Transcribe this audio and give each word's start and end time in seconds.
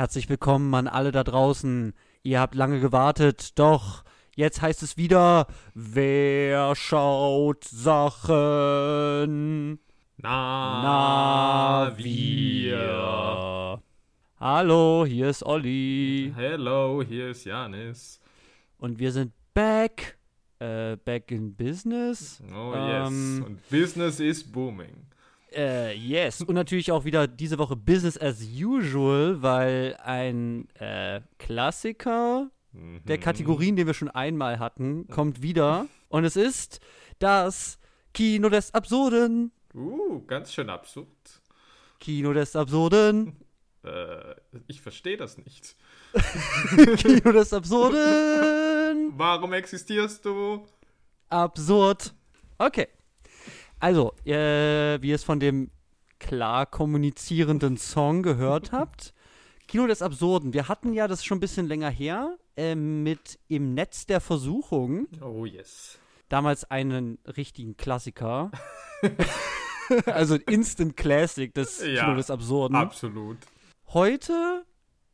Herzlich 0.00 0.30
willkommen 0.30 0.74
an 0.74 0.88
alle 0.88 1.12
da 1.12 1.22
draußen. 1.22 1.92
Ihr 2.22 2.40
habt 2.40 2.54
lange 2.54 2.80
gewartet, 2.80 3.58
doch 3.58 4.02
jetzt 4.34 4.62
heißt 4.62 4.82
es 4.82 4.96
wieder, 4.96 5.46
wer 5.74 6.74
schaut 6.74 7.64
Sachen? 7.64 8.18
Na, 10.16 11.92
wir. 11.98 13.82
Hallo, 14.38 15.04
hier 15.06 15.28
ist 15.28 15.44
Olli. 15.44 16.32
Hello, 16.34 17.02
hier 17.06 17.28
ist 17.32 17.44
Janis. 17.44 18.20
Und 18.78 18.98
wir 18.98 19.12
sind 19.12 19.34
back. 19.52 20.16
Äh, 20.60 20.96
back 20.96 21.30
in 21.30 21.54
business. 21.54 22.42
Oh 22.50 22.72
yes. 22.74 23.08
Ähm, 23.08 23.44
Und 23.46 23.68
Business 23.68 24.18
is 24.18 24.42
booming. 24.42 25.09
Äh, 25.52 25.96
yes. 25.96 26.42
Und 26.42 26.54
natürlich 26.54 26.92
auch 26.92 27.04
wieder 27.04 27.26
diese 27.26 27.58
Woche 27.58 27.76
Business 27.76 28.18
as 28.18 28.40
usual, 28.42 29.42
weil 29.42 29.96
ein 30.02 30.68
äh, 30.74 31.20
Klassiker 31.38 32.50
der 32.72 33.16
Mhm. 33.16 33.20
Kategorien, 33.20 33.76
den 33.76 33.86
wir 33.86 33.94
schon 33.94 34.10
einmal 34.10 34.58
hatten, 34.58 35.08
kommt 35.08 35.42
wieder. 35.42 35.86
Und 36.08 36.24
es 36.24 36.36
ist 36.36 36.80
das 37.18 37.78
Kino 38.14 38.48
des 38.48 38.72
Absurden. 38.74 39.52
Uh, 39.74 40.24
ganz 40.26 40.52
schön 40.52 40.70
absurd. 40.70 41.08
Kino 41.98 42.32
des 42.32 42.56
Absurden. 42.56 43.36
Äh, 43.82 44.34
ich 44.66 44.82
verstehe 44.82 45.16
das 45.16 45.38
nicht. 45.38 45.74
Kino 46.98 47.32
des 47.32 47.50
Absurden. 47.50 49.14
Warum 49.16 49.54
existierst 49.54 50.22
du? 50.22 50.66
Absurd. 51.30 52.12
Okay. 52.58 52.88
Also, 53.80 54.12
äh, 54.26 55.00
wie 55.02 55.08
ihr 55.08 55.14
es 55.14 55.24
von 55.24 55.40
dem 55.40 55.70
klar 56.18 56.66
kommunizierenden 56.66 57.78
Song 57.78 58.22
gehört 58.22 58.72
habt, 58.72 59.14
Kino 59.66 59.86
des 59.86 60.02
Absurden. 60.02 60.52
Wir 60.52 60.68
hatten 60.68 60.92
ja, 60.92 61.08
das 61.08 61.24
schon 61.24 61.38
ein 61.38 61.40
bisschen 61.40 61.66
länger 61.66 61.88
her, 61.90 62.36
äh, 62.56 62.74
mit 62.74 63.38
Im 63.48 63.72
Netz 63.74 64.04
der 64.06 64.20
Versuchung, 64.20 65.06
Oh 65.22 65.46
yes. 65.46 65.98
damals 66.28 66.70
einen 66.70 67.18
richtigen 67.36 67.76
Klassiker. 67.76 68.50
also 70.06 70.34
ein 70.34 70.42
Instant 70.42 70.96
Classic 70.96 71.52
des 71.54 71.82
Ja, 71.84 72.04
Kino 72.04 72.16
des 72.16 72.30
Absurden. 72.30 72.76
Absolut. 72.76 73.38
Heute 73.88 74.64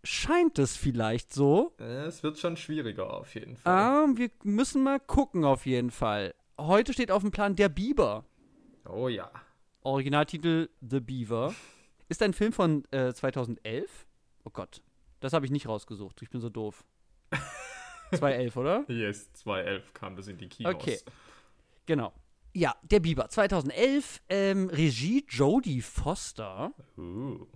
scheint 0.03 0.59
es 0.59 0.77
vielleicht 0.77 1.33
so. 1.33 1.73
Es 1.79 2.23
wird 2.23 2.39
schon 2.39 2.57
schwieriger 2.57 3.13
auf 3.15 3.35
jeden 3.35 3.57
Fall. 3.57 4.05
Ähm, 4.05 4.19
wir 4.19 4.31
müssen 4.43 4.83
mal 4.83 4.99
gucken 5.01 5.45
auf 5.45 5.67
jeden 5.67 5.91
Fall. 5.91 6.35
Heute 6.59 6.93
steht 6.93 7.11
auf 7.11 7.23
dem 7.23 7.31
Plan 7.31 7.55
Der 7.55 7.69
Biber. 7.69 8.25
Oh 8.89 9.09
ja. 9.09 9.31
Originaltitel 9.83 10.69
The 10.81 11.01
Beaver. 11.01 11.55
Ist 12.09 12.23
ein 12.23 12.33
Film 12.33 12.53
von 12.53 12.85
äh, 12.93 13.13
2011. 13.13 14.07
Oh 14.45 14.51
Gott, 14.51 14.81
das 15.21 15.33
habe 15.33 15.45
ich 15.45 15.51
nicht 15.53 15.69
rausgesucht. 15.69 16.23
Ich 16.23 16.31
bin 16.31 16.41
so 16.41 16.49
doof. 16.49 16.85
2011, 18.11 18.57
oder? 18.57 18.85
Yes, 18.89 19.33
2011 19.33 19.93
kam 19.95 20.15
das 20.17 20.29
in 20.29 20.39
die 20.39 20.49
Kinos. 20.49 20.75
Okay. 20.75 20.99
Genau. 21.87 22.13
Ja, 22.55 22.75
Der 22.83 23.01
Biber. 23.01 23.29
2011. 23.29 24.23
Ähm, 24.29 24.69
Regie 24.71 25.25
Jodie 25.29 25.83
Foster, 25.83 26.73
Uh. 26.97 27.47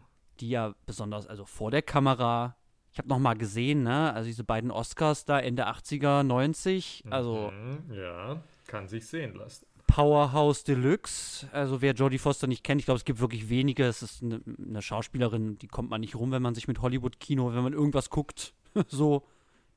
die 0.41 0.51
ja 0.51 0.75
besonders, 0.87 1.27
also 1.27 1.45
vor 1.47 1.71
der 1.71 1.83
Kamera. 1.83 2.57
Ich 2.93 2.99
habe 2.99 3.09
noch 3.09 3.21
mal 3.21 3.35
gesehen, 3.35 3.85
ne? 3.85 4.13
Also 4.13 4.27
diese 4.27 4.43
beiden 4.45 4.71
Oscars 4.73 5.25
da 5.25 5.39
Ende 5.39 5.69
80er, 5.69 6.25
90. 6.25 7.05
Also 7.09 7.51
Mhm, 7.53 7.95
ja, 7.95 8.43
kann 8.67 8.89
sich 8.89 9.07
sehen 9.07 9.35
lassen. 9.37 9.65
Powerhouse 9.95 10.65
Deluxe. 10.65 11.49
Also 11.53 11.81
wer 11.83 11.93
Jodie 11.95 12.19
Foster 12.19 12.47
nicht 12.47 12.65
kennt, 12.65 12.81
ich 12.81 12.85
glaube, 12.87 12.99
es 12.99 13.05
gibt 13.05 13.21
wirklich 13.21 13.49
wenige. 13.49 13.85
Es 13.85 14.03
ist 14.03 14.23
eine, 14.23 14.41
eine 14.67 14.83
Schauspielerin, 14.83 15.59
die 15.59 15.67
kommt 15.69 15.91
man 15.91 16.01
nicht 16.01 16.15
rum, 16.17 16.31
wenn 16.33 16.43
man 16.43 16.55
sich 16.55 16.69
mit 16.69 16.81
Hollywood-Kino, 16.81 17.53
wenn 17.55 17.63
man 17.63 17.73
irgendwas 17.73 18.11
guckt. 18.11 18.55
so. 18.89 19.27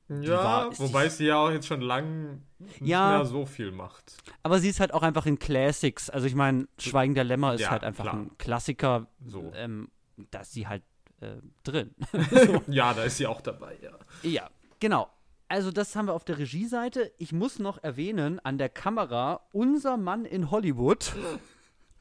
Ja, 0.09 0.43
war- 0.43 0.79
wobei 0.79 1.07
sie 1.09 1.25
ja 1.25 1.37
auch 1.37 1.49
jetzt 1.49 1.65
schon 1.65 1.81
lang 1.81 2.41
nicht 2.59 2.81
Ja. 2.81 3.17
mehr 3.17 3.25
so 3.25 3.45
viel 3.45 3.71
macht. 3.71 4.17
Aber 4.43 4.59
sie 4.59 4.69
ist 4.69 4.79
halt 4.79 4.93
auch 4.93 5.01
einfach 5.01 5.25
in 5.25 5.39
Classics. 5.39 6.09
Also 6.09 6.27
ich 6.27 6.35
meine, 6.35 6.67
Schweigen 6.77 7.15
der 7.15 7.23
Lämmer 7.23 7.53
ist 7.55 7.61
Ja, 7.61 7.71
halt 7.71 7.83
einfach 7.83 8.03
klar. 8.03 8.15
ein 8.15 8.37
Klassiker. 8.37 9.07
So. 9.25 9.51
Ähm, 9.55 9.87
da 10.29 10.41
ist 10.41 10.51
sie 10.53 10.67
halt 10.67 10.83
äh, 11.21 11.37
drin. 11.63 11.95
Ja, 12.67 12.93
da 12.93 13.03
ist 13.05 13.17
sie 13.17 13.25
auch 13.27 13.41
dabei, 13.41 13.77
ja. 13.81 13.91
ja, 14.29 14.49
genau. 14.79 15.09
Also 15.47 15.71
das 15.71 15.95
haben 15.95 16.07
wir 16.07 16.13
auf 16.13 16.25
der 16.25 16.39
Regieseite. 16.39 17.11
Ich 17.17 17.31
muss 17.31 17.59
noch 17.59 17.81
erwähnen, 17.83 18.39
an 18.39 18.57
der 18.57 18.69
Kamera, 18.69 19.41
unser 19.51 19.97
Mann 19.97 20.25
in 20.25 20.51
Hollywood, 20.51 21.13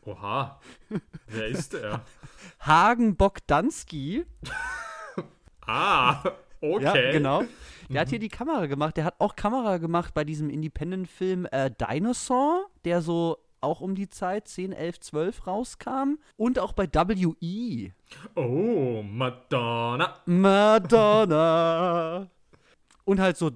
Oha. 0.04 0.60
Wer 1.28 1.46
ist 1.46 1.74
er? 1.74 2.04
Hagen 2.60 3.16
Bogdanski. 3.16 4.24
Ah, 5.64 6.24
okay. 6.60 6.82
Ja, 6.82 7.12
genau. 7.12 7.44
Der 7.88 8.00
hat 8.00 8.08
hier 8.08 8.18
die 8.18 8.28
Kamera 8.28 8.66
gemacht. 8.66 8.96
Der 8.96 9.04
hat 9.04 9.14
auch 9.20 9.36
Kamera 9.36 9.78
gemacht 9.78 10.12
bei 10.12 10.24
diesem 10.24 10.50
Independent-Film 10.50 11.46
äh, 11.52 11.70
Dinosaur, 11.70 12.66
der 12.84 13.00
so 13.00 13.38
auch 13.60 13.80
um 13.80 13.94
die 13.94 14.10
Zeit 14.10 14.48
10, 14.48 14.72
11, 14.72 14.98
12 14.98 15.46
rauskam. 15.46 16.18
Und 16.36 16.58
auch 16.58 16.72
bei 16.72 16.88
W.E. 16.92 17.92
Oh, 18.34 19.04
Madonna. 19.04 20.16
Madonna. 20.26 22.28
Und 23.04 23.20
halt 23.20 23.36
so, 23.36 23.50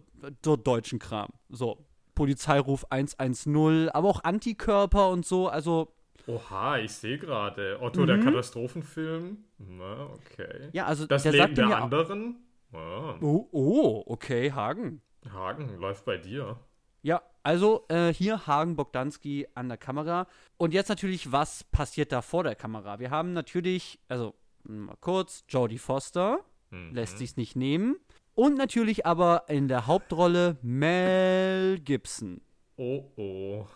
so 0.45 0.57
deutschen 0.57 0.99
Kram. 0.99 1.31
So, 1.49 1.85
Polizeiruf 2.15 2.85
110, 2.91 3.89
aber 3.91 4.09
auch 4.09 4.25
Antikörper 4.25 5.11
und 5.11 5.25
so. 5.27 5.49
Also, 5.49 5.93
Oha, 6.27 6.79
ich 6.79 6.93
sehe 6.93 7.19
gerade. 7.19 7.79
Otto, 7.81 8.05
der 8.05 8.19
Katastrophenfilm. 8.19 9.45
Na, 9.59 10.07
okay. 10.13 10.65
Mhm. 10.65 10.69
ja, 10.73 10.87
also 10.87 11.07
Das 11.07 11.23
der 11.23 11.33
Leben 11.33 11.55
der 11.55 11.67
mir 11.67 11.77
anderen. 11.77 12.37
Ah, 12.73 13.15
Oh, 13.21 13.49
oh, 13.53 14.03
okay, 14.07 14.51
Hagen. 14.53 15.03
Hagen 15.33 15.79
läuft 15.79 16.05
bei 16.05 16.17
dir. 16.19 16.59
Ja, 17.03 17.23
also 17.45 17.85
äh, 17.89 18.13
hier 18.13 18.47
Hagen 18.49 18.75
Bogdanski 18.75 19.47
an 19.55 19.69
der 19.69 19.79
Kamera. 19.79 20.27
Und 20.57 20.75
jetzt 20.75 20.89
natürlich, 20.89 21.31
was 21.31 21.63
passiert 21.65 22.11
da 22.11 22.23
vor 22.23 22.43
der 22.43 22.57
Kamera? 22.57 22.99
Wir 22.99 23.11
haben 23.11 23.33
natürlich, 23.33 24.01
also 24.09 24.35
mal 24.65 24.97
kurz, 25.01 25.45
Jodie 25.49 25.79
Foster, 25.79 26.41
Mhm. 26.71 26.95
lässt 26.95 27.19
sich's 27.19 27.37
nicht 27.37 27.55
nehmen. 27.55 27.95
Und 28.37 28.59
natürlich 28.59 29.07
aber 29.07 29.45
in 29.49 29.67
der 29.67 29.87
Hauptrolle 29.87 30.59
Mel 30.61 31.81
Gibson. 31.81 32.43
Oh, 32.77 33.03
oh. 33.17 33.67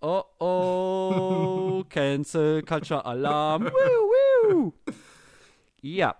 Oh 0.00 0.22
oh, 0.38 1.84
Cancel 1.88 2.62
Culture 2.62 3.04
Alarm. 3.04 3.64
Woo, 3.64 4.52
woo. 4.52 4.72
Ja, 5.80 6.14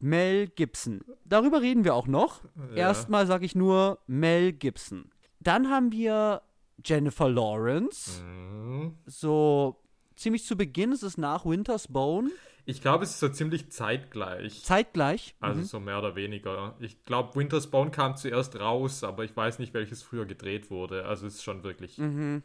Mel 0.00 0.48
Gibson. 0.48 1.00
Darüber 1.24 1.62
reden 1.62 1.84
wir 1.84 1.94
auch 1.94 2.06
noch. 2.06 2.42
Ja. 2.72 2.88
Erstmal 2.88 3.26
sage 3.26 3.46
ich 3.46 3.54
nur 3.54 4.00
Mel 4.06 4.52
Gibson. 4.52 5.10
Dann 5.38 5.70
haben 5.70 5.92
wir 5.92 6.42
Jennifer 6.84 7.30
Lawrence. 7.30 8.22
Mhm. 8.22 8.98
So 9.06 9.80
ziemlich 10.14 10.44
zu 10.44 10.56
Beginn, 10.56 10.92
es 10.92 11.02
ist 11.02 11.16
nach 11.16 11.46
Winter's 11.46 11.88
Bone. 11.88 12.30
Ich 12.70 12.80
glaube, 12.80 13.04
es 13.04 13.10
ist 13.10 13.20
so 13.20 13.28
ziemlich 13.28 13.70
zeitgleich. 13.70 14.62
Zeitgleich. 14.64 15.34
Also 15.40 15.60
Mhm. 15.60 15.64
so 15.64 15.80
mehr 15.80 15.98
oder 15.98 16.14
weniger. 16.16 16.76
Ich 16.80 17.02
glaube, 17.04 17.34
Winter's 17.34 17.66
Bone 17.68 17.90
kam 17.90 18.16
zuerst 18.16 18.58
raus, 18.58 19.02
aber 19.04 19.24
ich 19.24 19.36
weiß 19.36 19.58
nicht, 19.58 19.74
welches 19.74 20.02
früher 20.02 20.24
gedreht 20.24 20.70
wurde. 20.70 21.04
Also 21.06 21.26
es 21.26 21.34
ist 21.36 21.42
schon 21.42 21.62
wirklich. 21.64 21.98
Mhm. 21.98 22.42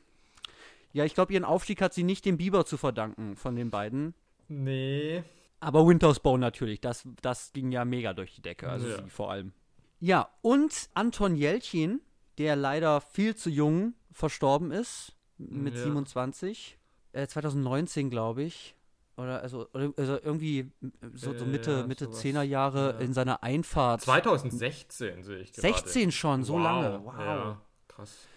Ja, 0.94 1.06
ich 1.06 1.14
glaube, 1.14 1.34
ihren 1.34 1.44
Aufstieg 1.44 1.82
hat 1.82 1.94
sie 1.94 2.04
nicht 2.04 2.26
dem 2.26 2.38
Bieber 2.38 2.66
zu 2.66 2.78
verdanken 2.78 3.36
von 3.36 3.56
den 3.56 3.70
beiden. 3.70 4.14
Nee. 4.48 5.24
Aber 5.60 5.88
Winter's 5.88 6.20
Bone 6.20 6.40
natürlich, 6.40 6.82
das, 6.82 7.08
das 7.22 7.52
ging 7.54 7.72
ja 7.72 7.86
mega 7.86 8.14
durch 8.14 8.36
die 8.36 8.42
Decke, 8.42 8.70
also 8.70 8.88
Ja. 8.88 9.04
sie 9.04 9.10
vor 9.10 9.32
allem. 9.32 9.52
Ja, 10.00 10.30
und 10.42 10.90
Anton 10.94 11.36
Jelchin, 11.36 12.02
der 12.38 12.56
leider 12.56 13.02
viel 13.02 13.36
zu 13.36 13.50
jung 13.50 13.94
verstorben 14.12 14.72
ist, 14.72 15.16
mit 15.38 15.76
Ja. 15.76 15.84
27, 15.84 16.78
äh, 17.14 17.28
2019 17.28 18.10
glaube 18.10 18.44
ich. 18.44 18.76
Oder 19.18 19.42
also, 19.42 19.68
oder, 19.74 19.92
also 19.98 20.20
irgendwie 20.22 20.60
äh, 20.60 20.72
so, 21.14 21.34
so 21.38 21.46
Äh, 21.46 21.48
Mitte, 21.48 21.72
ja, 21.72 21.88
Mitte 21.88 22.06
sowas. 22.06 22.22
10er 22.24 22.42
Jahre 22.44 22.94
Ja. 22.94 23.00
in 23.00 23.14
seiner 23.14 23.44
Einfahrt. 23.44 24.02
2016 24.02 25.24
sehe 25.24 25.40
ich 25.40 25.54
gerade. 25.54 25.62
16 25.62 26.12
schon, 26.12 26.44
so 26.44 26.54
wow. 26.56 26.62
lange. 26.64 27.02
Wow. 27.06 27.14
Ja, 27.20 27.62
krass. 27.88 28.28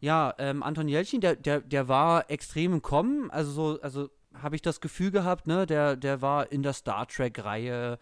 Ja. 0.00 0.34
Ähm, 0.38 0.62
Anton 0.62 0.88
Jelchin, 0.88 1.20
der, 1.20 1.36
der, 1.36 1.60
der 1.60 1.88
war 1.88 2.30
extrem 2.30 2.74
im 2.74 2.82
Kommen. 2.82 3.30
Also 3.30 3.50
so, 3.52 3.80
also 3.82 4.10
habe 4.34 4.54
ich 4.56 4.62
das 4.62 4.80
Gefühl 4.80 5.10
gehabt, 5.10 5.46
ne, 5.46 5.66
der, 5.66 5.96
der 5.96 6.20
war 6.22 6.50
in 6.52 6.62
der 6.62 6.72
Star 6.72 7.06
Trek-Reihe. 7.06 7.98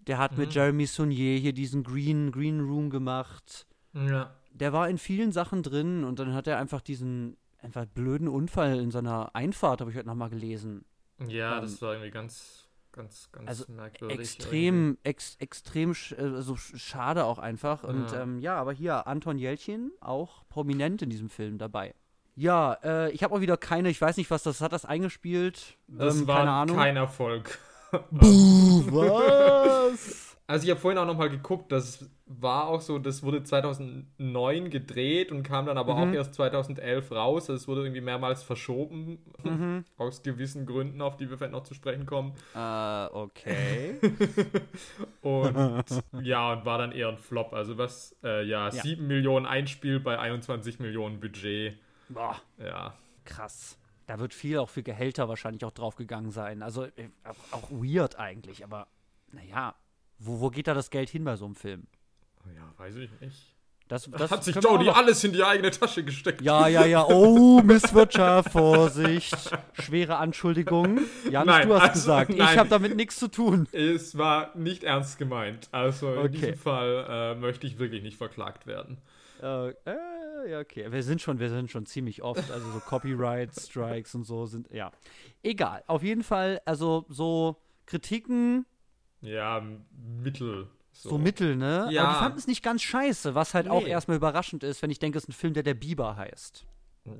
Der 0.00 0.18
hat 0.18 0.36
mit 0.36 0.48
Mhm. 0.50 0.54
Jeremy 0.54 0.86
Saunier 0.86 1.38
hier 1.38 1.52
diesen 1.54 1.82
Green, 1.84 2.32
Green 2.32 2.60
Room 2.60 2.90
gemacht. 2.90 3.66
ja. 3.94 4.34
Der 4.52 4.72
war 4.72 4.88
in 4.88 4.98
vielen 4.98 5.30
Sachen 5.32 5.62
drin 5.62 6.02
und 6.04 6.18
dann 6.18 6.34
hat 6.34 6.46
er 6.48 6.58
einfach 6.58 6.80
diesen 6.80 7.36
einfach 7.62 7.86
blöden 7.86 8.26
Unfall 8.26 8.80
in 8.80 8.90
seiner 8.90 9.34
Einfahrt, 9.34 9.80
habe 9.80 9.90
ich 9.92 9.96
heute 9.96 10.08
nochmal 10.08 10.28
gelesen. 10.28 10.84
Ja, 11.28 11.56
Ähm, 11.56 11.62
das 11.62 11.80
war 11.82 11.92
irgendwie 11.92 12.10
ganz, 12.10 12.66
ganz, 12.92 13.28
ganz 13.32 13.48
also 13.48 13.64
merkwürdig. 13.72 14.18
Extrem, 14.20 14.98
ex, 15.02 15.36
extrem 15.38 15.94
sch 15.94 16.14
also 16.14 16.54
sch- 16.54 16.78
schade 16.78 17.24
auch 17.24 17.38
einfach. 17.38 17.84
Und 17.84 18.10
Ja. 18.12 18.22
ähm, 18.22 18.38
ja, 18.40 18.56
aber 18.56 18.72
hier 18.72 19.06
Anton 19.06 19.38
Jelchin, 19.38 19.92
auch 20.00 20.42
prominent 20.48 21.02
in 21.02 21.10
diesem 21.10 21.28
Film 21.28 21.58
dabei. 21.58 21.94
Ja, 22.36 22.74
äh, 22.84 23.10
ich 23.12 23.22
habe 23.22 23.34
auch 23.34 23.40
wieder 23.40 23.56
keine, 23.56 23.90
ich 23.90 24.00
weiß 24.00 24.16
nicht, 24.16 24.30
was 24.30 24.42
das 24.42 24.60
hat 24.60 24.72
das 24.72 24.84
eingespielt. 24.84 25.76
Das 25.88 26.16
ähm, 26.16 26.26
war 26.26 26.38
keine 26.38 26.50
Ahnung. 26.52 26.76
kein 26.76 26.96
Erfolg. 26.96 27.58
Buh, 28.10 28.84
was? 28.90 30.26
Also 30.50 30.64
ich 30.64 30.70
habe 30.70 30.80
vorhin 30.80 30.98
auch 30.98 31.06
nochmal 31.06 31.30
geguckt, 31.30 31.70
das 31.70 32.10
war 32.26 32.66
auch 32.66 32.80
so, 32.80 32.98
das 32.98 33.22
wurde 33.22 33.44
2009 33.44 34.68
gedreht 34.70 35.30
und 35.30 35.44
kam 35.44 35.66
dann 35.66 35.78
aber 35.78 35.94
Mhm. 35.94 36.00
auch 36.10 36.12
erst 36.12 36.34
2011 36.34 37.12
raus. 37.12 37.48
Also 37.48 37.54
es 37.54 37.68
wurde 37.68 37.82
irgendwie 37.82 38.00
mehrmals 38.00 38.42
verschoben, 38.42 39.18
Mhm. 39.44 39.84
aus 39.96 40.22
gewissen 40.24 40.66
Gründen, 40.66 41.00
auf 41.02 41.16
die 41.16 41.30
wir 41.30 41.38
vielleicht 41.38 41.52
noch 41.52 41.62
zu 41.62 41.74
sprechen 41.74 42.04
kommen. 42.04 42.32
Äh, 42.54 43.06
okay. 43.12 43.98
Und 45.22 45.86
ja, 46.22 46.52
und 46.52 46.64
war 46.64 46.78
dann 46.78 46.92
eher 46.92 47.08
ein 47.08 47.18
Flop. 47.18 47.52
Also 47.52 47.78
was, 47.78 48.16
äh, 48.24 48.42
ja, 48.44 48.66
Ja. 48.70 48.70
7 48.82 49.06
Millionen 49.06 49.46
Einspiel 49.46 50.00
bei 50.00 50.18
21 50.18 50.78
Millionen 50.80 51.20
Budget. 51.20 51.78
Boah, 52.08 52.36
Ja. 52.58 52.94
krass. 53.24 53.76
Da 54.06 54.18
wird 54.18 54.34
viel 54.34 54.58
auch 54.58 54.68
für 54.68 54.82
Gehälter 54.82 55.28
wahrscheinlich 55.28 55.64
auch 55.64 55.70
draufgegangen 55.70 56.32
sein. 56.32 56.62
Also 56.64 56.84
äh, 56.84 57.08
auch, 57.22 57.56
auch 57.58 57.70
weird 57.70 58.18
eigentlich, 58.18 58.64
aber 58.64 58.88
naja, 59.30 59.76
wo, 60.20 60.40
wo 60.40 60.50
geht 60.50 60.68
da 60.68 60.74
das 60.74 60.90
Geld 60.90 61.10
hin 61.10 61.24
bei 61.24 61.36
so 61.36 61.46
einem 61.46 61.54
Film? 61.56 61.86
Ja, 62.54 62.72
weiß 62.76 62.96
ich 62.96 63.10
nicht. 63.20 63.54
Das, 63.88 64.08
das 64.08 64.30
Hat 64.30 64.44
sich 64.44 64.54
Jody 64.54 64.88
alles 64.88 65.24
in 65.24 65.32
die 65.32 65.42
eigene 65.42 65.72
Tasche 65.72 66.04
gesteckt. 66.04 66.42
Ja, 66.42 66.68
ja, 66.68 66.86
ja. 66.86 67.04
Oh, 67.08 67.60
Misswirtschaft, 67.60 68.52
Vorsicht. 68.52 69.34
Schwere 69.72 70.16
Anschuldigungen. 70.18 71.06
Janis, 71.28 71.46
Nein, 71.46 71.68
du 71.68 71.74
hast 71.74 71.82
also, 71.82 71.92
gesagt, 71.94 72.30
ich 72.30 72.36
nein. 72.36 72.56
habe 72.56 72.68
damit 72.68 72.94
nichts 72.94 73.18
zu 73.18 73.26
tun. 73.26 73.66
Es 73.72 74.16
war 74.16 74.56
nicht 74.56 74.84
ernst 74.84 75.18
gemeint. 75.18 75.68
Also 75.72 76.12
in 76.12 76.18
Okay. 76.20 76.28
diesem 76.28 76.54
Fall 76.54 77.06
äh, 77.08 77.34
möchte 77.34 77.66
ich 77.66 77.80
wirklich 77.80 78.04
nicht 78.04 78.16
verklagt 78.16 78.68
werden. 78.68 78.98
Äh, 79.42 79.70
äh, 79.70 80.50
ja, 80.50 80.60
okay. 80.60 80.86
Wir 80.92 81.02
sind 81.02 81.20
schon, 81.20 81.40
wir 81.40 81.50
sind 81.50 81.68
schon 81.68 81.84
ziemlich 81.84 82.22
oft, 82.22 82.48
also 82.48 82.70
so 82.70 82.78
Copyright 82.78 83.50
Strikes 83.58 84.14
und 84.14 84.22
so 84.22 84.46
sind, 84.46 84.70
ja. 84.70 84.92
Egal. 85.42 85.82
Auf 85.88 86.04
jeden 86.04 86.22
Fall, 86.22 86.60
also 86.64 87.06
so 87.08 87.56
Kritiken, 87.86 88.66
Ja, 89.22 89.62
mittel. 90.22 90.68
so, 90.92 91.18
Mittel, 91.18 91.56
ne? 91.56 91.88
Ja. 91.90 92.04
Aber 92.04 92.12
die 92.12 92.18
fanden 92.18 92.38
es 92.38 92.46
nicht 92.46 92.62
ganz 92.62 92.82
scheiße, 92.82 93.34
was 93.34 93.54
halt 93.54 93.68
auch 93.68 93.82
Nee. 93.82 93.90
erstmal 93.90 94.16
überraschend 94.16 94.62
ist, 94.64 94.82
wenn 94.82 94.90
ich 94.90 94.98
denke, 94.98 95.18
es 95.18 95.24
ist 95.24 95.28
ein 95.30 95.32
Film, 95.32 95.54
der 95.54 95.62
der 95.62 95.74
Biber 95.74 96.16
heißt. 96.16 96.66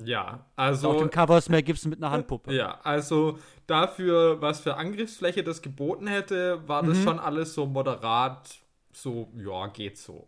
Ja, 0.05 0.35
Auf 0.35 0.41
also. 0.57 0.99
dem 0.99 1.11
Cover 1.11 1.39
ist 1.39 1.49
Mel 1.49 1.63
Gibson 1.63 1.91
mit 1.91 2.03
einer 2.03 2.11
Handpuppe. 2.11 2.53
Ja, 2.55 2.79
also 2.83 3.39
dafür, 3.67 4.41
was 4.41 4.61
für 4.61 4.77
Angriffsfläche 4.77 5.43
das 5.43 5.63
geboten 5.63 6.07
hätte, 6.07 6.67
war 6.69 6.83
Mhm. 6.83 6.89
das 6.89 7.03
schon 7.03 7.19
alles 7.19 7.55
so 7.55 7.65
moderat, 7.67 8.59
so, 8.93 9.33
ja, 9.37 9.67
geht 9.69 9.97
so. 9.97 10.27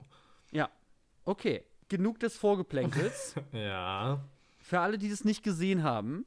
Ja. 0.50 0.70
Okay. 1.24 1.64
Genug 1.88 2.18
des 2.20 2.36
Vorgeplänkels. 2.36 3.34
Ja. 3.52 4.20
Für 4.58 4.80
alle, 4.80 4.96
die 4.96 5.10
das 5.10 5.24
nicht 5.24 5.42
gesehen 5.42 5.82
haben, 5.82 6.24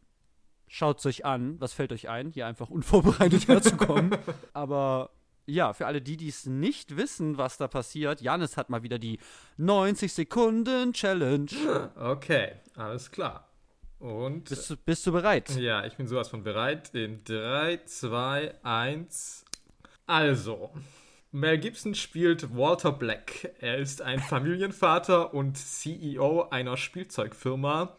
schaut 0.67 0.99
es 0.99 1.05
euch 1.07 1.25
an. 1.25 1.59
Was 1.59 1.73
fällt 1.73 1.91
euch 1.93 2.09
ein, 2.09 2.29
hier 2.29 2.45
einfach 2.45 2.69
unvorbereitet 2.69 3.47
herzukommen? 3.47 4.15
Aber 4.53 5.09
ja, 5.45 5.73
für 5.73 5.85
alle 5.85 6.01
die, 6.01 6.17
die 6.17 6.29
es 6.29 6.45
nicht 6.45 6.97
wissen, 6.97 7.37
was 7.37 7.57
da 7.57 7.67
passiert, 7.67 8.21
Janis 8.21 8.57
hat 8.57 8.69
mal 8.69 8.83
wieder 8.83 8.99
die 8.99 9.19
90 9.57 10.11
Sekunden 10.13 10.93
Challenge. 10.93 11.49
Okay, 11.95 12.53
alles 12.75 13.11
klar. 13.11 13.47
Und. 13.99 14.49
Bist 14.49 14.69
du, 14.69 14.77
bist 14.77 15.07
du 15.07 15.11
bereit? 15.11 15.55
Ja, 15.57 15.85
ich 15.85 15.95
bin 15.95 16.07
sowas 16.07 16.29
von 16.29 16.43
bereit. 16.43 16.93
In 16.93 17.23
3, 17.23 17.81
2, 17.85 18.63
1. 18.63 19.45
Also, 20.05 20.71
Mel 21.31 21.57
Gibson 21.57 21.95
spielt 21.95 22.55
Walter 22.55 22.91
Black. 22.91 23.53
Er 23.59 23.77
ist 23.77 24.01
ein 24.01 24.19
Familienvater 24.19 25.33
und 25.33 25.57
CEO 25.57 26.49
einer 26.49 26.77
Spielzeugfirma, 26.77 27.97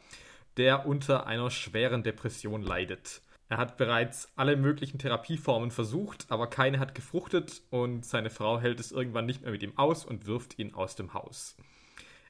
der 0.56 0.86
unter 0.86 1.26
einer 1.26 1.50
schweren 1.50 2.02
Depression 2.02 2.62
leidet. 2.62 3.20
Er 3.48 3.58
hat 3.58 3.76
bereits 3.76 4.32
alle 4.34 4.56
möglichen 4.56 4.98
Therapieformen 4.98 5.70
versucht, 5.70 6.26
aber 6.30 6.48
keine 6.48 6.80
hat 6.80 6.94
gefruchtet 6.94 7.62
und 7.70 8.04
seine 8.04 8.30
Frau 8.30 8.58
hält 8.58 8.80
es 8.80 8.90
irgendwann 8.90 9.26
nicht 9.26 9.42
mehr 9.42 9.52
mit 9.52 9.62
ihm 9.62 9.78
aus 9.78 10.04
und 10.04 10.26
wirft 10.26 10.58
ihn 10.58 10.74
aus 10.74 10.96
dem 10.96 11.14
Haus. 11.14 11.56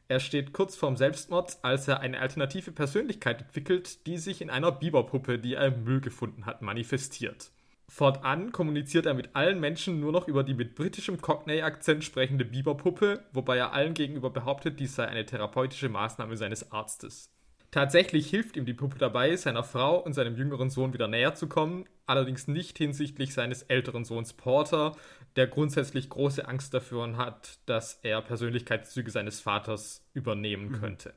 Er 0.09 0.21
steht 0.21 0.53
kurz 0.53 0.77
vorm 0.77 0.97
Selbstmord, 0.97 1.59
als 1.63 1.89
er 1.89 2.01
eine 2.01 2.21
alternative 2.21 2.71
Persönlichkeit 2.71 3.43
entwickelt, 3.43 4.07
die 4.07 4.19
sich 4.19 4.41
in 4.41 4.51
einer 4.51 4.71
Biberpuppe, 4.71 5.39
die 5.39 5.55
er 5.55 5.67
im 5.67 5.85
Müll 5.85 6.01
gefunden 6.01 6.47
hat, 6.47 6.63
manifestiert. 6.63 7.51
Fortan 7.89 8.53
kommuniziert 8.53 9.07
er 9.07 9.15
mit 9.15 9.35
allen 9.35 9.59
Menschen 9.59 10.01
nur 10.01 10.13
noch 10.13 10.29
über 10.29 10.45
die 10.45 10.55
mit 10.55 10.75
britischem 10.75 11.21
Cockney-Akzent 11.21 12.05
sprechende 12.05 12.45
Biberpuppe, 12.45 13.25
wobei 13.33 13.57
er 13.57 13.73
allen 13.73 13.95
gegenüber 13.95 14.31
behauptet, 14.31 14.79
dies 14.79 14.97
sei 14.97 15.07
eine 15.07 15.25
therapeutische 15.25 15.89
Maßnahme 15.89 16.37
seines 16.37 16.73
Arztes. 16.73 17.36
Tatsächlich 17.77 18.31
hilft 18.31 18.57
ihm 18.57 18.65
die 18.65 18.73
Puppe 18.73 18.97
dabei, 18.97 19.37
seiner 19.37 19.63
Frau 19.63 19.99
und 19.99 20.15
seinem 20.15 20.35
jüngeren 20.35 20.71
Sohn 20.71 20.95
wieder 20.95 21.09
näher 21.09 21.35
zu 21.35 21.47
kommen, 21.47 21.85
allerdings 22.07 22.49
nicht 22.49 22.79
hinsichtlich 22.79 23.35
seines 23.35 23.65
älteren 23.65 24.07
Sohns 24.07 24.33
Porter, 24.33 24.97
der 25.37 25.47
grundsätzlich 25.47 26.09
große 26.09 26.49
Angst 26.49 26.73
dafür 26.73 27.19
hat, 27.19 27.59
dass 27.67 28.01
er 28.03 28.23
Persönlichkeitszüge 28.23 29.11
seines 29.11 29.41
Vaters 29.41 30.03
übernehmen 30.15 30.73
könnte. 30.73 31.13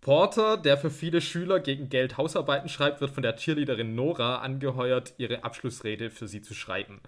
Porter, 0.00 0.56
der 0.56 0.78
für 0.78 0.88
viele 0.88 1.20
Schüler 1.20 1.60
gegen 1.60 1.90
Geld 1.90 2.16
Hausarbeiten 2.16 2.70
schreibt, 2.70 3.02
wird 3.02 3.10
von 3.10 3.22
der 3.22 3.36
Cheerleaderin 3.36 3.94
Nora 3.94 4.36
angeheuert, 4.36 5.12
ihre 5.18 5.44
Abschlussrede 5.44 6.08
für 6.08 6.26
sie 6.26 6.40
zu 6.40 6.54
schreiben. 6.54 7.02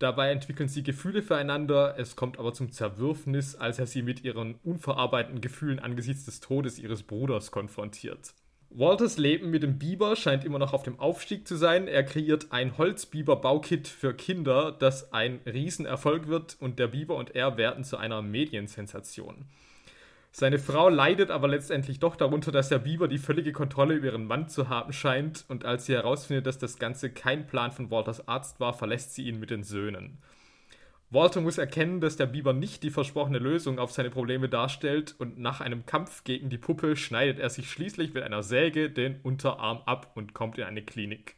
Dabei 0.00 0.32
entwickeln 0.32 0.70
sie 0.70 0.82
Gefühle 0.82 1.22
füreinander, 1.22 1.94
es 1.98 2.16
kommt 2.16 2.38
aber 2.38 2.54
zum 2.54 2.72
Zerwürfnis, 2.72 3.54
als 3.54 3.78
er 3.78 3.86
sie 3.86 4.00
mit 4.00 4.24
ihren 4.24 4.54
unverarbeiteten 4.64 5.42
Gefühlen 5.42 5.78
angesichts 5.78 6.24
des 6.24 6.40
Todes 6.40 6.78
ihres 6.78 7.02
Bruders 7.02 7.50
konfrontiert. 7.50 8.32
Walters 8.70 9.18
Leben 9.18 9.50
mit 9.50 9.62
dem 9.62 9.78
Biber 9.78 10.16
scheint 10.16 10.44
immer 10.44 10.58
noch 10.58 10.72
auf 10.72 10.84
dem 10.84 10.98
Aufstieg 10.98 11.46
zu 11.46 11.54
sein. 11.56 11.86
Er 11.86 12.02
kreiert 12.02 12.46
ein 12.50 12.78
Holzbiber-Baukit 12.78 13.88
für 13.88 14.14
Kinder, 14.14 14.72
das 14.72 15.12
ein 15.12 15.40
Riesenerfolg 15.44 16.28
wird 16.28 16.56
und 16.60 16.78
der 16.78 16.88
Biber 16.88 17.16
und 17.16 17.34
er 17.34 17.58
werden 17.58 17.84
zu 17.84 17.98
einer 17.98 18.22
Mediensensation. 18.22 19.44
Seine 20.32 20.60
Frau 20.60 20.88
leidet 20.88 21.30
aber 21.30 21.48
letztendlich 21.48 21.98
doch 21.98 22.14
darunter, 22.14 22.52
dass 22.52 22.68
der 22.68 22.78
Biber 22.78 23.08
die 23.08 23.18
völlige 23.18 23.52
Kontrolle 23.52 23.94
über 23.94 24.06
ihren 24.06 24.26
Mann 24.26 24.48
zu 24.48 24.68
haben 24.68 24.92
scheint 24.92 25.44
und 25.48 25.64
als 25.64 25.86
sie 25.86 25.94
herausfindet, 25.94 26.46
dass 26.46 26.58
das 26.58 26.78
Ganze 26.78 27.10
kein 27.10 27.46
Plan 27.46 27.72
von 27.72 27.90
Walters 27.90 28.28
Arzt 28.28 28.60
war, 28.60 28.72
verlässt 28.72 29.14
sie 29.14 29.24
ihn 29.24 29.40
mit 29.40 29.50
den 29.50 29.64
Söhnen. 29.64 30.18
Walter 31.12 31.40
muss 31.40 31.58
erkennen, 31.58 32.00
dass 32.00 32.16
der 32.16 32.26
Biber 32.26 32.52
nicht 32.52 32.84
die 32.84 32.90
versprochene 32.90 33.40
Lösung 33.40 33.80
auf 33.80 33.90
seine 33.90 34.10
Probleme 34.10 34.48
darstellt 34.48 35.16
und 35.18 35.40
nach 35.40 35.60
einem 35.60 35.84
Kampf 35.84 36.22
gegen 36.22 36.50
die 36.50 36.58
Puppe 36.58 36.94
schneidet 36.94 37.40
er 37.40 37.50
sich 37.50 37.68
schließlich 37.68 38.14
mit 38.14 38.22
einer 38.22 38.44
Säge 38.44 38.90
den 38.90 39.20
Unterarm 39.24 39.82
ab 39.86 40.12
und 40.14 40.34
kommt 40.34 40.58
in 40.58 40.64
eine 40.64 40.82
Klinik. 40.82 41.34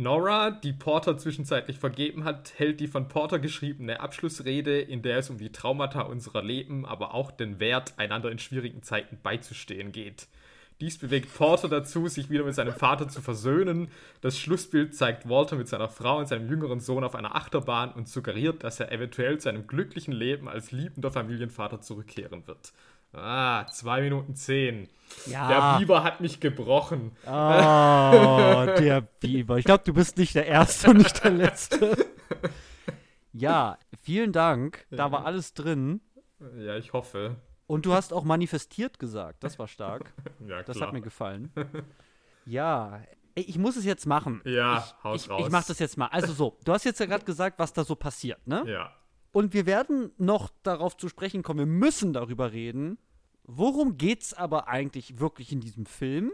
Nora, 0.00 0.52
die 0.52 0.72
Porter 0.72 1.18
zwischenzeitlich 1.18 1.80
vergeben 1.80 2.22
hat, 2.22 2.52
hält 2.56 2.78
die 2.78 2.86
von 2.86 3.08
Porter 3.08 3.40
geschriebene 3.40 3.98
Abschlussrede, 3.98 4.80
in 4.80 5.02
der 5.02 5.18
es 5.18 5.28
um 5.28 5.38
die 5.38 5.50
Traumata 5.50 6.02
unserer 6.02 6.40
Leben, 6.40 6.86
aber 6.86 7.14
auch 7.14 7.32
den 7.32 7.58
Wert, 7.58 7.94
einander 7.96 8.30
in 8.30 8.38
schwierigen 8.38 8.84
Zeiten 8.84 9.18
beizustehen 9.20 9.90
geht. 9.90 10.28
Dies 10.80 10.98
bewegt 10.98 11.34
Porter 11.34 11.68
dazu, 11.68 12.06
sich 12.06 12.30
wieder 12.30 12.44
mit 12.44 12.54
seinem 12.54 12.74
Vater 12.74 13.08
zu 13.08 13.20
versöhnen. 13.20 13.88
Das 14.20 14.38
Schlussbild 14.38 14.94
zeigt 14.94 15.28
Walter 15.28 15.56
mit 15.56 15.66
seiner 15.66 15.88
Frau 15.88 16.18
und 16.18 16.28
seinem 16.28 16.48
jüngeren 16.48 16.78
Sohn 16.78 17.02
auf 17.02 17.16
einer 17.16 17.34
Achterbahn 17.34 17.90
und 17.90 18.08
suggeriert, 18.08 18.62
dass 18.62 18.78
er 18.78 18.92
eventuell 18.92 19.38
zu 19.38 19.48
einem 19.48 19.66
glücklichen 19.66 20.12
Leben 20.12 20.48
als 20.48 20.70
liebender 20.70 21.10
Familienvater 21.10 21.80
zurückkehren 21.80 22.46
wird. 22.46 22.72
Ah, 23.12 23.66
zwei 23.66 24.02
Minuten 24.02 24.34
zehn. 24.34 24.88
Ja. 25.26 25.48
Der 25.48 25.78
Biber 25.78 26.04
hat 26.04 26.20
mich 26.20 26.40
gebrochen. 26.40 27.16
Oh, 27.24 27.28
der 27.30 29.00
Biber. 29.20 29.56
Ich 29.58 29.64
glaube, 29.64 29.84
du 29.84 29.94
bist 29.94 30.18
nicht 30.18 30.34
der 30.34 30.46
Erste 30.46 30.90
und 30.90 30.98
nicht 30.98 31.24
der 31.24 31.30
Letzte. 31.30 32.06
Ja, 33.32 33.78
vielen 34.02 34.32
Dank. 34.32 34.86
Da 34.90 35.10
war 35.12 35.24
alles 35.24 35.54
drin. 35.54 36.00
Ja, 36.58 36.76
ich 36.76 36.92
hoffe. 36.92 37.36
Und 37.66 37.86
du 37.86 37.92
hast 37.94 38.12
auch 38.12 38.24
manifestiert 38.24 38.98
gesagt. 38.98 39.42
Das 39.44 39.58
war 39.58 39.68
stark. 39.68 40.12
Ja, 40.46 40.62
Das 40.62 40.76
klar. 40.76 40.88
hat 40.88 40.94
mir 40.94 41.00
gefallen. 41.02 41.52
Ja, 42.46 43.02
ich 43.34 43.58
muss 43.58 43.76
es 43.76 43.84
jetzt 43.84 44.06
machen. 44.06 44.40
Ja, 44.44 44.78
ich, 44.78 45.04
haus 45.04 45.24
ich, 45.24 45.30
raus. 45.30 45.42
Ich 45.46 45.50
mach 45.52 45.64
das 45.64 45.78
jetzt 45.78 45.96
mal. 45.98 46.06
Also 46.06 46.32
so, 46.32 46.58
du 46.64 46.72
hast 46.72 46.84
jetzt 46.84 46.98
ja 47.00 47.06
gerade 47.06 47.24
gesagt, 47.24 47.58
was 47.58 47.72
da 47.72 47.84
so 47.84 47.94
passiert, 47.94 48.46
ne? 48.46 48.64
Ja. 48.66 48.92
Und 49.32 49.52
wir 49.54 49.66
werden 49.66 50.10
noch 50.18 50.50
darauf 50.62 50.96
zu 50.96 51.08
sprechen 51.08 51.42
kommen, 51.42 51.58
wir 51.60 51.66
müssen 51.66 52.12
darüber 52.12 52.52
reden. 52.52 52.98
Worum 53.44 53.96
geht's 53.96 54.34
aber 54.34 54.68
eigentlich 54.68 55.20
wirklich 55.20 55.52
in 55.52 55.60
diesem 55.60 55.86
Film? 55.86 56.32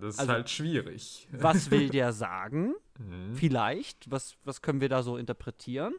Das 0.00 0.14
ist 0.14 0.20
Also- 0.20 0.32
halt 0.32 0.50
schwierig. 0.50 1.28
Was 1.32 1.70
will 1.70 1.88
der 1.90 2.12
sagen? 2.12 2.74
Mhm. 2.98 3.34
Vielleicht. 3.34 4.10
Was, 4.10 4.36
was 4.44 4.62
können 4.62 4.80
wir 4.80 4.88
da 4.88 5.02
so 5.02 5.16
interpretieren? 5.16 5.94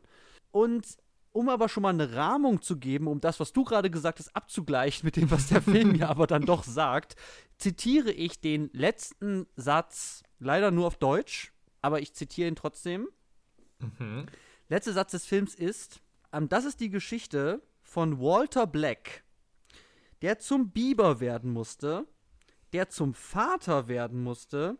Und 0.51 0.98
um 1.32 1.50
aber 1.50 1.68
schon 1.68 1.84
mal 1.84 1.89
eine 1.89 2.13
Rahmung 2.13 2.62
zu 2.62 2.77
geben, 2.77 3.08
um 3.08 3.20
das, 3.20 3.42
was 3.42 3.51
du 3.51 3.65
gerade 3.65 3.89
gesagt 3.92 4.20
hast, 4.20 4.34
abzugleichen 4.36 5.06
mit 5.06 5.18
dem, 5.18 5.30
was 5.32 5.48
der 5.50 5.62
Film 5.62 5.94
ja 5.96 6.08
aber 6.08 6.27
dann 6.27 6.46
doch 6.46 6.63
sagt, 6.63 7.18
zitiere 7.58 8.12
ich 8.12 8.39
den 8.39 8.70
letzten 8.72 9.46
Satz, 9.58 10.24
leider 10.39 10.72
nur 10.72 10.88
auf 10.88 10.96
Deutsch, 10.98 11.51
aber 11.82 12.00
ich 12.00 12.13
zitiere 12.13 12.48
ihn 12.48 12.56
trotzdem. 12.56 13.10
Mhm. 14.00 14.27
Letzter 14.70 14.94
Satz 14.94 15.12
des 15.12 15.25
Films 15.25 15.54
ist: 15.56 16.00
Das 16.50 16.65
ist 16.65 16.80
die 16.80 16.89
Geschichte 16.89 17.62
von 17.82 18.20
Walter 18.20 18.68
Black, 18.68 19.24
der 20.22 20.39
zum 20.39 20.72
Biber 20.72 21.20
werden 21.20 21.51
musste, 21.51 22.06
der 22.74 22.89
zum 22.89 23.13
Vater 23.13 23.88
werden 23.88 24.22
musste, 24.22 24.77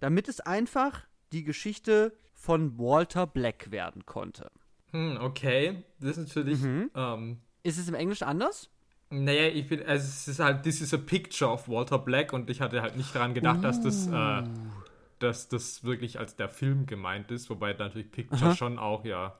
damit 0.00 0.28
es 0.28 0.40
einfach 0.40 1.06
die 1.32 1.44
Geschichte 1.44 2.16
von 2.34 2.78
Walter 2.78 3.26
Black 3.26 3.70
werden 3.70 4.04
konnte. 4.04 4.50
Hm, 4.90 5.18
okay. 5.20 5.84
Das 6.00 6.16
ist 6.16 6.28
natürlich. 6.28 6.60
Mhm. 6.60 6.90
Ähm, 6.94 7.40
Ist 7.62 7.78
es 7.78 7.88
im 7.88 7.94
Englischen 7.94 8.24
anders? 8.24 8.70
naja, 9.10 9.48
ich 9.48 9.68
bin. 9.68 9.80
Also 9.84 10.04
es 10.04 10.28
ist 10.28 10.38
halt, 10.38 10.62
this 10.62 10.80
is 10.80 10.94
a 10.94 10.98
picture 10.98 11.50
of 11.50 11.68
Walter 11.68 11.98
Black 11.98 12.32
und 12.32 12.48
ich 12.50 12.60
hatte 12.60 12.80
halt 12.82 12.96
nicht 12.96 13.14
daran 13.14 13.34
gedacht, 13.34 13.62
dass 13.64 13.80
das. 13.80 14.08
Uh. 14.08 14.14
Äh, 14.14 14.44
dass 15.20 15.48
das 15.48 15.84
wirklich 15.84 16.18
als 16.18 16.34
der 16.34 16.48
Film 16.48 16.86
gemeint 16.86 17.30
ist, 17.30 17.50
wobei 17.50 17.74
natürlich 17.74 18.10
Picture 18.10 18.42
Aha. 18.46 18.56
schon 18.56 18.78
auch, 18.78 19.04
ja, 19.04 19.38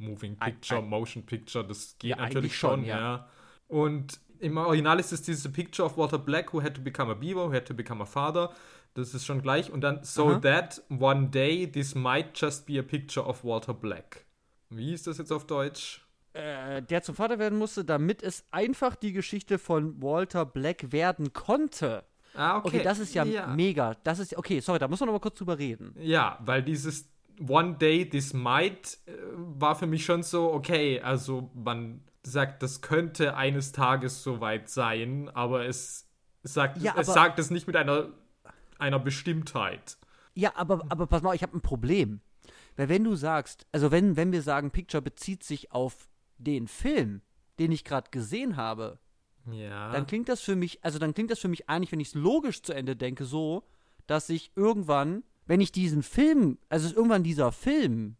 Moving 0.00 0.36
Picture, 0.36 0.80
ei- 0.80 0.84
Motion 0.84 1.24
Picture, 1.24 1.64
das 1.66 1.96
geht 1.98 2.10
Ja, 2.10 2.16
natürlich 2.16 2.56
schon, 2.56 2.80
schon, 2.80 2.84
ja. 2.84 2.98
ja. 2.98 3.28
Und 3.68 4.18
im 4.40 4.56
Original 4.56 4.98
ist 4.98 5.12
es 5.12 5.22
diese 5.22 5.50
Picture 5.50 5.86
of 5.86 5.96
Walter 5.96 6.18
Black, 6.18 6.52
who 6.52 6.62
had 6.62 6.74
to 6.74 6.80
become 6.82 7.10
a 7.12 7.14
beaver, 7.14 7.46
who 7.48 7.52
had 7.52 7.66
to 7.66 7.74
become 7.74 8.02
a 8.02 8.06
father. 8.06 8.50
Das 8.94 9.14
ist 9.14 9.24
schon 9.24 9.40
gleich. 9.42 9.70
Und 9.70 9.82
dann, 9.82 10.02
so 10.02 10.30
Aha. 10.30 10.38
that 10.40 10.82
one 10.88 11.28
day 11.28 11.70
this 11.70 11.94
might 11.94 12.30
just 12.34 12.66
be 12.66 12.78
a 12.78 12.82
picture 12.82 13.24
of 13.24 13.44
Walter 13.44 13.72
Black. 13.74 14.24
Wie 14.70 14.92
ist 14.92 15.06
das 15.06 15.18
jetzt 15.18 15.30
auf 15.32 15.46
Deutsch? 15.46 16.04
Äh, 16.32 16.82
der 16.82 17.02
zum 17.02 17.14
Vater 17.14 17.38
werden 17.38 17.58
musste, 17.58 17.84
damit 17.84 18.22
es 18.22 18.44
einfach 18.50 18.96
die 18.96 19.12
Geschichte 19.12 19.58
von 19.58 20.00
Walter 20.02 20.46
Black 20.46 20.90
werden 20.92 21.32
konnte. 21.32 22.04
Ah, 22.34 22.58
Okay, 22.58 22.82
das 22.82 23.00
ist 23.00 23.14
ja, 23.14 23.24
ja. 23.24 23.48
mega. 23.48 23.96
Das 24.04 24.20
ist 24.20 24.36
okay, 24.36 24.60
sorry, 24.60 24.78
da 24.78 24.86
müssen 24.88 25.02
wir 25.02 25.06
noch 25.06 25.14
mal 25.14 25.18
kurz 25.20 25.38
drüber 25.38 25.58
reden. 25.58 25.92
Ja, 25.98 26.38
weil 26.44 26.62
dieses 26.62 27.08
One 27.48 27.76
Day 27.78 28.08
This 28.08 28.32
Might 28.34 28.98
äh, 29.06 29.12
war 29.34 29.74
für 29.74 29.86
mich 29.86 30.04
schon 30.04 30.22
so, 30.22 30.52
okay, 30.52 31.00
also 31.00 31.50
man 31.54 32.02
sagt, 32.22 32.62
das 32.62 32.82
könnte 32.82 33.34
eines 33.36 33.72
Tages 33.72 34.22
soweit 34.22 34.68
sein, 34.68 35.30
aber 35.30 35.64
es 35.64 36.06
sagt, 36.42 36.78
Ja, 36.82 36.92
es 36.98 37.08
aber- 37.08 37.14
sagt 37.14 37.38
es 37.38 37.50
nicht 37.50 37.66
mit 37.66 37.76
einer, 37.76 38.10
einer 38.78 38.98
Bestimmtheit. 38.98 39.96
Ja, 40.34 40.52
aber, 40.56 40.84
aber 40.90 41.06
pass 41.06 41.22
mal, 41.22 41.34
ich 41.34 41.42
habe 41.42 41.56
ein 41.56 41.62
Problem. 41.62 42.20
Weil 42.76 42.88
wenn 42.88 43.04
du 43.04 43.14
sagst, 43.16 43.66
also 43.72 43.90
wenn, 43.90 44.16
wenn 44.16 44.32
wir 44.32 44.42
sagen, 44.42 44.70
Picture 44.70 45.02
bezieht 45.02 45.42
sich 45.42 45.72
auf 45.72 46.08
den 46.38 46.68
Film, 46.68 47.20
den 47.58 47.72
ich 47.72 47.84
gerade 47.84 48.10
gesehen 48.10 48.56
habe, 48.56 48.98
Ja. 49.50 49.90
dann 49.92 50.06
klingt 50.06 50.28
das 50.28 50.40
für 50.40 50.56
mich, 50.56 50.82
also 50.84 50.98
dann 50.98 51.14
klingt 51.14 51.30
das 51.30 51.40
für 51.40 51.48
mich 51.48 51.68
eigentlich, 51.68 51.90
wenn 51.92 52.00
ich 52.00 52.08
es 52.08 52.14
logisch 52.14 52.62
zu 52.62 52.72
Ende 52.72 52.96
denke, 52.96 53.24
so, 53.24 53.64
dass 54.06 54.28
ich 54.28 54.52
irgendwann, 54.56 55.24
wenn 55.50 55.60
ich 55.60 55.72
diesen 55.72 56.04
Film, 56.04 56.58
also 56.68 56.86
ist 56.86 56.94
irgendwann 56.94 57.24
dieser 57.24 57.50
Film, 57.50 58.14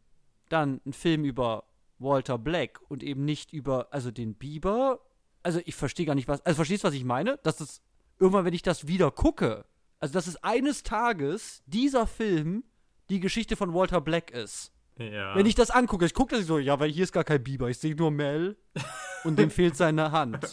dann 0.48 0.80
ein 0.84 0.92
Film 0.92 1.24
über 1.24 1.62
Walter 2.00 2.38
Black 2.38 2.80
und 2.88 3.04
eben 3.04 3.24
nicht 3.24 3.52
über, 3.52 3.86
also 3.92 4.10
den 4.10 4.34
Bieber, 4.34 4.98
also 5.44 5.60
ich 5.64 5.76
verstehe 5.76 6.06
gar 6.06 6.16
nicht 6.16 6.26
was, 6.26 6.44
also 6.44 6.56
verstehst 6.56 6.82
du, 6.82 6.88
was 6.88 6.94
ich 6.94 7.04
meine? 7.04 7.38
Dass 7.44 7.60
es 7.60 7.82
irgendwann, 8.18 8.46
wenn 8.46 8.52
ich 8.52 8.62
das 8.62 8.88
wieder 8.88 9.12
gucke, 9.12 9.64
also 10.00 10.12
dass 10.12 10.26
es 10.26 10.42
eines 10.42 10.82
Tages 10.82 11.62
dieser 11.66 12.08
Film 12.08 12.64
die 13.10 13.20
Geschichte 13.20 13.54
von 13.54 13.72
Walter 13.74 14.00
Black 14.00 14.32
ist. 14.32 14.72
ja. 14.98 15.36
Wenn 15.36 15.46
ich 15.46 15.54
das 15.54 15.70
angucke, 15.70 16.06
ich 16.06 16.14
gucke 16.14 16.34
das 16.34 16.46
so, 16.46 16.58
ja, 16.58 16.80
weil 16.80 16.90
hier 16.90 17.04
ist 17.04 17.12
gar 17.12 17.22
kein 17.22 17.44
Biber, 17.44 17.70
ich 17.70 17.78
sehe 17.78 17.94
nur 17.94 18.10
Mel 18.10 18.56
und 19.22 19.38
dem 19.38 19.50
fehlt 19.52 19.76
seine 19.76 20.10
Hand. 20.10 20.52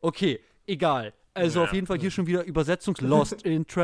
Okay, 0.00 0.40
egal. 0.66 1.14
Also 1.36 1.60
Ja. 1.60 1.64
auf 1.66 1.72
jeden 1.72 1.86
Fall 1.86 1.98
hier 1.98 2.10
schon 2.10 2.26
wieder 2.26 2.44
Übersetzungs 2.44 3.00
Lost 3.00 3.42
in 3.42 3.66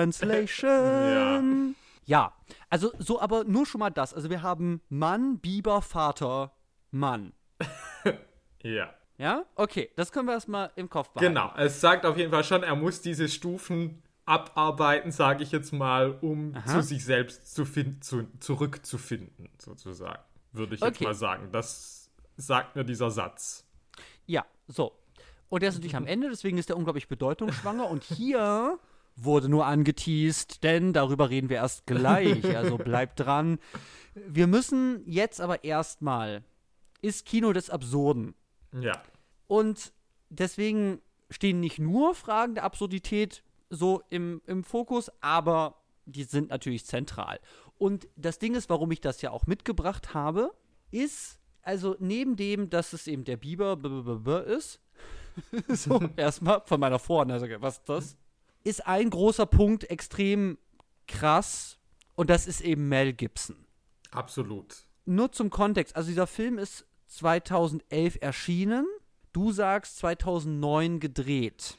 Translation. 0.73 1.76
Ja. 2.04 2.32
also 2.68 2.92
so 2.99 3.21
aber 3.21 3.44
nur 3.44 3.66
schon 3.66 3.78
mal 3.78 3.90
das. 3.90 4.12
Also 4.14 4.30
wir 4.30 4.42
haben 4.42 4.80
Mann, 4.88 5.38
Biber, 5.38 5.82
Vater, 5.82 6.52
Mann. 6.90 7.32
ja. 8.62 8.92
Ja? 9.18 9.44
Okay, 9.54 9.90
das 9.97 10.11
können 10.11 10.26
wir 10.26 10.32
erstmal 10.32 10.73
im 10.76 10.88
Kopf 10.88 11.11
behalten. 11.11 11.35
Genau, 11.35 11.52
es 11.56 11.80
sagt 11.80 12.04
auf 12.06 12.16
jeden 12.16 12.32
Fall 12.32 12.42
schon, 12.44 12.62
er 12.62 12.75
muss 12.75 13.00
diese 13.02 13.28
Stufen 13.28 14.02
abarbeiten, 14.25 15.12
sage 15.12 15.42
ich 15.44 15.52
jetzt 15.52 15.73
mal, 15.73 16.12
um 16.23 16.54
Aha. 16.56 16.66
zu 16.66 16.82
sich 16.82 17.04
selbst 17.04 17.54
zu 17.54 17.64
zu, 18.00 18.26
zurückzufinden, 18.40 19.49
sozusagen. 19.59 20.23
Würde 20.52 20.75
ich 20.75 20.80
jetzt 20.80 20.97
Okay. 20.97 21.04
mal 21.04 21.14
sagen. 21.14 21.49
Das 21.52 22.11
sagt 22.37 22.75
mir 22.76 22.85
dieser 22.85 23.11
Satz. 23.11 23.64
Ja, 24.26 24.44
so. 24.66 24.92
Und 25.52 25.61
der 25.61 25.68
ist 25.68 25.75
natürlich 25.75 25.97
am 25.97 26.06
Ende, 26.06 26.30
deswegen 26.30 26.56
ist 26.56 26.71
der 26.71 26.78
unglaublich 26.78 27.09
bedeutungsschwanger. 27.09 27.90
Und 27.90 28.04
hier 28.04 28.78
wurde 29.16 29.50
nur 29.50 29.66
angeteased, 29.66 30.64
denn 30.64 30.94
darüber 30.94 31.28
reden 31.28 31.50
wir 31.50 31.56
erst 31.56 31.85
gleich. 31.85 32.56
Also 32.56 32.78
bleibt 32.78 33.21
dran. 33.21 33.59
Wir 34.14 34.47
müssen 34.47 35.02
jetzt 35.04 35.42
aber 35.42 35.62
erstmal, 35.62 36.42
ist 37.02 37.26
Kino 37.26 37.52
des 37.52 37.68
Absurden. 37.68 38.35
Ja. 38.80 39.02
Und 39.47 39.92
deswegen 40.30 41.02
stehen 41.28 41.61
nicht 41.61 41.78
nur 41.78 42.14
Fragen 42.14 42.54
der 42.54 42.64
Absurdität 42.64 43.44
so 43.68 44.02
im, 44.09 44.40
im 44.47 44.64
Fokus, 44.64 45.11
aber 45.21 45.82
die 46.06 46.25
sind 46.25 46.49
natürlich 46.49 46.87
zentral. 46.87 47.40
Und 47.76 48.09
das 48.16 48.38
Ding 48.38 48.54
ist, 48.54 48.71
warum 48.71 48.90
ich 48.90 49.02
das 49.02 49.21
ja 49.21 49.30
auch 49.32 49.47
mitgebracht 49.47 50.14
habe, 50.14 50.54
ist, 50.90 51.40
also 51.61 51.94
neben 51.99 52.37
dem, 52.37 52.71
dass 52.71 52.94
es 52.94 53.06
eben 53.06 53.25
der 53.25 53.37
Biber 53.37 54.47
ist, 54.47 54.80
so 55.68 56.00
erstmal 56.16 56.62
von 56.64 56.80
meiner 56.80 56.98
Vornase, 56.98 57.48
was 57.60 57.78
ist 57.78 57.88
das? 57.88 58.16
Ist 58.64 58.86
ein 58.86 59.10
großer 59.10 59.46
Punkt 59.46 59.90
extrem 59.90 60.58
krass 61.06 61.78
und 62.14 62.30
das 62.30 62.46
ist 62.46 62.60
eben 62.60 62.88
Mel 62.88 63.12
Gibson 63.12 63.56
Absolut. 64.10 64.84
nur 65.04 65.32
zum 65.32 65.50
Kontext, 65.50 65.96
also 65.96 66.08
dieser 66.08 66.26
Film 66.26 66.58
ist 66.58 66.86
2011 67.08 68.18
erschienen. 68.20 68.86
Du 69.32 69.52
sagst 69.52 69.98
2009 69.98 71.00
gedreht. 71.00 71.76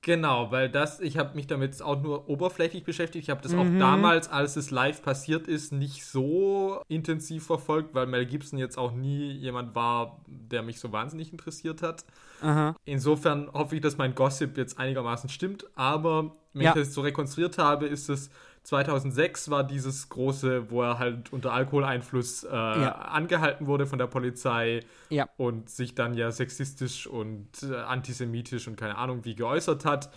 Genau, 0.00 0.52
weil 0.52 0.70
das, 0.70 1.00
ich 1.00 1.18
habe 1.18 1.34
mich 1.34 1.48
damit 1.48 1.82
auch 1.82 2.00
nur 2.00 2.28
oberflächlich 2.28 2.84
beschäftigt. 2.84 3.24
Ich 3.24 3.30
habe 3.30 3.42
das 3.42 3.52
auch 3.54 3.64
Mhm. 3.64 3.78
damals, 3.80 4.28
als 4.28 4.54
es 4.56 4.70
live 4.70 5.02
passiert 5.02 5.48
ist, 5.48 5.72
nicht 5.72 6.04
so 6.06 6.80
intensiv 6.88 7.46
verfolgt, 7.46 7.94
weil 7.94 8.06
Mel 8.06 8.24
Gibson 8.24 8.58
jetzt 8.60 8.78
auch 8.78 8.92
nie 8.92 9.32
jemand 9.32 9.74
war, 9.74 10.20
der 10.28 10.62
mich 10.62 10.78
so 10.78 10.92
wahnsinnig 10.92 11.32
interessiert 11.32 11.82
hat. 11.82 12.04
Aha. 12.40 12.76
Insofern 12.84 13.50
hoffe 13.52 13.74
ich, 13.74 13.80
dass 13.82 13.98
mein 13.98 14.14
Gossip 14.14 14.56
jetzt 14.56 14.78
einigermaßen 14.78 15.28
stimmt, 15.30 15.66
aber 15.74 16.32
wenn 16.52 16.62
Ja. 16.62 16.70
ich 16.70 16.74
das 16.84 16.94
so 16.94 17.00
rekonstruiert 17.00 17.58
habe, 17.58 17.86
ist 17.86 18.08
es 18.08 18.30
2006 18.68 19.48
war 19.50 19.64
dieses 19.64 20.10
große, 20.10 20.70
wo 20.70 20.82
er 20.82 20.98
halt 20.98 21.32
unter 21.32 21.54
Alkoholeinfluss 21.54 22.44
äh, 22.44 22.48
angehalten 22.48 23.66
wurde 23.66 23.86
von 23.86 23.98
der 23.98 24.08
Polizei 24.08 24.80
Ja. 25.08 25.26
und 25.38 25.70
sich 25.70 25.94
dann 25.94 26.12
ja 26.12 26.30
sexistisch 26.30 27.06
und 27.06 27.48
äh, 27.62 27.74
antisemitisch 27.76 28.68
und 28.68 28.76
keine 28.76 28.98
Ahnung 28.98 29.24
wie 29.24 29.34
geäußert 29.34 29.86
hat. 29.86 30.10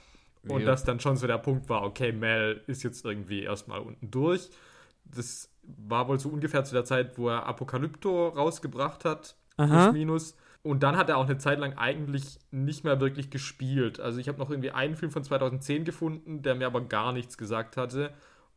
Und 0.45 0.61
Ja. 0.61 0.65
das 0.65 0.83
dann 0.83 0.99
schon 0.99 1.15
so 1.15 1.27
der 1.27 1.37
Punkt 1.37 1.69
war, 1.69 1.83
okay, 1.83 2.11
Mel 2.11 2.61
ist 2.67 2.83
jetzt 2.83 3.05
irgendwie 3.05 3.43
erstmal 3.43 3.79
unten 3.79 4.11
durch. 4.11 4.49
Das 5.05 5.49
war 5.63 6.09
wohl 6.09 6.19
so 6.19 6.27
ungefähr 6.27 6.65
zu 6.65 6.73
der 6.73 6.83
Zeit, 6.83 7.17
wo 7.17 7.29
er 7.29 7.45
Apokalypto 7.45 8.27
rausgebracht 8.29 9.05
hat. 9.05 9.35
Aha. 9.55 9.83
Plus 9.85 9.93
minus. 9.93 10.35
Und 10.63 10.83
dann 10.83 10.97
hat 10.97 11.07
er 11.07 11.17
auch 11.17 11.25
eine 11.25 11.37
Zeit 11.37 11.57
lang 11.59 11.77
eigentlich 11.77 12.37
nicht 12.51 12.83
mehr 12.83 12.99
wirklich 12.99 13.29
gespielt. 13.31 14.01
Also 14.01 14.19
ich 14.19 14.27
habe 14.27 14.37
noch 14.39 14.49
irgendwie 14.49 14.71
einen 14.71 14.95
Film 14.97 15.11
von 15.11 15.23
2010 15.23 15.85
gefunden, 15.85 16.41
der 16.43 16.53
mir 16.55 16.67
aber 16.67 16.81
gar 16.81 17.13
nichts 17.13 17.37
gesagt 17.37 17.77
hatte. 17.77 18.11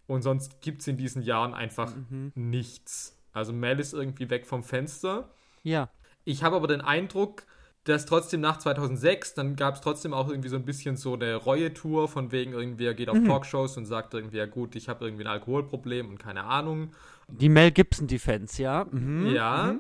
Und 0.07 0.23
sonst 0.23 0.61
gibt 0.61 0.81
es 0.83 0.87
in 0.89 0.97
diesen 0.97 1.23
Jahren 1.23 1.55
einfach 1.55 1.95
Mhm. 1.95 2.33
nichts. 2.35 3.17
Also 3.33 3.53
Mel 3.53 3.81
ist 3.81 3.95
irgendwie 3.95 4.29
weg 4.31 4.47
vom 4.47 4.63
Fenster. 4.63 5.31
Ja. 5.63 5.89
Ich 6.25 6.43
habe 6.45 6.57
aber 6.57 6.67
den 6.69 6.81
Eindruck, 6.83 7.45
dass 7.85 8.07
trotzdem 8.07 8.41
nach 8.41 8.59
2006, 8.59 9.35
dann 9.35 9.57
gab 9.57 9.75
es 9.75 9.81
trotzdem 9.83 10.15
auch 10.15 10.29
irgendwie 10.31 10.49
so 10.49 10.57
ein 10.57 10.65
bisschen 10.65 10.97
so 10.97 11.15
eine 11.15 11.35
Reue-Tour, 11.37 12.09
von 12.09 12.33
wegen 12.33 12.53
irgendwie, 12.53 12.87
er 12.87 12.95
geht 12.95 13.09
auf 13.11 13.19
Talkshows 13.27 13.77
und 13.77 13.85
sagt 13.87 14.15
irgendwie, 14.15 14.39
ja 14.39 14.47
gut, 14.47 14.75
ich 14.77 14.89
habe 14.89 15.05
irgendwie 15.05 15.25
ein 15.25 15.31
Alkoholproblem 15.31 16.09
und 16.09 16.19
keine 16.19 16.45
Ahnung. 16.45 16.93
Die 17.29 17.49
Mel 17.51 17.71
Gibson 17.73 18.07
Defense, 18.07 18.63
ja. 18.63 18.87
Mhm. 18.91 19.27
Ja. 19.35 19.77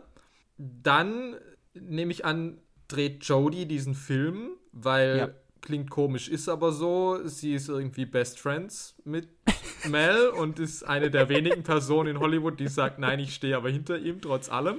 Dann 0.59 1.37
nehme 1.75 2.13
ich 2.13 2.25
an, 2.25 2.59
dreht 2.89 3.25
Jodie 3.25 3.67
diesen 3.67 3.95
Film, 3.95 4.51
weil 4.73 5.17
Ja. 5.19 5.29
klingt 5.63 5.91
komisch, 5.91 6.29
ist 6.29 6.49
aber 6.49 6.73
so. 6.73 7.21
Sie 7.27 7.55
ist 7.55 7.69
irgendwie 7.69 8.05
Best 8.07 8.39
Friends 8.39 8.97
mit 9.05 9.29
Mel 9.89 10.29
und 10.29 10.59
ist 10.59 10.83
eine 10.83 11.11
der 11.11 11.29
wenigen 11.29 11.63
Personen 11.63 12.11
in 12.17 12.21
Hollywood, 12.21 12.59
die 12.61 12.69
sagt, 12.69 12.99
nein, 12.99 13.19
ich 13.19 13.35
stehe 13.35 13.57
aber 13.57 13.71
hinter 13.71 13.99
ihm, 13.99 14.21
trotz 14.21 14.49
allem. 14.51 14.79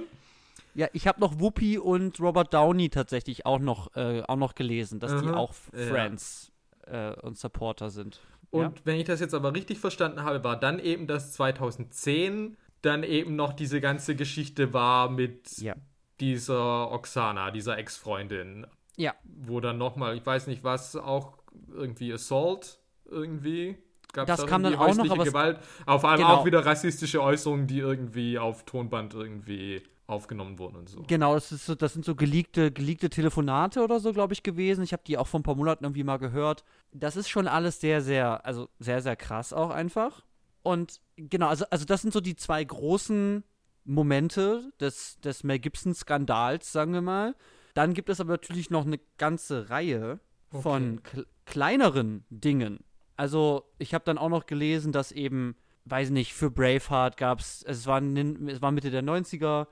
Ja, 0.74 0.88
ich 0.92 1.06
habe 1.06 1.20
noch 1.20 1.40
Whoopi 1.40 1.78
und 1.78 2.20
Robert 2.20 2.52
Downey 2.52 2.90
tatsächlich 2.90 3.46
auch 3.46 3.58
noch, 3.58 3.96
äh, 3.96 4.22
auch 4.28 4.36
noch 4.36 4.54
gelesen, 4.54 5.00
dass 5.00 5.22
die 5.22 5.28
Aha. 5.28 5.36
auch 5.36 5.54
Ja. 5.72 5.86
Friends 5.86 6.52
äh, 6.86 7.12
und 7.22 7.38
Supporter 7.38 7.88
sind. 7.90 8.20
Und 8.50 8.62
ja? 8.62 8.72
wenn 8.84 8.96
ich 8.96 9.04
das 9.04 9.20
jetzt 9.20 9.34
aber 9.34 9.54
richtig 9.54 9.78
verstanden 9.78 10.22
habe, 10.22 10.44
war 10.44 10.58
dann 10.58 10.78
eben 10.78 11.06
das 11.06 11.32
2010 11.32 12.56
dann 12.82 13.02
eben 13.02 13.36
noch 13.36 13.52
diese 13.54 13.80
ganze 13.80 14.14
Geschichte 14.14 14.72
war 14.72 15.08
mit 15.10 15.58
Ja. 15.58 15.74
dieser 16.20 16.92
Oksana, 16.92 17.50
dieser 17.50 17.78
Ex-Freundin, 17.78 18.66
Ja. 18.96 19.14
wo 19.24 19.60
dann 19.60 19.78
nochmal, 19.78 20.16
ich 20.16 20.24
weiß 20.24 20.46
nicht 20.46 20.62
was, 20.62 20.94
auch 20.94 21.38
irgendwie 21.72 22.12
Assault 22.12 22.78
irgendwie. 23.06 23.76
Das 24.24 24.40
da 24.40 24.46
kam 24.46 24.62
dann 24.62 24.74
auch 24.76 24.94
noch, 24.94 25.10
aber 25.10 25.22
es- 25.24 25.28
Gewalt. 25.28 25.58
Auf 25.84 26.04
allem 26.04 26.20
Genau. 26.20 26.34
auch 26.36 26.44
wieder 26.46 26.64
rassistische 26.64 27.22
Äußerungen, 27.22 27.66
die 27.66 27.78
irgendwie 27.78 28.38
auf 28.38 28.64
Tonband 28.64 29.14
irgendwie 29.14 29.82
aufgenommen 30.06 30.58
wurden 30.58 30.76
und 30.76 30.88
so. 30.88 31.02
Genau, 31.06 31.34
das, 31.34 31.48
so, 31.48 31.74
das 31.74 31.92
sind 31.92 32.04
so 32.04 32.14
geleakte, 32.14 32.70
geleakte 32.70 33.10
Telefonate 33.10 33.82
oder 33.82 33.98
so, 33.98 34.12
glaube 34.12 34.34
ich, 34.34 34.42
gewesen. 34.44 34.84
Ich 34.84 34.92
habe 34.92 35.02
die 35.06 35.18
auch 35.18 35.26
vor 35.26 35.40
ein 35.40 35.42
paar 35.42 35.56
Monaten 35.56 35.84
irgendwie 35.84 36.04
mal 36.04 36.18
gehört. 36.18 36.64
Das 36.92 37.16
ist 37.16 37.28
schon 37.28 37.48
alles 37.48 37.80
sehr, 37.80 38.00
sehr, 38.02 38.46
also 38.46 38.68
sehr, 38.78 39.02
sehr 39.02 39.16
krass 39.16 39.52
auch 39.52 39.70
einfach. 39.70 40.24
Und 40.62 41.00
genau, 41.16 41.48
also, 41.48 41.64
also 41.70 41.84
das 41.84 42.02
sind 42.02 42.12
so 42.12 42.20
die 42.20 42.36
zwei 42.36 42.62
großen 42.62 43.42
Momente 43.84 44.70
des, 44.80 45.18
des 45.20 45.44
Mel 45.44 45.58
Gibson-Skandals, 45.58 46.70
sagen 46.72 46.92
wir 46.92 47.02
mal. 47.02 47.34
Dann 47.74 47.94
gibt 47.94 48.08
es 48.08 48.20
aber 48.20 48.30
natürlich 48.32 48.70
noch 48.70 48.86
eine 48.86 48.98
ganze 49.18 49.70
Reihe 49.70 50.20
von 50.50 51.02
kl 51.02 51.26
kleineren 51.44 52.24
Dingen. 52.30 52.80
Also, 53.16 53.64
ich 53.78 53.94
habe 53.94 54.04
dann 54.04 54.18
auch 54.18 54.28
noch 54.28 54.46
gelesen, 54.46 54.92
dass 54.92 55.12
eben, 55.12 55.56
weiß 55.86 56.10
nicht, 56.10 56.34
für 56.34 56.50
Braveheart 56.50 57.16
gab 57.16 57.40
es, 57.40 57.62
es 57.62 57.86
war, 57.86 58.02
es 58.02 58.62
war 58.62 58.72
Mitte 58.72 58.90
der 58.90 59.02
90er, 59.02 59.66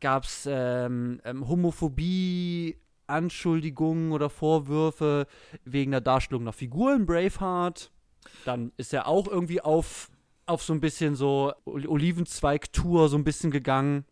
gab 0.00 0.24
es 0.24 0.48
ähm, 0.50 1.20
ähm, 1.24 1.48
Homophobie, 1.48 2.78
Anschuldigungen 3.06 4.12
oder 4.12 4.30
Vorwürfe 4.30 5.26
wegen 5.64 5.90
der 5.90 6.00
Darstellung 6.00 6.42
einer 6.42 6.52
Figur 6.52 6.94
in 6.94 7.06
Braveheart. 7.06 7.90
Dann 8.44 8.72
ist 8.76 8.94
er 8.94 9.06
auch 9.06 9.28
irgendwie 9.28 9.60
auf, 9.60 10.10
auf 10.46 10.62
so 10.62 10.72
ein 10.72 10.80
bisschen 10.80 11.14
so 11.14 11.52
Olivenzweig-Tour 11.64 13.08
so 13.08 13.16
ein 13.16 13.24
bisschen 13.24 13.50
gegangen. 13.50 14.04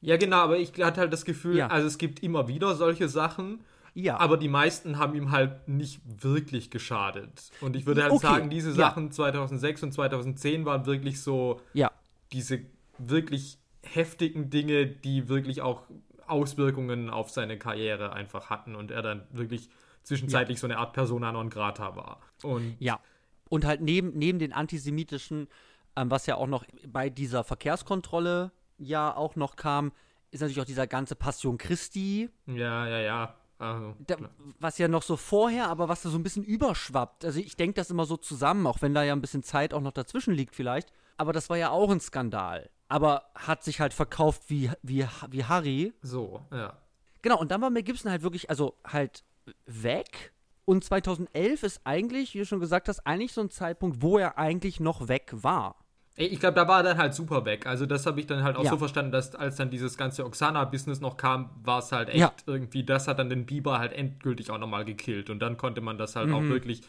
Ja, 0.00 0.16
genau, 0.16 0.38
aber 0.38 0.58
ich 0.58 0.72
hatte 0.80 1.00
halt 1.00 1.12
das 1.12 1.24
Gefühl, 1.24 1.56
ja. 1.56 1.68
also 1.68 1.86
es 1.86 1.98
gibt 1.98 2.22
immer 2.22 2.48
wieder 2.48 2.74
solche 2.74 3.08
Sachen. 3.08 3.60
Ja. 3.94 4.18
Aber 4.18 4.36
die 4.36 4.48
meisten 4.48 4.98
haben 4.98 5.14
ihm 5.14 5.30
halt 5.30 5.68
nicht 5.68 6.00
wirklich 6.04 6.70
geschadet. 6.70 7.50
Und 7.60 7.76
ich 7.76 7.86
würde 7.86 8.02
halt 8.02 8.12
okay. 8.12 8.26
sagen, 8.26 8.50
diese 8.50 8.72
Sachen 8.72 9.06
ja. 9.06 9.10
2006 9.10 9.82
und 9.82 9.92
2010 9.92 10.64
waren 10.64 10.86
wirklich 10.86 11.20
so 11.20 11.60
ja. 11.72 11.90
diese 12.32 12.60
wirklich 12.98 13.58
heftigen 13.82 14.50
Dinge, 14.50 14.86
die 14.86 15.28
wirklich 15.28 15.62
auch 15.62 15.82
Auswirkungen 16.26 17.10
auf 17.10 17.30
seine 17.30 17.58
Karriere 17.58 18.12
einfach 18.12 18.50
hatten 18.50 18.74
und 18.74 18.90
er 18.90 19.02
dann 19.02 19.26
wirklich 19.30 19.70
zwischenzeitlich 20.02 20.58
ja. 20.58 20.60
so 20.60 20.66
eine 20.66 20.78
Art 20.78 20.92
Persona 20.92 21.32
non 21.32 21.50
grata 21.50 21.96
war. 21.96 22.20
Und 22.42 22.76
ja. 22.78 23.00
Und 23.48 23.64
halt 23.64 23.80
neben, 23.80 24.16
neben 24.18 24.38
den 24.38 24.52
antisemitischen, 24.52 25.48
ähm, 25.96 26.10
was 26.10 26.26
ja 26.26 26.36
auch 26.36 26.46
noch 26.46 26.64
bei 26.86 27.08
dieser 27.08 27.44
Verkehrskontrolle 27.44 28.52
ja 28.76 29.14
auch 29.16 29.36
noch 29.36 29.56
kam, 29.56 29.92
ist 30.30 30.40
natürlich 30.40 30.60
auch 30.60 30.66
dieser 30.66 30.86
ganze 30.86 31.16
Passion 31.16 31.56
Christi. 31.56 32.28
Ja, 32.46 32.86
ja, 32.86 33.00
ja. 33.00 33.34
Also, 33.58 33.94
da, 34.06 34.16
was 34.60 34.78
ja 34.78 34.86
noch 34.88 35.02
so 35.02 35.16
vorher, 35.16 35.68
aber 35.68 35.88
was 35.88 36.02
da 36.02 36.10
so 36.10 36.18
ein 36.18 36.22
bisschen 36.22 36.44
überschwappt. 36.44 37.24
Also 37.24 37.40
ich 37.40 37.56
denke 37.56 37.74
das 37.74 37.90
immer 37.90 38.04
so 38.04 38.16
zusammen, 38.16 38.66
auch 38.66 38.82
wenn 38.82 38.94
da 38.94 39.02
ja 39.02 39.12
ein 39.12 39.20
bisschen 39.20 39.42
Zeit 39.42 39.74
auch 39.74 39.80
noch 39.80 39.92
dazwischen 39.92 40.32
liegt 40.32 40.54
vielleicht. 40.54 40.92
Aber 41.16 41.32
das 41.32 41.50
war 41.50 41.56
ja 41.56 41.70
auch 41.70 41.90
ein 41.90 42.00
Skandal. 42.00 42.70
Aber 42.88 43.30
hat 43.34 43.64
sich 43.64 43.80
halt 43.80 43.92
verkauft 43.92 44.42
wie, 44.48 44.70
wie, 44.82 45.06
wie 45.30 45.44
Harry. 45.44 45.92
So, 46.02 46.40
ja. 46.52 46.74
Genau, 47.22 47.38
und 47.38 47.50
dann 47.50 47.60
war 47.60 47.70
Mel 47.70 47.82
Gibson 47.82 48.10
halt 48.10 48.22
wirklich, 48.22 48.48
also 48.48 48.74
halt 48.86 49.24
weg. 49.66 50.32
Und 50.64 50.84
2011 50.84 51.62
ist 51.62 51.80
eigentlich, 51.84 52.34
wie 52.34 52.38
du 52.38 52.46
schon 52.46 52.60
gesagt 52.60 52.88
hast, 52.88 53.00
eigentlich 53.06 53.32
so 53.32 53.40
ein 53.40 53.50
Zeitpunkt, 53.50 54.02
wo 54.02 54.18
er 54.18 54.38
eigentlich 54.38 54.80
noch 54.80 55.08
weg 55.08 55.30
war. 55.32 55.76
Ich 56.20 56.40
glaube, 56.40 56.54
da 56.54 56.66
war 56.66 56.80
er 56.80 56.82
dann 56.82 56.98
halt 56.98 57.14
super 57.14 57.44
weg. 57.44 57.66
Also 57.66 57.86
das 57.86 58.04
habe 58.04 58.18
ich 58.18 58.26
dann 58.26 58.42
halt 58.42 58.56
auch 58.56 58.64
ja. 58.64 58.70
so 58.70 58.76
verstanden, 58.76 59.12
dass 59.12 59.36
als 59.36 59.56
dann 59.56 59.70
dieses 59.70 59.96
ganze 59.96 60.24
Oksana-Business 60.24 61.00
noch 61.00 61.16
kam, 61.16 61.50
war 61.62 61.78
es 61.78 61.92
halt 61.92 62.08
echt 62.08 62.18
ja. 62.18 62.32
irgendwie, 62.46 62.82
das 62.82 63.06
hat 63.06 63.20
dann 63.20 63.28
den 63.28 63.46
Bieber 63.46 63.78
halt 63.78 63.92
endgültig 63.92 64.50
auch 64.50 64.58
nochmal 64.58 64.84
gekillt. 64.84 65.30
Und 65.30 65.38
dann 65.38 65.56
konnte 65.56 65.80
man 65.80 65.96
das 65.96 66.16
halt 66.16 66.28
mhm. 66.28 66.34
auch 66.34 66.42
wirklich 66.42 66.82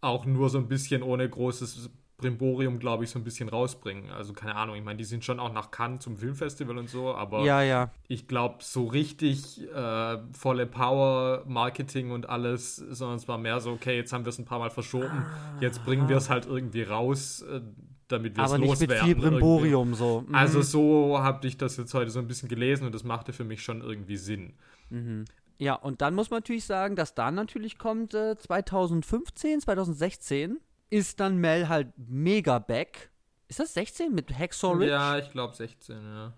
auch 0.00 0.24
nur 0.24 0.48
so 0.48 0.58
ein 0.58 0.68
bisschen 0.68 1.02
ohne 1.02 1.28
großes 1.28 1.90
Brimborium, 2.16 2.78
glaube 2.78 3.04
ich, 3.04 3.10
so 3.10 3.18
ein 3.18 3.24
bisschen 3.24 3.50
rausbringen. 3.50 4.10
Also 4.10 4.32
keine 4.32 4.54
Ahnung, 4.54 4.76
ich 4.76 4.82
meine, 4.82 4.96
die 4.96 5.04
sind 5.04 5.22
schon 5.22 5.38
auch 5.38 5.52
nach 5.52 5.70
Cannes 5.70 6.02
zum 6.02 6.16
Filmfestival 6.16 6.78
und 6.78 6.88
so, 6.88 7.14
aber 7.14 7.44
ja, 7.44 7.60
ja. 7.60 7.90
ich 8.08 8.26
glaube, 8.26 8.56
so 8.60 8.86
richtig 8.86 9.70
äh, 9.70 10.18
volle 10.32 10.66
Power, 10.66 11.42
Marketing 11.46 12.10
und 12.10 12.28
alles, 12.30 12.76
sondern 12.76 13.18
es 13.18 13.28
war 13.28 13.36
mehr 13.36 13.60
so, 13.60 13.72
okay, 13.72 13.96
jetzt 13.96 14.14
haben 14.14 14.24
wir 14.24 14.30
es 14.30 14.38
ein 14.38 14.46
paar 14.46 14.58
Mal 14.58 14.70
verschoben, 14.70 15.26
jetzt 15.60 15.84
bringen 15.84 16.08
wir 16.08 16.16
es 16.16 16.30
halt 16.30 16.46
irgendwie 16.46 16.84
raus. 16.84 17.42
Äh, 17.42 17.60
damit 18.08 18.36
wir 18.36 18.44
es 18.44 18.50
loswerden. 18.50 18.62
Aber 18.62 18.78
nicht 18.78 18.88
mit 18.88 18.98
viel 18.98 19.30
Brimborium 19.30 19.94
so. 19.94 20.24
Mhm. 20.26 20.34
Also 20.34 20.62
so 20.62 21.18
habe 21.18 21.46
ich 21.46 21.56
das 21.56 21.76
jetzt 21.76 21.94
heute 21.94 22.10
so 22.10 22.18
ein 22.18 22.28
bisschen 22.28 22.48
gelesen 22.48 22.86
und 22.86 22.94
das 22.94 23.04
machte 23.04 23.32
für 23.32 23.44
mich 23.44 23.62
schon 23.62 23.80
irgendwie 23.80 24.16
Sinn. 24.16 24.54
Mhm. 24.90 25.24
Ja, 25.58 25.74
und 25.74 26.02
dann 26.02 26.14
muss 26.14 26.30
man 26.30 26.38
natürlich 26.38 26.64
sagen, 26.64 26.96
dass 26.96 27.14
dann 27.14 27.34
natürlich 27.34 27.78
kommt 27.78 28.14
äh, 28.14 28.36
2015, 28.36 29.60
2016 29.62 30.58
ist 30.90 31.20
dann 31.20 31.38
Mel 31.38 31.68
halt 31.68 31.88
mega 31.96 32.58
back. 32.58 33.10
Ist 33.48 33.60
das 33.60 33.74
16 33.74 34.14
mit 34.14 34.36
Hacksaw 34.36 34.74
Ridge? 34.74 34.90
Ja, 34.90 35.18
ich 35.18 35.30
glaube 35.30 35.54
16, 35.54 35.96
ja. 35.96 36.32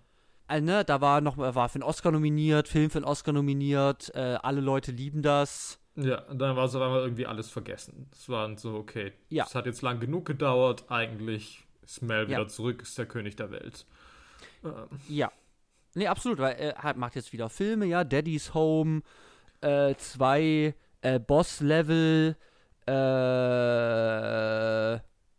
Also, 0.47 0.65
ne, 0.65 0.83
da 0.83 0.99
war 1.01 1.21
noch, 1.21 1.37
war 1.37 1.69
für 1.69 1.75
einen 1.75 1.83
Oscar 1.83 2.11
nominiert, 2.11 2.67
Film 2.67 2.89
für 2.89 2.97
einen 2.97 3.05
Oscar 3.05 3.33
nominiert, 3.33 4.11
äh, 4.15 4.37
alle 4.41 4.61
Leute 4.61 4.91
lieben 4.91 5.21
das. 5.21 5.79
Ja, 6.01 6.21
dann 6.33 6.55
war 6.55 6.65
es 6.65 6.75
auf 6.75 6.81
einmal 6.81 7.01
irgendwie 7.01 7.25
alles 7.25 7.49
vergessen. 7.49 8.07
Es 8.11 8.29
war 8.29 8.57
so, 8.57 8.75
okay, 8.75 9.11
ja. 9.29 9.43
es 9.45 9.53
hat 9.55 9.65
jetzt 9.65 9.81
lang 9.81 9.99
genug 9.99 10.25
gedauert, 10.25 10.85
eigentlich 10.89 11.65
ist 11.83 12.01
Mel 12.01 12.27
wieder 12.27 12.39
ja. 12.39 12.47
zurück, 12.47 12.81
ist 12.81 12.97
der 12.97 13.05
König 13.05 13.35
der 13.35 13.51
Welt. 13.51 13.85
Ähm. 14.63 14.87
Ja. 15.07 15.31
Nee, 15.95 16.07
absolut, 16.07 16.37
weil 16.37 16.55
er 16.55 16.95
macht 16.95 17.15
jetzt 17.15 17.33
wieder 17.33 17.49
Filme, 17.49 17.85
ja, 17.85 18.03
Daddy's 18.03 18.53
Home, 18.53 19.01
äh, 19.61 19.95
zwei 19.95 20.75
äh, 21.01 21.19
Boss-Level, 21.19 22.37
äh, 22.85 22.91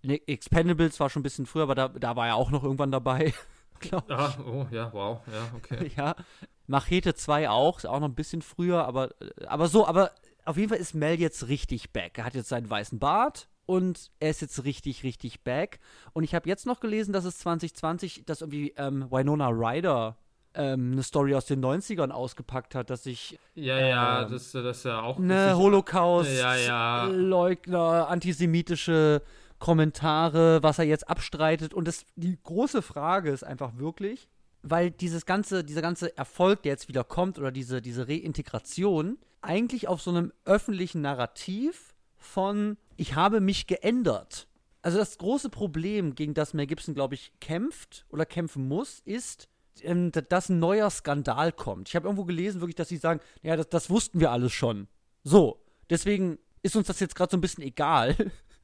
ne, 0.03 0.21
Expendables 0.27 0.99
war 1.01 1.09
schon 1.09 1.21
ein 1.21 1.23
bisschen 1.23 1.47
früher, 1.47 1.63
aber 1.63 1.75
da, 1.75 1.89
da 1.89 2.17
war 2.17 2.27
er 2.27 2.37
auch 2.37 2.51
noch 2.51 2.65
irgendwann 2.65 2.91
dabei. 2.91 3.33
Ah, 4.11 4.35
oh, 4.45 4.67
ja, 4.71 4.93
wow, 4.93 5.23
ja, 5.27 5.51
okay. 5.57 5.91
ja. 5.97 6.15
Machete 6.67 7.15
2 7.15 7.49
auch, 7.49 7.79
ist 7.79 7.87
auch 7.87 7.99
noch 7.99 8.09
ein 8.09 8.15
bisschen 8.15 8.43
früher, 8.43 8.85
aber, 8.85 9.09
aber 9.47 9.69
so, 9.69 9.87
aber 9.87 10.11
auf 10.51 10.57
jeden 10.57 10.69
Fall 10.69 10.79
ist 10.79 10.95
Mel 10.95 11.19
jetzt 11.21 11.49
richtig 11.49 11.93
back. 11.93 12.19
Er 12.19 12.25
hat 12.25 12.35
jetzt 12.35 12.49
seinen 12.49 12.69
weißen 12.69 12.99
Bart 12.99 13.49
und 13.67 14.11
er 14.19 14.31
ist 14.31 14.43
jetzt 14.43 14.65
richtig, 14.65 15.05
richtig 15.05 15.43
back. 15.43 15.79
Und 16.13 16.25
ich 16.25 16.35
habe 16.35 16.49
jetzt 16.49 16.67
noch 16.67 16.81
gelesen, 16.81 17.13
dass 17.13 17.25
es 17.25 17.39
2020, 17.39 18.25
dass 18.27 18.41
irgendwie 18.41 18.75
ähm, 18.77 19.07
Winona 19.11 19.49
Ryder 19.49 20.17
ähm, 20.55 20.93
eine 20.93 21.03
Story 21.05 21.35
aus 21.37 21.47
den 21.47 21.65
90ern 21.65 22.11
ausgepackt 22.11 22.75
hat, 22.75 22.91
dass 22.91 23.07
ich. 23.07 23.39
Ja, 23.55 23.79
ja, 23.79 24.23
ähm, 24.23 24.33
das, 24.33 24.51
das 24.51 24.79
ist 24.79 24.85
ja 24.85 25.03
auch. 25.03 25.19
Ne, 25.19 25.57
Holocaust, 25.57 26.37
ja, 26.37 26.57
ja. 26.57 27.05
Leugner, 27.07 28.09
antisemitische 28.09 29.23
Kommentare, 29.61 30.63
was 30.63 30.81
er 30.81 30.87
jetzt 30.87 31.09
abstreitet. 31.09 31.73
Und 31.73 31.87
das, 31.87 32.05
die 32.17 32.39
große 32.43 32.83
Frage 32.83 33.31
ist 33.31 33.45
einfach 33.45 33.77
wirklich, 33.79 34.29
weil 34.63 34.91
dieses 34.91 35.27
ganze, 35.27 35.65
dieser 35.65 35.83
ganze 35.83 36.17
Erfolg, 36.17 36.63
der 36.63 36.73
jetzt 36.73 36.89
wieder 36.89 37.05
kommt, 37.05 37.39
oder 37.39 37.51
diese, 37.51 37.81
diese 37.81 38.09
Reintegration, 38.09 39.19
eigentlich 39.43 39.89
auf 39.89 40.03
so 40.03 40.11
einem 40.11 40.33
öffentlichen 40.45 41.01
Narrativ 41.01 41.95
von 42.17 42.77
ich 42.97 43.15
habe 43.15 43.41
mich 43.41 43.67
geändert. 43.67 44.47
Also 44.83 44.99
das 44.99 45.19
große 45.19 45.49
Problem, 45.49 46.15
gegen 46.15 46.35
das 46.35 46.55
Mel 46.55 46.67
Gibson, 46.67 46.95
glaube 46.95 47.15
ich, 47.15 47.33
kämpft 47.41 48.05
oder 48.11 48.27
kämpfen 48.27 48.69
muss, 48.69 49.01
ist, 49.01 49.49
ähm, 49.83 50.13
dass 50.13 50.49
ein 50.49 50.59
neuer 50.59 50.91
Skandal 50.91 51.53
kommt. 51.53 51.89
Ich 51.89 51.97
habe 51.97 52.07
irgendwo 52.07 52.25
gelesen, 52.25 52.61
wirklich, 52.61 52.77
dass 52.77 52.89
sie 52.89 52.97
sagen, 52.97 53.21
ja, 53.43 53.57
das, 53.57 53.69
das 53.69 53.91
wussten 53.91 54.21
wir 54.21 54.31
alles 54.31 54.53
schon. 54.53 54.89
So, 55.23 55.63
deswegen 55.89 56.39
ist 56.63 56.77
uns 56.77 56.87
das 56.87 57.01
jetzt 57.01 57.15
gerade 57.15 57.31
so 57.31 57.37
ein 57.37 57.41
bisschen 57.41 57.65
egal. 57.65 58.17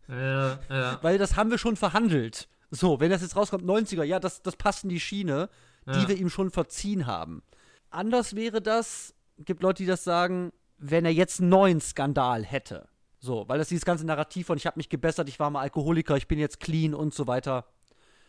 Ja, 0.08 0.58
ja. 0.68 0.98
Weil 1.02 1.18
das 1.18 1.36
haben 1.36 1.50
wir 1.50 1.58
schon 1.58 1.76
verhandelt. 1.76 2.48
So, 2.70 3.00
wenn 3.00 3.10
das 3.10 3.22
jetzt 3.22 3.36
rauskommt, 3.36 3.64
90er, 3.64 4.02
ja, 4.02 4.20
das, 4.20 4.42
das 4.42 4.56
passt 4.56 4.84
in 4.84 4.90
die 4.90 5.00
Schiene, 5.00 5.48
die 5.86 6.02
ja. 6.02 6.08
wir 6.08 6.16
ihm 6.16 6.30
schon 6.30 6.50
verziehen 6.50 7.06
haben. 7.06 7.42
Anders 7.90 8.34
wäre 8.34 8.60
das, 8.60 9.14
gibt 9.38 9.62
Leute, 9.62 9.82
die 9.82 9.88
das 9.88 10.04
sagen, 10.04 10.52
wenn 10.78 11.04
er 11.04 11.12
jetzt 11.12 11.40
einen 11.40 11.48
neuen 11.48 11.80
Skandal 11.80 12.44
hätte. 12.44 12.88
So, 13.18 13.48
weil 13.48 13.58
das 13.58 13.68
dieses 13.68 13.84
ganze 13.84 14.04
Narrativ 14.04 14.46
von 14.46 14.58
ich 14.58 14.66
habe 14.66 14.78
mich 14.78 14.88
gebessert, 14.88 15.28
ich 15.28 15.40
war 15.40 15.50
mal 15.50 15.62
Alkoholiker, 15.62 16.16
ich 16.16 16.28
bin 16.28 16.38
jetzt 16.38 16.60
clean 16.60 16.94
und 16.94 17.14
so 17.14 17.26
weiter 17.26 17.66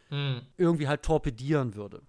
hm. 0.09 0.41
irgendwie 0.57 0.87
halt 0.87 1.03
torpedieren 1.03 1.75
würde. 1.75 2.01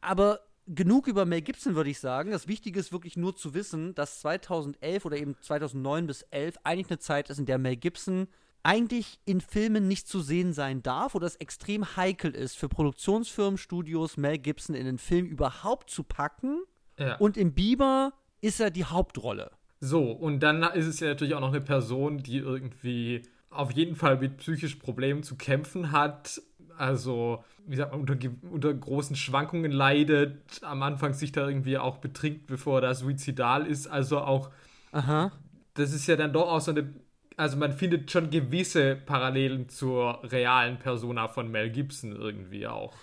Aber 0.00 0.40
genug 0.66 1.06
über 1.06 1.24
Mel 1.24 1.42
Gibson 1.42 1.74
würde 1.74 1.90
ich 1.90 1.98
sagen. 1.98 2.30
Das 2.30 2.46
Wichtige 2.46 2.78
ist 2.78 2.92
wirklich 2.92 3.16
nur 3.16 3.34
zu 3.34 3.54
wissen, 3.54 3.94
dass 3.94 4.20
2011 4.20 5.04
oder 5.04 5.16
eben 5.16 5.36
2009 5.40 6.06
bis 6.06 6.22
11 6.22 6.56
eigentlich 6.62 6.90
eine 6.90 6.98
Zeit 6.98 7.30
ist, 7.30 7.38
in 7.38 7.46
der 7.46 7.58
Mel 7.58 7.76
Gibson 7.76 8.28
eigentlich 8.62 9.18
in 9.24 9.40
Filmen 9.40 9.88
nicht 9.88 10.08
zu 10.08 10.20
sehen 10.20 10.52
sein 10.52 10.82
darf 10.82 11.14
oder 11.14 11.26
es 11.26 11.36
extrem 11.36 11.96
heikel 11.96 12.34
ist 12.34 12.56
für 12.56 12.68
Produktionsfirmen, 12.68 13.58
Studios, 13.58 14.16
Mel 14.16 14.38
Gibson 14.38 14.74
in 14.74 14.86
den 14.86 14.98
Film 14.98 15.26
überhaupt 15.26 15.90
zu 15.90 16.02
packen. 16.02 16.62
Ja. 16.98 17.16
Und 17.16 17.36
im 17.36 17.54
Bieber 17.54 18.12
ist 18.40 18.60
er 18.60 18.70
die 18.70 18.84
Hauptrolle. 18.84 19.50
So, 19.80 20.10
und 20.10 20.40
dann 20.40 20.62
ist 20.74 20.86
es 20.86 21.00
ja 21.00 21.08
natürlich 21.08 21.34
auch 21.34 21.40
noch 21.40 21.48
eine 21.48 21.60
Person, 21.60 22.18
die 22.18 22.38
irgendwie 22.38 23.22
auf 23.50 23.70
jeden 23.72 23.96
Fall 23.96 24.18
mit 24.18 24.38
psychischen 24.38 24.80
Problemen 24.80 25.22
zu 25.22 25.36
kämpfen 25.36 25.92
hat. 25.92 26.42
Also, 26.76 27.44
wie 27.66 27.76
sagt 27.76 27.92
man, 27.92 28.00
unter, 28.00 28.16
unter 28.50 28.74
großen 28.74 29.16
Schwankungen 29.16 29.72
leidet, 29.72 30.60
am 30.62 30.82
Anfang 30.82 31.12
sich 31.12 31.32
da 31.32 31.46
irgendwie 31.46 31.78
auch 31.78 31.98
betrinkt, 31.98 32.46
bevor 32.46 32.82
er 32.82 32.94
suizidal 32.94 33.66
ist. 33.66 33.86
Also 33.86 34.20
auch, 34.20 34.50
Aha. 34.92 35.32
das 35.74 35.92
ist 35.92 36.06
ja 36.06 36.16
dann 36.16 36.32
doch 36.32 36.48
auch 36.48 36.60
so 36.60 36.72
eine, 36.72 36.92
also 37.38 37.56
man 37.56 37.72
findet 37.72 38.10
schon 38.10 38.30
gewisse 38.30 38.96
Parallelen 38.96 39.68
zur 39.68 40.20
realen 40.30 40.78
Persona 40.78 41.28
von 41.28 41.50
Mel 41.50 41.70
Gibson 41.70 42.12
irgendwie 42.12 42.66
auch. 42.66 42.94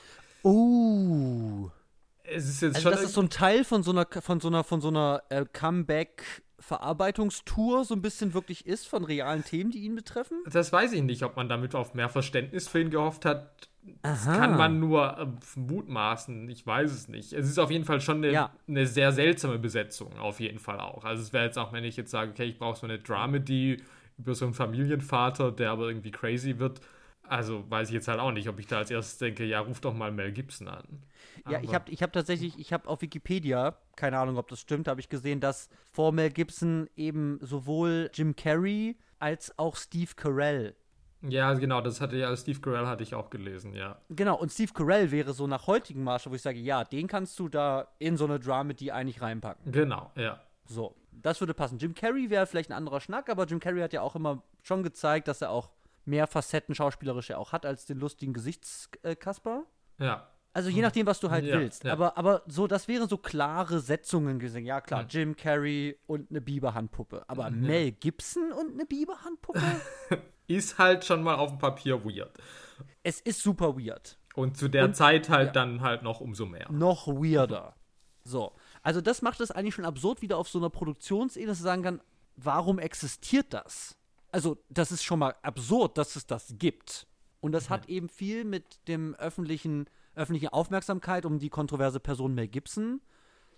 Oh. 0.43 1.69
Es 2.23 2.47
ist 2.47 2.61
jetzt 2.61 2.75
also 2.75 2.89
schon. 2.89 2.91
Das 2.93 3.03
ist 3.03 3.13
so 3.13 3.21
ein 3.21 3.29
Teil 3.29 3.63
von 3.63 3.83
so 3.83 3.91
einer, 3.91 4.05
von 4.07 4.39
so 4.39 4.47
einer, 4.47 4.63
von 4.63 4.81
so 4.81 4.89
einer 4.89 5.23
äh, 5.29 5.45
Comeback- 5.51 6.43
Verarbeitungstour 6.57 7.83
so 7.85 7.93
ein 7.93 8.01
bisschen 8.01 8.33
wirklich 8.33 8.65
ist 8.65 8.87
von 8.87 9.03
realen 9.03 9.43
Themen, 9.43 9.69
die 9.69 9.79
ihn 9.83 9.93
betreffen? 9.93 10.37
Das 10.49 10.73
weiß 10.73 10.93
ich 10.93 11.03
nicht, 11.03 11.21
ob 11.21 11.35
man 11.35 11.47
damit 11.47 11.75
auf 11.75 11.93
mehr 11.93 12.09
Verständnis 12.09 12.67
für 12.67 12.79
ihn 12.81 12.89
gehofft 12.89 13.25
hat. 13.25 13.69
Das 14.01 14.25
Aha. 14.25 14.37
kann 14.37 14.57
man 14.57 14.79
nur 14.79 15.15
äh, 15.19 15.59
mutmaßen, 15.59 16.49
ich 16.49 16.65
weiß 16.65 16.91
es 16.91 17.07
nicht. 17.07 17.33
Es 17.33 17.47
ist 17.47 17.59
auf 17.59 17.69
jeden 17.69 17.85
Fall 17.85 18.01
schon 18.01 18.17
eine, 18.17 18.31
Ja. 18.31 18.51
eine 18.67 18.87
sehr 18.87 19.11
seltsame 19.11 19.59
Besetzung, 19.59 20.17
auf 20.17 20.39
jeden 20.39 20.57
Fall 20.57 20.79
auch. 20.79 21.03
Also 21.05 21.21
es 21.21 21.33
wäre 21.33 21.45
jetzt 21.45 21.59
auch, 21.59 21.71
wenn 21.71 21.83
ich 21.83 21.97
jetzt 21.97 22.09
sage, 22.09 22.31
okay, 22.31 22.45
ich 22.45 22.57
brauche 22.57 22.79
so 22.79 22.87
eine 22.87 22.97
Dramedy 22.97 23.77
über 24.17 24.35
so 24.35 24.45
einen 24.45 24.53
Familienvater, 24.53 25.51
der 25.51 25.71
aber 25.71 25.87
irgendwie 25.87 26.11
crazy 26.11 26.59
wird. 26.59 26.81
Also 27.27 27.69
weiß 27.69 27.89
ich 27.89 27.95
jetzt 27.95 28.07
halt 28.07 28.19
auch 28.19 28.31
nicht, 28.31 28.47
ob 28.49 28.59
ich 28.59 28.67
da 28.67 28.77
als 28.77 28.91
erstes 28.91 29.17
denke, 29.17 29.45
ja, 29.45 29.59
ruf 29.59 29.81
doch 29.81 29.93
mal 29.93 30.11
Mel 30.11 30.31
Gibson 30.31 30.67
an. 30.67 31.03
Ja, 31.49 31.59
ich 31.61 31.73
habe 31.73 31.91
ich 31.91 32.03
hab 32.03 32.13
tatsächlich, 32.13 32.57
ich 32.59 32.71
habe 32.71 32.87
auf 32.87 33.01
Wikipedia, 33.01 33.77
keine 33.95 34.19
Ahnung, 34.19 34.37
ob 34.37 34.47
das 34.47 34.59
stimmt, 34.59 34.87
habe 34.87 34.99
ich 34.99 35.09
gesehen, 35.09 35.39
dass 35.39 35.69
vor 35.91 36.11
Mel 36.11 36.29
Gibson 36.29 36.87
eben 36.95 37.39
sowohl 37.41 38.09
Jim 38.13 38.35
Carrey 38.35 38.97
als 39.19 39.57
auch 39.57 39.75
Steve 39.75 40.11
Carell. 40.15 40.75
Ja, 41.21 41.53
genau, 41.53 41.81
das 41.81 42.01
hatte 42.01 42.17
ja, 42.17 42.35
Steve 42.37 42.59
Carell 42.59 42.85
hatte 42.85 43.03
ich 43.03 43.15
auch 43.15 43.29
gelesen, 43.29 43.73
ja. 43.73 43.97
Genau, 44.09 44.37
und 44.37 44.51
Steve 44.51 44.73
Carell 44.73 45.11
wäre 45.11 45.33
so 45.33 45.47
nach 45.47 45.65
heutigem 45.65 46.03
Maßstab, 46.03 46.31
wo 46.31 46.35
ich 46.35 46.41
sage, 46.41 46.59
ja, 46.59 46.83
den 46.83 47.07
kannst 47.07 47.39
du 47.39 47.49
da 47.49 47.87
in 47.97 48.17
so 48.17 48.25
eine 48.25 48.39
Dramedy 48.39 48.91
eigentlich 48.91 49.21
reinpacken. 49.21 49.71
Genau, 49.71 50.11
ja. 50.15 50.39
So, 50.67 50.95
das 51.11 51.39
würde 51.39 51.53
passen. 51.53 51.77
Jim 51.77 51.93
Carrey 51.93 52.29
wäre 52.29 52.45
vielleicht 52.47 52.69
ein 52.71 52.73
anderer 52.77 52.99
Schnack, 52.99 53.29
aber 53.29 53.45
Jim 53.45 53.59
Carrey 53.59 53.81
hat 53.81 53.93
ja 53.93 54.01
auch 54.01 54.15
immer 54.15 54.41
schon 54.63 54.83
gezeigt, 54.83 55.27
dass 55.27 55.41
er 55.41 55.51
auch 55.51 55.71
mehr 56.05 56.27
Facetten 56.27 56.75
schauspielerisch 56.75 57.29
ja 57.29 57.37
auch 57.37 57.51
hat 57.51 57.65
als 57.65 57.85
den 57.85 57.99
lustigen 57.99 58.33
Gesichtskasper. 58.33 59.63
Ja. 59.99 60.29
Also 60.53 60.69
je 60.69 60.81
nachdem, 60.81 61.05
was 61.05 61.19
du 61.19 61.29
halt 61.29 61.43
Ja, 61.45 61.59
willst. 61.59 61.83
ja. 61.83 61.91
Aber, 61.91 62.17
aber 62.17 62.43
so, 62.47 62.65
das 62.65 62.87
wären 62.87 63.09
so 63.09 63.17
klare 63.17 63.79
Setzungen 63.81 64.39
gesehen. 64.39 64.65
Ja, 64.65 64.79
klar, 64.79 65.03
Mhm. 65.03 65.07
Jim 65.09 65.35
Carrey 65.35 65.99
und 66.07 66.29
eine 66.29 66.39
Biberhandpuppe. 66.41 67.25
Aber 67.27 67.49
Mel 67.51 67.91
Gibson 67.91 68.51
und 68.53 68.73
eine 68.73 68.85
Biberhandpuppe? 68.85 69.61
Ist 70.47 70.77
halt 70.77 71.03
schon 71.03 71.23
mal 71.23 71.35
auf 71.35 71.49
dem 71.49 71.57
Papier 71.57 72.05
weird. 72.05 72.31
es 73.03 73.19
ist 73.19 73.41
super 73.41 73.75
weird. 73.77 74.17
Und 74.35 74.57
zu 74.57 74.67
der 74.67 74.85
Und- 74.85 74.95
Zeit 74.95 75.27
halt 75.29 75.47
ja. 75.47 75.51
dann 75.53 75.81
halt 75.81 76.03
noch 76.03 76.21
umso 76.21 76.45
mehr. 76.45 76.71
Noch 76.71 77.07
weirder. 77.07 77.75
So. 78.23 78.53
Also 78.85 79.01
das 79.01 79.23
macht 79.23 79.41
es 79.41 79.49
eigentlich 79.49 79.73
schon 79.73 79.83
absurd, 79.83 80.21
wieder 80.21 80.37
auf 80.37 80.47
so 80.47 80.59
einer 80.59 80.69
Produktionsebene 80.69 81.55
zu 81.55 81.63
sagen 81.63 81.81
kann, 81.81 82.01
warum 82.35 82.77
existiert 82.77 83.47
das? 83.51 83.97
Also, 84.31 84.57
das 84.69 84.91
ist 84.91 85.03
schon 85.03 85.17
mal 85.19 85.33
absurd, 85.41 85.97
dass 85.97 86.15
es 86.15 86.27
das 86.27 86.53
gibt. 86.59 87.07
Und 87.41 87.51
das 87.53 87.69
hat 87.71 87.89
eben 87.89 88.09
viel 88.09 88.43
mit 88.43 88.87
dem 88.87 89.15
öffentlichen, 89.15 89.89
öffentlichen 90.13 90.49
Aufmerksamkeit 90.49 91.25
um 91.25 91.39
die 91.39 91.49
kontroverse 91.49 91.99
Person 91.99 92.35
Mel 92.35 92.47
Gibson 92.47 93.01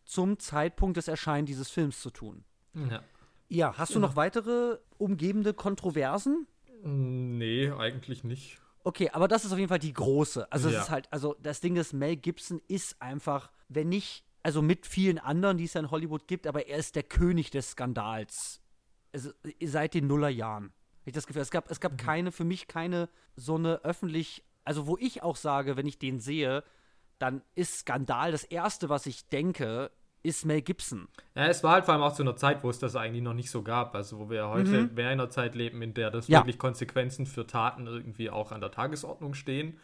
zum 0.06 0.40
Zeitpunkt 0.40 0.96
des 0.96 1.08
Erscheinen 1.10 1.46
dieses 1.46 1.70
Films 1.70 2.00
zu 2.00 2.10
tun. 2.10 2.46
Ja. 2.74 3.04
Ja, 3.50 3.74
hast 3.78 3.96
du 3.96 4.00
noch 4.00 4.16
weitere 4.16 4.78
umgebende 4.98 5.54
Kontroversen? 5.54 6.48
Nee, 6.84 7.70
eigentlich 7.72 8.24
nicht. 8.24 8.62
Okay, 8.86 9.10
aber 9.12 9.28
das 9.28 9.44
ist 9.44 9.52
auf 9.52 9.58
jeden 9.58 9.70
Fall 9.70 9.80
die 9.80 9.94
große. 9.94 10.50
Also 10.52 10.70
es 10.70 10.76
Ja. 10.76 10.82
ist 10.84 10.90
halt, 10.90 11.12
also 11.12 11.36
das 11.42 11.60
Ding 11.60 11.76
ist, 11.76 11.92
Mel 11.92 12.16
Gibson 12.16 12.62
ist 12.68 13.02
einfach, 13.02 13.52
wenn 13.68 13.90
nicht, 13.90 14.24
also 14.48 14.62
mit 14.62 14.88
vielen 14.88 15.20
anderen, 15.20 15.58
die 15.58 15.66
es 15.66 15.74
ja 15.74 15.82
in 15.82 15.92
Hollywood 15.92 16.26
gibt, 16.26 16.48
aber 16.48 16.68
er 16.68 16.78
ist 16.78 16.96
der 16.96 17.04
König 17.04 17.52
des 17.52 17.72
Skandals. 17.72 18.62
Also, 19.12 19.32
seit 19.62 19.94
den 19.94 20.08
Nullerjahren. 20.08 20.68
Hab 20.68 21.08
Ich 21.08 21.12
das 21.12 21.28
Gefühl, 21.28 21.42
es 21.42 21.52
gab, 21.52 21.70
es 21.70 21.82
gab 21.82 21.98
keine, 21.98 22.32
für 22.32 22.46
mich 22.46 22.70
keine 22.70 23.10
so 23.36 23.56
eine 23.56 23.84
öffentlich, 23.84 24.46
also 24.64 24.88
wo 24.88 24.98
ich 24.98 25.22
auch 25.22 25.36
sage, 25.36 25.76
wenn 25.76 25.86
ich 25.86 26.00
den 26.00 26.22
sehe, 26.22 26.64
dann 27.20 27.42
ist 27.56 27.80
Skandal 27.80 28.32
das 28.32 28.46
Erste, 28.46 28.88
was 28.88 29.06
ich 29.06 29.28
denke, 29.28 29.92
ist 30.24 30.46
Mel 30.46 30.62
Gibson. 30.62 31.08
Ja, 31.36 31.46
es 31.48 31.64
war 31.64 31.74
halt 31.74 31.86
vor 31.86 31.94
allem 31.94 32.04
auch 32.04 32.14
zu 32.14 32.24
einer 32.24 32.36
Zeit, 32.36 32.64
wo 32.64 32.70
es 32.70 32.80
das 32.80 32.96
eigentlich 32.96 33.24
noch 33.24 33.34
nicht 33.34 33.50
so 33.50 33.62
gab. 33.64 33.96
Also 33.96 34.20
wo 34.20 34.30
wir 34.30 34.38
ja 34.38 34.50
heute 34.50 34.84
mehr 34.94 35.08
in 35.12 35.20
einer 35.20 35.30
Zeit 35.30 35.56
leben, 35.56 35.82
in 35.82 35.94
der 35.94 36.12
das 36.12 36.28
Mhm. 36.28 36.34
Ja. 36.34 36.40
wirklich 36.42 36.58
Konsequenzen 36.60 37.26
für 37.26 37.48
Taten 37.48 37.88
irgendwie 37.88 38.30
auch 38.30 38.52
an 38.52 38.60
der 38.62 38.72
Tagesordnung 38.72 39.34
stehen, 39.34 39.80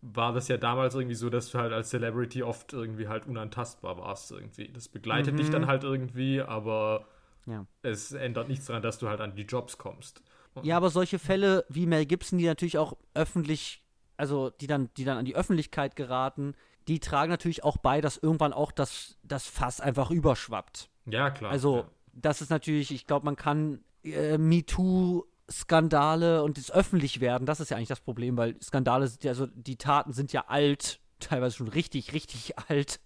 war 0.00 0.32
das 0.32 0.48
ja 0.48 0.56
damals 0.56 0.94
irgendwie 0.94 1.14
so, 1.14 1.30
dass 1.30 1.50
du 1.50 1.58
halt 1.58 1.72
als 1.72 1.90
Celebrity 1.90 2.42
oft 2.42 2.72
irgendwie 2.72 3.08
halt 3.08 3.26
unantastbar 3.26 3.96
warst 3.98 4.30
irgendwie. 4.32 4.68
Das 4.68 4.88
begleitet 4.88 5.38
dich 5.38 5.50
dann 5.50 5.66
halt 5.66 5.84
irgendwie, 5.84 6.40
aber 6.42 7.06
Mhm. 7.46 7.52
Ja. 7.52 7.66
es 7.82 8.12
ändert 8.12 8.48
nichts 8.48 8.66
daran, 8.66 8.82
dass 8.82 8.98
du 8.98 9.08
halt 9.08 9.20
an 9.20 9.34
die 9.34 9.42
Jobs 9.42 9.76
kommst. 9.78 10.22
Ja, 10.62 10.76
aber 10.78 10.88
solche 10.90 11.18
Fälle 11.18 11.64
wie 11.68 11.84
Mel 11.86 12.06
Gibson, 12.06 12.38
die 12.38 12.46
natürlich 12.46 12.78
auch 12.78 12.96
öffentlich, 13.12 13.82
also 14.16 14.50
die 14.50 14.66
dann, 14.66 14.88
die 14.96 15.04
dann 15.04 15.18
an 15.18 15.24
die 15.24 15.34
Öffentlichkeit 15.36 15.96
geraten, 15.96 16.54
die 16.88 17.00
tragen 17.00 17.30
natürlich 17.30 17.64
auch 17.64 17.76
bei, 17.76 18.00
dass 18.00 18.16
irgendwann 18.16 18.52
auch 18.52 18.72
das, 18.72 19.16
das 19.22 19.46
Fass 19.46 19.80
einfach 19.80 20.10
überschwappt. 20.10 20.90
Ja, 21.06 21.30
klar. 21.30 21.50
Also, 21.50 21.78
ja. 21.78 21.90
das 22.12 22.42
ist 22.42 22.50
natürlich, 22.50 22.90
ich 22.90 23.06
glaube, 23.06 23.24
man 23.24 23.36
kann 23.36 23.84
äh, 24.02 24.38
MeToo-Skandale 24.38 26.42
und 26.42 26.58
das 26.58 26.70
öffentlich 26.70 27.20
werden, 27.20 27.46
das 27.46 27.60
ist 27.60 27.70
ja 27.70 27.76
eigentlich 27.76 27.88
das 27.88 28.00
Problem, 28.00 28.36
weil 28.36 28.60
Skandale 28.62 29.08
sind 29.08 29.24
ja, 29.24 29.30
also 29.30 29.46
die 29.46 29.76
Taten 29.76 30.12
sind 30.12 30.32
ja 30.32 30.46
alt, 30.48 31.00
teilweise 31.20 31.56
schon 31.56 31.68
richtig, 31.68 32.12
richtig 32.12 32.58
alt. 32.68 33.00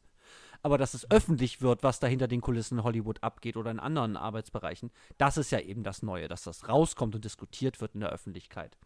Aber 0.60 0.76
dass 0.76 0.92
es 0.92 1.08
öffentlich 1.08 1.62
wird, 1.62 1.84
was 1.84 2.00
da 2.00 2.08
hinter 2.08 2.26
den 2.26 2.40
Kulissen 2.40 2.78
in 2.78 2.84
Hollywood 2.84 3.22
abgeht 3.22 3.56
oder 3.56 3.70
in 3.70 3.78
anderen 3.78 4.16
Arbeitsbereichen, 4.16 4.90
das 5.16 5.36
ist 5.36 5.52
ja 5.52 5.60
eben 5.60 5.84
das 5.84 6.02
Neue, 6.02 6.26
dass 6.26 6.42
das 6.42 6.68
rauskommt 6.68 7.14
und 7.14 7.24
diskutiert 7.24 7.80
wird 7.80 7.94
in 7.94 8.00
der 8.00 8.10
Öffentlichkeit. 8.10 8.76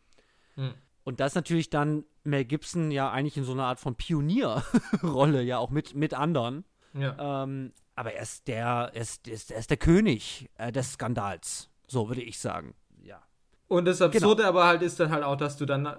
Hm. 0.57 0.74
Und 1.05 1.21
das 1.21 1.35
natürlich 1.35 1.69
dann 1.71 2.05
Mel 2.25 2.45
Gibson 2.45 2.91
ja 2.91 3.11
eigentlich 3.11 3.37
in 3.37 3.45
so 3.45 3.53
einer 3.53 3.65
Art 3.65 3.81
von 3.81 3.95
Pionierrolle, 3.97 5.43
ja 5.43 5.59
auch 5.59 5.71
mit, 5.71 5.95
mit 5.95 6.15
anderen. 6.15 6.65
ja. 6.95 7.43
Ähm, 7.45 7.73
aber 7.95 8.15
er 8.15 8.23
ist 8.23 8.49
der, 8.49 8.91
er 8.95 9.03
ist, 9.03 9.29
er 9.29 9.35
ist, 9.35 9.51
er 9.51 9.59
ist 9.59 9.69
der 9.71 9.77
König 9.77 10.49
äh, 10.57 10.73
des 10.73 10.95
Skandals. 10.95 11.69
So 11.87 12.09
würde 12.09 12.23
ich 12.23 12.38
sagen. 12.38 12.75
Ja. 13.03 13.21
Und 13.69 13.85
das 13.85 13.99
Genau. 13.99 14.09
Absurde 14.11 14.47
aber 14.47 14.65
halt 14.67 14.81
ist 14.83 14.99
dann 14.99 15.11
halt 15.11 15.25
auch, 15.25 15.37
dass 15.37 15.59
du 15.59 15.67
dann 15.67 15.85
äh, 15.87 15.97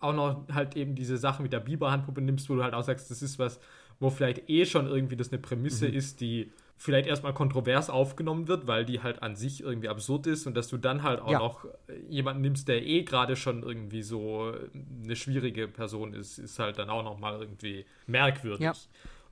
auch 0.00 0.14
noch 0.14 0.46
halt 0.52 0.76
eben 0.76 0.94
diese 0.94 1.18
Sache 1.18 1.42
mit 1.42 1.52
der 1.52 1.60
Biberhandpuppe 1.60 2.22
nimmst, 2.22 2.48
wo 2.48 2.54
du 2.54 2.62
halt 2.64 2.72
auch 2.72 2.82
sagst, 2.84 3.10
das 3.10 3.20
ist 3.20 3.38
was, 3.38 3.60
wo 4.00 4.08
vielleicht 4.08 4.48
eh 4.48 4.64
schon 4.64 4.86
irgendwie 4.86 5.16
das 5.16 5.28
eine 5.30 5.38
Prämisse 5.38 5.88
Mhm. 5.88 5.94
ist, 5.94 6.20
die 6.22 6.52
vielleicht 6.78 7.08
erstmal 7.08 7.32
kontrovers 7.32 7.88
aufgenommen 7.88 8.48
wird, 8.48 8.66
weil 8.66 8.84
die 8.84 9.02
halt 9.02 9.22
an 9.22 9.34
sich 9.34 9.62
irgendwie 9.62 9.88
absurd 9.88 10.26
ist 10.26 10.46
und 10.46 10.54
dass 10.56 10.68
du 10.68 10.76
dann 10.76 11.02
halt 11.02 11.20
auch 11.20 11.30
Ja. 11.32 11.38
noch 11.38 11.64
äh, 11.64 11.70
jemanden 12.08 12.42
nimmst, 12.42 12.68
der 12.68 12.84
eh 12.84 13.02
gerade 13.02 13.34
schon 13.36 13.62
irgendwie 13.62 14.02
so 14.02 14.50
äh, 14.52 14.68
eine 15.04 15.16
schwierige 15.16 15.68
Person 15.68 16.12
ist, 16.12 16.38
ist 16.38 16.58
halt 16.58 16.78
dann 16.78 16.90
auch 16.90 17.02
nochmal 17.02 17.40
irgendwie 17.40 17.86
merkwürdig. 18.06 18.60
Ja. 18.60 18.74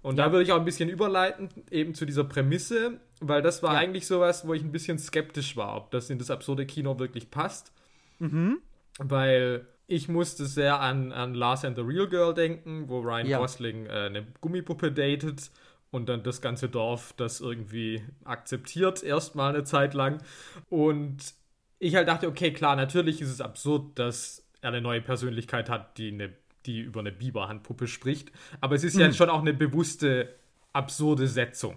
Und 0.02 0.16
Ja. 0.18 0.26
da 0.26 0.32
würde 0.32 0.44
ich 0.44 0.52
auch 0.52 0.58
ein 0.58 0.64
bisschen 0.64 0.88
überleiten, 0.88 1.48
eben 1.70 1.94
zu 1.94 2.04
dieser 2.06 2.24
Prämisse, 2.24 2.98
weil 3.20 3.42
das 3.42 3.62
war 3.62 3.74
Ja. 3.74 3.78
eigentlich 3.80 4.06
sowas, 4.06 4.46
wo 4.46 4.54
ich 4.54 4.62
ein 4.62 4.72
bisschen 4.72 4.98
skeptisch 4.98 5.56
war, 5.56 5.76
ob 5.76 5.90
das 5.90 6.08
in 6.10 6.18
das 6.18 6.30
absurde 6.30 6.64
Kino 6.66 6.98
wirklich 6.98 7.30
passt. 7.30 7.72
Mhm. 8.20 8.58
Weil 8.98 9.66
ich 9.86 10.08
musste 10.08 10.46
sehr 10.46 10.80
an, 10.80 11.12
an 11.12 11.34
Lars 11.34 11.64
and 11.64 11.76
the 11.76 11.82
Real 11.82 12.08
Girl 12.08 12.32
denken, 12.32 12.88
wo 12.88 13.00
Ryan 13.00 13.26
Ja. 13.26 13.38
Gosling 13.38 13.86
äh, 13.86 13.90
eine 13.90 14.26
Gummipuppe 14.40 14.92
datet 14.92 15.50
und 15.94 16.08
dann 16.08 16.22
das 16.22 16.40
ganze 16.40 16.68
Dorf 16.68 17.14
das 17.16 17.40
irgendwie 17.40 18.02
akzeptiert, 18.24 19.02
erstmal 19.02 19.54
eine 19.54 19.64
Zeit 19.64 19.94
lang. 19.94 20.20
Und 20.68 21.34
ich 21.78 21.94
halt 21.94 22.08
dachte, 22.08 22.28
okay, 22.28 22.52
klar, 22.52 22.76
natürlich 22.76 23.20
ist 23.20 23.30
es 23.30 23.40
absurd, 23.40 23.98
dass 23.98 24.44
er 24.60 24.68
eine 24.70 24.80
neue 24.80 25.00
Persönlichkeit 25.00 25.68
hat, 25.70 25.98
die, 25.98 26.08
eine, 26.12 26.32
die 26.66 26.80
über 26.80 27.00
eine 27.00 27.12
Biberhandpuppe 27.12 27.86
spricht. 27.86 28.32
Aber 28.60 28.74
es 28.74 28.84
ist 28.84 28.96
ja 28.98 29.12
schon 29.12 29.30
auch 29.30 29.40
eine 29.40 29.54
bewusste, 29.54 30.34
absurde 30.72 31.28
Setzung, 31.28 31.76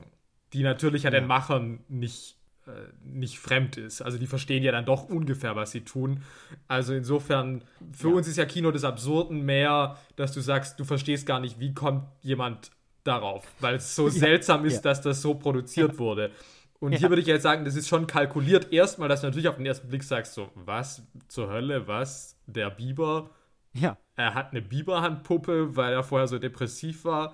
die 0.53 0.63
natürlich 0.63 1.03
ja, 1.03 1.11
den 1.11 1.27
Machern 1.27 1.79
nicht 1.87 2.35
äh, 2.67 2.71
nicht 3.03 3.39
fremd 3.39 3.77
ist. 3.77 4.01
Also 4.01 4.17
die 4.17 4.27
verstehen 4.27 4.63
ja 4.63 4.71
dann 4.71 4.85
doch 4.85 5.07
ungefähr, 5.09 5.55
was 5.55 5.71
sie 5.71 5.81
tun. 5.81 6.23
Also 6.67 6.93
insofern, 6.93 7.63
für 7.91 8.09
Ja. 8.09 8.15
uns 8.15 8.27
ist 8.27 8.37
ja 8.37 8.45
Kino 8.45 8.71
des 8.71 8.83
Absurden 8.83 9.43
mehr, 9.45 9.97
dass 10.15 10.31
du 10.33 10.41
sagst, 10.41 10.79
du 10.79 10.83
verstehst 10.83 11.25
gar 11.25 11.39
nicht, 11.39 11.59
wie 11.59 11.73
kommt 11.73 12.05
jemand 12.21 12.71
darauf, 13.07 13.45
weil 13.59 13.75
es 13.75 13.95
so 13.95 14.09
seltsam 14.09 14.65
ist, 14.65 14.75
ja. 14.75 14.81
dass 14.81 15.01
das 15.01 15.21
so 15.21 15.33
produziert 15.35 15.97
wurde. 15.97 16.31
Und 16.79 16.91
Ja. 16.93 16.99
hier 16.99 17.09
würde 17.09 17.21
ich 17.21 17.27
jetzt 17.27 17.43
sagen, 17.43 17.65
das 17.65 17.75
ist 17.75 17.87
schon 17.87 18.05
kalkuliert. 18.05 18.71
Erstmal, 18.71 19.09
dass 19.09 19.21
du 19.21 19.27
natürlich 19.27 19.47
auf 19.47 19.55
den 19.57 19.65
ersten 19.65 19.87
Blick 19.87 20.03
sagst, 20.03 20.33
so, 20.33 20.49
was 20.53 21.01
zur 21.27 21.49
Hölle, 21.49 21.87
was? 21.87 22.37
Der 22.45 22.69
Biber? 22.69 23.31
Ja. 23.73 23.97
Er 24.15 24.33
hat 24.35 24.51
eine 24.51 24.61
Biberhandpuppe, 24.61 25.75
weil 25.75 25.93
er 25.93 26.03
vorher 26.03 26.27
so 26.27 26.37
depressiv 26.39 27.03
war. 27.05 27.33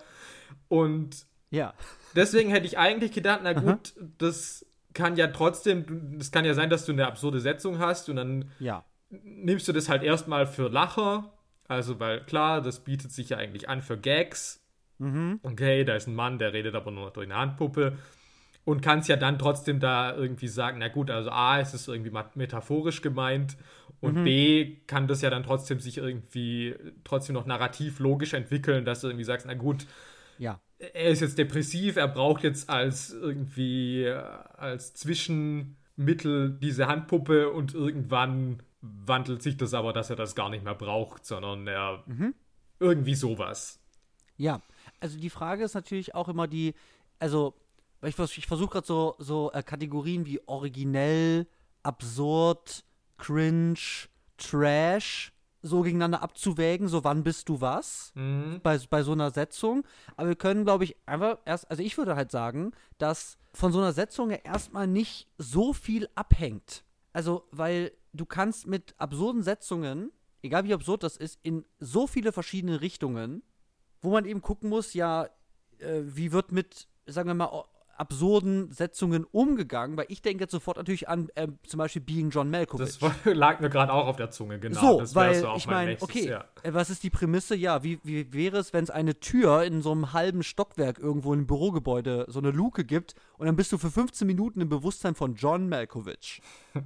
Und 0.70 1.26
Ja. 1.52 1.74
deswegen 2.16 2.50
hätte 2.50 2.66
ich 2.68 2.78
eigentlich 2.78 3.12
gedacht, 3.12 3.42
na 3.44 3.54
gut, 3.54 3.94
das 4.18 4.66
kann 4.94 5.16
ja 5.18 5.28
trotzdem, 5.28 6.18
es 6.20 6.32
kann 6.32 6.46
ja 6.46 6.54
sein, 6.54 6.70
dass 6.70 6.86
du 6.86 6.92
eine 6.92 7.08
absurde 7.08 7.40
Setzung 7.40 7.80
hast 7.80 8.10
und 8.10 8.16
dann 8.18 8.52
Ja. 8.60 8.86
nimmst 9.10 9.68
du 9.68 9.74
das 9.74 9.90
halt 9.90 10.04
erstmal 10.04 10.48
für 10.48 10.70
Lacher. 10.70 11.34
Also, 11.68 12.00
weil 12.00 12.22
klar, 12.26 12.62
das 12.62 12.80
bietet 12.82 13.12
sich 13.12 13.30
ja 13.30 13.38
eigentlich 13.38 13.70
an 13.70 13.82
für 13.82 13.98
Gags. 13.98 14.63
Mhm. 15.04 15.40
Okay, 15.44 15.84
da 15.84 15.96
ist 15.96 16.08
ein 16.08 16.16
Mann, 16.16 16.38
der 16.40 16.54
redet 16.54 16.76
aber 16.76 16.92
nur 16.92 17.12
durch 17.12 17.28
eine 17.28 17.36
Handpuppe. 17.36 17.98
Und 18.66 18.82
kannst 18.82 19.10
ja 19.10 19.18
dann 19.18 19.38
trotzdem 19.38 19.82
da 19.82 20.16
irgendwie 20.16 20.48
sagen, 20.48 20.78
na 20.80 20.88
gut, 20.88 21.12
also 21.12 21.30
A, 21.32 21.60
es 21.60 21.74
ist 21.74 21.90
irgendwie 21.90 22.18
metaphorisch 22.36 23.02
gemeint 23.02 23.58
und 24.00 24.20
Mhm. 24.20 24.24
B, 24.24 24.76
kann 24.88 25.08
das 25.08 25.22
ja 25.22 25.30
dann 25.30 25.44
trotzdem 25.44 25.82
sich 25.82 25.98
irgendwie 25.98 26.74
trotzdem 27.04 27.34
noch 27.34 27.46
narrativ 27.46 28.00
logisch 28.00 28.34
entwickeln, 28.34 28.86
dass 28.86 29.02
du 29.02 29.08
irgendwie 29.08 29.26
sagst, 29.26 29.46
na 29.48 29.54
gut, 29.54 29.86
Ja. 30.38 30.62
er 30.80 31.10
ist 31.10 31.20
jetzt 31.20 31.38
depressiv, 31.38 31.98
er 31.98 32.08
braucht 32.08 32.44
jetzt 32.44 32.70
als 32.70 33.12
irgendwie 33.12 34.04
äh, 34.04 34.14
als 34.58 34.94
Zwischenmittel 34.94 36.58
diese 36.62 36.88
Handpuppe 36.88 37.50
und 37.52 37.74
irgendwann 37.74 38.64
wandelt 38.82 39.42
sich 39.42 39.58
das 39.58 39.74
aber, 39.74 39.92
dass 39.92 40.10
er 40.10 40.16
das 40.16 40.36
gar 40.36 40.50
nicht 40.50 40.64
mehr 40.64 40.76
braucht, 40.76 41.26
sondern 41.26 41.68
er 41.68 42.04
Irgendwie 42.80 43.16
sowas. 43.16 43.80
Ja, 44.38 44.62
also 45.04 45.20
die 45.20 45.30
Frage 45.30 45.64
ist 45.64 45.74
natürlich 45.76 46.16
auch 46.16 46.30
immer 46.30 46.48
die, 46.48 46.74
also 47.20 47.54
ich, 48.02 48.18
ich 48.18 48.48
versuche 48.48 48.72
gerade 48.72 48.88
so, 48.88 49.16
so 49.20 49.52
äh, 49.52 49.62
Kategorien 49.62 50.26
wie 50.26 50.40
originell, 50.48 51.46
absurd, 51.84 52.84
cringe, 53.18 53.80
trash 54.38 55.32
so 55.66 55.82
gegeneinander 55.82 56.22
abzuwägen, 56.22 56.90
so 56.90 57.06
wann 57.06 57.24
bist 57.24 57.48
du 57.48 57.62
was 57.62 58.12
Mhm. 58.16 58.60
bei, 58.62 58.78
bei 58.90 59.02
so 59.02 59.14
einer 59.14 59.32
Setzung. 59.32 59.86
Aber 60.18 60.28
wir 60.28 60.36
können, 60.36 60.66
glaube 60.66 60.84
ich, 60.84 60.98
einfach 61.06 61.38
erst, 61.46 61.70
also 61.72 61.82
ich 61.82 61.98
würde 61.98 62.18
halt 62.18 62.32
sagen, 62.32 62.74
dass 62.98 63.38
von 63.54 63.72
so 63.72 63.80
einer 63.80 63.94
Setzung 63.94 64.30
ja 64.32 64.38
erstmal 64.44 64.88
nicht 64.88 65.30
so 65.38 65.72
viel 65.72 66.10
abhängt. 66.16 66.84
Also, 67.14 67.48
weil 67.52 67.94
du 68.12 68.26
kannst 68.26 68.68
mit 68.68 68.94
absurden 68.98 69.42
Setzungen, 69.42 70.12
egal 70.42 70.66
wie 70.66 70.74
absurd 70.74 71.04
das 71.04 71.16
ist, 71.16 71.40
in 71.44 71.64
so 71.80 72.08
viele 72.08 72.34
verschiedene 72.34 72.82
Richtungen, 72.82 73.42
wo 74.04 74.12
man 74.12 74.26
eben 74.26 74.42
gucken 74.42 74.70
muss, 74.70 74.94
ja, 74.94 75.26
äh, 75.80 76.02
wie 76.04 76.32
wird 76.32 76.52
mit, 76.52 76.88
sagen 77.08 77.28
wir 77.30 77.34
mal, 77.34 77.64
absurden 77.96 78.72
Setzungen 78.72 79.24
umgegangen, 79.24 79.98
weil 79.98 80.08
ich 80.10 80.22
denke 80.24 80.44
jetzt 80.44 80.52
sofort 80.52 80.78
natürlich 80.78 81.08
an 81.08 81.30
äh, 81.36 81.48
zum 81.68 81.78
Beispiel 81.78 82.02
Being 82.02 82.32
John 82.32 82.50
Malkovich. 82.50 82.98
Das 82.98 83.02
war, 83.02 83.14
lag 83.34 83.60
mir 83.60 83.70
gerade 83.70 83.94
auch 83.94 84.08
auf 84.08 84.16
der 84.16 84.32
Zunge, 84.32 84.60
genau. 84.60 84.80
So, 84.80 85.00
das 85.00 85.14
weil 85.14 85.36
so 85.36 85.50
auch 85.50 85.58
ich 85.58 85.68
mein 85.68 85.76
meine, 85.76 85.90
nächstes, 85.92 86.10
okay, 86.10 86.28
Ja. 86.30 86.46
äh, 86.64 86.74
was 86.74 86.90
ist 86.90 87.04
die 87.04 87.12
Prämisse? 87.12 87.56
Ja, 87.56 87.84
wie, 87.84 88.00
wie 88.04 88.34
wäre 88.34 88.58
es, 88.58 88.74
wenn 88.74 88.84
es 88.84 88.90
eine 88.90 89.20
Tür 89.20 89.64
in 89.64 89.82
so 89.84 89.92
einem 89.92 90.12
halben 90.12 90.42
Stockwerk 90.42 90.98
irgendwo 90.98 91.34
in 91.34 91.40
einem 91.42 91.48
Bürogebäude, 91.48 92.26
so 92.30 92.40
eine 92.40 92.50
Luke 92.50 92.84
gibt 92.84 93.14
und 93.38 93.46
dann 93.46 93.56
bist 93.56 93.72
du 93.72 93.78
für 93.78 93.92
15 93.92 94.26
Minuten 94.26 94.60
im 94.62 94.70
Bewusstsein 94.70 95.14
von 95.14 95.36
John 95.36 95.70
Malkovich. 95.70 96.42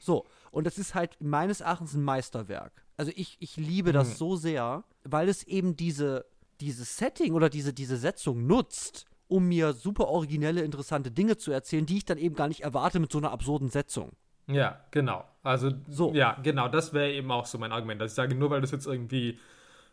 so, 0.00 0.24
und 0.50 0.66
das 0.66 0.78
ist 0.78 0.94
halt 0.94 1.18
meines 1.20 1.60
Erachtens 1.60 1.92
ein 1.94 2.02
Meisterwerk. 2.02 2.72
Also 2.96 3.12
ich, 3.14 3.36
ich 3.40 3.56
liebe 3.58 3.92
das 3.92 4.08
Mhm. 4.08 4.14
so 4.14 4.36
sehr, 4.36 4.84
weil 5.04 5.28
es 5.28 5.42
eben 5.44 5.76
diese, 5.76 6.24
dieses 6.60 6.96
Setting 6.96 7.34
oder 7.34 7.48
diese, 7.48 7.72
diese 7.72 7.96
Setzung 7.96 8.46
nutzt, 8.46 9.06
um 9.28 9.46
mir 9.48 9.72
super 9.72 10.08
originelle, 10.08 10.62
interessante 10.62 11.10
Dinge 11.10 11.36
zu 11.36 11.50
erzählen, 11.52 11.86
die 11.86 11.98
ich 11.98 12.04
dann 12.04 12.18
eben 12.18 12.34
gar 12.34 12.48
nicht 12.48 12.60
erwarte 12.62 12.98
mit 12.98 13.12
so 13.12 13.18
einer 13.18 13.30
absurden 13.30 13.68
Setzung. 13.68 14.12
Ja, 14.46 14.80
genau. 14.90 15.24
Also, 15.42 15.70
So. 15.88 16.14
ja, 16.14 16.38
genau, 16.42 16.68
das 16.68 16.92
wäre 16.94 17.12
eben 17.12 17.30
auch 17.30 17.44
so 17.46 17.58
mein 17.58 17.70
Argument, 17.72 18.00
dass 18.00 18.12
ich 18.12 18.16
sage, 18.16 18.34
nur 18.34 18.50
weil 18.50 18.62
das 18.62 18.70
jetzt 18.70 18.86
irgendwie 18.86 19.38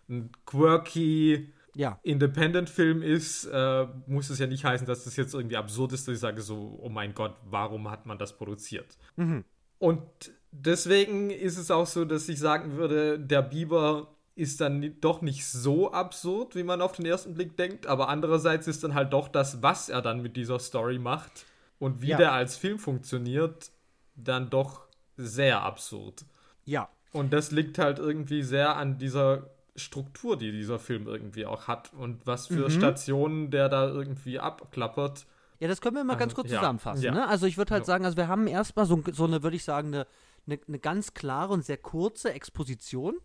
ein 0.10 0.32
quirky 0.46 1.52
Ja, 1.76 2.00
Independent-Film 2.04 3.02
ist, 3.02 3.46
äh, 3.46 3.88
muss 4.08 4.30
es 4.30 4.40
ja 4.40 4.48
nicht 4.48 4.64
heißen, 4.64 4.88
dass 4.88 5.04
das 5.04 5.18
jetzt 5.18 5.34
irgendwie 5.34 5.58
absurd 5.58 5.92
ist, 5.92 6.08
dass 6.08 6.16
ich 6.16 6.22
sage 6.22 6.42
so, 6.42 6.80
oh 6.82 6.88
mein 6.90 7.14
Gott, 7.14 7.36
warum 7.44 7.92
hat 7.92 8.06
man 8.06 8.18
das 8.18 8.38
produziert? 8.38 8.98
Mhm. 9.18 9.44
Und 9.78 10.04
deswegen 10.52 11.32
ist 11.32 11.58
es 11.58 11.70
auch 11.70 11.86
so, 11.86 12.06
dass 12.06 12.30
ich 12.30 12.40
sagen 12.40 12.78
würde, 12.78 13.20
der 13.20 13.42
Biber 13.42 14.15
ist 14.36 14.60
dann 14.62 14.96
doch 15.02 15.22
nicht 15.22 15.46
so 15.48 15.92
absurd, 15.94 16.56
wie 16.56 16.64
man 16.64 16.82
auf 16.82 16.92
den 16.94 17.06
ersten 17.06 17.34
Blick 17.34 17.56
denkt, 17.58 17.88
aber 17.88 18.10
andererseits 18.10 18.68
ist 18.68 18.84
dann 18.84 18.94
halt 18.94 19.14
doch 19.14 19.30
das, 19.30 19.64
was 19.64 19.88
er 19.90 20.02
dann 20.02 20.22
mit 20.22 20.36
dieser 20.36 20.60
Story 20.60 21.00
macht 21.00 21.46
und 21.80 22.02
wie 22.02 22.10
Ja. 22.10 22.18
der 22.18 22.34
als 22.34 22.58
Film 22.58 22.78
funktioniert, 22.80 23.72
dann 24.16 24.50
doch 24.50 24.82
sehr 25.18 25.62
absurd. 25.62 26.26
ja. 26.66 26.90
Und 27.14 27.32
das 27.32 27.52
liegt 27.52 27.78
halt 27.78 27.98
irgendwie 27.98 28.44
sehr 28.44 28.76
an 28.76 28.98
dieser 28.98 29.50
Struktur, 29.78 30.38
die 30.38 30.52
dieser 30.52 30.80
Film 30.80 31.08
irgendwie 31.08 31.46
auch 31.46 31.66
hat 31.70 31.94
und 31.94 32.28
was 32.28 32.48
für 32.48 32.66
Mhm. 32.66 32.72
Stationen 32.72 33.52
der 33.52 33.70
da 33.70 33.88
irgendwie 33.88 34.38
abklappert. 34.38 35.26
Ja, 35.62 35.70
das 35.70 35.80
können 35.80 35.96
wir 35.96 36.04
mal 36.04 36.16
ganz 36.16 36.34
Also, 36.34 36.42
kurz 36.42 36.52
ja, 36.52 36.60
zusammenfassen. 36.60 37.04
ja. 37.04 37.12
Ne? 37.14 37.26
Also 37.26 37.46
ich 37.46 37.58
würde 37.58 37.74
halt 37.74 37.86
sagen, 37.86 38.04
also 38.04 38.18
wir 38.18 38.28
haben 38.28 38.48
erstmal 38.48 38.86
so, 38.86 39.02
so 39.14 39.24
eine, 39.24 39.44
würde 39.44 39.56
ich 39.56 39.64
sagen, 39.64 39.94
eine, 39.94 40.08
eine, 40.46 40.60
eine 40.68 40.80
ganz 40.80 41.14
klare 41.14 41.54
und 41.54 41.64
sehr 41.64 41.78
kurze 41.78 42.34
Exposition. 42.34 43.16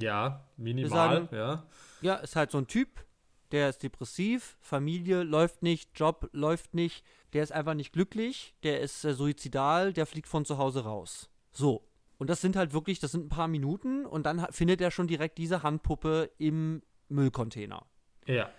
Ja, 0.00 0.44
minimal, 0.56 0.90
sagen- 0.90 1.28
ja. 1.32 1.66
Ja, 2.00 2.14
ist 2.16 2.36
halt 2.36 2.50
so 2.50 2.58
ein 2.58 2.66
Typ, 2.66 3.04
der 3.52 3.68
ist 3.68 3.82
depressiv, 3.82 4.56
Familie 4.60 5.22
läuft 5.22 5.62
nicht, 5.62 5.90
Job 5.98 6.28
läuft 6.32 6.74
nicht, 6.74 7.04
der 7.32 7.42
ist 7.42 7.52
einfach 7.52 7.74
nicht 7.74 7.92
glücklich, 7.92 8.54
der 8.62 8.80
ist 8.80 9.04
äh, 9.04 9.14
suizidal, 9.14 9.92
der 9.92 10.06
fliegt 10.06 10.28
von 10.28 10.44
zu 10.44 10.58
Hause 10.58 10.84
raus. 10.84 11.30
So. 11.52 11.86
Und 12.18 12.30
das 12.30 12.40
sind 12.40 12.56
halt 12.56 12.72
wirklich, 12.72 13.00
das 13.00 13.12
sind 13.12 13.26
ein 13.26 13.28
paar 13.28 13.48
Minuten 13.48 14.06
und 14.06 14.24
dann 14.24 14.46
findet 14.52 14.80
er 14.80 14.90
schon 14.90 15.06
direkt 15.08 15.36
diese 15.38 15.62
Handpuppe 15.62 16.30
im 16.38 16.82
Müllcontainer. 17.08 17.86
Ja. 18.26 18.50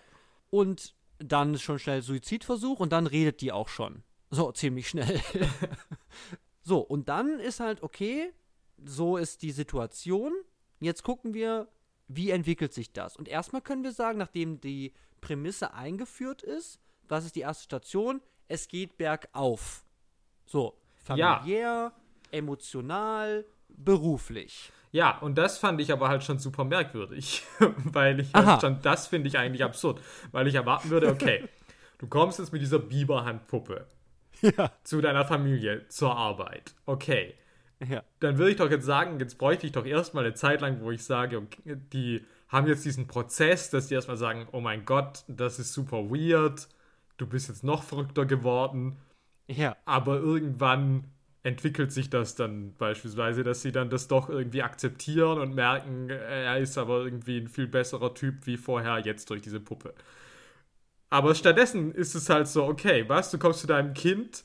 Und 0.49 0.93
dann 1.19 1.53
ist 1.53 1.61
schon 1.61 1.79
schnell 1.79 2.01
Suizidversuch 2.01 2.79
und 2.79 2.91
dann 2.91 3.07
redet 3.07 3.41
die 3.41 3.51
auch 3.51 3.69
schon. 3.69 4.03
So, 4.29 4.51
ziemlich 4.53 4.89
schnell. 4.89 5.21
so, 6.61 6.79
und 6.79 7.09
dann 7.09 7.39
ist 7.39 7.59
halt, 7.59 7.81
okay, 7.83 8.31
so 8.83 9.17
ist 9.17 9.41
die 9.41 9.51
Situation. 9.51 10.33
Jetzt 10.79 11.03
gucken 11.03 11.33
wir, 11.33 11.67
wie 12.07 12.29
entwickelt 12.31 12.73
sich 12.73 12.91
das. 12.93 13.15
Und 13.17 13.27
erstmal 13.27 13.61
können 13.61 13.83
wir 13.83 13.91
sagen, 13.91 14.17
nachdem 14.17 14.59
die 14.61 14.93
Prämisse 15.21 15.73
eingeführt 15.73 16.43
ist, 16.43 16.79
was 17.07 17.25
ist 17.25 17.35
die 17.35 17.41
erste 17.41 17.63
Station? 17.63 18.21
Es 18.47 18.67
geht 18.67 18.97
bergauf. 18.97 19.83
So, 20.45 20.77
Ja. 21.15 21.37
familiär, 21.37 21.91
emotional, 22.31 23.45
beruflich. 23.69 24.71
Ja, 24.91 25.17
und 25.19 25.37
das 25.37 25.57
fand 25.57 25.81
ich 25.81 25.91
aber 25.91 26.07
halt 26.09 26.23
schon 26.23 26.39
super 26.39 26.63
merkwürdig, 26.63 27.43
weil 27.59 28.19
ich 28.19 28.33
Aha. 28.35 28.59
schon, 28.59 28.81
das 28.81 29.07
finde 29.07 29.27
ich 29.27 29.37
eigentlich 29.37 29.63
absurd, 29.63 30.01
weil 30.31 30.47
ich 30.47 30.55
erwarten 30.55 30.89
würde, 30.89 31.09
okay, 31.09 31.43
du 31.97 32.07
kommst 32.07 32.39
jetzt 32.39 32.53
mit 32.53 32.61
dieser 32.61 32.79
Biberhandpuppe 32.79 33.87
Ja. 34.41 34.71
zu 34.83 35.01
deiner 35.01 35.25
Familie 35.25 35.87
zur 35.89 36.15
Arbeit, 36.15 36.75
okay, 36.85 37.33
Ja. 37.89 38.03
dann 38.19 38.37
würde 38.37 38.51
ich 38.51 38.57
doch 38.57 38.69
jetzt 38.71 38.85
sagen, 38.85 39.19
jetzt 39.19 39.37
bräuchte 39.37 39.65
ich 39.65 39.71
doch 39.73 39.85
erstmal 39.85 40.25
eine 40.25 40.33
Zeit 40.33 40.61
lang, 40.61 40.81
wo 40.81 40.91
ich 40.91 41.03
sage, 41.03 41.37
okay, 41.37 41.77
die 41.93 42.23
haben 42.49 42.67
jetzt 42.67 42.85
diesen 42.85 43.07
Prozess, 43.07 43.69
dass 43.69 43.87
die 43.87 43.95
erstmal 43.95 44.17
sagen, 44.17 44.47
oh 44.51 44.61
mein 44.61 44.85
Gott, 44.85 45.23
das 45.27 45.59
ist 45.59 45.73
super 45.73 46.09
weird, 46.09 46.67
du 47.17 47.27
bist 47.27 47.49
jetzt 47.49 47.63
noch 47.63 47.83
verrückter 47.83 48.25
geworden, 48.25 48.97
Ja. 49.47 49.75
aber 49.85 50.17
irgendwann 50.17 51.05
entwickelt 51.43 51.91
sich 51.91 52.09
das 52.09 52.33
dann 52.35 52.73
beispielsweise, 52.77 53.43
dass 53.43 53.61
sie 53.61 53.71
dann 53.71 53.89
das 53.91 54.07
doch 54.07 54.29
irgendwie 54.29 54.63
akzeptieren 54.63 55.39
und 55.39 55.53
merken, 55.53 56.09
er 56.09 56.57
ist 56.57 56.77
aber 56.77 57.03
irgendwie 57.03 57.37
ein 57.39 57.47
viel 57.47 57.67
besserer 57.67 58.13
Typ 58.15 58.47
wie 58.47 58.57
vorher 58.57 58.97
jetzt 58.99 59.29
durch 59.29 59.41
diese 59.43 59.59
Puppe. 59.59 59.93
Aber 61.09 61.35
stattdessen 61.35 61.91
ist 61.93 62.15
es 62.15 62.29
halt 62.29 62.47
so, 62.47 62.65
okay, 62.65 63.05
was, 63.07 63.31
du 63.31 63.37
kommst 63.37 63.59
zu 63.61 63.67
deinem 63.67 63.93
Kind 63.93 64.43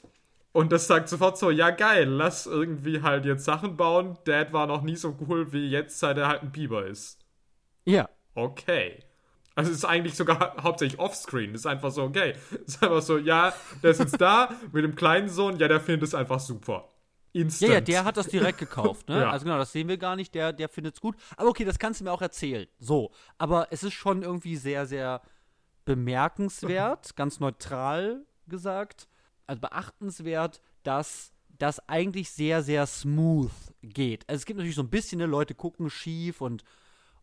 und 0.53 0.73
das 0.73 0.87
sagt 0.87 1.09
sofort 1.09 1.39
so, 1.39 1.51
ja 1.51 1.71
geil, 1.71 2.09
lass 2.09 2.47
irgendwie 2.47 3.03
halt 3.03 3.25
jetzt 3.25 3.45
Sachen 3.45 3.77
bauen. 3.77 4.19
Dad 4.25 4.53
war 4.53 4.67
noch 4.67 4.83
nie 4.83 4.97
so 4.97 5.17
cool 5.29 5.53
wie 5.53 5.69
jetzt, 5.69 5.99
seit 5.99 6.19
er 6.19 6.29
halt 6.29 6.43
ein 6.43 6.53
Biber 6.53 6.87
ist. 6.87 7.19
Ja. 7.85 8.09
Okay. 8.35 9.05
Also 9.55 9.71
es 9.71 9.79
ist 9.79 9.85
eigentlich 9.85 10.15
sogar 10.17 10.41
hau- 10.41 10.63
hauptsächlich 10.63 10.99
offscreen. 11.01 11.55
Es 11.55 11.61
ist 11.63 11.67
einfach 11.67 11.91
so, 11.91 12.03
okay. 12.05 12.35
Es 12.67 12.75
ist 12.75 12.83
einfach 12.83 13.03
so, 13.03 13.19
ja, 13.19 13.53
der 13.83 13.91
ist 13.91 14.01
jetzt 14.01 14.21
da 14.21 14.51
mit 14.73 14.85
dem 14.85 14.95
kleinen 14.97 15.29
Sohn, 15.29 15.57
ja, 15.59 15.69
der 15.69 15.81
findet 15.81 16.09
es 16.09 16.15
einfach 16.15 16.41
super. 16.41 16.87
Instant. 17.33 17.69
Ja, 17.69 17.75
ja, 17.77 17.81
der 17.81 18.05
hat 18.05 18.17
das 18.17 18.27
direkt 18.27 18.59
gekauft, 18.59 19.09
ne? 19.09 19.21
Ja. 19.21 19.31
Also 19.31 19.45
genau, 19.45 19.59
das 19.59 19.71
sehen 19.71 19.87
wir 19.87 19.99
gar 19.99 20.17
nicht, 20.17 20.35
der, 20.35 20.53
der 20.53 20.69
findet 20.69 20.95
es 20.95 21.01
gut. 21.01 21.15
Aber 21.37 21.49
okay, 21.51 21.65
das 21.65 21.79
kannst 21.79 22.01
du 22.01 22.05
mir 22.05 22.13
auch 22.13 22.23
erzählen. 22.23 22.67
So. 22.81 23.13
Aber 23.39 23.69
es 23.71 23.85
ist 23.85 23.93
schon 23.95 24.23
irgendwie 24.23 24.57
sehr, 24.57 24.85
sehr 24.87 25.21
bemerkenswert, 25.85 27.15
ganz 27.17 27.39
neutral 27.41 28.25
gesagt, 28.49 29.09
also 29.47 29.61
beachtenswert, 29.61 30.61
dass 30.83 31.33
das 31.59 31.87
eigentlich 31.89 32.31
sehr, 32.31 32.63
sehr 32.63 32.87
smooth 32.87 33.51
geht. 33.83 34.29
Also 34.29 34.39
es 34.41 34.47
gibt 34.47 34.59
natürlich 34.59 34.77
so 34.77 34.83
ein 34.83 34.89
bisschen, 34.91 35.19
ne, 35.19 35.27
Leute 35.27 35.55
gucken 35.55 35.91
schief 35.91 36.41
und, 36.41 36.65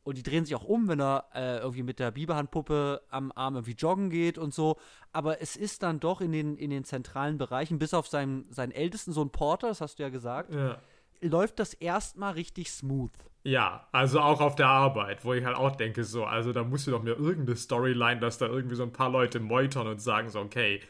und 0.03 0.17
die 0.17 0.23
drehen 0.23 0.45
sich 0.45 0.55
auch 0.55 0.63
um, 0.63 0.87
wenn 0.87 1.01
er 1.01 1.25
äh, 1.33 1.57
irgendwie 1.57 1.83
mit 1.83 1.99
der 1.99 2.11
Biberhandpuppe 2.11 3.01
am 3.09 3.31
Arm 3.35 3.55
irgendwie 3.55 3.73
joggen 3.73 4.09
geht 4.09 4.37
und 4.37 4.53
so. 4.53 4.77
Aber 5.11 5.41
es 5.41 5.55
ist 5.55 5.81
dann 5.83 5.99
doch 5.99 6.21
in 6.21 6.31
den, 6.31 6.55
in 6.55 6.69
den 6.69 6.83
zentralen 6.83 7.37
Bereichen, 7.37 7.79
bis 7.79 7.93
auf 7.93 8.07
seinen, 8.07 8.51
seinen 8.51 8.71
ältesten 8.71 9.11
Sohn 9.11 9.31
Porter, 9.31 9.69
das 9.69 9.81
hast 9.81 9.97
du 9.97 10.03
ja 10.03 10.09
gesagt, 10.09 10.53
Ja. 10.53 10.77
läuft 11.21 11.59
das 11.59 11.73
erstmal 11.73 12.33
richtig 12.33 12.71
smooth. 12.71 13.11
Ja, 13.43 13.87
also 13.91 14.19
auch 14.19 14.41
auf 14.41 14.55
der 14.55 14.67
Arbeit, 14.67 15.23
wo 15.25 15.33
ich 15.33 15.45
halt 15.45 15.55
auch 15.55 15.75
denke, 15.75 16.03
so, 16.03 16.25
also 16.25 16.51
da 16.53 16.63
musst 16.63 16.85
du 16.85 16.91
doch 16.91 17.01
mir 17.01 17.13
irgendeine 17.13 17.55
Storyline, 17.55 18.19
dass 18.19 18.37
da 18.37 18.45
irgendwie 18.45 18.75
so 18.75 18.83
ein 18.83 18.91
paar 18.91 19.09
Leute 19.09 19.39
meutern 19.39 19.87
und 19.87 20.01
sagen 20.01 20.29
so, 20.29 20.41
okay, 20.41 20.81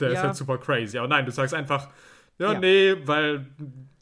der 0.00 0.08
ist 0.10 0.14
Ja. 0.16 0.22
halt 0.24 0.36
super 0.36 0.58
crazy. 0.58 0.98
Aber 0.98 1.08
nein, 1.08 1.24
du 1.26 1.32
sagst 1.32 1.54
einfach, 1.54 1.88
ja, 2.38 2.52
Ja. 2.52 2.58
nee, 2.60 2.94
weil 3.06 3.46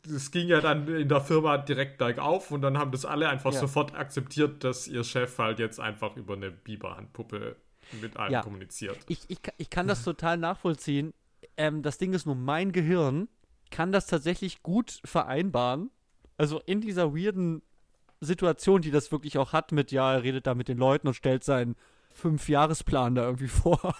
es 0.06 0.30
ging 0.30 0.48
ja 0.48 0.60
dann 0.60 0.88
in 0.88 1.08
der 1.08 1.20
Firma 1.20 1.58
direkt 1.58 1.98
bergauf 1.98 2.50
und 2.50 2.62
dann 2.62 2.76
haben 2.78 2.90
das 2.90 3.04
alle 3.04 3.28
einfach 3.28 3.52
Ja. 3.52 3.60
sofort 3.60 3.94
akzeptiert, 3.94 4.64
dass 4.64 4.88
ihr 4.88 5.04
Chef 5.04 5.38
halt 5.38 5.58
jetzt 5.58 5.78
einfach 5.80 6.16
über 6.16 6.34
eine 6.34 6.50
Biberhandpuppe 6.50 7.56
mit 8.00 8.16
allen 8.16 8.32
Ja. 8.32 8.42
kommuniziert. 8.42 8.98
Ich, 9.08 9.20
ich, 9.28 9.38
ich 9.58 9.70
kann 9.70 9.86
das 9.86 10.02
total 10.04 10.38
nachvollziehen. 10.38 11.12
Ähm, 11.56 11.82
das 11.82 11.98
Ding 11.98 12.12
ist 12.14 12.26
nur, 12.26 12.34
mein 12.34 12.72
Gehirn 12.72 13.28
kann 13.70 13.92
das 13.92 14.06
tatsächlich 14.06 14.62
gut 14.62 15.00
vereinbaren. 15.04 15.90
Also 16.38 16.60
in 16.66 16.80
dieser 16.80 17.14
weirden 17.14 17.62
Situation, 18.20 18.82
die 18.82 18.90
das 18.90 19.12
wirklich 19.12 19.38
auch 19.38 19.52
hat, 19.52 19.72
mit, 19.72 19.92
ja, 19.92 20.14
er 20.14 20.22
redet 20.22 20.46
da 20.46 20.54
mit 20.54 20.68
den 20.68 20.78
Leuten 20.78 21.08
und 21.08 21.14
stellt 21.14 21.44
seinen 21.44 21.76
Fünfjahresplan 22.14 23.14
da 23.14 23.24
irgendwie 23.24 23.48
vor 23.48 23.94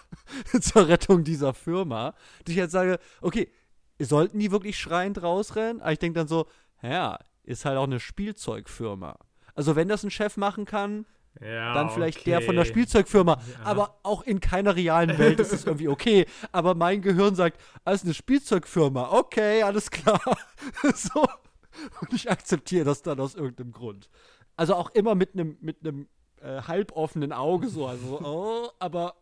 zur 0.61 0.89
Rettung 0.89 1.25
dieser 1.25 1.55
Firma. 1.55 2.15
dass 2.45 2.55
ich 2.55 2.61
halt 2.61 2.71
sage, 2.71 2.99
okay, 3.21 3.51
sollten 3.99 4.39
die 4.39 4.51
wirklich 4.51 4.79
schreiend 4.79 5.23
rausrennen? 5.23 5.81
Aber 5.81 5.93
ich 5.93 5.99
denke 5.99 6.19
dann 6.19 6.29
so, 6.29 6.47
ja, 6.83 7.19
ist 7.45 7.65
halt 7.65 7.79
auch 7.79 7.85
eine 7.85 8.01
Spielzeugfirma. 8.01 9.19
Also 9.55 9.77
wenn 9.77 9.89
das 9.89 10.03
ein 10.05 10.11
Chef 10.11 10.37
machen 10.37 10.65
kann, 10.65 11.07
Ja, 11.41 11.75
dann 11.75 11.91
vielleicht 11.91 12.21
okay. 12.21 12.31
der 12.31 12.43
von 12.43 12.57
der 12.57 12.65
Spielzeugfirma. 12.65 13.33
Ja. 13.35 13.65
Aber 13.65 13.99
auch 14.03 14.23
in 14.23 14.41
keiner 14.41 14.77
realen 14.77 15.19
Welt 15.19 15.41
ist 15.41 15.53
es 15.53 15.65
irgendwie 15.65 15.89
okay. 15.89 16.27
Aber 16.53 16.75
mein 16.75 17.03
Gehirn 17.03 17.35
sagt, 17.35 17.61
als 17.85 18.05
eine 18.05 18.15
Spielzeugfirma, 18.15 19.11
okay, 19.13 19.63
alles 19.63 19.91
klar. 19.91 20.21
so. 20.95 21.27
Und 22.01 22.13
ich 22.13 22.31
akzeptiere 22.31 22.85
das 22.85 23.03
dann 23.03 23.19
aus 23.21 23.35
irgendeinem 23.35 23.73
Grund. 23.73 24.09
Also 24.57 24.75
auch 24.75 24.91
immer 24.91 25.15
mit 25.15 25.33
einem 25.35 25.57
mit 25.61 25.79
einem 25.81 26.09
äh, 26.43 26.63
halboffenen 26.63 27.33
Auge 27.33 27.69
so, 27.69 27.87
also 27.87 28.21
oh, 28.23 28.71
aber 28.79 29.15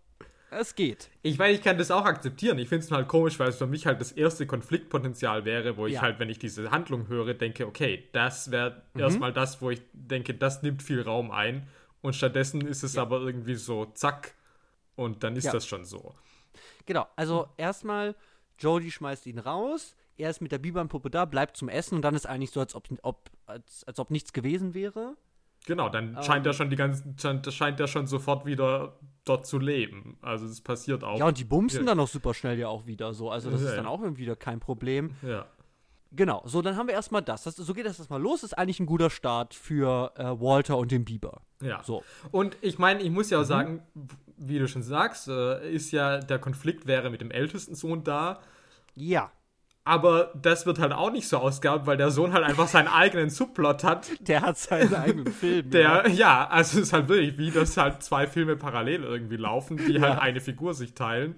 es 0.50 0.74
geht. 0.74 1.10
Ich 1.22 1.38
meine, 1.38 1.52
ich 1.54 1.62
kann 1.62 1.78
das 1.78 1.90
auch 1.92 2.04
akzeptieren. 2.04 2.58
Ich 2.58 2.68
finde 2.68 2.84
es 2.84 2.90
halt 2.90 3.06
komisch, 3.06 3.38
weil 3.38 3.48
es 3.50 3.56
für 3.56 3.66
mich 3.68 3.86
halt 3.86 4.00
das 4.00 4.10
erste 4.10 4.46
Konfliktpotenzial 4.48 5.44
wäre, 5.44 5.76
wo 5.76 5.86
ich 5.86 5.94
Ja. 5.94 6.02
halt, 6.02 6.18
wenn 6.18 6.28
ich 6.28 6.38
diese 6.40 6.70
Handlung 6.72 7.06
höre, 7.08 7.34
denke, 7.34 7.66
okay, 7.66 8.08
das 8.12 8.50
wäre 8.50 8.82
Mhm. 8.94 9.00
erstmal 9.00 9.32
das, 9.32 9.62
wo 9.62 9.70
ich 9.70 9.80
denke, 9.92 10.34
das 10.34 10.62
nimmt 10.62 10.82
viel 10.82 11.02
Raum 11.02 11.30
ein. 11.30 11.68
Und 12.02 12.16
stattdessen 12.16 12.62
ist 12.66 12.82
es 12.82 12.96
aber 12.98 13.20
irgendwie 13.20 13.54
so, 13.54 13.84
zack, 13.86 14.34
und 14.96 15.22
dann 15.22 15.36
ist 15.36 15.44
Ja. 15.44 15.52
das 15.52 15.66
schon 15.66 15.84
so. 15.84 16.14
Genau, 16.86 17.06
also 17.14 17.46
erstmal 17.56 18.16
Jodie 18.58 18.90
schmeißt 18.90 19.26
ihn 19.26 19.38
raus, 19.38 19.94
er 20.16 20.30
ist 20.30 20.40
mit 20.42 20.50
der 20.52 20.58
Bibernpuppe 20.58 21.10
da, 21.10 21.24
bleibt 21.26 21.56
zum 21.56 21.68
Essen 21.68 21.94
und 21.94 22.02
dann 22.02 22.14
ist 22.14 22.26
eigentlich 22.26 22.50
so, 22.50 22.60
als 22.60 22.74
ob, 22.74 22.88
ob, 23.02 23.30
als, 23.46 23.84
als 23.84 23.98
ob 24.00 24.10
nichts 24.10 24.32
gewesen 24.32 24.74
wäre. 24.74 25.16
Genau, 25.66 25.88
dann 25.88 26.16
Ähm. 26.16 26.22
scheint 26.22 26.46
er 26.46 26.52
schon 26.54 26.70
die 26.70 26.76
ganzen, 26.76 27.16
scheint, 27.18 27.52
scheint 27.52 27.78
er 27.80 27.86
schon 27.86 28.06
sofort 28.06 28.46
wieder 28.46 28.98
dort 29.24 29.46
zu 29.46 29.58
leben. 29.58 30.16
Also 30.22 30.46
es 30.46 30.60
passiert 30.62 31.04
auch. 31.04 31.18
Ja, 31.18 31.26
und 31.26 31.38
die 31.38 31.44
bumsen 31.44 31.84
dann 31.86 32.00
auch 32.00 32.08
super 32.08 32.32
schnell 32.34 32.58
ja 32.58 32.68
auch 32.68 32.86
wieder 32.86 33.12
so. 33.14 33.30
Also 33.30 33.50
das 33.50 33.60
Ja, 33.62 33.68
ist 33.68 33.76
dann 33.76 33.84
ja. 33.84 33.90
auch 33.90 34.00
wieder 34.16 34.36
kein 34.36 34.60
Problem. 34.60 35.14
ja. 35.22 35.46
Genau, 36.12 36.42
so 36.44 36.60
dann 36.60 36.74
haben 36.74 36.88
wir 36.88 36.94
erstmal 36.94 37.22
das. 37.22 37.44
das. 37.44 37.54
So 37.54 37.72
geht 37.72 37.86
das 37.86 38.00
erstmal 38.00 38.20
los. 38.20 38.42
Ist 38.42 38.58
eigentlich 38.58 38.80
ein 38.80 38.86
guter 38.86 39.10
Start 39.10 39.54
für 39.54 40.12
äh, 40.16 40.24
Walter 40.40 40.76
und 40.76 40.90
den 40.90 41.04
Biber. 41.04 41.42
Ja. 41.62 41.84
So. 41.84 42.02
Und 42.32 42.56
ich 42.62 42.80
meine, 42.80 43.00
ich 43.02 43.10
muss 43.10 43.28
Mhm. 43.28 43.32
ja 43.34 43.40
auch 43.40 43.44
sagen, 43.44 43.82
wie 44.36 44.58
du 44.58 44.66
schon 44.66 44.82
sagst, 44.82 45.28
äh, 45.28 45.70
ist 45.72 45.92
ja 45.92 46.18
der 46.18 46.40
Konflikt 46.40 46.88
wäre 46.88 47.10
mit 47.10 47.20
dem 47.20 47.30
ältesten 47.30 47.76
Sohn 47.76 48.02
da. 48.02 48.40
Ja. 48.96 49.30
Aber 49.84 50.32
das 50.34 50.66
wird 50.66 50.78
halt 50.78 50.92
auch 50.92 51.10
nicht 51.10 51.26
so 51.26 51.38
ausgehabt, 51.38 51.86
weil 51.86 51.96
der 51.96 52.10
Sohn 52.10 52.32
halt 52.32 52.44
einfach 52.44 52.68
seinen 52.68 52.88
eigenen 52.88 53.30
Subplot 53.30 53.82
hat. 53.82 54.10
Der 54.20 54.42
hat 54.42 54.58
seinen 54.58 54.94
eigenen 54.94 55.32
Film. 55.32 55.70
Der, 55.70 56.06
ja, 56.08 56.46
also 56.48 56.78
es 56.78 56.88
ist 56.88 56.92
halt 56.92 57.08
wirklich 57.08 57.38
wie, 57.38 57.50
dass 57.50 57.76
halt 57.76 58.02
zwei 58.02 58.26
Filme 58.26 58.56
parallel 58.56 59.04
irgendwie 59.04 59.36
laufen, 59.36 59.78
die 59.78 60.00
halt 60.00 60.18
eine 60.20 60.40
Figur 60.40 60.74
sich 60.74 60.94
teilen. 60.94 61.34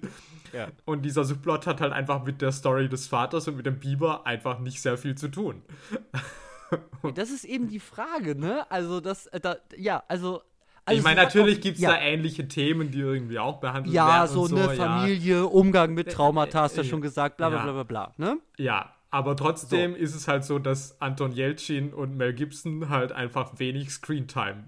Ja. 0.51 0.67
Und 0.85 1.03
dieser 1.03 1.23
Subplot 1.23 1.65
hat 1.67 1.81
halt 1.81 1.93
einfach 1.93 2.23
mit 2.23 2.41
der 2.41 2.51
Story 2.51 2.89
des 2.89 3.07
Vaters 3.07 3.47
und 3.47 3.57
mit 3.57 3.65
dem 3.65 3.79
Biber 3.79 4.27
einfach 4.27 4.59
nicht 4.59 4.81
sehr 4.81 4.97
viel 4.97 5.15
zu 5.15 5.29
tun. 5.29 5.63
Ja, 7.03 7.11
Das 7.11 7.29
ist 7.29 7.45
eben 7.45 7.67
die 7.67 7.79
Frage, 7.79 8.35
ne? 8.35 8.69
Also 8.71 8.99
das, 8.99 9.27
äh, 9.27 9.39
da, 9.39 9.57
ja, 9.75 10.03
also. 10.07 10.41
Also 10.85 10.97
ich 10.97 11.03
meine, 11.03 11.21
natürlich 11.21 11.61
gibt 11.61 11.77
es 11.77 11.81
ja. 11.83 11.91
da 11.91 11.99
ähnliche 12.01 12.47
Themen, 12.47 12.91
die 12.91 12.99
irgendwie 12.99 13.39
auch 13.39 13.59
behandelt 13.59 13.93
Ja, 13.93 14.21
werden. 14.21 14.33
so 14.33 14.47
so 14.47 14.55
eine 14.55 14.75
ja. 14.75 14.85
Familie, 14.85 15.45
Umgang 15.47 15.93
mit 15.93 16.11
Traumata, 16.11 16.61
hast 16.61 16.75
du 16.77 16.81
ja 16.81 16.87
äh, 16.87 16.89
schon 16.89 17.01
gesagt, 17.01 17.37
bla 17.37 17.49
bla 17.49 17.63
bla 17.63 17.71
bla 17.71 17.83
bla, 17.83 18.13
ne? 18.17 18.37
Ja, 18.57 18.93
aber 19.09 19.35
trotzdem 19.35 19.95
ist 19.95 20.15
es 20.15 20.27
halt 20.27 20.43
so, 20.43 20.59
dass 20.59 20.99
Anton 20.99 21.33
Yelchin 21.35 21.93
und 21.93 22.17
Mel 22.17 22.33
Gibson 22.33 22.89
halt 22.89 23.11
einfach 23.11 23.59
wenig 23.59 23.91
Screentime 23.91 24.67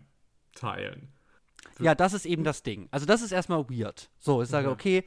teilen. 0.54 1.12
Ja, 1.80 1.96
das 1.96 2.14
ist 2.14 2.26
eben 2.26 2.44
das 2.44 2.64
Ding. 2.64 2.88
Also 2.92 3.06
das 3.06 3.22
ist 3.22 3.32
erstmal 3.32 3.70
weird. 3.70 4.10
So, 4.20 4.42
ich 4.42 4.50
sage, 4.50 4.68
Ja. 4.68 4.74
okay, 4.74 5.04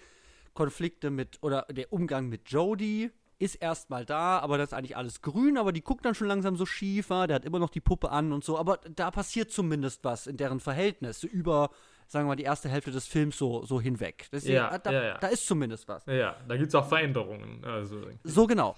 Konflikte 0.54 1.10
mit, 1.10 1.38
oder 1.40 1.66
der 1.70 1.92
Umgang 1.92 2.28
mit 2.28 2.50
Jodie 2.50 3.10
ist 3.38 3.56
erstmal 3.56 4.04
da, 4.04 4.38
aber 4.40 4.58
das 4.58 4.70
ist 4.70 4.72
eigentlich 4.74 4.96
alles 4.96 5.22
grün, 5.22 5.58
aber 5.58 5.72
die 5.72 5.82
guckt 5.82 6.04
dann 6.04 6.14
schon 6.14 6.26
langsam 6.26 6.56
so 6.56 6.66
schief, 6.66 7.10
ah, 7.10 7.26
der 7.26 7.36
hat 7.36 7.44
immer 7.44 7.58
noch 7.58 7.70
die 7.70 7.80
Puppe 7.80 8.10
an 8.10 8.32
und 8.32 8.44
so, 8.44 8.58
aber 8.58 8.78
da 8.94 9.10
passiert 9.10 9.50
zumindest 9.50 10.04
was 10.04 10.26
in 10.26 10.36
deren 10.36 10.60
Verhältnis, 10.60 11.20
so 11.20 11.28
über, 11.28 11.70
sagen 12.08 12.26
wir 12.26 12.30
mal, 12.30 12.36
die 12.36 12.44
erste 12.44 12.68
Hälfte 12.68 12.90
des 12.90 13.06
Films 13.06 13.38
so, 13.38 13.64
so 13.64 13.80
hinweg. 13.80 14.26
Deswegen, 14.32 14.54
Ja, 14.56 14.70
ah, 14.70 14.78
da, 14.78 14.92
ja, 14.92 15.04
ja. 15.04 15.18
da 15.18 15.28
ist 15.28 15.46
zumindest 15.46 15.86
was. 15.88 16.04
Ja, 16.06 16.36
da 16.48 16.56
gibt 16.56 16.68
es 16.68 16.74
auch 16.74 16.88
Veränderungen. 16.88 17.64
Also, 17.64 18.00
So 18.24 18.46
genau. 18.46 18.74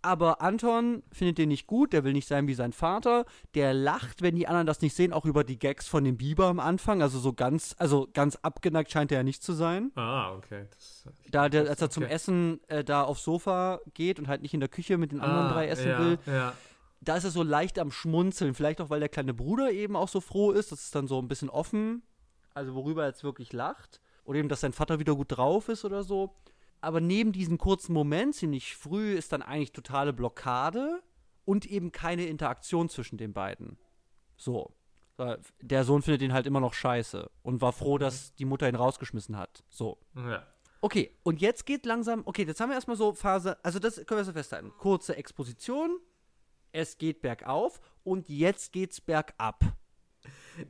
Aber 0.00 0.40
Anton 0.40 1.02
findet 1.12 1.38
den 1.38 1.48
nicht 1.48 1.66
gut, 1.66 1.92
der 1.92 2.04
will 2.04 2.12
nicht 2.12 2.28
sein 2.28 2.46
wie 2.46 2.54
sein 2.54 2.72
Vater. 2.72 3.24
Der 3.54 3.74
lacht, 3.74 4.22
wenn 4.22 4.36
die 4.36 4.46
anderen 4.46 4.66
das 4.66 4.80
nicht 4.80 4.94
sehen, 4.94 5.12
auch 5.12 5.24
über 5.24 5.42
die 5.42 5.58
Gags 5.58 5.88
von 5.88 6.04
dem 6.04 6.16
Biber 6.16 6.46
am 6.46 6.60
Anfang. 6.60 7.02
Also 7.02 7.18
so 7.18 7.32
ganz, 7.32 7.74
also 7.78 8.08
ganz 8.14 8.36
abgeneigt 8.42 8.92
scheint 8.92 9.10
er 9.10 9.18
ja 9.18 9.24
nicht 9.24 9.42
zu 9.42 9.52
sein. 9.52 9.90
ah, 9.96 10.32
okay. 10.34 10.66
Das, 10.74 11.04
Da 11.30 11.48
der, 11.48 11.68
als 11.68 11.82
er 11.82 11.90
zum 11.90 12.04
Okay. 12.04 12.12
Essen 12.12 12.60
äh, 12.68 12.84
da 12.84 13.02
aufs 13.02 13.24
Sofa 13.24 13.80
geht 13.94 14.18
und 14.20 14.28
halt 14.28 14.42
nicht 14.42 14.54
in 14.54 14.60
der 14.60 14.68
Küche 14.68 14.98
mit 14.98 15.10
den 15.10 15.20
anderen 15.20 15.46
ah, 15.46 15.52
drei 15.52 15.66
essen 15.68 15.88
ja, 15.88 15.98
will, 15.98 16.18
Ja. 16.26 16.52
da 17.00 17.16
ist 17.16 17.24
er 17.24 17.30
so 17.30 17.42
leicht 17.42 17.78
am 17.80 17.90
Schmunzeln. 17.90 18.54
Vielleicht 18.54 18.80
auch, 18.80 18.90
weil 18.90 19.00
der 19.00 19.08
kleine 19.08 19.34
Bruder 19.34 19.72
eben 19.72 19.96
auch 19.96 20.08
so 20.08 20.20
froh 20.20 20.52
ist. 20.52 20.70
Das 20.70 20.84
ist 20.84 20.94
dann 20.94 21.08
so 21.08 21.18
ein 21.20 21.26
bisschen 21.26 21.50
offen. 21.50 22.02
Also 22.54 22.74
worüber 22.76 23.02
er 23.02 23.08
jetzt 23.08 23.24
wirklich 23.24 23.52
lacht. 23.52 24.00
Oder 24.24 24.38
eben, 24.38 24.48
dass 24.48 24.60
sein 24.60 24.72
Vater 24.72 25.00
wieder 25.00 25.16
gut 25.16 25.36
drauf 25.36 25.68
ist 25.68 25.84
oder 25.84 26.04
so. 26.04 26.34
Aber 26.80 27.00
neben 27.00 27.32
diesem 27.32 27.58
kurzen 27.58 27.92
Moment, 27.92 28.34
ziemlich 28.34 28.76
früh, 28.76 29.14
ist 29.14 29.32
dann 29.32 29.42
eigentlich 29.42 29.72
totale 29.72 30.12
Blockade 30.12 31.02
und 31.44 31.66
eben 31.66 31.92
keine 31.92 32.26
Interaktion 32.26 32.88
zwischen 32.88 33.18
den 33.18 33.32
beiden. 33.32 33.78
So. 34.36 34.74
Der 35.60 35.82
Sohn 35.82 36.02
findet 36.02 36.22
ihn 36.22 36.32
halt 36.32 36.46
immer 36.46 36.60
noch 36.60 36.74
scheiße 36.74 37.28
und 37.42 37.60
war 37.60 37.72
froh, 37.72 37.98
dass 37.98 38.34
die 38.36 38.44
Mutter 38.44 38.68
ihn 38.68 38.76
rausgeschmissen 38.76 39.36
hat. 39.36 39.64
So. 39.68 39.98
ja. 40.14 40.46
Okay, 40.80 41.10
und 41.24 41.40
jetzt 41.40 41.66
geht 41.66 41.86
langsam, 41.86 42.22
okay, 42.24 42.44
jetzt 42.44 42.60
haben 42.60 42.68
wir 42.68 42.76
erstmal 42.76 42.96
so 42.96 43.12
Phase, 43.12 43.58
also 43.64 43.80
das 43.80 43.96
können 44.06 44.20
wir 44.20 44.24
so 44.24 44.32
festhalten. 44.32 44.72
Kurze 44.78 45.16
Exposition, 45.16 45.98
es 46.70 46.98
geht 46.98 47.20
bergauf 47.20 47.80
und 48.04 48.28
jetzt 48.28 48.72
geht's 48.72 49.00
bergab. 49.00 49.64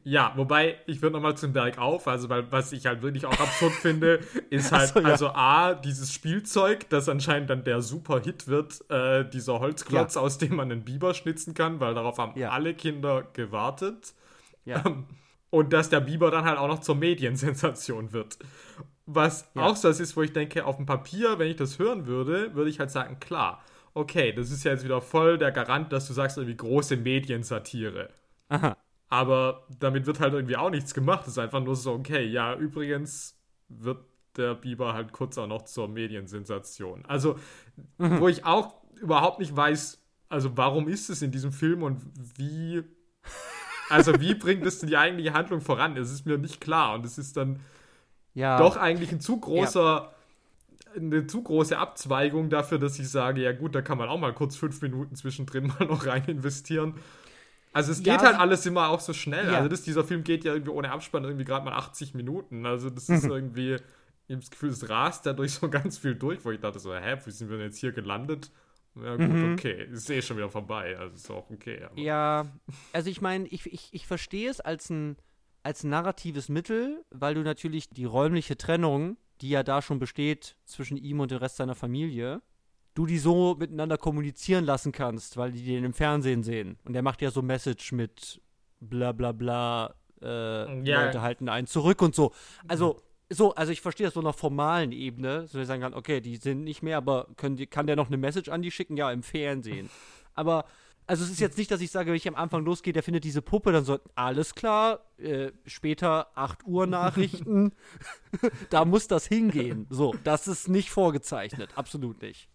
Ja, 0.05 0.33
wobei, 0.37 0.77
ich 0.87 1.01
würde 1.01 1.15
nochmal 1.15 1.37
zum 1.39 1.55
Berg 1.55 1.79
auf, 1.79 2.09
also 2.09 2.29
weil 2.29 2.53
was 2.53 2.73
ich 2.73 2.85
halt 2.87 3.01
wirklich 3.01 3.25
auch 3.25 3.41
absurd 3.41 3.73
finde, 3.73 4.21
ist 4.51 4.71
halt, 4.71 4.91
so, 4.91 5.01
ja. 5.01 5.07
also 5.07 5.29
A, 5.29 5.73
dieses 5.75 6.13
Spielzeug, 6.13 6.89
das 6.91 7.09
anscheinend 7.09 7.49
dann 7.49 7.65
der 7.65 7.81
Super-Hit 7.81 8.49
wird, 8.49 8.85
äh, 8.91 9.25
dieser 9.29 9.61
Holzklotz, 9.61 10.17
aus 10.19 10.37
dem 10.37 10.57
man 10.57 10.71
einen 10.71 10.85
Biber 10.85 11.15
schnitzen 11.15 11.55
kann, 11.55 11.81
weil 11.81 11.95
darauf 11.95 12.19
haben 12.19 12.39
Ja. 12.39 12.51
alle 12.51 12.75
Kinder 12.75 13.23
gewartet. 13.33 14.13
Ja. 14.67 14.85
Und 15.51 15.73
dass 15.73 15.89
der 15.89 16.01
Biber 16.01 16.31
dann 16.31 16.45
halt 16.45 16.59
auch 16.59 16.69
noch 16.69 16.81
zur 16.81 16.95
Mediensensation 16.97 18.13
wird. 18.13 18.39
Was 19.07 19.49
Ja. 19.55 19.63
auch 19.63 19.77
so 19.77 19.89
das 19.89 20.01
ist, 20.01 20.17
wo 20.19 20.23
ich 20.23 20.35
denke, 20.35 20.67
auf 20.67 20.77
dem 20.77 20.85
Papier, 20.85 21.39
wenn 21.39 21.49
ich 21.49 21.57
das 21.57 21.79
hören 21.79 22.07
würde, 22.07 22.55
würde 22.55 22.69
ich 22.69 22.79
halt 22.79 22.91
sagen, 22.91 23.19
klar, 23.21 23.63
okay, 23.95 24.33
das 24.35 24.51
ist 24.51 24.65
ja 24.65 24.73
jetzt 24.73 24.85
wieder 24.85 25.01
voll 25.01 25.39
der 25.39 25.51
Garant, 25.51 25.93
dass 25.95 26.07
du 26.07 26.13
sagst, 26.13 26.37
irgendwie 26.37 26.57
große 26.59 26.99
Mediensatire. 26.99 28.11
Aha. 28.51 28.77
Aber 29.09 29.67
damit 29.81 30.07
wird 30.07 30.21
halt 30.21 30.35
irgendwie 30.35 30.57
auch 30.57 30.71
nichts 30.71 30.93
gemacht. 30.95 31.23
Es 31.23 31.29
ist 31.29 31.39
einfach 31.39 31.61
nur 31.63 31.77
so, 31.77 31.93
okay, 31.93 32.25
ja, 32.27 32.55
übrigens 32.55 33.39
wird 33.69 33.99
der 34.37 34.55
Biber 34.55 34.93
halt 34.95 35.13
kurz 35.13 35.39
auch 35.39 35.47
noch 35.47 35.63
zur 35.63 35.89
Mediensensation. 35.89 37.05
Also, 37.07 37.39
wo 37.99 38.29
ich 38.29 38.45
auch 38.45 38.75
überhaupt 39.01 39.39
nicht 39.41 39.57
weiß, 39.57 39.99
also 40.29 40.57
warum 40.57 40.89
ist 40.89 41.09
es 41.11 41.23
in 41.23 41.31
diesem 41.33 41.53
Film 41.53 41.83
und 41.83 42.03
wie, 42.37 42.83
also 43.89 44.21
wie 44.21 44.35
bringt 44.37 44.67
es 44.67 44.79
denn 44.81 44.89
die 44.89 44.97
eigentliche 44.97 45.33
Handlung 45.33 45.61
voran? 45.61 45.97
Es 45.97 46.11
ist 46.13 46.27
mir 46.27 46.39
nicht 46.39 46.61
klar 46.61 46.95
und 46.95 47.07
es 47.07 47.19
ist 47.19 47.37
dann 47.37 47.61
Ja. 48.35 48.59
doch 48.59 48.77
eigentlich 48.77 49.13
ein 49.13 49.21
zu 49.21 49.39
großer, 49.41 50.13
eine 50.97 51.27
zu 51.27 51.43
große 51.43 51.79
Abzweigung 51.79 52.51
dafür, 52.51 52.79
dass 52.79 52.99
ich 52.99 53.09
sage, 53.11 53.43
ja 53.43 53.53
gut, 53.53 53.75
da 53.75 53.83
kann 53.83 53.99
man 53.99 54.09
auch 54.09 54.19
mal 54.19 54.35
kurz 54.35 54.57
fünf 54.57 54.81
Minuten 54.83 55.17
zwischendrin 55.17 55.69
mal 55.79 55.87
noch 55.87 56.07
rein 56.07 56.25
investieren. 56.27 56.95
Also 57.79 57.93
es 57.93 58.05
Ja, 58.05 58.17
geht 58.17 58.27
halt 58.27 58.37
alles 58.39 58.67
immer 58.67 58.89
auch 58.89 59.01
so 59.01 59.13
schnell. 59.13 59.47
Ja. 59.47 59.57
Also 59.59 59.69
das, 59.69 59.83
dieser 59.83 60.05
Film 60.05 60.25
geht 60.25 60.45
ja 60.45 60.53
irgendwie 60.53 60.73
ohne 60.73 60.91
Abspann 60.91 61.25
irgendwie 61.25 61.45
gerade 61.45 61.65
mal 61.65 61.75
80 61.75 62.15
Minuten. 62.15 62.67
Also 62.67 62.91
das 62.91 63.09
ist 63.09 63.25
irgendwie, 63.25 63.75
ich 64.27 64.33
habe 64.35 64.41
das 64.41 64.51
Gefühl, 64.51 64.71
es 64.71 64.89
rast 64.89 65.27
da 65.27 65.33
durch 65.33 65.53
so 65.55 65.69
ganz 65.71 65.99
viel 65.99 66.15
durch, 66.15 66.45
wo 66.45 66.51
ich 66.51 66.61
dachte 66.61 66.79
so, 66.79 66.95
hä, 66.95 67.17
wie 67.25 67.31
sind 67.31 67.49
wir 67.51 67.57
denn 67.59 67.67
jetzt 67.67 67.79
hier 67.79 67.93
gelandet? 67.93 68.51
Ja 68.97 69.15
gut, 69.17 69.29
Mhm. 69.29 69.53
okay, 69.53 69.85
ist 69.93 70.11
eh 70.11 70.21
schon 70.23 70.37
wieder 70.39 70.51
vorbei. 70.51 70.99
Also 70.99 71.15
ist 71.15 71.31
auch 71.31 71.49
okay. 71.51 71.85
Aber 71.85 71.99
Ja, 72.01 72.47
also 72.93 73.11
ich 73.11 73.21
meine, 73.21 73.47
ich, 73.47 73.65
ich, 73.73 73.91
ich 73.93 74.07
verstehe 74.09 74.51
es 74.51 74.61
als 74.61 74.91
ein, 74.91 75.17
als 75.63 75.85
ein 75.85 75.91
narratives 75.91 76.49
Mittel, 76.49 77.05
weil 77.11 77.35
du 77.35 77.43
natürlich 77.43 77.91
die 77.91 78.07
räumliche 78.07 78.57
Trennung, 78.57 79.17
die 79.41 79.51
ja 79.51 79.63
da 79.63 79.83
schon 79.83 80.01
besteht 80.01 80.57
zwischen 80.65 80.97
ihm 80.97 81.21
und 81.21 81.31
dem 81.31 81.39
Rest 81.39 81.57
seiner 81.59 81.77
Familie, 81.77 82.43
du 82.99 83.07
die 83.07 83.19
so 83.19 83.55
miteinander 83.57 83.97
kommunizieren 83.97 84.65
lassen 84.65 84.91
kannst, 84.91 85.37
weil 85.37 85.53
die 85.53 85.65
den 85.65 85.85
im 85.85 85.93
Fernsehen 85.93 86.43
sehen. 86.43 86.79
Und 86.85 86.95
der 86.95 87.03
macht 87.03 87.23
ja 87.23 87.31
so 87.31 87.43
Message 87.43 87.93
mit 87.93 88.41
bla 88.81 89.13
bla 89.13 89.31
bla, 89.31 89.95
äh, 90.21 90.83
Ja. 90.83 91.05
Leute 91.05 91.23
halten 91.23 91.49
einen 91.49 91.69
zurück 91.69 92.03
und 92.03 92.17
so. 92.17 92.33
Also, 92.67 93.01
so, 93.31 93.55
also 93.55 93.71
ich 93.71 93.83
verstehe 93.83 94.07
das 94.07 94.15
so 94.15 94.21
auf 94.23 94.37
formalen 94.37 94.91
Ebene, 94.91 95.47
so 95.47 95.59
dass 95.59 95.63
ich 95.63 95.69
sagen 95.69 95.83
kann, 95.83 95.95
okay, 95.95 96.21
die 96.21 96.37
sind 96.37 96.65
nicht 96.65 96.83
mehr, 96.83 96.97
aber 96.97 97.29
können 97.37 97.55
die, 97.55 97.69
kann 97.69 97.87
der 97.87 97.95
noch 97.95 98.09
eine 98.09 98.17
Message 98.17 98.49
an 98.49 98.63
die 98.63 98.73
schicken? 98.73 98.97
Ja, 98.97 99.13
im 99.13 99.23
Fernsehen. 99.23 99.91
Aber 100.35 100.65
also 101.07 101.23
es 101.23 101.31
ist 101.31 101.39
jetzt 101.39 101.57
nicht, 101.57 101.71
dass 101.71 101.81
ich 101.81 101.93
sage, 101.93 102.09
wenn 102.09 102.17
ich 102.17 102.27
am 102.27 102.35
Anfang 102.35 102.65
losgehe, 102.65 102.93
der 102.93 103.05
findet 103.05 103.23
diese 103.23 103.43
Puppe, 103.43 103.71
dann 103.71 103.85
so, 103.85 104.01
alles 104.17 104.57
klar, 104.57 105.05
äh, 105.19 105.53
später 105.67 106.37
8 106.37 106.67
Uhr 106.67 106.89
Nachrichten, 106.89 107.73
da 108.71 108.85
muss 108.85 109.07
das 109.07 109.27
hingehen. 109.27 109.87
So, 109.89 110.17
das 110.25 110.49
ist 110.49 110.69
nicht 110.69 110.91
vorgezeichnet, 110.91 111.71
absolut 111.77 112.23
nicht. 112.23 112.49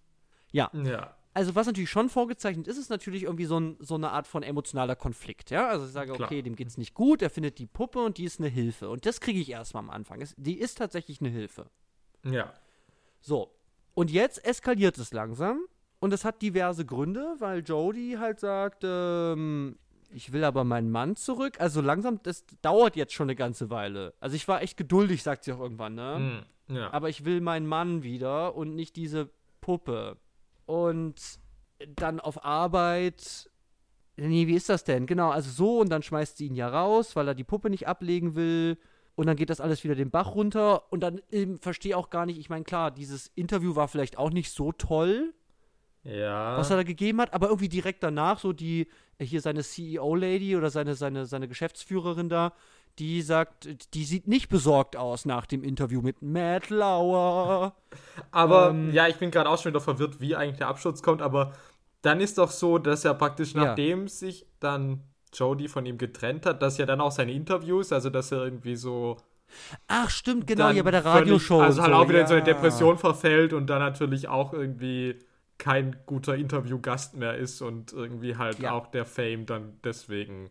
Ja, 0.54 0.72
ja. 0.74 1.14
also 1.34 1.56
was 1.56 1.68
natürlich 1.68 1.90
schon 1.90 2.08
vorgezeichnet 2.08 2.68
ist, 2.68 2.78
ist 2.78 2.90
natürlich 2.90 3.24
irgendwie 3.24 3.46
so, 3.46 3.60
ein, 3.60 3.76
so 3.80 3.96
eine 3.96 4.12
Art 4.12 4.28
von 4.28 4.44
emotionaler 4.44 4.96
Konflikt, 4.96 5.50
ja. 5.50 5.68
Also 5.68 5.86
ich 5.86 5.92
sage, 5.92 6.14
Klar. 6.14 6.28
okay, 6.28 6.42
dem 6.42 6.56
geht's 6.56 6.78
nicht 6.78 6.94
gut, 6.94 7.22
er 7.22 7.30
findet 7.30 7.60
die 7.60 7.66
Puppe 7.66 8.00
und 8.00 8.18
die 8.18 8.24
ist 8.24 8.40
eine 8.40 8.50
Hilfe. 8.50 8.90
Und 8.90 9.06
das 9.06 9.20
kriege 9.20 9.40
ich 9.40 9.50
erstmal 9.50 9.84
am 9.84 9.90
Anfang. 9.90 10.22
Es, 10.22 10.34
die 10.38 10.58
ist 10.58 10.78
tatsächlich 10.78 11.20
eine 11.20 11.30
Hilfe. 11.30 11.66
Ja. 12.24 12.54
So. 13.20 13.54
Und 13.96 14.10
jetzt 14.10 14.46
eskaliert 14.46 14.98
es 14.98 15.12
langsam. 15.12 15.66
Und 16.00 16.14
es 16.14 16.26
hat 16.26 16.42
diverse 16.42 16.86
Gründe, 16.86 17.36
weil 17.40 17.62
Jodie 17.62 18.18
halt 18.18 18.40
sagt, 18.40 18.84
ähm, 18.84 19.78
ich 20.10 20.34
will 20.34 20.44
aber 20.44 20.64
meinen 20.64 20.92
Mann 20.92 21.16
zurück. 21.16 21.60
Also 21.60 21.82
langsam, 21.82 22.20
das 22.24 22.46
dauert 22.62 22.96
jetzt 22.96 23.14
schon 23.14 23.26
eine 23.26 23.36
ganze 23.36 23.70
Weile. 23.70 24.14
Also 24.20 24.36
ich 24.36 24.48
war 24.48 24.62
echt 24.62 24.78
geduldig, 24.78 25.24
sagt 25.24 25.46
sie 25.46 25.54
auch 25.54 25.60
irgendwann, 25.60 25.96
ne? 25.96 26.44
Hm, 26.68 26.76
ja. 26.76 26.92
Aber 26.92 27.10
ich 27.10 27.26
will 27.26 27.42
meinen 27.42 27.68
Mann 27.68 28.04
wieder 28.04 28.56
und 28.56 28.76
nicht 28.76 28.96
diese 28.96 29.30
Puppe. 29.62 30.18
Und 30.66 31.16
dann 31.96 32.20
auf 32.20 32.44
Arbeit. 32.46 33.50
Nee, 34.16 34.48
wie 34.48 34.56
ist 34.56 34.70
das 34.70 34.84
denn? 34.84 35.08
Genau, 35.08 35.32
also 35.32 35.50
so 35.50 35.80
und 35.80 35.90
dann 35.90 36.04
schmeißt 36.04 36.38
sie 36.38 36.48
ihn 36.48 36.56
ja 36.56 36.68
raus, 36.68 37.16
weil 37.16 37.28
er 37.28 37.36
die 37.36 37.44
Puppe 37.44 37.70
nicht 37.70 37.88
ablegen 37.88 38.36
will. 38.36 38.78
Und 39.16 39.28
dann 39.28 39.36
geht 39.36 39.50
das 39.50 39.62
alles 39.62 39.84
wieder 39.84 39.96
den 39.96 40.12
Bach 40.12 40.36
runter. 40.36 40.92
Und 40.92 41.02
dann 41.02 41.22
ähm, 41.32 41.60
verstehe 41.60 41.98
auch 41.98 42.10
gar 42.10 42.26
nicht, 42.26 42.40
ich 42.40 42.50
meine, 42.50 42.64
klar, 42.64 42.92
dieses 42.92 43.28
Interview 43.36 43.76
war 43.76 43.88
vielleicht 43.88 44.18
auch 44.18 44.32
nicht 44.32 44.52
so 44.52 44.72
toll, 44.72 45.34
ja. 46.04 46.58
was 46.58 46.70
er 46.70 46.78
da 46.78 46.84
gegeben 46.84 47.22
hat, 47.22 47.34
aber 47.34 47.48
irgendwie 47.48 47.70
direkt 47.70 48.04
danach, 48.04 48.40
so 48.40 48.54
die, 48.54 48.88
äh, 49.18 49.26
hier 49.26 49.42
seine 49.42 49.64
CEO-Lady 49.64 50.56
oder 50.56 50.70
seine, 50.70 50.96
seine, 50.96 51.26
seine 51.26 51.48
Geschäftsführerin 51.48 52.30
da, 52.30 52.54
die 53.00 53.22
sagt, 53.22 53.68
die 53.96 54.04
sieht 54.06 54.28
nicht 54.28 54.50
besorgt 54.50 54.96
aus 54.96 55.26
nach 55.26 55.46
dem 55.46 55.64
Interview 55.64 56.02
mit 56.02 56.22
Matt 56.22 56.70
Lauer. 56.70 57.76
Aber 58.32 58.70
Ähm, 58.70 58.92
ja, 58.94 59.08
ich 59.08 59.16
bin 59.18 59.32
gerade 59.32 59.50
auch 59.50 59.58
schon 59.62 59.72
wieder 59.72 59.82
verwirrt, 59.82 60.20
wie 60.22 60.36
eigentlich 60.36 60.58
der 60.58 60.68
Absturz 60.68 61.02
kommt, 61.02 61.22
aber 61.22 61.54
dann 62.02 62.20
ist 62.22 62.38
doch 62.38 62.52
so, 62.52 62.78
dass 62.78 63.06
er 63.06 63.14
praktisch 63.14 63.54
Ja. 63.54 63.66
nachdem 63.66 64.08
sich 64.08 64.46
dann 64.60 65.02
Jodie 65.34 65.68
von 65.68 65.86
ihm 65.86 65.98
getrennt 65.98 66.46
hat, 66.46 66.62
dass 66.62 66.78
ja 66.78 66.86
dann 66.86 67.02
auch 67.02 67.12
seine 67.12 67.32
Interviews, 67.34 67.92
also 67.92 68.10
dass 68.10 68.32
er 68.32 68.44
irgendwie 68.44 68.76
so 68.76 69.18
Ach, 69.88 70.10
stimmt, 70.10 70.48
genau, 70.48 70.70
hier 70.70 70.84
bei 70.84 70.92
der 70.92 71.04
völlig- 71.04 71.16
Radioshow. 71.22 71.62
Also 71.62 71.80
und 71.82 71.84
halt 71.88 71.94
so, 71.96 72.02
auch 72.02 72.10
wieder 72.10 72.22
in 72.22 72.28
so 72.28 72.34
eine 72.34 72.42
ja. 72.48 72.54
Depression 72.54 72.98
verfällt 72.98 73.54
und 73.54 73.68
dann 73.68 73.80
natürlich 73.80 74.28
auch 74.28 74.52
irgendwie 74.54 75.20
kein 75.60 75.96
guter 76.08 76.36
Interviewgast 76.36 77.16
mehr 77.16 77.38
ist 77.38 77.62
und 77.62 77.94
irgendwie 77.94 78.36
halt 78.36 78.60
Ja. 78.60 78.72
auch 78.74 78.88
der 78.88 79.06
Fame 79.06 79.46
dann 79.46 79.78
deswegen 79.84 80.50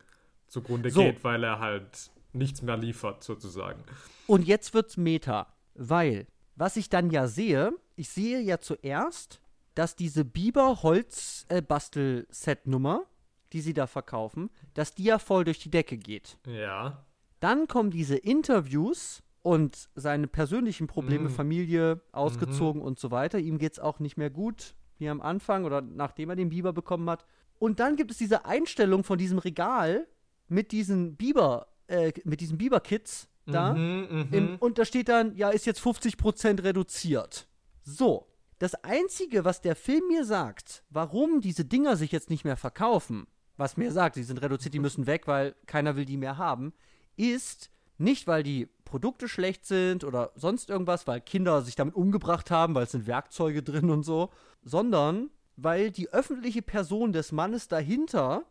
zugrunde 0.49 0.91
So. 0.91 1.03
geht, 1.03 1.25
weil 1.25 1.43
er 1.45 1.59
halt 1.59 2.11
nichts 2.33 2.63
mehr 2.63 2.77
liefert, 2.77 3.23
sozusagen. 3.23 3.83
Und 4.27 4.47
jetzt 4.47 4.75
wird's 4.75 4.97
Meta, 4.97 5.47
weil, 5.75 6.27
was 6.57 6.77
ich 6.77 6.89
dann 6.89 7.11
ja 7.11 7.29
sehe, 7.29 7.73
ich 7.97 8.09
sehe 8.09 8.41
ja 8.41 8.59
zuerst, 8.59 9.41
dass 9.75 9.97
diese 9.97 10.25
Biber-Holz-Bastel-Set-Nummer, 10.25 13.05
die 13.53 13.61
sie 13.61 13.75
da 13.75 13.87
verkaufen, 13.87 14.51
dass 14.75 14.95
die 14.95 15.05
ja 15.05 15.19
voll 15.19 15.45
durch 15.45 15.59
die 15.59 15.71
Decke 15.71 15.97
geht. 15.97 16.39
Ja. 16.47 17.05
Dann 17.41 17.69
kommen 17.69 17.91
diese 17.91 18.17
Interviews 18.17 19.23
und 19.43 19.89
seine 19.95 20.29
persönlichen 20.29 20.87
Probleme, 20.87 21.29
Mhm. 21.29 21.35
Familie, 21.35 22.01
ausgezogen 22.13 22.81
und 22.81 22.99
so 22.99 23.11
weiter. 23.11 23.39
Ihm 23.39 23.59
geht's 23.59 23.79
auch 23.79 23.99
nicht 23.99 24.17
mehr 24.17 24.31
gut, 24.31 24.75
wie 24.99 25.09
am 25.09 25.21
Anfang 25.21 25.65
oder 25.65 25.83
nachdem 25.83 26.31
er 26.31 26.37
den 26.37 26.51
Biber 26.51 26.73
bekommen 26.73 27.11
hat. 27.11 27.25
Und 27.59 27.81
dann 27.81 27.97
gibt 27.97 28.13
es 28.13 28.19
diese 28.19 28.45
Einstellung 28.45 29.05
von 29.05 29.19
diesem 29.19 29.39
Regal 29.39 30.07
mit 30.49 30.73
diesen 30.73 31.17
Biber, 31.17 31.67
äh, 31.93 32.13
mit 32.25 32.41
diesen 32.41 32.59
Biber-Kits 32.59 33.29
da. 33.47 33.75
Mhm, 33.75 34.09
mhm. 34.11 34.29
Im, 34.33 34.57
und 34.57 34.79
da 34.79 34.85
steht 34.85 35.09
dann, 35.09 35.37
ja, 35.37 35.51
ist 35.51 35.67
jetzt 35.67 35.81
50% 35.81 36.65
reduziert. 36.65 37.47
So. 37.83 38.29
Das 38.59 38.75
Einzige, 38.77 39.45
was 39.45 39.61
der 39.61 39.75
Film 39.75 40.07
mir 40.07 40.25
sagt, 40.25 40.85
warum 40.89 41.41
diese 41.41 41.65
Dinger 41.65 41.97
sich 41.97 42.13
jetzt 42.13 42.31
nicht 42.31 42.45
mehr 42.45 42.57
verkaufen, 42.57 43.27
was 43.57 43.77
mir 43.77 43.91
sagt, 43.91 44.15
die 44.15 44.23
sind 44.23 44.41
reduziert, 44.41 44.73
die 44.73 44.79
müssen 44.79 45.07
weg, 45.07 45.27
weil 45.27 45.57
keiner 45.67 45.97
will 45.97 46.05
die 46.05 46.17
mehr 46.17 46.39
haben, 46.39 46.73
ist 47.17 47.71
nicht, 47.99 48.29
weil 48.29 48.45
die 48.45 48.69
Produkte 48.85 49.29
schlecht 49.29 49.67
sind 49.67 50.05
oder 50.05 50.31
sonst 50.37 50.71
irgendwas, 50.71 51.09
weil 51.09 51.21
Kinder 51.21 51.63
sich 51.63 51.75
damit 51.75 51.97
umgebracht 51.97 52.53
haben, 52.53 52.77
weil 52.77 52.85
es 52.85 52.93
sind 52.93 53.09
Werkzeuge 53.09 53.65
drin 53.65 53.91
und 53.91 54.05
so, 54.05 54.31
sondern 54.63 55.31
weil 55.57 55.91
die 55.91 56.11
öffentliche 56.11 56.63
Person 56.63 57.13
des 57.13 57.33
Mannes 57.33 57.67
dahinter 57.67 58.45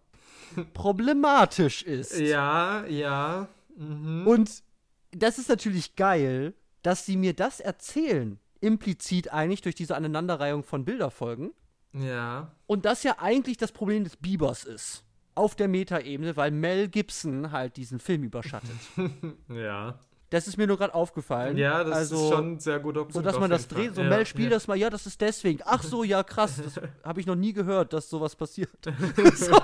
problematisch 0.74 1.84
ist. 1.84 2.18
ja, 2.20 2.86
ja. 2.86 3.48
Mhm. 3.76 4.28
Und 4.28 4.64
das 5.12 5.38
ist 5.38 5.50
natürlich 5.50 5.96
geil, 5.96 6.54
dass 6.84 7.06
sie 7.06 7.18
mir 7.18 7.34
das 7.34 7.60
erzählen, 7.60 8.40
implizit 8.60 9.32
eigentlich 9.32 9.62
durch 9.62 9.76
diese 9.76 9.96
Aneinanderreihung 9.96 10.64
von 10.64 10.86
Bilderfolgen. 10.86 11.52
Ja. 11.94 12.52
Und 12.68 12.86
das 12.86 13.04
ja 13.04 13.18
eigentlich 13.20 13.58
das 13.58 13.72
Problem 13.72 14.04
des 14.04 14.18
Biebers 14.18 14.64
ist. 14.64 15.04
Auf 15.34 15.56
der 15.56 15.68
Metaebene, 15.68 16.36
weil 16.36 16.52
Mel 16.52 16.90
Gibson 16.90 17.52
halt 17.52 17.78
diesen 17.78 18.00
Film 18.00 18.24
überschattet. 18.24 18.70
Ja. 19.50 20.00
Das 20.30 20.48
ist 20.48 20.56
mir 20.56 20.66
nur 20.66 20.78
gerade 20.78 20.94
aufgefallen. 20.94 21.58
Ja, 21.58 21.84
das 21.84 21.94
also, 21.94 22.16
ist 22.16 22.30
schon 22.34 22.52
ein 22.54 22.60
sehr 22.60 22.80
guter 22.80 23.02
Punkt. 23.02 23.16
So 23.16 23.22
dass 23.22 23.38
man 23.38 23.50
das 23.50 23.66
Fall. 23.66 23.80
dreht, 23.80 23.96
so 23.96 24.02
ja, 24.02 24.08
Mel 24.08 24.26
spielt 24.26 24.50
ja. 24.50 24.56
das 24.56 24.66
mal, 24.66 24.78
ja, 24.78 24.90
das 24.90 25.06
ist 25.06 25.20
deswegen. 25.20 25.60
Ach 25.66 25.84
so, 25.84 26.06
ja, 26.06 26.24
krass, 26.24 26.62
das 26.64 26.80
habe 27.04 27.20
ich 27.20 27.26
noch 27.26 27.36
nie 27.36 27.52
gehört, 27.52 27.92
dass 27.92 28.10
sowas 28.10 28.34
passiert. 28.38 28.70
so. 29.36 29.62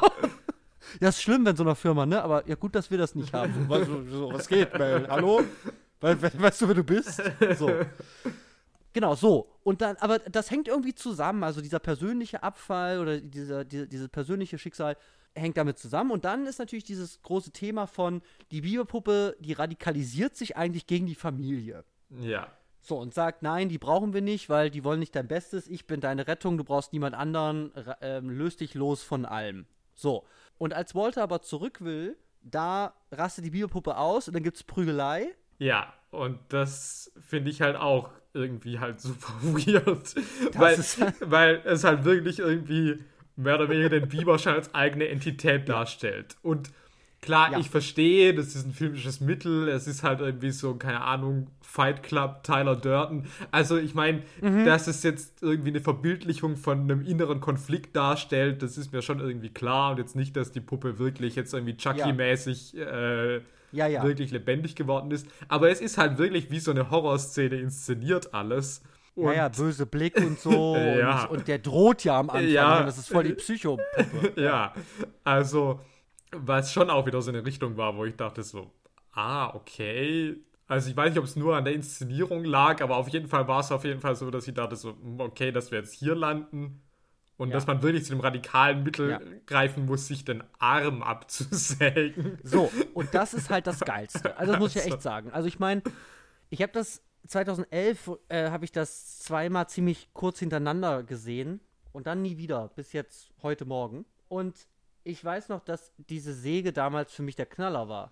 Ja, 1.01 1.09
ist 1.09 1.21
schlimm, 1.21 1.45
wenn 1.45 1.55
so 1.55 1.63
einer 1.63 1.75
Firma, 1.75 2.05
ne? 2.05 2.21
Aber 2.21 2.47
ja, 2.47 2.55
gut, 2.55 2.75
dass 2.75 2.89
wir 2.91 2.97
das 2.97 3.15
nicht 3.15 3.33
haben. 3.33 3.53
So, 3.53 3.69
was, 3.69 3.87
so, 3.87 4.33
was 4.33 4.47
geht, 4.47 4.73
Mel? 4.77 5.07
Hallo? 5.09 5.43
We 5.99 6.21
we 6.21 6.31
weißt 6.41 6.61
du, 6.61 6.67
wer 6.67 6.75
du 6.75 6.83
bist? 6.83 7.21
So. 7.57 7.71
Genau, 8.93 9.15
so. 9.15 9.51
Und 9.63 9.81
dann, 9.81 9.95
aber 9.97 10.19
das 10.19 10.49
hängt 10.49 10.67
irgendwie 10.67 10.95
zusammen. 10.95 11.43
Also 11.43 11.61
dieser 11.61 11.79
persönliche 11.79 12.43
Abfall 12.43 12.99
oder 12.99 13.19
dieser, 13.19 13.65
diese, 13.65 13.87
dieses 13.87 14.09
persönliche 14.09 14.57
Schicksal 14.57 14.97
hängt 15.35 15.57
damit 15.57 15.77
zusammen. 15.77 16.11
Und 16.11 16.25
dann 16.25 16.47
ist 16.47 16.59
natürlich 16.59 16.83
dieses 16.83 17.21
große 17.21 17.51
Thema 17.51 17.85
von, 17.85 18.21
die 18.51 18.61
Biberpuppe, 18.61 19.35
die 19.39 19.53
radikalisiert 19.53 20.35
sich 20.35 20.57
eigentlich 20.57 20.87
gegen 20.87 21.05
die 21.05 21.15
Familie. 21.15 21.83
Ja. 22.09 22.51
So, 22.81 22.97
und 22.97 23.13
sagt, 23.13 23.43
nein, 23.43 23.69
die 23.69 23.77
brauchen 23.77 24.13
wir 24.13 24.21
nicht, 24.21 24.49
weil 24.49 24.69
die 24.69 24.83
wollen 24.83 24.99
nicht 24.99 25.15
dein 25.15 25.27
Bestes, 25.27 25.67
ich 25.67 25.85
bin 25.87 25.99
deine 25.99 26.27
Rettung, 26.27 26.57
du 26.57 26.63
brauchst 26.63 26.93
niemand 26.93 27.15
anderen, 27.15 27.71
ähm, 28.01 28.29
löst 28.29 28.61
dich 28.61 28.73
los 28.75 29.03
von 29.03 29.25
allem. 29.25 29.65
So. 29.93 30.23
Und 30.57 30.73
als 30.73 30.95
Walter 30.95 31.23
aber 31.23 31.41
zurück 31.41 31.81
will, 31.81 32.17
da 32.41 32.93
rastet 33.11 33.45
die 33.45 33.49
Biopuppe 33.51 33.97
aus 33.97 34.27
und 34.27 34.33
dann 34.33 34.43
gibt's 34.43 34.63
Prügelei. 34.63 35.27
Ja, 35.59 35.93
und 36.11 36.39
das 36.49 37.11
finde 37.19 37.49
ich 37.51 37.61
halt 37.61 37.75
auch 37.75 38.09
irgendwie 38.33 38.79
halt 38.79 38.99
super 39.01 39.33
weird. 39.41 40.15
weil, 40.55 40.75
ist- 40.79 40.99
weil 41.21 41.61
es 41.65 41.83
halt 41.83 42.05
wirklich 42.05 42.39
irgendwie 42.39 43.03
mehr 43.35 43.55
oder 43.55 43.69
weniger 43.69 43.89
den 43.89 44.07
Biber 44.07 44.39
schon 44.39 44.53
als 44.53 44.73
eigene 44.73 45.07
Entität 45.09 45.67
darstellt. 45.69 46.37
Und 46.41 46.71
klar, 47.21 47.51
Ja. 47.51 47.59
ich 47.59 47.69
verstehe, 47.69 48.33
das 48.33 48.55
ist 48.55 48.65
ein 48.65 48.71
filmisches 48.73 49.19
Mittel, 49.21 49.67
es 49.69 49.87
ist 49.87 50.03
halt 50.03 50.19
irgendwie 50.21 50.51
so, 50.51 50.75
keine 50.75 51.01
Ahnung, 51.01 51.47
Fight 51.61 52.01
Club, 52.03 52.43
Tyler 52.43 52.75
Durden. 52.75 53.27
Also 53.51 53.77
ich 53.77 53.93
meine, 53.93 54.23
Mhm. 54.41 54.65
dass 54.65 54.87
es 54.87 55.03
jetzt 55.03 55.41
irgendwie 55.43 55.69
eine 55.69 55.81
Verbildlichung 55.81 56.55
von 56.55 56.81
einem 56.81 57.01
inneren 57.05 57.41
Konflikt 57.41 57.95
darstellt, 57.95 58.61
das 58.63 58.77
ist 58.77 58.93
mir 58.93 59.01
schon 59.01 59.19
irgendwie 59.19 59.49
klar. 59.49 59.91
Und 59.91 59.97
jetzt 59.99 60.15
nicht, 60.15 60.35
dass 60.37 60.51
die 60.51 60.61
Puppe 60.61 60.97
wirklich 60.99 61.35
jetzt 61.35 61.53
irgendwie 61.53 61.75
Chucky-mäßig 61.75 62.77
äh, 62.77 63.41
Ja, 63.73 63.85
ja. 63.87 64.03
wirklich 64.03 64.31
lebendig 64.31 64.75
geworden 64.75 65.11
ist. 65.11 65.27
Aber 65.49 65.69
es 65.69 65.81
ist 65.81 65.97
halt 65.97 66.17
wirklich 66.17 66.49
wie 66.51 66.59
so 66.59 66.71
eine 66.71 66.89
Horrorszene 66.89 67.57
inszeniert 67.57 68.33
alles. 68.33 68.81
Und 69.13 69.25
ja, 69.25 69.33
ja, 69.33 69.49
böse 69.49 69.85
Blick 69.85 70.15
und 70.17 70.39
so. 70.39 70.75
Ja. 70.99 71.25
und, 71.25 71.39
und 71.39 71.47
der 71.47 71.57
droht 71.59 72.03
ja 72.05 72.19
am 72.19 72.29
Anfang. 72.29 72.47
Ja. 72.49 72.83
Das 72.83 72.97
ist 72.97 73.09
voll 73.09 73.23
die 73.25 73.33
Psychopuppe. 73.33 73.83
ja, 74.35 74.73
also, 75.23 75.81
was 76.31 76.73
schon 76.73 76.89
auch 76.89 77.05
wieder 77.05 77.21
so 77.21 77.29
eine 77.31 77.45
Richtung 77.45 77.77
war, 77.77 77.95
wo 77.95 78.05
ich 78.05 78.15
dachte 78.15 78.43
so, 78.43 78.71
ah, 79.13 79.53
okay. 79.55 80.37
Also 80.67 80.89
ich 80.89 80.97
weiß 80.97 81.09
nicht, 81.11 81.19
ob 81.19 81.25
es 81.25 81.35
nur 81.35 81.55
an 81.55 81.63
der 81.63 81.73
Inszenierung 81.73 82.43
lag, 82.43 82.81
aber 82.81 82.97
auf 82.97 83.07
jeden 83.09 83.27
Fall 83.27 83.47
war 83.47 83.61
es 83.61 83.71
auf 83.71 83.85
jeden 83.85 84.01
Fall 84.01 84.15
so, 84.15 84.29
dass 84.31 84.47
ich 84.47 84.53
dachte 84.53 84.75
so, 84.75 84.91
hm, 84.91 85.19
okay, 85.21 85.51
dass 85.51 85.71
wir 85.71 85.79
jetzt 85.79 85.93
hier 85.93 86.13
landen 86.15 86.81
und 87.37 87.49
Ja. 87.49 87.53
dass 87.53 87.67
man 87.67 87.81
wirklich 87.81 88.03
zu 88.03 88.11
dem 88.13 88.19
radikalen 88.19 88.83
Mittel 88.83 89.11
Ja. 89.11 89.19
greifen 89.45 89.85
muss, 89.85 90.07
sich 90.07 90.25
den 90.25 90.43
Arm 90.59 91.03
abzusägen. 91.03 92.37
So, 92.43 92.69
und 92.93 93.13
das 93.13 93.33
ist 93.33 93.49
halt 93.49 93.65
das 93.67 93.79
Geilste. 93.79 94.35
Also 94.37 94.51
das 94.53 94.59
muss 94.59 94.75
ich 94.75 94.83
ja 94.83 94.87
echt 94.91 95.01
sagen. 95.01 95.31
Also 95.31 95.47
ich 95.47 95.59
meine, 95.59 95.81
ich 96.49 96.61
habe 96.61 96.73
das 96.73 97.01
2011 97.27 98.11
äh, 98.29 98.49
habe 98.49 98.65
ich 98.65 98.71
das 98.71 99.19
zweimal 99.19 99.67
ziemlich 99.69 100.09
kurz 100.13 100.39
hintereinander 100.39 101.03
gesehen 101.03 101.61
und 101.93 102.07
dann 102.07 102.21
nie 102.21 102.37
wieder 102.37 102.69
bis 102.75 102.91
jetzt 102.93 103.29
heute 103.41 103.65
Morgen. 103.65 104.05
Und 104.27 104.67
ich 105.07 105.23
weiß 105.23 105.49
noch, 105.49 105.63
dass 105.63 105.93
diese 105.97 106.33
Säge 106.33 106.73
damals 106.73 107.13
für 107.13 107.23
mich 107.23 107.35
der 107.35 107.45
Knaller 107.45 107.87
war. 107.87 108.11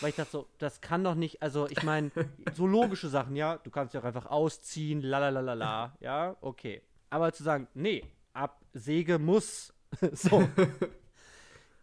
Weil 0.00 0.10
ich 0.10 0.16
dachte 0.16 0.30
so, 0.30 0.48
das 0.58 0.80
kann 0.80 1.02
doch 1.02 1.14
nicht, 1.14 1.42
also 1.42 1.68
ich 1.68 1.82
meine, 1.82 2.10
so 2.54 2.66
logische 2.66 3.08
Sachen, 3.08 3.34
ja, 3.34 3.58
du 3.58 3.70
kannst 3.70 3.94
ja 3.94 4.00
auch 4.00 4.04
einfach 4.04 4.26
ausziehen, 4.26 5.00
lalalala, 5.00 5.96
ja, 6.00 6.36
okay. 6.40 6.82
Aber 7.10 7.32
zu 7.32 7.42
sagen, 7.42 7.66
nee, 7.74 8.04
ab 8.32 8.60
Säge 8.72 9.18
muss, 9.18 9.72
so. 10.12 10.46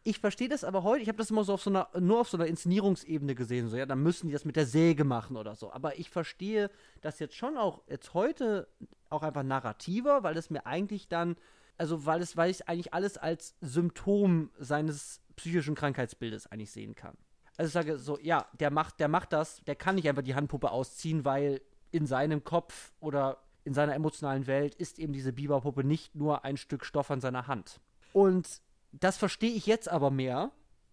Ich 0.04 0.20
verstehe 0.20 0.50
das 0.50 0.64
aber 0.64 0.84
heute, 0.84 1.04
ich 1.04 1.10
habe 1.10 1.18
das 1.18 1.32
immer 1.32 1.44
so 1.44 1.54
auf 1.54 1.62
so 1.62 1.70
einer, 1.70 1.90
nur 2.00 2.22
auf 2.22 2.30
so 2.30 2.38
einer 2.38 2.48
Inszenierungsebene 2.48 3.36
gesehen, 3.36 3.68
so, 3.68 3.78
ja, 3.78 3.86
dann 3.86 4.02
müssen 4.02 4.28
die 4.28 4.34
das 4.34 4.46
mit 4.46 4.56
der 4.56 4.66
Säge 4.66 5.04
machen 5.04 5.36
oder 5.36 5.56
so. 5.56 5.72
Aber 5.72 6.00
ich 6.00 6.10
verstehe 6.10 6.72
das 7.02 7.20
jetzt 7.20 7.36
schon 7.36 7.58
auch 7.58 7.82
jetzt 7.88 8.14
heute 8.14 8.68
auch 9.10 9.22
einfach 9.22 9.44
narrativer, 9.44 10.24
weil 10.24 10.38
es 10.38 10.50
mir 10.50 10.66
eigentlich 10.66 11.08
dann, 11.10 11.36
also 11.82 12.06
weil 12.06 12.22
es, 12.22 12.38
weil 12.38 12.52
ich 12.52 12.70
eigentlich 12.70 12.94
alles 12.94 13.18
als 13.18 13.56
Symptom 13.60 14.52
seines 14.60 15.20
psychischen 15.36 15.74
Krankheitsbildes 15.74 16.46
eigentlich 16.46 16.70
sehen 16.70 16.94
kann. 16.94 17.18
Also 17.58 17.70
ich 17.70 17.74
sage 17.74 17.98
so, 17.98 18.20
ja, 18.20 18.46
der 18.60 18.70
macht, 18.70 19.00
der 19.00 19.08
macht 19.08 19.34
das, 19.34 19.64
der 19.64 19.76
kann 19.76 19.96
nicht 19.96 20.08
einfach 20.08 20.22
die 20.22 20.36
Handpuppe 20.36 20.70
ausziehen, 20.70 21.26
weil 21.26 21.60
in 21.90 22.06
seinem 22.06 22.44
Kopf 22.44 22.94
oder 23.00 23.42
in 23.64 23.74
seiner 23.74 23.96
emotionalen 23.96 24.46
Welt 24.46 24.76
ist 24.76 25.00
eben 25.00 25.12
diese 25.12 25.34
Biberpuppe 25.34 25.84
nicht 25.84 26.14
nur 26.14 26.46
ein 26.46 26.56
Stück 26.56 26.86
Stoff 26.86 27.10
an 27.10 27.20
seiner 27.20 27.48
Hand. 27.48 27.82
Und 28.14 28.62
das 28.92 29.18
verstehe 29.18 29.52
ich 29.52 29.66
jetzt 29.66 29.90
aber 29.90 30.12
mehr. 30.12 30.52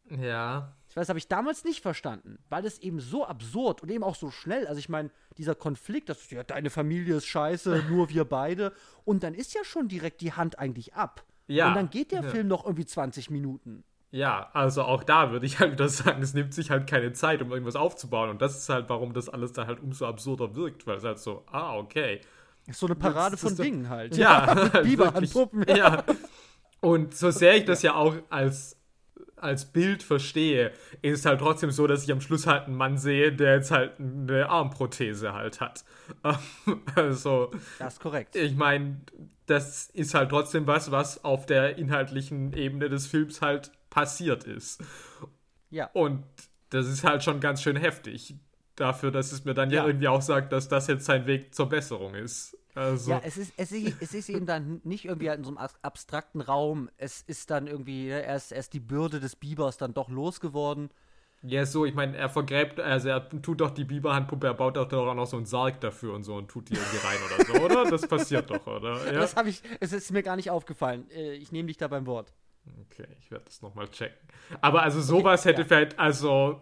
Ja. 0.08 0.74
Weiß, 0.98 1.08
habe 1.08 1.18
ich 1.18 1.28
damals 1.28 1.64
nicht 1.64 1.80
verstanden, 1.82 2.38
weil 2.48 2.64
es 2.66 2.78
eben 2.80 3.00
so 3.00 3.24
absurd 3.26 3.82
und 3.82 3.90
eben 3.90 4.04
auch 4.04 4.14
so 4.14 4.30
schnell. 4.30 4.66
Also 4.66 4.78
ich 4.78 4.88
meine, 4.88 5.10
dieser 5.36 5.54
Konflikt, 5.54 6.08
dass 6.08 6.30
ja, 6.30 6.42
deine 6.44 6.70
Familie 6.70 7.16
ist 7.16 7.26
scheiße, 7.26 7.84
nur 7.90 8.08
wir 8.10 8.24
beide. 8.24 8.72
Und 9.04 9.22
dann 9.22 9.34
ist 9.34 9.54
ja 9.54 9.64
schon 9.64 9.88
direkt 9.88 10.20
die 10.20 10.32
Hand 10.32 10.58
eigentlich 10.58 10.94
ab. 10.94 11.24
Ja. 11.46 11.68
Und 11.68 11.74
dann 11.76 11.90
geht 11.90 12.12
der 12.12 12.22
Ja. 12.22 12.28
Film 12.28 12.48
noch 12.48 12.64
irgendwie 12.64 12.86
20 12.86 13.30
Minuten. 13.30 13.84
Ja, 14.10 14.48
also 14.54 14.84
auch 14.84 15.04
da 15.04 15.32
würde 15.32 15.44
ich 15.44 15.58
halt 15.60 15.72
wieder 15.72 15.88
sagen, 15.88 16.22
es 16.22 16.32
nimmt 16.32 16.54
sich 16.54 16.70
halt 16.70 16.86
keine 16.88 17.12
Zeit, 17.12 17.42
um 17.42 17.50
irgendwas 17.52 17.76
aufzubauen. 17.76 18.30
Und 18.30 18.40
das 18.40 18.56
ist 18.56 18.68
halt, 18.70 18.88
warum 18.88 19.12
das 19.12 19.28
alles 19.28 19.52
da 19.52 19.66
halt 19.66 19.80
umso 19.80 20.06
absurder 20.06 20.54
wirkt, 20.54 20.86
weil 20.86 20.96
es 20.96 21.04
halt 21.04 21.18
so, 21.18 21.44
ah, 21.52 21.76
okay. 21.76 22.20
Ist 22.66 22.80
so 22.80 22.86
eine 22.86 22.94
Parade 22.94 23.32
Das 23.32 23.40
von 23.40 23.50
ist 23.50 23.58
doch- 23.58 23.64
Dingen 23.64 23.88
halt. 23.90 24.16
Ja, 24.16 24.46
halt 24.72 24.82
Biberhandpuppen. 24.84 25.60
wirklich. 25.60 25.76
Ja. 25.78 26.04
Und 26.80 27.14
so 27.14 27.30
sehr 27.30 27.56
ich 27.56 27.64
das 27.66 27.82
ja 27.82 27.94
auch 27.94 28.14
als, 28.30 28.77
als 29.42 29.66
Bild 29.66 30.02
verstehe, 30.02 30.72
ist 31.02 31.20
es 31.20 31.24
halt 31.26 31.40
trotzdem 31.40 31.70
so, 31.70 31.86
dass 31.86 32.02
ich 32.04 32.12
am 32.12 32.20
Schluss 32.20 32.46
halt 32.46 32.64
einen 32.66 32.76
Mann 32.76 32.96
sehe, 32.98 33.32
der 33.32 33.54
jetzt 33.56 33.70
halt 33.70 33.98
eine 33.98 34.48
Armprothese 34.48 35.32
halt 35.32 35.60
hat. 35.60 35.84
Also, 36.94 37.50
Das 37.78 37.94
ist 37.94 38.00
korrekt. 38.00 38.36
ich 38.36 38.54
meine, 38.56 39.00
das 39.46 39.88
ist 39.90 40.14
halt 40.14 40.30
trotzdem 40.30 40.66
was, 40.66 40.90
was 40.90 41.24
auf 41.24 41.46
der 41.46 41.78
inhaltlichen 41.78 42.52
Ebene 42.52 42.88
des 42.88 43.06
Films 43.06 43.40
halt 43.40 43.70
passiert 43.90 44.44
ist. 44.44 44.82
Ja. 45.70 45.88
Und 45.92 46.24
das 46.70 46.86
ist 46.86 47.04
halt 47.04 47.22
schon 47.24 47.40
ganz 47.40 47.62
schön 47.62 47.76
heftig. 47.76 48.34
Dafür, 48.76 49.10
dass 49.10 49.32
es 49.32 49.44
mir 49.44 49.54
dann 49.54 49.70
ja, 49.70 49.82
Ja. 49.82 49.86
irgendwie 49.86 50.08
auch 50.08 50.22
sagt, 50.22 50.52
dass 50.52 50.68
das 50.68 50.86
jetzt 50.86 51.04
sein 51.06 51.26
Weg 51.26 51.54
zur 51.54 51.68
Besserung 51.68 52.14
ist. 52.14 52.57
Also, 52.78 53.10
Ja, 53.10 53.20
es 53.24 53.36
ist, 53.36 53.52
es, 53.56 53.72
ist, 53.72 54.00
es 54.00 54.14
ist 54.14 54.28
eben 54.28 54.46
dann 54.46 54.80
nicht 54.84 55.04
irgendwie 55.04 55.28
halt 55.28 55.38
in 55.38 55.44
so 55.44 55.50
einem 55.50 55.58
ab- 55.58 55.78
abstrakten 55.82 56.40
Raum. 56.40 56.88
Es 56.96 57.22
ist 57.22 57.50
dann 57.50 57.66
irgendwie, 57.66 58.06
ne, 58.08 58.22
er 58.22 58.36
ist, 58.36 58.52
er 58.52 58.60
ist 58.60 58.72
die 58.72 58.80
Bürde 58.80 59.20
des 59.20 59.36
Bibers 59.36 59.76
dann 59.78 59.94
doch 59.94 60.08
losgeworden. 60.08 60.90
ja, 61.42 61.64
so, 61.66 61.84
ich 61.84 61.94
meine, 61.94 62.16
er 62.16 62.28
vergräbt, 62.28 62.80
also 62.80 63.08
er 63.08 63.28
tut 63.28 63.60
doch 63.60 63.70
die 63.70 63.84
Biberhandpuppe, 63.84 64.46
er 64.48 64.54
baut 64.54 64.76
doch 64.76 64.92
auch 64.92 65.14
noch 65.14 65.26
so 65.26 65.36
einen 65.36 65.46
Sarg 65.46 65.80
dafür 65.80 66.14
und 66.14 66.24
so 66.24 66.34
und 66.36 66.48
tut 66.48 66.68
die 66.68 66.74
irgendwie 66.74 66.96
rein 67.06 67.18
oder 67.26 67.44
so, 67.44 67.64
oder? 67.64 67.90
Das 67.90 68.06
passiert 68.08 68.50
doch, 68.50 68.66
oder? 68.66 69.04
Ja? 69.12 69.20
Das 69.20 69.36
habe 69.36 69.48
ich, 69.48 69.62
es 69.80 69.92
ist 69.92 70.10
mir 70.10 70.22
gar 70.22 70.36
nicht 70.36 70.50
aufgefallen. 70.50 71.08
Äh, 71.10 71.34
Ich 71.34 71.52
nehme 71.52 71.68
dich 71.68 71.76
da 71.76 71.88
beim 71.88 72.06
Wort. 72.06 72.32
Okay, 72.90 73.06
ich 73.20 73.30
werde 73.30 73.44
das 73.46 73.62
nochmal 73.62 73.88
checken. 73.88 74.18
Aber 74.60 74.82
also 74.82 75.00
sowas 75.00 75.44
hätte 75.44 75.62
ja. 75.62 75.66
vielleicht, 75.68 75.98
also 75.98 76.60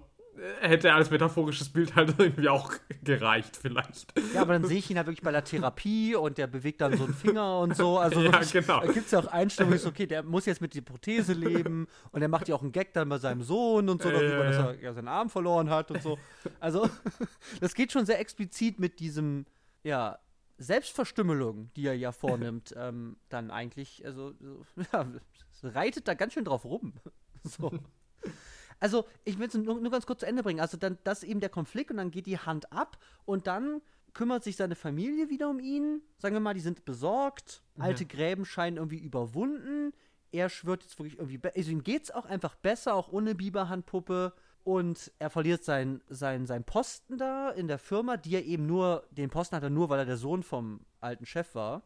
hätte 0.60 0.92
als 0.92 1.10
metaphorisches 1.10 1.68
Bild 1.68 1.94
halt 1.94 2.14
irgendwie 2.18 2.48
auch 2.48 2.72
gereicht, 3.02 3.56
vielleicht. 3.56 4.12
Ja, 4.34 4.42
aber 4.42 4.54
dann 4.54 4.64
sehe 4.64 4.78
ich 4.78 4.90
ihn 4.90 4.96
halt 4.96 5.06
wirklich 5.06 5.22
bei 5.22 5.32
der 5.32 5.44
Therapie 5.44 6.14
und 6.14 6.38
der 6.38 6.46
bewegt 6.46 6.80
dann 6.80 6.96
so 6.96 7.04
einen 7.04 7.14
Finger 7.14 7.60
und 7.60 7.76
so. 7.76 7.98
Also 7.98 8.20
Ja, 8.26 8.32
wirklich, 8.32 8.52
genau. 8.52 8.80
da 8.80 8.92
gibt 8.92 9.06
es 9.06 9.12
ja 9.12 9.20
auch 9.20 9.26
Einstellungen, 9.26 9.78
so, 9.78 9.88
okay, 9.88 10.06
der 10.06 10.22
muss 10.22 10.46
jetzt 10.46 10.60
mit 10.60 10.74
der 10.74 10.82
Prothese 10.82 11.32
leben 11.32 11.86
und 12.12 12.22
er 12.22 12.28
macht 12.28 12.48
ja 12.48 12.54
auch 12.54 12.62
einen 12.62 12.72
Gag 12.72 12.92
dann 12.92 13.08
bei 13.08 13.18
seinem 13.18 13.42
Sohn 13.42 13.88
und 13.88 14.02
so, 14.02 14.10
Ja, 14.10 14.14
darüber, 14.14 14.44
ja, 14.44 14.50
dass 14.50 14.56
er 14.58 14.82
ja, 14.82 14.92
seinen 14.92 15.08
Arm 15.08 15.30
verloren 15.30 15.70
hat 15.70 15.90
und 15.90 16.02
so. 16.02 16.18
Also, 16.60 16.88
das 17.60 17.74
geht 17.74 17.92
schon 17.92 18.06
sehr 18.06 18.20
explizit 18.20 18.78
mit 18.78 19.00
diesem, 19.00 19.46
ja, 19.82 20.18
Selbstverstümmelung, 20.58 21.70
die 21.76 21.86
er 21.86 21.94
ja 21.94 22.12
vornimmt, 22.12 22.74
ähm, 22.76 23.16
dann 23.28 23.50
eigentlich, 23.50 24.04
also, 24.06 24.32
so, 24.40 24.64
ja, 24.92 25.06
reitet 25.62 26.08
da 26.08 26.14
ganz 26.14 26.32
schön 26.32 26.44
drauf 26.44 26.64
rum. 26.64 26.94
So. 27.44 27.70
Also, 28.80 29.06
ich 29.24 29.38
will 29.38 29.48
es 29.48 29.54
nur, 29.54 29.80
nur 29.80 29.90
ganz 29.90 30.06
kurz 30.06 30.20
zu 30.20 30.26
Ende 30.26 30.42
bringen. 30.42 30.60
Also, 30.60 30.76
dann, 30.76 30.98
das 31.04 31.22
ist 31.22 31.28
eben 31.28 31.40
der 31.40 31.48
Konflikt 31.48 31.90
und 31.90 31.96
dann 31.96 32.10
geht 32.10 32.26
die 32.26 32.38
Hand 32.38 32.72
ab 32.72 32.98
und 33.24 33.46
dann 33.46 33.80
kümmert 34.12 34.44
sich 34.44 34.56
seine 34.56 34.74
Familie 34.74 35.28
wieder 35.28 35.48
um 35.48 35.60
ihn. 35.60 36.02
Sagen 36.18 36.34
wir 36.34 36.40
mal, 36.40 36.54
die 36.54 36.60
sind 36.60 36.84
besorgt. 36.84 37.62
Alte 37.78 38.06
Gräben 38.06 38.44
scheinen 38.44 38.78
irgendwie 38.78 38.98
überwunden. 38.98 39.92
Er 40.32 40.48
schwört 40.48 40.82
jetzt 40.82 40.98
wirklich 40.98 41.18
irgendwie. 41.18 41.40
Also, 41.54 41.70
ihm 41.70 41.82
geht's 41.82 42.10
auch 42.10 42.26
einfach 42.26 42.54
besser, 42.54 42.94
auch 42.94 43.12
ohne 43.12 43.34
Biberhandpuppe. 43.34 44.32
Und 44.64 45.12
er 45.20 45.30
verliert 45.30 45.62
seinen 45.62 46.02
sein, 46.08 46.44
sein 46.46 46.64
Posten 46.64 47.18
da 47.18 47.50
in 47.50 47.68
der 47.68 47.78
Firma, 47.78 48.16
die 48.16 48.34
er 48.34 48.44
eben 48.44 48.66
nur, 48.66 49.06
den 49.12 49.30
Posten 49.30 49.54
hat 49.54 49.62
er 49.62 49.70
nur, 49.70 49.90
weil 49.90 50.00
er 50.00 50.06
der 50.06 50.16
Sohn 50.16 50.42
vom 50.42 50.80
alten 51.00 51.24
Chef 51.24 51.54
war. 51.54 51.82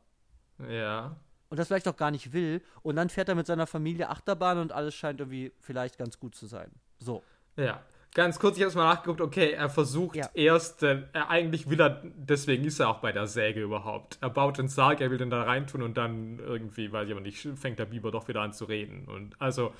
Ja. 0.66 1.16
Und 1.50 1.58
das 1.58 1.66
vielleicht 1.68 1.88
auch 1.88 1.96
gar 1.96 2.10
nicht 2.10 2.32
will. 2.32 2.62
Und 2.82 2.96
dann 2.96 3.10
fährt 3.10 3.28
er 3.28 3.34
mit 3.34 3.46
seiner 3.46 3.66
Familie 3.66 4.08
Achterbahn 4.08 4.58
und 4.58 4.72
alles 4.72 4.94
scheint 4.94 5.20
irgendwie 5.20 5.52
vielleicht 5.60 5.98
ganz 5.98 6.18
gut 6.18 6.34
zu 6.34 6.46
sein. 6.46 6.70
So. 7.00 7.22
Ja. 7.56 7.82
Ganz 8.12 8.40
kurz, 8.40 8.56
ich 8.56 8.64
habe 8.64 8.74
mal 8.74 8.94
nachgeguckt, 8.94 9.20
okay, 9.20 9.50
er 9.52 9.68
versucht 9.70 10.16
Ja. 10.16 10.28
erst, 10.34 10.82
äh, 10.82 11.02
er 11.12 11.30
eigentlich 11.30 11.70
will 11.70 11.80
er, 11.80 12.02
deswegen 12.16 12.64
ist 12.64 12.80
er 12.80 12.88
auch 12.88 12.98
bei 12.98 13.12
der 13.12 13.28
Säge 13.28 13.62
überhaupt. 13.62 14.18
Er 14.20 14.30
baut 14.30 14.58
den 14.58 14.66
Sarg, 14.66 15.00
er 15.00 15.12
will 15.12 15.18
den 15.18 15.30
da 15.30 15.44
reintun 15.44 15.80
und 15.82 15.96
dann 15.96 16.40
irgendwie, 16.40 16.90
weiß 16.90 17.06
ich 17.06 17.12
aber 17.12 17.20
nicht, 17.20 17.46
fängt 17.54 17.78
der 17.78 17.84
Biber 17.84 18.10
doch 18.10 18.26
wieder 18.26 18.40
an 18.40 18.52
zu 18.52 18.64
reden. 18.64 19.06
Und 19.06 19.40
also, 19.40 19.72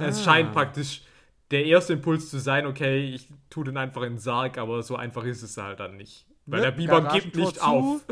es 0.00 0.24
scheint 0.24 0.52
praktisch 0.52 1.02
der 1.52 1.66
erste 1.66 1.92
Impuls 1.92 2.30
zu 2.30 2.38
sein, 2.40 2.66
okay, 2.66 2.98
ich 3.14 3.28
tue 3.48 3.64
den 3.64 3.76
einfach 3.76 4.02
in 4.02 4.14
den 4.14 4.18
Sarg, 4.18 4.58
aber 4.58 4.82
so 4.82 4.96
einfach 4.96 5.22
ist 5.24 5.42
es 5.42 5.56
halt 5.56 5.78
dann 5.78 5.96
nicht. 5.96 6.26
Weil 6.46 6.60
Ne? 6.60 6.66
der 6.66 6.72
Biber 6.72 7.02
gibt 7.12 7.36
nicht 7.36 7.62
auf. 7.62 8.04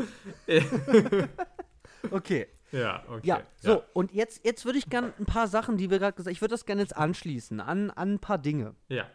Okay. 2.11 2.47
Ja, 2.71 3.03
okay. 3.07 3.27
Ja, 3.27 3.43
so, 3.61 3.83
und 3.93 4.11
jetzt, 4.11 4.43
jetzt 4.45 4.65
würde 4.65 4.77
ich 4.77 4.89
gerne 4.89 5.13
ein 5.19 5.25
paar 5.25 5.47
Sachen, 5.47 5.77
die 5.77 5.89
wir 5.89 5.99
gerade 5.99 6.13
gesagt 6.13 6.27
haben, 6.27 6.33
ich 6.33 6.41
würde 6.41 6.53
das 6.53 6.65
gerne 6.65 6.81
jetzt 6.81 6.95
anschließen 6.95 7.59
an, 7.59 7.91
an 7.91 8.15
ein 8.15 8.19
paar 8.19 8.37
Dinge. 8.37 8.75
Ja. 8.89 9.09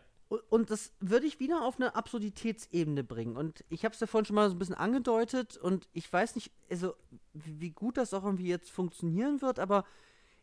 Und, 0.49 0.71
das 0.71 0.93
würde 0.99 1.27
ich 1.27 1.41
wieder 1.41 1.63
auf 1.63 1.77
eine 1.77 1.95
Absurditätsebene 1.95 3.05
bringen. 3.05 3.37
Und 3.37 3.65
ich 3.69 3.85
habe 3.85 3.93
es 3.93 4.01
ja 4.01 4.07
vorhin 4.07 4.25
schon 4.25 4.37
mal 4.37 4.49
so 4.49 4.57
ein 4.57 4.59
bisschen 4.59 4.75
angedeutet 4.75 5.59
und 5.59 5.89
ich 5.93 6.11
weiß 6.11 6.37
nicht, 6.37 6.51
also 6.71 6.95
wie 7.35 7.71
gut 7.71 7.99
das 7.99 8.15
auch 8.15 8.25
irgendwie 8.25 8.49
jetzt 8.49 8.71
funktionieren 8.71 9.43
wird, 9.43 9.59
aber 9.59 9.85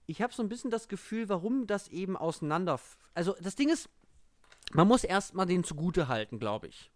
ich 0.05 0.21
habe 0.21 0.31
so 0.31 0.43
ein 0.43 0.49
bisschen 0.49 0.69
das 0.69 0.89
Gefühl, 0.89 1.27
warum 1.29 1.65
das 1.65 1.87
eben 1.87 2.17
auseinander. 2.17 2.79
Also 3.15 3.35
das 3.41 3.55
Ding 3.55 3.69
ist, 3.69 3.89
man 4.73 4.87
muss 4.87 5.03
erstmal 5.03 5.47
den 5.47 5.63
zugute 5.63 6.07
halten, 6.07 6.37
glaube 6.37 6.67
ich. 6.67 6.91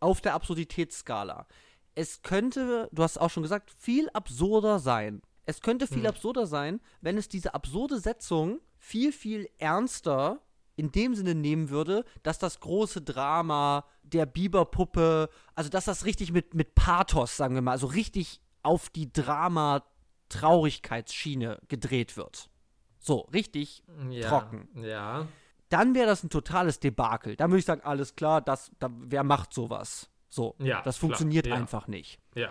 Auf 0.00 0.20
der 0.20 0.34
Absurditätsskala. 0.34 1.46
Es 1.94 2.20
könnte, 2.22 2.88
du 2.92 3.02
hast 3.02 3.18
auch 3.18 3.30
schon 3.30 3.42
gesagt, 3.42 3.70
viel 3.70 4.10
absurder 4.10 4.78
sein. 4.80 5.22
Es 5.46 5.60
könnte 5.60 5.86
viel 5.86 6.06
absurder 6.06 6.46
sein, 6.46 6.80
wenn 7.00 7.18
es 7.18 7.28
diese 7.28 7.54
absurde 7.54 7.98
Setzung 7.98 8.60
viel, 8.78 9.12
viel 9.12 9.48
ernster 9.58 10.40
in 10.76 10.90
dem 10.90 11.14
Sinne 11.14 11.34
nehmen 11.34 11.70
würde, 11.70 12.04
dass 12.22 12.38
das 12.38 12.60
große 12.60 13.02
Drama 13.02 13.84
der 14.02 14.26
Biberpuppe, 14.26 15.28
also 15.54 15.70
dass 15.70 15.84
das 15.84 16.04
richtig 16.04 16.32
mit, 16.32 16.54
mit 16.54 16.74
Pathos, 16.74 17.36
sagen 17.36 17.54
wir 17.54 17.62
mal, 17.62 17.72
also 17.72 17.86
richtig 17.86 18.40
auf 18.62 18.88
die 18.88 19.12
Drama-Traurigkeitsschiene 19.12 21.60
gedreht 21.68 22.16
wird. 22.16 22.50
So, 22.98 23.20
richtig 23.32 23.82
ja. 24.10 24.28
trocken 24.28 24.68
Ja. 24.82 25.28
dann 25.68 25.94
wäre 25.94 26.06
das 26.06 26.24
ein 26.24 26.30
totales 26.30 26.80
Debakel. 26.80 27.36
Dann 27.36 27.50
würde 27.50 27.58
ich 27.58 27.66
sagen, 27.66 27.82
alles 27.82 28.16
klar, 28.16 28.40
das, 28.40 28.70
da, 28.78 28.88
wer 28.90 29.24
macht 29.24 29.52
sowas? 29.52 30.08
So, 30.28 30.56
Ja, 30.58 30.82
das 30.82 30.98
klar, 30.98 31.08
funktioniert 31.08 31.46
ja. 31.46 31.54
einfach 31.54 31.86
nicht. 31.86 32.18
Ja. 32.34 32.50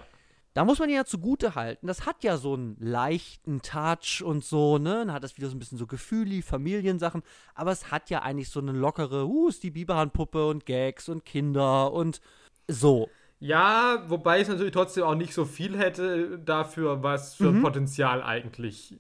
Da 0.53 0.65
muss 0.65 0.77
man 0.79 0.89
ja 0.89 1.03
zugute 1.03 1.55
halten, 1.55 1.87
das 1.87 2.05
hat 2.05 2.23
ja 2.23 2.37
so 2.37 2.53
einen 2.53 2.77
leichten 2.79 3.61
Touch 3.61 4.21
und 4.23 4.43
so, 4.43 4.77
ne? 4.77 5.05
Dann 5.05 5.11
hat 5.13 5.23
das 5.23 5.35
wieder 5.37 5.47
so 5.49 5.55
ein 5.55 5.59
bisschen 5.59 5.79
so 5.79 5.87
Gefühli, 5.87 6.43
Familiensachen, 6.43 7.23
aber 7.55 7.71
es 7.71 7.89
hat 7.91 8.09
ja 8.11 8.21
eigentlich 8.21 8.49
so 8.49 8.59
eine 8.59 8.71
lockere, 8.71 9.25
uh, 9.27 9.47
ist 9.49 9.63
die 9.63 9.71
Biberhandpuppe 9.71 10.45
und 10.47 10.65
Gags 10.67 11.09
und 11.09 11.25
Kinder 11.25 11.91
und 11.91 12.21
so. 12.67 13.09
Ja, 13.39 14.03
wobei 14.07 14.39
es 14.39 14.47
natürlich 14.47 14.71
trotzdem 14.73 15.03
auch 15.03 15.15
nicht 15.15 15.33
so 15.33 15.43
viel 15.45 15.77
hätte 15.77 16.39
dafür, 16.39 17.03
was 17.03 17.35
für 17.35 17.51
Mhm. 17.51 17.61
Potenzial 17.61 18.21
eigentlich 18.23 18.99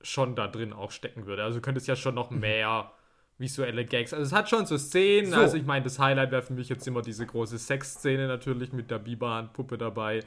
schon 0.00 0.34
da 0.36 0.46
drin 0.46 0.72
auch 0.72 0.92
stecken 0.92 1.26
würde. 1.26 1.42
Also 1.44 1.60
könnte 1.60 1.80
es 1.80 1.86
ja 1.86 1.96
schon 1.96 2.14
noch 2.14 2.30
mehr 2.30 2.92
visuelle 3.38 3.84
Gags. 3.84 4.14
Also 4.14 4.24
es 4.24 4.32
hat 4.32 4.48
schon 4.48 4.64
so 4.66 4.78
Szenen. 4.78 5.32
So. 5.32 5.36
Also 5.36 5.56
ich 5.58 5.66
meine, 5.66 5.84
das 5.84 5.98
Highlight 5.98 6.30
wäre 6.30 6.42
für 6.42 6.54
mich 6.54 6.68
jetzt 6.70 6.86
immer 6.86 7.02
diese 7.02 7.26
große 7.26 7.58
Sexszene 7.58 8.28
natürlich 8.28 8.72
mit 8.72 8.90
der 8.90 8.98
Biberhandpuppe 8.98 9.76
dabei. 9.76 10.22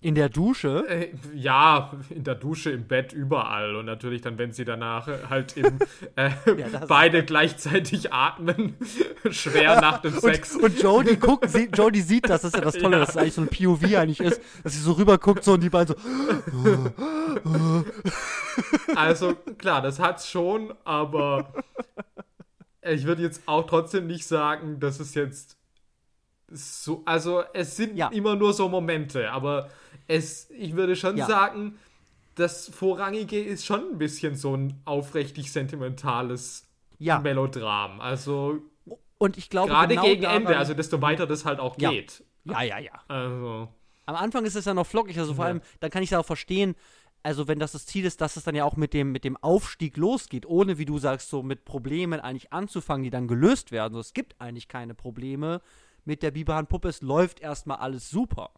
In 0.00 0.14
der 0.14 0.28
Dusche. 0.28 0.84
Äh, 0.88 1.08
ja, 1.34 1.92
in 2.10 2.22
der 2.22 2.36
Dusche, 2.36 2.70
im 2.70 2.86
Bett, 2.86 3.12
überall. 3.12 3.74
Und 3.74 3.86
natürlich 3.86 4.22
dann, 4.22 4.38
wenn 4.38 4.52
sie 4.52 4.64
danach 4.64 5.08
halt 5.28 5.56
eben 5.56 5.80
äh, 6.14 6.30
das- 6.72 6.86
beide 6.86 7.24
gleichzeitig 7.24 8.12
atmen, 8.12 8.76
schwer 9.30 9.80
nach 9.80 9.98
dem 10.00 10.12
Sex. 10.18 10.54
Und, 10.54 10.62
und 10.64 10.80
Jodie 10.82 11.16
guckt, 11.20 11.50
sie, 11.50 11.64
Jodie 11.74 12.00
sieht 12.02 12.28
das, 12.30 12.42
das 12.42 12.52
ist 12.52 12.56
ja 12.58 12.60
das 12.64 12.74
Tolle, 12.74 12.96
Ja. 12.96 13.00
dass 13.00 13.10
es 13.10 13.16
eigentlich 13.16 13.34
so 13.34 13.40
ein 13.42 13.48
POV 13.48 13.82
eigentlich 13.96 14.20
ist, 14.20 14.40
dass 14.62 14.74
sie 14.74 14.80
so 14.80 14.92
rüber 14.92 15.18
guckt 15.18 15.42
so 15.42 15.54
und 15.54 15.62
die 15.64 15.70
beiden 15.70 15.96
so, 15.96 17.84
Also 18.94 19.34
klar, 19.58 19.82
das 19.82 19.98
hat's 19.98 20.28
schon, 20.30 20.74
aber 20.84 21.52
ich 22.82 23.04
würde 23.04 23.22
jetzt 23.22 23.42
auch 23.46 23.66
trotzdem 23.66 24.06
nicht 24.06 24.26
sagen, 24.26 24.80
dass 24.80 25.00
es 25.00 25.14
jetzt 25.14 25.56
so, 26.50 27.02
also 27.04 27.42
es 27.52 27.76
sind 27.76 27.96
Ja. 27.96 28.08
immer 28.08 28.34
nur 28.36 28.52
so 28.54 28.68
Momente, 28.68 29.30
aber 29.30 29.68
es, 30.08 30.50
ich 30.50 30.74
würde 30.74 30.96
schon 30.96 31.16
Ja. 31.16 31.26
sagen, 31.26 31.78
das 32.34 32.68
Vorrangige 32.68 33.40
ist 33.40 33.64
schon 33.64 33.92
ein 33.92 33.98
bisschen 33.98 34.34
so 34.34 34.56
ein 34.56 34.80
aufrichtig 34.84 35.52
sentimentales 35.52 36.66
Ja. 36.98 37.20
Melodram. 37.20 38.00
Also 38.00 38.62
Und 39.18 39.36
ich 39.36 39.50
glaube, 39.50 39.70
gerade 39.70 39.94
genau 39.94 40.02
gegen 40.06 40.22
Ende, 40.24 40.56
also 40.56 40.74
desto 40.74 41.00
weiter 41.02 41.26
das 41.26 41.44
halt 41.44 41.60
auch 41.60 41.76
Ja. 41.78 41.90
geht. 41.90 42.24
Ja, 42.44 42.62
ja, 42.62 42.78
ja. 42.78 42.92
Also, 43.08 43.68
Am 44.06 44.14
Anfang 44.16 44.44
ist 44.46 44.54
es 44.54 44.64
ja 44.64 44.72
noch 44.74 44.86
flockig, 44.86 45.18
also 45.18 45.34
vor 45.34 45.44
Ja. 45.44 45.50
allem, 45.50 45.60
dann 45.80 45.90
kann 45.90 46.02
ich 46.02 46.10
es 46.12 46.16
auch 46.18 46.24
verstehen, 46.24 46.74
also 47.22 47.46
wenn 47.48 47.58
das 47.58 47.72
das 47.72 47.84
Ziel 47.84 48.04
ist, 48.06 48.20
dass 48.22 48.36
es 48.36 48.44
dann 48.44 48.54
ja 48.54 48.64
auch 48.64 48.76
mit 48.76 48.94
dem, 48.94 49.12
mit 49.12 49.24
dem 49.24 49.36
Aufstieg 49.36 49.96
losgeht, 49.98 50.46
ohne, 50.46 50.78
wie 50.78 50.84
du 50.86 50.98
sagst, 50.98 51.28
so 51.28 51.42
mit 51.42 51.64
Problemen 51.66 52.20
eigentlich 52.20 52.52
anzufangen, 52.52 53.02
die 53.04 53.10
dann 53.10 53.28
gelöst 53.28 53.70
werden. 53.72 53.92
So, 53.94 54.00
es 54.00 54.14
gibt 54.14 54.40
eigentlich 54.40 54.68
keine 54.68 54.94
Probleme 54.94 55.60
mit 56.04 56.22
der 56.22 56.30
Biberhandpuppe, 56.30 56.88
es 56.88 57.02
läuft 57.02 57.40
erstmal 57.40 57.78
alles 57.78 58.08
super. 58.08 58.50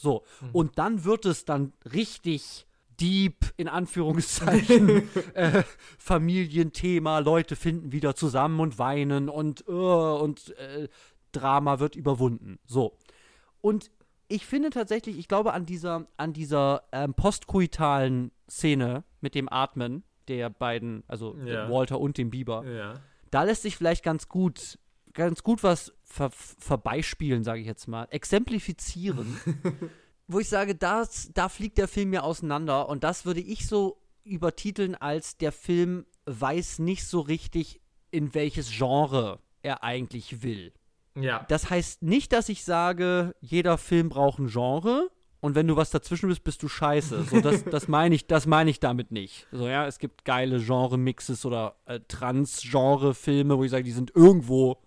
So, 0.00 0.22
und 0.52 0.78
dann 0.78 1.04
wird 1.04 1.26
es 1.26 1.44
dann 1.44 1.72
richtig 1.92 2.66
deep, 3.00 3.52
in 3.56 3.68
Anführungszeichen, 3.68 5.08
äh, 5.34 5.64
Familienthema, 5.98 7.18
Leute 7.18 7.56
finden 7.56 7.92
wieder 7.92 8.14
zusammen 8.14 8.60
und 8.60 8.78
weinen 8.78 9.28
und, 9.28 9.64
äh, 9.68 9.72
und 9.72 10.56
äh, 10.56 10.88
Drama 11.32 11.80
wird 11.80 11.96
überwunden. 11.96 12.58
So. 12.64 12.96
Und 13.60 13.90
ich 14.28 14.46
finde 14.46 14.70
tatsächlich, 14.70 15.18
ich 15.18 15.26
glaube 15.26 15.52
an 15.52 15.66
dieser, 15.66 16.06
an 16.16 16.32
dieser 16.32 16.84
ähm, 16.92 17.14
postkoitalen 17.14 18.30
Szene 18.48 19.04
mit 19.20 19.34
dem 19.34 19.48
Atmen 19.50 20.04
der 20.28 20.50
beiden, 20.50 21.02
also 21.08 21.36
Ja. 21.44 21.70
Walter 21.70 21.98
und 21.98 22.18
dem 22.18 22.30
Biber, 22.30 22.64
ja. 22.66 22.94
da 23.30 23.42
lässt 23.42 23.62
sich 23.62 23.76
vielleicht 23.76 24.04
ganz 24.04 24.28
gut, 24.28 24.78
ganz 25.12 25.42
gut 25.42 25.62
was 25.62 25.92
ver 26.04 26.30
verbeispielen, 26.30 27.44
sage 27.44 27.60
ich 27.60 27.66
jetzt 27.66 27.88
mal, 27.88 28.06
exemplifizieren, 28.10 29.40
wo 30.26 30.40
ich 30.40 30.48
sage, 30.48 30.74
das, 30.74 31.30
da 31.34 31.48
fliegt 31.48 31.78
der 31.78 31.88
Film 31.88 32.12
ja 32.12 32.22
auseinander 32.22 32.88
und 32.88 33.04
das 33.04 33.24
würde 33.24 33.40
ich 33.40 33.66
so 33.66 34.00
übertiteln 34.24 34.94
als 34.94 35.36
der 35.36 35.52
Film 35.52 36.06
weiß 36.26 36.80
nicht 36.80 37.06
so 37.06 37.20
richtig, 37.20 37.80
in 38.10 38.34
welches 38.34 38.70
Genre 38.70 39.40
er 39.62 39.82
eigentlich 39.82 40.42
will. 40.42 40.72
Ja. 41.14 41.44
Das 41.48 41.70
heißt 41.70 42.02
nicht, 42.02 42.32
dass 42.32 42.48
ich 42.48 42.64
sage, 42.64 43.34
jeder 43.40 43.78
Film 43.78 44.08
braucht 44.08 44.38
ein 44.38 44.48
Genre 44.48 45.10
und 45.40 45.54
wenn 45.54 45.66
du 45.66 45.76
was 45.76 45.90
dazwischen 45.90 46.28
bist, 46.28 46.44
bist 46.44 46.62
du 46.62 46.68
scheiße. 46.68 47.24
So, 47.24 47.40
das, 47.40 47.64
das 47.70 47.88
meine 47.88 48.14
ich, 48.14 48.26
das 48.26 48.46
meine 48.46 48.70
ich 48.70 48.80
damit 48.80 49.12
nicht. 49.12 49.46
So, 49.52 49.68
ja, 49.68 49.86
es 49.86 49.98
gibt 49.98 50.24
geile 50.24 50.58
Genre-Mixes 50.60 51.44
oder 51.46 51.76
äh, 51.86 52.00
Trans-Genre-Filme, 52.08 53.56
wo 53.56 53.64
ich 53.64 53.70
sage, 53.70 53.84
die 53.84 53.92
sind 53.92 54.14
irgendwo, 54.14 54.78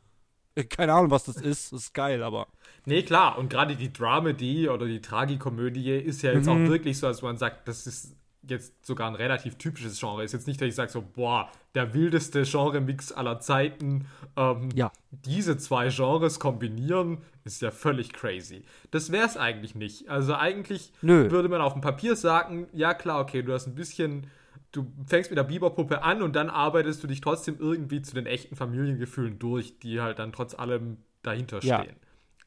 keine 0.69 0.93
Ahnung, 0.93 1.11
was 1.11 1.23
das 1.25 1.37
ist, 1.37 1.71
das 1.71 1.81
ist 1.83 1.93
geil, 1.93 2.23
aber. 2.23 2.47
Nee, 2.85 3.03
klar. 3.03 3.37
Und 3.37 3.49
gerade 3.49 3.75
die 3.75 3.91
Dramedy 3.93 4.67
oder 4.69 4.85
die 4.85 5.01
Tragikomödie 5.01 5.91
ist 5.95 6.21
ja 6.23 6.31
jetzt 6.33 6.47
auch 6.47 6.55
Mhm. 6.55 6.69
wirklich 6.69 6.97
so, 6.97 7.07
als 7.07 7.21
man 7.21 7.37
sagt, 7.37 7.67
das 7.67 7.87
ist 7.87 8.15
jetzt 8.47 8.85
sogar 8.85 9.07
ein 9.07 9.13
relativ 9.15 9.55
typisches 9.55 9.99
Genre. 9.99 10.23
Ist 10.23 10.31
jetzt 10.33 10.47
nicht, 10.47 10.59
dass 10.59 10.67
ich 10.67 10.73
sage 10.75 10.91
so, 10.91 11.01
boah, 11.01 11.49
der 11.75 11.93
wildeste 11.93 12.41
Genre-Mix 12.43 13.11
aller 13.11 13.39
Zeiten. 13.39 14.07
Ähm, 14.35 14.69
Ja. 14.73 14.91
Diese 15.11 15.57
zwei 15.57 15.89
Genres 15.89 16.39
kombinieren, 16.39 17.19
ist 17.43 17.61
ja 17.61 17.69
völlig 17.71 18.13
crazy. 18.13 18.63
Das 18.89 19.11
wäre 19.11 19.25
es 19.27 19.37
eigentlich 19.37 19.75
nicht. 19.75 20.09
Also 20.09 20.33
eigentlich 20.35 20.91
Nö. 21.03 21.29
würde 21.29 21.49
man 21.49 21.61
auf 21.61 21.73
dem 21.73 21.81
Papier 21.81 22.15
sagen, 22.15 22.67
ja 22.73 22.93
klar, 22.95 23.21
okay, 23.21 23.43
du 23.43 23.53
hast 23.53 23.67
ein 23.67 23.75
bisschen, 23.75 24.25
du 24.71 24.91
fängst 25.05 25.29
mit 25.31 25.37
der 25.37 25.43
Biberpuppe 25.43 26.01
an 26.03 26.21
und 26.21 26.35
dann 26.35 26.49
arbeitest 26.49 27.03
du 27.03 27.07
dich 27.07 27.21
trotzdem 27.21 27.57
irgendwie 27.59 28.01
zu 28.01 28.13
den 28.15 28.25
echten 28.25 28.55
Familiengefühlen 28.55 29.37
durch, 29.39 29.79
die 29.79 30.01
halt 30.01 30.19
dann 30.19 30.31
trotz 30.31 30.53
allem 30.53 30.97
dahinter 31.23 31.59
Ja. 31.63 31.81
stehen. 31.81 31.95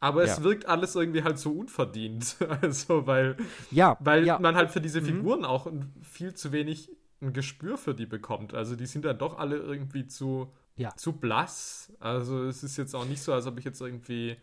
Aber 0.00 0.22
es 0.22 0.38
Ja. 0.38 0.44
wirkt 0.44 0.66
alles 0.66 0.94
irgendwie 0.96 1.22
halt 1.22 1.38
so 1.38 1.52
unverdient. 1.52 2.36
Also, 2.62 3.06
weil, 3.06 3.36
Ja, 3.70 3.96
weil 4.00 4.24
ja. 4.26 4.38
man 4.38 4.54
halt 4.56 4.70
für 4.70 4.80
diese 4.80 5.00
Figuren 5.02 5.44
auch 5.44 5.66
ein, 5.66 5.92
viel 6.02 6.34
zu 6.34 6.52
wenig 6.52 6.90
ein 7.22 7.32
Gespür 7.32 7.78
für 7.78 7.94
die 7.94 8.06
bekommt. 8.06 8.52
Also 8.54 8.76
die 8.76 8.86
sind 8.86 9.04
dann 9.04 9.16
doch 9.18 9.38
alle 9.38 9.56
irgendwie 9.56 10.06
zu, 10.06 10.52
Ja. 10.76 10.94
zu 10.96 11.12
blass. 11.12 11.92
Also 12.00 12.44
es 12.44 12.62
ist 12.62 12.76
jetzt 12.76 12.94
auch 12.94 13.06
nicht 13.06 13.22
so, 13.22 13.32
als 13.32 13.46
ob 13.46 13.58
ich 13.58 13.64
jetzt 13.64 13.80
irgendwie. 13.80 14.36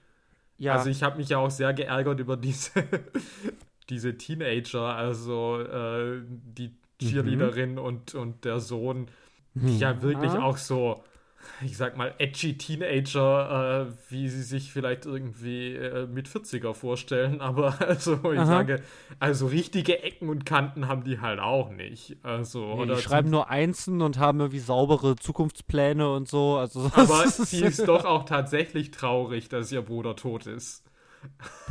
ja. 0.57 0.73
Also 0.73 0.89
ich 0.89 1.03
habe 1.03 1.17
mich 1.17 1.29
ja 1.29 1.38
auch 1.39 1.51
sehr 1.51 1.73
geärgert 1.73 2.19
über 2.19 2.38
diese, 2.38 2.71
diese 3.89 4.17
Teenager, 4.17 4.95
also 4.95 5.59
äh, 5.61 6.21
die 6.27 6.75
Cheerleaderin 7.09 7.77
und, 7.79 8.15
und 8.15 8.45
der 8.45 8.59
Sohn, 8.59 9.07
die 9.53 9.79
ja 9.79 10.01
wirklich 10.01 10.33
auch 10.33 10.57
so, 10.57 11.03
ich 11.63 11.77
sag 11.77 11.97
mal, 11.97 12.13
edgy 12.17 12.57
Teenager, 12.57 13.87
äh, 13.87 13.93
wie 14.09 14.29
sie 14.29 14.43
sich 14.43 14.71
vielleicht 14.71 15.05
irgendwie 15.05 15.75
äh, 15.75 16.07
mit 16.07 16.27
40er 16.27 16.73
vorstellen, 16.73 17.41
aber 17.41 17.81
also 17.81 18.15
ich 18.31 18.39
Aha. 18.39 18.45
sage, 18.45 18.81
also 19.19 19.47
richtige 19.47 20.03
Ecken 20.03 20.29
und 20.29 20.45
Kanten 20.45 20.87
haben 20.87 21.03
die 21.03 21.19
halt 21.19 21.39
auch 21.39 21.69
nicht. 21.69 22.17
Also, 22.23 22.75
Nee, 22.75 22.81
oder 22.83 22.95
die 22.95 23.01
schreiben 23.01 23.29
nur 23.29 23.49
Einsen 23.49 24.01
und 24.01 24.19
haben 24.19 24.39
irgendwie 24.39 24.59
saubere 24.59 25.15
Zukunftspläne 25.15 26.11
und 26.11 26.27
so. 26.27 26.57
Also, 26.57 26.91
aber 26.95 27.27
sie 27.27 27.63
ist 27.63 27.79
doch 27.87 28.05
auch 28.05 28.25
tatsächlich 28.25 28.91
traurig, 28.91 29.49
dass 29.49 29.71
ihr 29.71 29.81
Bruder 29.81 30.15
tot 30.15 30.47
ist. 30.47 30.83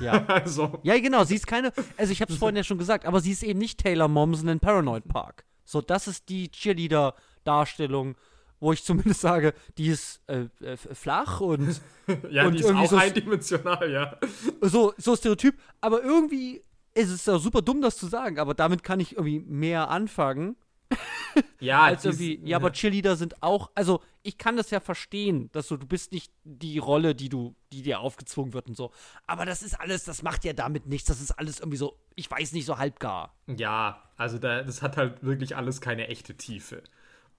Ja. 0.01 0.24
Also, 0.28 0.78
Ja, 0.82 0.98
genau, 0.98 1.24
sie 1.24 1.34
ist 1.36 1.46
keine, 1.46 1.72
also 1.96 2.12
ich 2.12 2.20
habe 2.20 2.32
es 2.32 2.38
vorhin 2.38 2.57
ja 2.57 2.64
schon 2.64 2.78
gesagt, 2.78 3.05
aber 3.07 3.20
sie 3.20 3.32
ist 3.32 3.42
eben 3.42 3.59
nicht 3.59 3.78
Taylor 3.80 4.09
Momsen 4.09 4.48
in 4.48 4.61
Paranoid 4.61 5.07
Park. 5.09 5.44
So, 5.64 5.80
das 5.80 6.09
ist 6.09 6.28
die 6.28 6.51
Cheerleader-Darstellung, 6.51 8.16
wo 8.59 8.72
ich 8.72 8.84
zumindest 8.84 9.20
sage, 9.20 9.55
die 9.78 9.88
ist 9.88 10.20
äh, 10.26 10.46
äh, 10.62 10.76
flach 10.76 11.40
und 11.40 11.80
ja, 12.30 12.46
Und 12.46 12.55
die 12.55 12.61
ist 12.61 12.70
auch 12.70 12.86
so- 12.86 12.96
eindimensional, 12.96 13.90
ja. 13.90 14.16
so, 14.61 14.92
so 14.98 15.16
Stereotyp, 15.16 15.57
aber 15.80 16.03
irgendwie 16.03 16.62
ist 16.94 17.11
es 17.11 17.24
ja 17.26 17.38
super 17.38 17.62
dumm, 17.62 17.80
das 17.80 17.96
zu 17.96 18.07
sagen, 18.07 18.38
aber 18.38 18.53
damit 18.55 18.82
kann 18.82 19.01
ich 19.01 19.12
irgendwie 19.12 19.40
mehr 19.40 19.88
anfangen. 19.90 20.57
Ja, 21.61 21.82
als 21.82 22.05
irgendwie, 22.05 22.41
ja, 22.45 22.57
aber 22.57 22.72
Cheerleader 22.72 23.16
sind 23.16 23.43
auch, 23.43 23.70
also 23.74 24.03
ich 24.22 24.38
kann 24.38 24.57
das 24.57 24.70
ja 24.70 24.80
verstehen, 24.80 25.51
dass 25.53 25.68
du, 25.68 25.76
du 25.76 25.86
bist 25.86 26.11
nicht 26.12 26.32
die 26.45 26.78
Rolle, 26.78 27.14
die 27.14 27.28
du, 27.28 27.55
die 27.72 27.82
dir 27.82 28.01
aufgezwungen 28.01 28.53
wird 28.53 28.68
und 28.68 28.76
so. 28.76 28.91
Aber 29.26 29.45
das 29.47 29.62
ist 29.62 29.78
alles, 29.78 30.05
das 30.05 30.22
macht 30.22 30.45
ja 30.45 30.53
damit 30.53 30.86
nichts, 30.86 31.09
das 31.09 31.20
ist 31.20 31.32
alles 31.32 31.61
irgendwie 31.61 31.76
so, 31.76 31.99
ich 32.14 32.30
weiß 32.30 32.53
nicht, 32.53 32.64
so 32.64 32.78
halbgar. 32.78 33.34
Ja, 33.47 34.03
also 34.16 34.38
da, 34.38 34.62
das 34.62 34.82
hat 34.82 34.97
halt 34.97 35.22
wirklich 35.22 35.57
alles 35.57 35.80
keine 35.80 36.09
echte 36.09 36.34
Tiefe. 36.34 36.82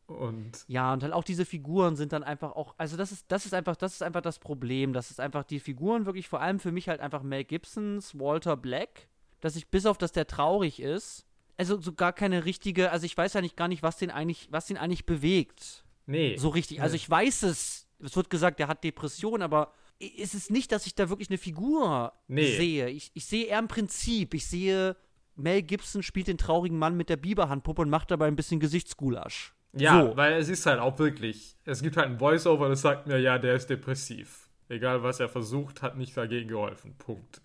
Und 0.08 0.66
Ja, 0.68 0.93
und 0.93 1.04
halt 1.04 1.14
auch 1.14 1.24
diese 1.24 1.45
Figuren 1.45 1.95
sind 1.95 2.14
dann 2.14 2.24
einfach 2.24 2.52
auch, 2.54 2.76
also 2.78 2.97
das 2.97 3.12
ist, 3.12 3.26
das 3.30 3.45
ist 3.45 3.54
einfach, 3.54 3.76
das 3.76 3.93
ist 3.93 4.04
einfach 4.04 4.22
das 4.22 4.39
Problem. 4.39 4.93
Das 4.93 5.10
ist 5.10 5.20
einfach 5.20 5.43
die 5.43 5.60
Figuren 5.60 6.06
wirklich, 6.06 6.28
vor 6.28 6.41
allem 6.41 6.60
für 6.60 6.72
mich 6.72 6.89
halt 6.89 6.99
einfach 7.02 7.24
Mel 7.24 7.43
Gibsons, 7.43 8.18
Walter 8.18 8.58
Black, 8.58 9.08
dass 9.39 9.56
ich 9.56 9.68
bis 9.70 9.86
auf, 9.86 9.97
dass 9.97 10.12
der 10.12 10.28
traurig 10.28 10.80
ist, 10.80 11.26
also 11.62 11.80
so 11.80 11.93
gar 11.93 12.12
keine 12.12 12.43
richtige, 12.45 12.89
also 12.91 13.05
ich 13.05 13.16
weiß 13.16 13.34
ja 13.34 13.41
nicht 13.41 13.55
gar 13.55 13.68
nicht, 13.68 13.84
was 13.84 13.97
den 13.97 14.09
eigentlich, 14.09 14.47
was 14.49 14.66
den 14.66 14.78
eigentlich 14.78 15.05
bewegt. 15.05 15.84
nee. 16.07 16.36
So 16.38 16.49
richtig. 16.49 16.82
Also 16.82 16.95
ich 16.95 17.07
weiß 17.07 17.43
es, 17.43 17.88
es 17.99 18.16
wird 18.16 18.32
gesagt, 18.32 18.57
der 18.57 18.68
hat 18.68 18.84
Depression, 18.84 19.43
aber 19.43 19.72
ist 19.99 20.34
es 20.34 20.49
nicht, 20.49 20.72
dass 20.72 20.88
ich 20.88 20.95
da 20.95 21.09
wirklich 21.09 21.30
eine 21.30 21.38
Figur 21.38 22.14
Nee. 22.28 22.57
sehe. 22.57 22.89
Ich, 22.89 23.12
ich 23.14 23.26
sehe 23.26 23.45
eher 23.45 23.59
im 23.59 23.68
Prinzip, 23.68 24.34
ich 24.34 24.47
sehe, 24.47 24.95
Mel 25.36 25.62
Gibson 25.62 26.01
spielt 26.01 26.28
den 26.28 26.39
traurigen 26.39 26.80
Mann 26.80 26.97
mit 26.97 27.09
der 27.09 27.18
Biberhandpuppe 27.18 27.84
und 27.84 27.91
macht 27.91 28.09
dabei 28.09 28.26
ein 28.26 28.36
bisschen 28.36 28.59
Gesichtsgulasch. 28.59 29.53
ja, 29.74 30.01
so. 30.03 30.18
weil 30.18 30.34
es 30.34 30.49
ist 30.49 30.66
halt 30.66 30.80
auch 30.80 30.97
wirklich, 30.97 31.55
es 31.66 31.84
gibt 31.84 31.95
halt 31.95 32.07
ein 32.07 32.20
Voiceover, 32.20 32.70
das 32.70 32.82
sagt 32.82 33.05
mir, 33.05 33.20
ja, 33.20 33.38
der 33.38 33.53
ist 33.53 33.68
depressiv. 33.70 34.49
Egal, 34.68 35.03
was 35.03 35.20
er 35.20 35.30
versucht, 35.30 35.84
hat 35.84 35.95
nicht 35.95 36.18
dagegen 36.18 36.47
geholfen. 36.49 36.95
Punkt. 36.97 37.39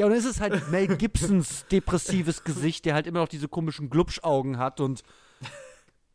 Ja, 0.00 0.06
und 0.06 0.12
dann 0.12 0.18
ist 0.18 0.24
es 0.24 0.40
halt 0.40 0.70
Mel 0.70 0.96
Gibsons 0.96 1.66
depressives 1.70 2.42
Gesicht, 2.42 2.86
der 2.86 2.94
halt 2.94 3.06
immer 3.06 3.20
noch 3.20 3.28
diese 3.28 3.48
komischen 3.48 3.90
Glubschaugen 3.90 4.56
hat 4.56 4.80
und 4.80 5.02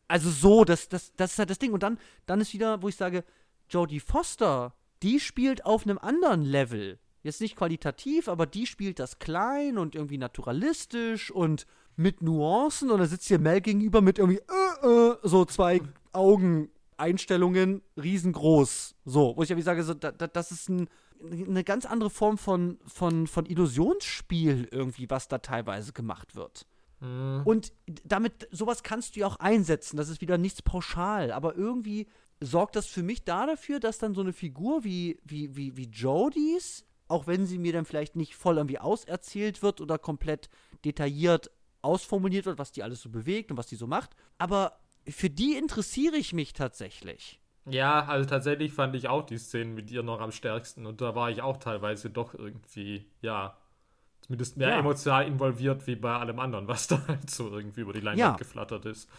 also 0.07 0.31
so, 0.31 0.65
das, 0.65 0.89
das, 0.89 1.13
das 1.15 1.33
ist 1.33 1.37
halt 1.37 1.51
das 1.51 1.59
Ding. 1.59 1.71
Und 1.71 1.83
dann, 1.83 1.99
dann 2.25 2.41
ist 2.41 2.51
wieder, 2.51 2.81
wo 2.81 2.89
ich 2.89 2.95
sage, 2.95 3.23
Jodie 3.69 3.99
Foster, 3.99 4.73
die 5.03 5.19
spielt 5.19 5.67
auf 5.67 5.83
einem 5.83 5.99
anderen 5.99 6.41
Level. 6.41 6.97
Jetzt 7.21 7.41
nicht 7.41 7.55
qualitativ, 7.55 8.27
aber 8.27 8.47
die 8.47 8.65
spielt 8.65 8.97
das 8.97 9.19
klein 9.19 9.77
und 9.77 9.93
irgendwie 9.93 10.17
naturalistisch 10.17 11.29
und 11.29 11.67
mit 11.95 12.23
Nuancen. 12.23 12.89
Und 12.89 12.97
da 12.97 13.05
sitzt 13.05 13.27
hier 13.27 13.37
Mel 13.37 13.61
gegenüber 13.61 14.01
mit 14.01 14.17
irgendwie 14.17 14.41
äh, 14.81 14.87
äh, 14.87 15.17
so 15.21 15.45
zwei 15.45 15.79
Augeneinstellungen 16.11 17.83
riesengroß. 18.01 18.95
So, 19.05 19.37
wo 19.37 19.43
ich 19.43 19.51
irgendwie 19.51 19.65
sage, 19.65 19.83
so, 19.83 19.93
da, 19.93 20.11
da, 20.11 20.25
das 20.25 20.49
ist 20.49 20.69
ein, 20.69 20.89
eine 21.23 21.63
ganz 21.63 21.85
andere 21.85 22.09
Form 22.09 22.37
von, 22.37 22.79
von, 22.85 23.27
von 23.27 23.45
Illusionsspiel 23.45 24.67
irgendwie, 24.71 25.09
was 25.09 25.27
da 25.27 25.39
teilweise 25.39 25.93
gemacht 25.93 26.35
wird. 26.35 26.65
Und 27.45 27.73
damit, 28.03 28.47
sowas 28.51 28.83
kannst 28.83 29.15
du 29.15 29.21
ja 29.21 29.27
auch 29.27 29.37
einsetzen. 29.37 29.97
Das 29.97 30.09
ist 30.09 30.21
wieder 30.21 30.37
nichts 30.37 30.61
pauschal. 30.61 31.31
Aber 31.31 31.55
irgendwie 31.55 32.07
sorgt 32.39 32.75
das 32.75 32.87
für 32.87 33.03
mich 33.03 33.23
da 33.23 33.45
dafür, 33.45 33.79
dass 33.79 33.97
dann 33.97 34.13
so 34.13 34.21
eine 34.21 34.33
Figur 34.33 34.83
wie, 34.83 35.19
wie, 35.23 35.55
wie, 35.55 35.77
wie 35.77 35.87
Jodie's, 35.87 36.85
auch 37.07 37.27
wenn 37.27 37.45
sie 37.45 37.57
mir 37.57 37.73
dann 37.73 37.85
vielleicht 37.85 38.15
nicht 38.15 38.35
voll 38.35 38.57
irgendwie 38.57 38.79
auserzählt 38.79 39.61
wird 39.61 39.81
oder 39.81 39.97
komplett 39.97 40.49
detailliert 40.83 41.51
ausformuliert 41.81 42.47
wird, 42.47 42.57
was 42.57 42.71
die 42.71 42.83
alles 42.83 43.01
so 43.01 43.09
bewegt 43.09 43.51
und 43.51 43.57
was 43.57 43.67
die 43.67 43.75
so 43.75 43.85
macht, 43.85 44.15
aber 44.39 44.79
für 45.07 45.29
die 45.29 45.55
interessiere 45.55 46.17
ich 46.17 46.33
mich 46.33 46.53
tatsächlich. 46.53 47.39
Ja, 47.67 48.05
also 48.05 48.29
tatsächlich 48.29 48.73
fand 48.73 48.95
ich 48.95 49.07
auch 49.07 49.23
die 49.23 49.37
Szenen 49.37 49.73
mit 49.75 49.89
ihr 49.91 50.03
noch 50.03 50.21
am 50.21 50.31
stärksten 50.31 50.85
und 50.85 51.01
da 51.01 51.15
war 51.15 51.29
ich 51.31 51.41
auch 51.41 51.57
teilweise 51.57 52.09
doch 52.09 52.33
irgendwie, 52.33 53.05
ja, 53.21 53.57
zumindest 54.21 54.57
mehr 54.57 54.69
Ja. 54.69 54.79
emotional 54.79 55.27
involviert 55.27 55.85
wie 55.87 55.95
bei 55.95 56.15
allem 56.15 56.39
anderen, 56.39 56.67
was 56.67 56.87
da 56.87 57.01
halt 57.07 57.29
so 57.29 57.49
irgendwie 57.49 57.81
über 57.81 57.93
die 57.93 57.99
Leinwand 58.01 58.19
Ja. 58.19 58.35
geflattert 58.35 58.85
ist. 58.85 59.09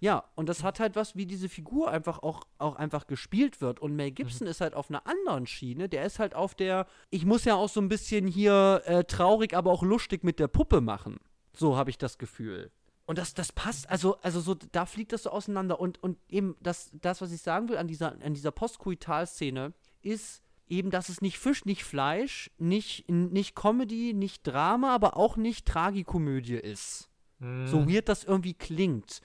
Ja, 0.00 0.24
und 0.34 0.48
das 0.48 0.62
hat 0.64 0.80
halt 0.80 0.96
was, 0.96 1.16
wie 1.16 1.24
diese 1.24 1.48
Figur 1.48 1.90
einfach 1.90 2.18
auch, 2.22 2.42
auch 2.58 2.74
einfach 2.76 3.06
gespielt 3.06 3.60
wird. 3.60 3.80
Und 3.80 3.94
Mel 3.96 4.10
Mhm. 4.10 4.14
Gibson 4.16 4.46
ist 4.48 4.60
halt 4.60 4.74
auf 4.74 4.90
einer 4.90 5.06
anderen 5.06 5.46
Schiene. 5.46 5.88
Der 5.88 6.04
ist 6.04 6.18
halt 6.18 6.34
auf 6.34 6.54
der, 6.54 6.86
ich 7.10 7.24
muss 7.24 7.44
ja 7.44 7.54
auch 7.54 7.68
so 7.68 7.80
ein 7.80 7.88
bisschen 7.88 8.26
hier 8.26 8.82
äh, 8.84 9.04
traurig, 9.04 9.54
aber 9.56 9.70
auch 9.70 9.82
lustig 9.82 10.22
mit 10.24 10.40
der 10.40 10.48
Puppe 10.48 10.80
machen. 10.80 11.18
So 11.56 11.76
habe 11.76 11.90
ich 11.90 11.96
das 11.96 12.18
Gefühl. 12.18 12.70
Und 13.06 13.18
das, 13.18 13.34
das 13.34 13.52
passt, 13.52 13.88
also, 13.90 14.16
also 14.22 14.40
so, 14.40 14.54
da 14.54 14.86
fliegt 14.86 15.12
das 15.12 15.24
so 15.24 15.30
auseinander. 15.30 15.78
Und, 15.78 16.02
und 16.02 16.18
eben 16.28 16.56
das, 16.60 16.90
das, 16.94 17.20
was 17.20 17.32
ich 17.32 17.42
sagen 17.42 17.68
will 17.68 17.76
an 17.76 17.86
dieser, 17.86 18.12
an 18.22 18.34
dieser 18.34 18.50
Postkoital-Szene, 18.50 19.74
ist 20.00 20.42
eben, 20.68 20.90
dass 20.90 21.10
es 21.10 21.20
nicht 21.20 21.38
Fisch, 21.38 21.64
nicht 21.66 21.84
Fleisch, 21.84 22.50
nicht, 22.58 23.08
nicht 23.10 23.54
Comedy, 23.54 24.14
nicht 24.14 24.46
Drama, 24.46 24.94
aber 24.94 25.16
auch 25.16 25.36
nicht 25.36 25.66
Tragikomödie 25.66 26.56
ist. 26.56 27.10
Mhm. 27.40 27.66
So 27.66 27.88
weird 27.88 28.08
das 28.08 28.24
irgendwie 28.24 28.54
klingt. 28.54 29.20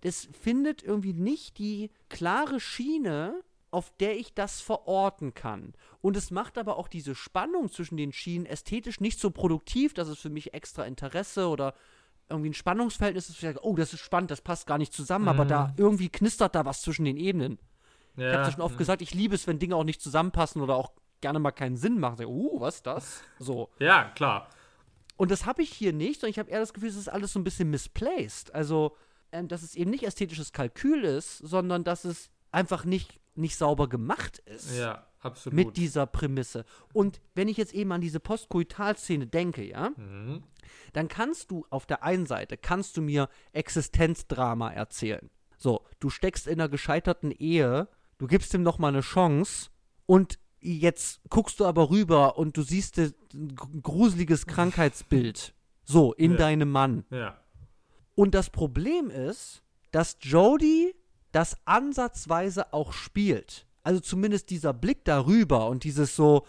Das 0.00 0.28
findet 0.40 0.82
irgendwie 0.82 1.12
nicht 1.12 1.58
die 1.58 1.90
klare 2.08 2.60
Schiene, 2.60 3.42
auf 3.70 3.92
der 3.98 4.16
ich 4.18 4.32
das 4.32 4.60
verorten 4.60 5.34
kann. 5.34 5.74
Und 6.00 6.16
es 6.16 6.30
macht 6.30 6.56
aber 6.56 6.78
auch 6.78 6.88
diese 6.88 7.14
Spannung 7.14 7.70
zwischen 7.70 7.96
den 7.96 8.12
Schienen 8.12 8.46
ästhetisch 8.46 9.00
nicht 9.00 9.20
so 9.20 9.30
produktiv, 9.30 9.92
dass 9.92 10.08
es 10.08 10.18
für 10.18 10.30
mich 10.30 10.54
extra 10.54 10.84
Interesse 10.84 11.48
oder 11.48 11.74
irgendwie 12.30 12.50
ein 12.50 12.54
Spannungsverhältnis 12.54 13.28
ist. 13.28 13.42
Oh, 13.62 13.74
das 13.74 13.92
ist 13.92 14.00
spannend, 14.00 14.30
das 14.30 14.40
passt 14.40 14.66
gar 14.66 14.78
nicht 14.78 14.92
zusammen, 14.92 15.28
aber 15.28 15.44
da 15.44 15.74
irgendwie 15.76 16.08
knistert 16.08 16.54
da 16.54 16.64
was 16.64 16.82
zwischen 16.82 17.04
den 17.04 17.16
Ebenen. 17.16 17.58
Ich 18.16 18.24
habe 18.24 18.32
ja 18.44 18.50
schon 18.52 18.62
oft 18.62 18.76
gesagt, 18.78 19.00
ich 19.00 19.14
liebe 19.14 19.34
es, 19.34 19.46
wenn 19.46 19.58
Dinge 19.58 19.76
auch 19.76 19.84
nicht 19.84 20.02
zusammenpassen 20.02 20.60
oder 20.60 20.74
auch 20.74 20.90
gerne 21.20 21.38
mal 21.38 21.52
keinen 21.52 21.76
Sinn 21.76 21.98
machen. 22.00 22.16
So, 22.18 22.24
Uh, 22.28 22.60
was 22.60 22.76
ist 22.76 22.86
das? 22.86 23.22
So. 23.38 23.70
Ja, 23.78 24.10
klar. 24.14 24.48
Und 25.16 25.30
das 25.30 25.46
habe 25.46 25.62
ich 25.62 25.72
hier 25.72 25.92
nicht, 25.92 26.22
und 26.22 26.28
ich 26.30 26.38
habe 26.38 26.50
eher 26.50 26.60
das 26.60 26.72
Gefühl, 26.72 26.88
es 26.90 26.96
ist 26.96 27.08
alles 27.08 27.32
so 27.32 27.40
ein 27.40 27.44
bisschen 27.44 27.70
misplaced. 27.70 28.54
Also, 28.54 28.96
ähm, 29.32 29.48
dass 29.48 29.62
es 29.62 29.74
eben 29.74 29.90
nicht 29.90 30.04
ästhetisches 30.04 30.52
Kalkül 30.52 31.04
ist, 31.04 31.38
sondern 31.38 31.82
dass 31.84 32.04
es 32.04 32.30
einfach 32.52 32.84
nicht, 32.84 33.20
nicht 33.34 33.56
sauber 33.56 33.88
gemacht 33.88 34.38
ist 34.46 34.76
Ja, 34.78 35.06
absolut. 35.20 35.56
mit 35.56 35.76
dieser 35.76 36.06
Prämisse. 36.06 36.64
Und 36.92 37.20
wenn 37.34 37.48
ich 37.48 37.56
jetzt 37.56 37.74
eben 37.74 37.92
an 37.92 38.00
diese 38.00 38.20
Postkoitalszene 38.20 39.26
denke, 39.26 39.64
ja, 39.64 39.90
Mhm. 39.96 40.42
Dann 40.92 41.08
kannst 41.08 41.50
du 41.50 41.64
auf 41.70 41.86
der 41.86 42.02
einen 42.02 42.26
Seite, 42.26 42.56
kannst 42.56 42.96
du 42.96 43.02
mir 43.02 43.28
Existenzdrama 43.52 44.70
erzählen. 44.72 45.30
So, 45.56 45.84
du 46.00 46.10
steckst 46.10 46.46
in 46.46 46.60
einer 46.60 46.68
gescheiterten 46.68 47.30
Ehe, 47.32 47.88
du 48.18 48.26
gibst 48.26 48.54
ihm 48.54 48.62
noch 48.62 48.78
mal 48.78 48.88
eine 48.88 49.00
Chance 49.00 49.70
und 50.06 50.38
jetzt 50.60 51.20
guckst 51.30 51.60
du 51.60 51.66
aber 51.66 51.90
rüber 51.90 52.38
und 52.38 52.56
du 52.56 52.62
siehst 52.62 52.98
ein 52.98 53.54
gr- 53.54 53.68
gruseliges 53.82 54.46
Krankheitsbild. 54.46 55.54
So, 55.84 56.12
in 56.12 56.32
Ja. 56.32 56.36
deinem 56.38 56.70
Mann. 56.70 57.04
Ja. 57.10 57.40
Und 58.14 58.34
das 58.34 58.50
Problem 58.50 59.10
ist, 59.10 59.62
dass 59.92 60.16
Jodie 60.20 60.94
das 61.32 61.56
ansatzweise 61.64 62.72
auch 62.72 62.92
spielt. 62.92 63.66
Also 63.82 64.00
zumindest 64.00 64.50
dieser 64.50 64.74
Blick 64.74 65.04
darüber 65.04 65.68
und 65.68 65.84
dieses 65.84 66.14
so, 66.16 66.46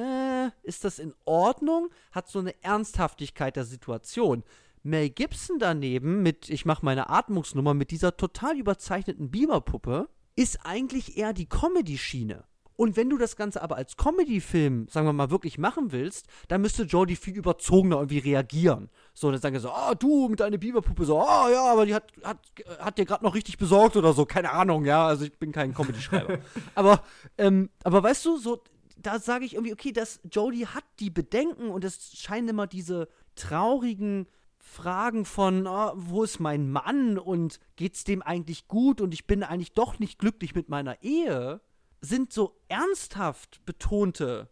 äh, 0.00 0.50
ist 0.62 0.84
das 0.84 0.98
in 0.98 1.14
Ordnung? 1.24 1.90
Hat 2.12 2.28
so 2.28 2.38
eine 2.38 2.54
Ernsthaftigkeit 2.62 3.56
der 3.56 3.64
Situation. 3.64 4.42
Mel 4.82 5.10
Gibson 5.10 5.58
daneben 5.58 6.22
mit, 6.22 6.48
ich 6.48 6.64
mache 6.64 6.84
meine 6.84 7.10
Atmungsnummer, 7.10 7.74
mit 7.74 7.90
dieser 7.90 8.16
total 8.16 8.56
überzeichneten 8.56 9.30
Biberpuppe, 9.30 10.08
ist 10.36 10.60
eigentlich 10.64 11.18
eher 11.18 11.32
die 11.32 11.48
Comedy-Schiene. 11.48 12.44
Und 12.80 12.96
wenn 12.96 13.10
du 13.10 13.18
das 13.18 13.36
Ganze 13.36 13.60
aber 13.60 13.76
als 13.76 13.98
Comedy-Film, 13.98 14.88
sagen 14.88 15.06
wir 15.06 15.12
mal, 15.12 15.30
wirklich 15.30 15.58
machen 15.58 15.92
willst, 15.92 16.26
dann 16.48 16.62
müsste 16.62 16.84
Jodie 16.84 17.14
viel 17.16 17.36
überzogener 17.36 17.96
irgendwie 17.96 18.20
reagieren. 18.20 18.88
So, 19.12 19.30
dann 19.30 19.38
sagen 19.38 19.54
sie 19.56 19.60
so, 19.60 19.70
ah, 19.70 19.94
du 19.94 20.30
mit 20.30 20.40
deiner 20.40 20.56
Biberpuppe, 20.56 21.04
so, 21.04 21.20
ah, 21.20 21.50
ja, 21.50 21.62
aber 21.70 21.84
die 21.84 21.94
hat, 21.94 22.10
hat, 22.24 22.38
hat 22.78 22.96
dir 22.96 23.04
gerade 23.04 23.22
noch 23.22 23.34
richtig 23.34 23.58
besorgt 23.58 23.98
oder 23.98 24.14
so, 24.14 24.24
keine 24.24 24.50
Ahnung, 24.52 24.86
ja, 24.86 25.06
also 25.06 25.26
ich 25.26 25.38
bin 25.38 25.52
kein 25.52 25.74
Comedy-Schreiber. 25.74 26.38
aber, 26.74 27.02
ähm, 27.36 27.68
aber 27.84 28.02
weißt 28.02 28.24
du, 28.24 28.38
so, 28.38 28.62
da 29.02 29.18
sage 29.18 29.44
ich 29.44 29.54
irgendwie, 29.54 29.72
okay, 29.72 29.92
dass 29.92 30.20
Jodie 30.30 30.66
hat 30.66 30.84
die 30.98 31.10
Bedenken 31.10 31.70
und 31.70 31.84
es 31.84 32.18
scheinen 32.18 32.48
immer 32.48 32.66
diese 32.66 33.08
traurigen 33.34 34.26
Fragen 34.58 35.24
von, 35.24 35.66
ah, 35.66 35.92
wo 35.96 36.22
ist 36.22 36.38
mein 36.38 36.70
Mann 36.70 37.18
und 37.18 37.60
geht's 37.76 38.04
dem 38.04 38.22
eigentlich 38.22 38.68
gut 38.68 39.00
und 39.00 39.14
ich 39.14 39.26
bin 39.26 39.42
eigentlich 39.42 39.72
doch 39.72 39.98
nicht 39.98 40.18
glücklich 40.18 40.54
mit 40.54 40.68
meiner 40.68 41.02
Ehe, 41.02 41.60
sind 42.00 42.32
so 42.32 42.60
ernsthaft 42.68 43.64
betonte 43.64 44.50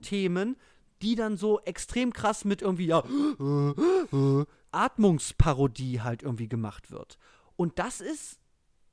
Themen, 0.00 0.56
die 1.02 1.14
dann 1.14 1.36
so 1.36 1.60
extrem 1.60 2.12
krass 2.12 2.44
mit 2.44 2.62
irgendwie, 2.62 2.86
ja, 2.86 3.02
Atmungsparodie 4.70 6.00
halt 6.00 6.22
irgendwie 6.22 6.48
gemacht 6.48 6.90
wird. 6.90 7.18
Und 7.56 7.78
das 7.78 8.00
ist 8.00 8.40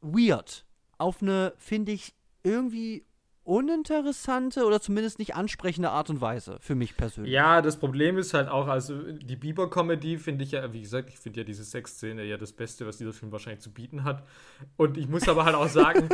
weird. 0.01 0.66
Auf 0.97 1.22
eine, 1.22 1.53
finde 1.58 1.91
ich, 1.91 2.16
irgendwie 2.43 3.06
uninteressante 3.45 4.65
oder 4.65 4.81
zumindest 4.81 5.19
nicht 5.19 5.35
ansprechende 5.35 5.91
Art 5.91 6.09
und 6.09 6.19
Weise, 6.19 6.57
für 6.59 6.75
mich 6.75 6.97
persönlich. 6.97 7.31
Ja, 7.31 7.61
das 7.61 7.77
Problem 7.77 8.17
ist 8.17 8.33
halt 8.33 8.49
auch, 8.49 8.67
also 8.67 8.99
die 9.11 9.35
Bieber-Comedy 9.35 10.17
finde 10.17 10.43
ich 10.43 10.51
ja, 10.51 10.73
wie 10.73 10.81
gesagt, 10.81 11.09
ich 11.09 11.17
finde 11.17 11.41
ja 11.41 11.43
diese 11.45 11.63
Sexszene 11.63 12.23
ja 12.23 12.37
das 12.37 12.51
Beste, 12.51 12.85
was 12.87 12.97
dieser 12.97 13.13
Film 13.13 13.31
wahrscheinlich 13.31 13.61
zu 13.61 13.71
bieten 13.71 14.03
hat. 14.03 14.23
Und 14.77 14.97
ich 14.97 15.07
muss 15.07 15.29
aber 15.29 15.45
halt 15.45 15.55
auch 15.55 15.69
sagen, 15.69 16.09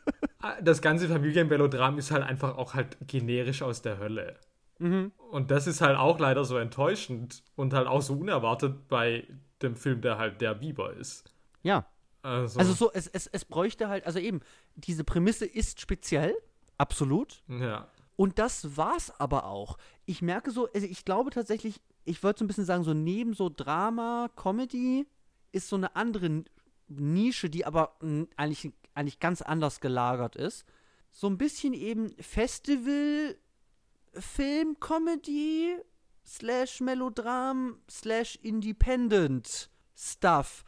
das 0.62 0.82
ganze 0.82 1.08
Familienmelodram 1.08 1.98
ist 1.98 2.10
halt 2.10 2.22
einfach 2.22 2.56
auch 2.58 2.74
halt 2.74 2.96
generisch 3.06 3.62
aus 3.62 3.82
der 3.82 3.98
Hölle. 3.98 4.36
Mhm. 4.78 5.12
Und 5.30 5.50
das 5.50 5.66
ist 5.66 5.80
halt 5.80 5.96
auch 5.96 6.18
leider 6.18 6.44
so 6.44 6.58
enttäuschend 6.58 7.42
und 7.56 7.72
halt 7.72 7.86
auch 7.86 8.02
so 8.02 8.14
unerwartet 8.14 8.88
bei 8.88 9.26
dem 9.62 9.76
Film, 9.76 10.02
der 10.02 10.18
halt 10.18 10.40
der 10.40 10.54
Bieber 10.54 10.92
ist. 10.92 11.32
Ja. 11.62 11.86
Also, 12.22 12.58
Also 12.58 12.72
so, 12.72 12.92
es, 12.92 13.06
es, 13.06 13.28
es 13.28 13.44
bräuchte 13.44 13.88
halt, 13.88 14.04
also 14.04 14.18
eben, 14.18 14.40
diese 14.74 15.04
Prämisse 15.04 15.46
ist 15.46 15.80
speziell, 15.80 16.34
absolut. 16.78 17.42
ja. 17.48 17.88
Und 18.16 18.38
das 18.38 18.78
war's 18.78 19.12
aber 19.20 19.44
auch. 19.44 19.76
Ich 20.06 20.22
merke 20.22 20.50
so, 20.50 20.68
also 20.72 20.86
ich 20.86 21.04
glaube 21.04 21.30
tatsächlich, 21.30 21.82
ich 22.04 22.22
würde 22.22 22.38
so 22.38 22.44
ein 22.44 22.48
bisschen 22.48 22.64
sagen, 22.64 22.82
so 22.82 22.94
neben 22.94 23.34
so 23.34 23.50
Drama, 23.54 24.30
Comedy 24.36 25.06
ist 25.52 25.68
so 25.68 25.76
eine 25.76 25.94
andere 25.96 26.44
Nische, 26.88 27.50
die 27.50 27.66
aber 27.66 27.98
eigentlich, 28.36 28.72
eigentlich 28.94 29.20
ganz 29.20 29.42
anders 29.42 29.80
gelagert 29.80 30.36
ist. 30.36 30.64
So 31.10 31.26
ein 31.26 31.36
bisschen 31.36 31.74
eben 31.74 32.10
Festival, 32.18 33.36
Film, 34.14 34.80
Comedy, 34.80 35.76
slash 36.24 36.80
Melodram, 36.80 37.80
slash 37.90 38.36
Independent 38.42 39.70
Stuff. 39.94 40.64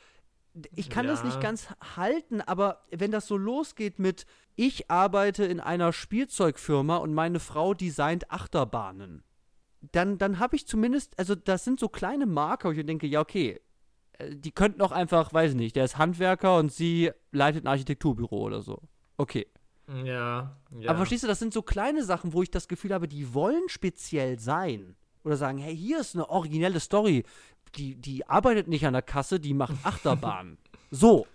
Ich 0.75 0.91
kann 0.91 1.07
das 1.07 1.21
Ja. 1.21 1.27
nicht 1.27 1.41
ganz 1.41 1.69
halten, 1.97 2.41
aber 2.41 2.85
wenn 2.91 3.11
das 3.11 3.27
so 3.27 3.37
losgeht 3.37 3.99
mit, 3.99 4.27
ich 4.57 4.91
arbeite 4.91 5.45
in 5.45 5.61
einer 5.61 5.93
Spielzeugfirma 5.93 6.97
und 6.97 7.15
meine 7.15 7.41
Frau 7.41 7.75
designt 7.75 8.31
Achterbahnen, 8.31 9.23
dann, 9.93 10.19
dann 10.19 10.39
habe 10.39 10.57
ich 10.57 10.67
zumindest, 10.67 11.19
also 11.19 11.35
das 11.35 11.65
sind 11.65 11.79
so 11.79 11.89
kleine 11.89 12.27
Marker, 12.27 12.69
wo 12.69 12.73
ich 12.73 12.85
denke, 12.85 13.07
ja, 13.07 13.21
okay, 13.21 13.61
äh, 14.15 14.35
die 14.35 14.51
könnten 14.51 14.83
auch 14.83 14.93
einfach, 14.93 15.33
weiß 15.33 15.55
nicht, 15.55 15.77
der 15.77 15.85
ist 15.85 15.99
Handwerker 15.99 16.57
und 16.57 16.73
sie 16.73 17.11
leitet 17.31 17.65
ein 17.65 17.69
Architekturbüro 17.69 18.41
oder 18.43 18.63
so. 18.63 18.81
Okay. 19.17 19.47
Ja, 20.05 20.57
ja. 20.79 20.91
Aber 20.91 20.99
verstehst 20.99 21.23
du, 21.23 21.29
das 21.29 21.39
sind 21.39 21.55
so 21.55 21.63
kleine 21.63 22.05
Sachen, 22.05 22.33
wo 22.35 22.43
ich 22.43 22.51
das 22.51 22.69
Gefühl 22.69 22.93
habe, 22.93 23.09
die 23.09 23.33
wollen 23.33 23.69
speziell 23.69 24.39
sein. 24.39 24.97
Oder 25.25 25.37
sagen, 25.37 25.59
hey, 25.59 25.77
hier 25.77 26.01
ist 26.01 26.15
eine 26.15 26.29
originelle 26.29 26.81
Story. 26.81 27.25
Die, 27.77 27.95
die 27.95 28.27
arbeitet 28.27 28.69
nicht 28.69 28.87
an 28.87 28.93
der 28.95 29.03
Kasse, 29.03 29.39
die 29.41 29.55
macht 29.55 29.75
Achterbahnen. 29.85 30.59
so. 30.91 31.27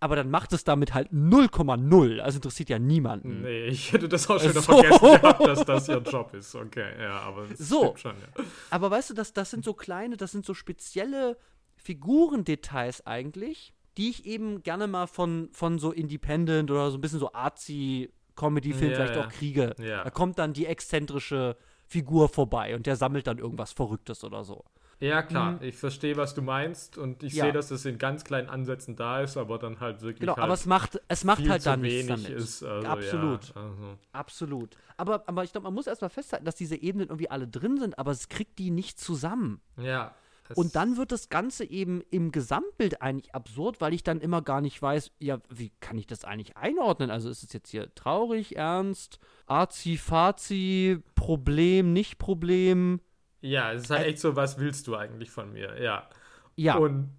Aber 0.00 0.16
dann 0.16 0.28
macht 0.30 0.52
es 0.52 0.64
damit 0.64 0.92
halt 0.92 1.12
0,0. 1.12 2.18
Also 2.20 2.36
interessiert 2.36 2.68
ja 2.68 2.78
niemanden. 2.78 3.40
Nee, 3.40 3.66
ich 3.68 3.90
hätte 3.90 4.06
das 4.06 4.28
auch 4.28 4.38
schon 4.38 4.52
So. 4.52 4.60
vergessen 4.60 5.00
gehabt, 5.20 5.46
dass 5.46 5.64
das 5.64 5.88
ihr 5.88 5.96
Job 6.02 6.34
ist. 6.34 6.54
Okay, 6.54 6.90
ja, 7.00 7.20
aber 7.20 7.46
es 7.50 7.58
So. 7.58 7.84
stimmt 7.96 8.00
schon, 8.00 8.16
ja. 8.20 8.44
Aber 8.68 8.90
weißt 8.90 9.10
du, 9.10 9.14
das, 9.14 9.32
das 9.32 9.50
sind 9.50 9.64
so 9.64 9.72
kleine, 9.72 10.18
das 10.18 10.32
sind 10.32 10.44
so 10.44 10.52
spezielle 10.52 11.38
Figurendetails 11.76 13.06
eigentlich, 13.06 13.72
die 13.96 14.10
ich 14.10 14.26
eben 14.26 14.62
gerne 14.62 14.86
mal 14.88 15.06
von, 15.06 15.48
von 15.52 15.78
so 15.78 15.90
Independent 15.92 16.70
oder 16.70 16.90
so 16.90 16.98
ein 16.98 17.00
bisschen 17.00 17.20
so 17.20 17.32
artsy 17.32 18.10
Comedy-Film 18.36 18.90
Ja, 18.90 18.96
vielleicht 18.96 19.16
ja. 19.16 19.24
auch 19.24 19.28
kriege. 19.30 19.74
Ja. 19.78 20.04
Da 20.04 20.10
kommt 20.10 20.38
dann 20.38 20.52
die 20.52 20.66
exzentrische 20.66 21.56
Figur 21.86 22.28
vorbei 22.28 22.74
und 22.74 22.86
der 22.86 22.96
sammelt 22.96 23.26
dann 23.26 23.38
irgendwas 23.38 23.72
Verrücktes 23.72 24.22
oder 24.24 24.44
so. 24.44 24.64
Ja, 25.00 25.22
klar, 25.22 25.60
ich 25.62 25.76
verstehe, 25.76 26.16
was 26.16 26.34
du 26.34 26.42
meinst 26.42 26.96
und 26.98 27.22
ich 27.22 27.32
Mhm. 27.32 27.38
Ja. 27.38 27.44
sehe, 27.46 27.52
dass 27.52 27.68
das 27.68 27.84
in 27.84 27.98
ganz 27.98 28.24
kleinen 28.24 28.48
Ansätzen 28.48 28.96
da 28.96 29.20
ist, 29.22 29.36
aber 29.36 29.58
dann 29.58 29.80
halt 29.80 30.00
wirklich 30.02 30.20
Genau, 30.20 30.36
halt 30.36 30.44
aber 30.44 30.54
es 30.54 30.66
macht, 30.66 31.00
es 31.08 31.24
macht 31.24 31.48
halt 31.48 31.66
dann 31.66 31.80
nichts 31.82 32.06
wenig 32.08 32.22
damit. 32.24 32.38
ist. 32.40 32.62
Also, 32.62 32.86
Absolut. 32.88 33.48
Ja, 33.54 33.62
also. 33.62 33.98
Absolut. 34.12 34.76
Aber, 34.96 35.24
aber 35.26 35.44
ich 35.44 35.52
glaube, 35.52 35.64
man 35.64 35.74
muss 35.74 35.86
erstmal 35.86 36.10
festhalten, 36.10 36.44
dass 36.44 36.54
diese 36.54 36.76
Ebenen 36.76 37.08
irgendwie 37.08 37.30
alle 37.30 37.48
drin 37.48 37.78
sind, 37.78 37.98
aber 37.98 38.12
es 38.12 38.28
kriegt 38.28 38.58
die 38.58 38.70
nicht 38.70 38.98
zusammen. 38.98 39.60
ja 39.76 40.14
es- 40.50 40.58
Und 40.58 40.76
dann 40.76 40.98
wird 40.98 41.10
das 41.10 41.30
Ganze 41.30 41.64
eben 41.64 42.02
im 42.10 42.30
Gesamtbild 42.30 43.00
eigentlich 43.00 43.34
absurd, 43.34 43.80
weil 43.80 43.94
ich 43.94 44.02
dann 44.02 44.20
immer 44.20 44.42
gar 44.42 44.60
nicht 44.60 44.80
weiß, 44.80 45.10
ja, 45.18 45.38
wie 45.48 45.72
kann 45.80 45.96
ich 45.96 46.06
das 46.06 46.24
eigentlich 46.26 46.56
einordnen? 46.58 47.10
Also 47.10 47.30
ist 47.30 47.42
es 47.42 47.52
jetzt 47.54 47.70
hier 47.70 47.94
traurig, 47.94 48.54
ernst, 48.56 49.18
arzi, 49.46 49.96
fazi, 49.96 50.98
Problem, 51.14 51.94
nicht 51.94 52.18
Problem? 52.18 53.00
Ja, 53.46 53.72
es 53.72 53.82
ist 53.84 53.90
halt 53.90 54.06
echt 54.06 54.18
so, 54.20 54.36
was 54.36 54.58
willst 54.58 54.86
du 54.86 54.96
eigentlich 54.96 55.30
von 55.30 55.52
mir? 55.52 55.80
Ja. 55.82 56.08
Ja. 56.56 56.76
Und 56.76 57.10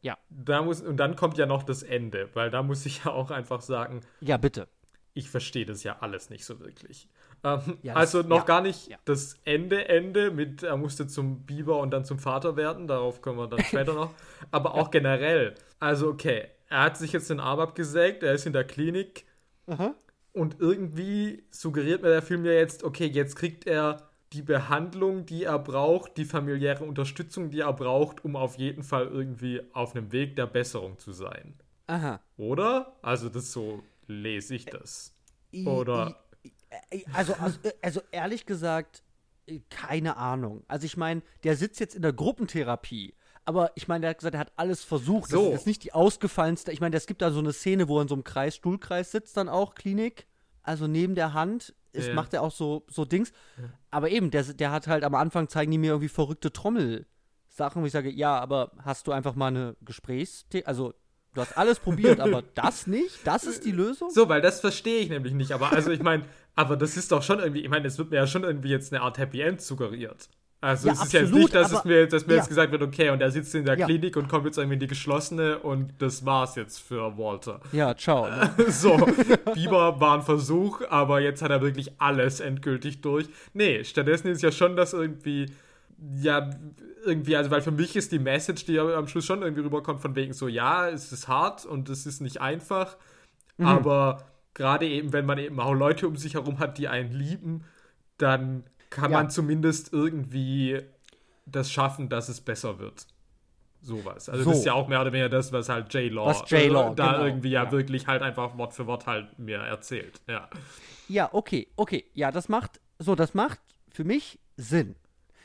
Ja. 0.00 0.16
da 0.30 0.62
muss, 0.62 0.80
und 0.80 0.96
dann 0.96 1.16
kommt 1.16 1.38
ja 1.38 1.46
noch 1.46 1.62
das 1.64 1.82
Ende, 1.82 2.28
weil 2.34 2.50
da 2.50 2.62
muss 2.62 2.86
ich 2.86 2.98
ja 3.04 3.10
auch 3.12 3.30
einfach 3.30 3.60
sagen, 3.60 4.00
ja, 4.20 4.36
bitte. 4.36 4.68
ich 5.14 5.28
verstehe 5.28 5.66
das 5.66 5.82
ja 5.82 5.96
alles 6.00 6.30
nicht 6.30 6.44
so 6.44 6.60
wirklich. 6.60 7.08
Ähm, 7.44 7.78
Ja, 7.82 7.94
also 7.94 8.18
das- 8.22 8.28
noch 8.28 8.38
ja, 8.38 8.44
gar 8.44 8.60
nicht 8.62 8.86
ja. 8.88 8.96
das 9.04 9.36
Ende, 9.44 9.88
Ende 9.88 10.30
mit, 10.30 10.62
er 10.62 10.76
musste 10.76 11.08
zum 11.08 11.42
Biber 11.44 11.78
und 11.80 11.90
dann 11.90 12.04
zum 12.04 12.20
Vater 12.20 12.56
werden, 12.56 12.86
darauf 12.86 13.20
kommen 13.20 13.38
wir 13.38 13.48
dann 13.48 13.64
später 13.64 13.94
noch. 13.94 14.14
Aber 14.52 14.74
auch 14.74 14.90
generell. 14.92 15.54
Also, 15.80 16.08
okay, 16.10 16.46
er 16.68 16.82
hat 16.84 16.96
sich 16.96 17.12
jetzt 17.12 17.28
den 17.28 17.40
Arm 17.40 17.58
abgesägt, 17.58 18.22
er 18.22 18.34
ist 18.34 18.46
in 18.46 18.52
der 18.52 18.64
Klinik 18.64 19.24
und 20.32 20.56
irgendwie 20.60 21.42
suggeriert 21.50 22.02
mir 22.02 22.08
der 22.10 22.22
Film 22.22 22.44
ja 22.44 22.52
jetzt, 22.52 22.84
okay, 22.84 23.06
jetzt 23.06 23.34
kriegt 23.36 23.66
er 23.66 24.08
die 24.32 24.42
Behandlung, 24.42 25.26
die 25.26 25.44
er 25.44 25.58
braucht, 25.58 26.16
die 26.16 26.24
familiäre 26.24 26.84
Unterstützung, 26.84 27.50
die 27.50 27.60
er 27.60 27.72
braucht, 27.72 28.24
um 28.24 28.36
auf 28.36 28.56
jeden 28.58 28.82
Fall 28.82 29.06
irgendwie 29.06 29.60
auf 29.72 29.94
einem 29.94 30.10
Weg 30.12 30.36
der 30.36 30.46
Besserung 30.46 30.98
zu 30.98 31.12
sein. 31.12 31.54
Aha. 31.86 32.20
Oder? 32.36 32.96
Also, 33.02 33.28
das 33.28 33.52
so 33.52 33.82
lese 34.06 34.54
ich 34.54 34.64
das. 34.66 35.14
I- 35.52 35.66
Oder- 35.66 36.16
i- 36.44 36.52
i- 36.96 37.04
Also, 37.12 37.34
also, 37.34 37.58
also 37.82 38.00
ehrlich 38.10 38.46
gesagt, 38.46 39.02
äh, 39.46 39.60
keine 39.70 40.16
Ahnung. 40.16 40.62
Also 40.68 40.86
ich 40.86 40.96
meine, 40.96 41.22
der 41.44 41.56
sitzt 41.56 41.80
jetzt 41.80 41.94
in 41.94 42.02
der 42.02 42.12
Gruppentherapie. 42.12 43.14
Aber 43.44 43.72
ich 43.74 43.88
meine, 43.88 44.02
der 44.02 44.10
hat 44.10 44.18
gesagt, 44.18 44.34
er 44.34 44.40
hat 44.40 44.52
alles 44.56 44.84
versucht. 44.84 45.24
Das 45.24 45.30
So. 45.32 45.46
ist 45.48 45.52
jetzt 45.52 45.66
nicht 45.66 45.82
die 45.84 45.92
ausgefallenste. 45.92 46.70
Ich 46.72 46.80
meine, 46.80 46.96
es 46.96 47.06
gibt 47.06 47.22
da 47.22 47.30
so 47.32 47.40
eine 47.40 47.52
Szene, 47.52 47.88
wo 47.88 47.98
er 47.98 48.02
in 48.02 48.08
so 48.08 48.14
einem 48.14 48.22
Kreis, 48.24 48.54
Stuhlkreis 48.56 49.10
sitzt, 49.10 49.36
dann 49.36 49.48
auch, 49.48 49.74
Klinik. 49.74 50.26
Also 50.62 50.86
neben 50.86 51.16
der 51.16 51.34
Hand 51.34 51.74
ist, 51.92 52.08
Ja. 52.08 52.14
macht 52.14 52.32
er 52.34 52.42
auch 52.42 52.52
so, 52.52 52.84
so 52.88 53.04
Dings. 53.04 53.32
Aber 53.90 54.10
eben, 54.10 54.30
der, 54.30 54.42
der 54.44 54.70
hat 54.72 54.86
halt 54.86 55.04
am 55.04 55.14
Anfang 55.14 55.48
zeigen 55.48 55.70
die 55.70 55.78
mir 55.78 55.90
irgendwie 55.92 56.08
verrückte 56.08 56.52
Trommelsachen, 56.52 57.82
wo 57.82 57.86
ich 57.86 57.92
sage, 57.92 58.10
ja, 58.10 58.38
aber 58.38 58.72
hast 58.84 59.06
du 59.06 59.12
einfach 59.12 59.34
mal 59.34 59.48
eine 59.48 59.76
Gesprächs... 59.82 60.44
Also, 60.64 60.94
du 61.34 61.40
hast 61.40 61.56
alles 61.56 61.80
probiert, 61.80 62.20
aber 62.20 62.42
das 62.54 62.86
nicht? 62.86 63.26
Das 63.26 63.44
ist 63.44 63.64
die 63.64 63.72
Lösung? 63.72 64.10
So, 64.10 64.28
weil 64.28 64.40
das 64.40 64.60
verstehe 64.60 65.00
ich 65.00 65.08
nämlich 65.08 65.34
nicht. 65.34 65.52
Aber 65.52 65.72
also, 65.72 65.90
ich 65.90 66.02
meine, 66.02 66.24
aber 66.54 66.76
das 66.76 66.96
ist 66.96 67.12
doch 67.12 67.22
schon 67.22 67.38
irgendwie, 67.38 67.60
ich 67.62 67.68
meine, 67.70 67.86
es 67.86 67.98
wird 67.98 68.10
mir 68.10 68.16
ja 68.16 68.26
schon 68.26 68.44
irgendwie 68.44 68.68
jetzt 68.70 68.92
eine 68.92 69.02
Art 69.02 69.18
Happy 69.18 69.40
End 69.40 69.60
suggeriert. 69.60 70.28
Also 70.62 70.86
Ja, 70.86 70.94
es 70.94 71.02
ist 71.02 71.12
jetzt 71.12 71.22
absolut, 71.24 71.40
nicht, 71.42 71.54
dass 71.56 71.72
es 71.72 71.78
aber- 71.78 71.88
mir, 71.88 72.06
dass 72.06 72.24
mir 72.26 72.32
ja. 72.34 72.38
jetzt 72.38 72.48
gesagt 72.48 72.70
wird, 72.72 72.82
okay, 72.82 73.10
und 73.10 73.20
er 73.20 73.30
sitzt 73.32 73.52
in 73.54 73.64
der 73.64 73.76
Ja. 73.76 73.84
Klinik 73.86 74.16
und 74.16 74.28
kommt 74.28 74.44
jetzt 74.46 74.58
irgendwie 74.58 74.74
in 74.74 74.80
die 74.80 74.86
geschlossene 74.86 75.58
und 75.58 75.92
das 75.98 76.24
war's 76.24 76.54
jetzt 76.54 76.78
für 76.78 77.18
Walter. 77.18 77.60
Ja, 77.72 77.94
ciao. 77.96 78.28
Ne? 78.28 78.50
So, 78.68 78.96
Bieber 79.54 80.00
war 80.00 80.18
ein 80.18 80.22
Versuch, 80.22 80.80
aber 80.88 81.20
jetzt 81.20 81.42
hat 81.42 81.50
er 81.50 81.60
wirklich 81.62 81.92
alles 82.00 82.38
endgültig 82.40 83.00
durch. 83.00 83.26
Nee, 83.54 83.82
stattdessen 83.84 84.28
ist 84.28 84.40
ja 84.42 84.52
schon 84.52 84.76
das 84.76 84.92
irgendwie, 84.92 85.46
ja, 86.20 86.48
irgendwie, 87.04 87.34
also 87.36 87.50
weil 87.50 87.60
für 87.60 87.72
mich 87.72 87.96
ist 87.96 88.12
die 88.12 88.20
Message, 88.20 88.64
die 88.64 88.78
am 88.78 89.08
Schluss 89.08 89.24
schon 89.26 89.42
irgendwie 89.42 89.62
rüberkommt, 89.62 90.00
von 90.00 90.14
wegen 90.14 90.32
so, 90.32 90.46
ja, 90.46 90.88
es 90.88 91.10
ist 91.10 91.26
hart 91.26 91.66
und 91.66 91.88
es 91.88 92.06
ist 92.06 92.20
nicht 92.20 92.40
einfach, 92.40 92.96
aber 93.58 94.24
gerade 94.54 94.86
eben, 94.86 95.12
wenn 95.12 95.26
man 95.26 95.38
eben 95.38 95.58
auch 95.60 95.72
Leute 95.74 96.06
um 96.06 96.16
sich 96.16 96.34
herum 96.34 96.58
hat, 96.60 96.78
die 96.78 96.86
einen 96.88 97.12
lieben, 97.12 97.64
dann 98.18 98.64
kann 98.94 99.10
Ja. 99.10 99.18
man 99.18 99.30
zumindest 99.30 99.92
irgendwie 99.92 100.80
das 101.46 101.70
schaffen, 101.72 102.08
dass 102.08 102.28
es 102.28 102.40
besser 102.40 102.78
wird. 102.78 103.06
Sowas. 103.80 104.28
Also 104.28 104.44
So. 104.44 104.50
das 104.50 104.58
ist 104.60 104.64
ja 104.66 104.74
auch 104.74 104.86
mehr 104.86 105.00
oder 105.00 105.12
weniger 105.12 105.28
das, 105.28 105.52
was 105.52 105.68
halt 105.68 105.92
J-Law 105.92 106.26
Was 106.26 106.48
J-Law, 106.48 106.92
äh, 106.92 106.94
da 106.94 107.12
genau, 107.12 107.24
irgendwie 107.24 107.50
ja, 107.50 107.64
ja. 107.64 107.72
wirklich 107.72 108.06
halt 108.06 108.22
einfach 108.22 108.56
Wort 108.56 108.74
für 108.74 108.86
Wort 108.86 109.06
halt 109.06 109.36
mir 109.38 109.58
erzählt. 109.58 110.20
Ja. 110.28 110.48
Ja, 111.08 111.28
okay, 111.32 111.66
okay. 111.76 112.04
Ja, 112.14 112.30
das 112.30 112.48
macht, 112.48 112.80
so, 113.00 113.14
das 113.16 113.34
macht 113.34 113.58
für 113.90 114.04
mich 114.04 114.38
Sinn. 114.56 114.94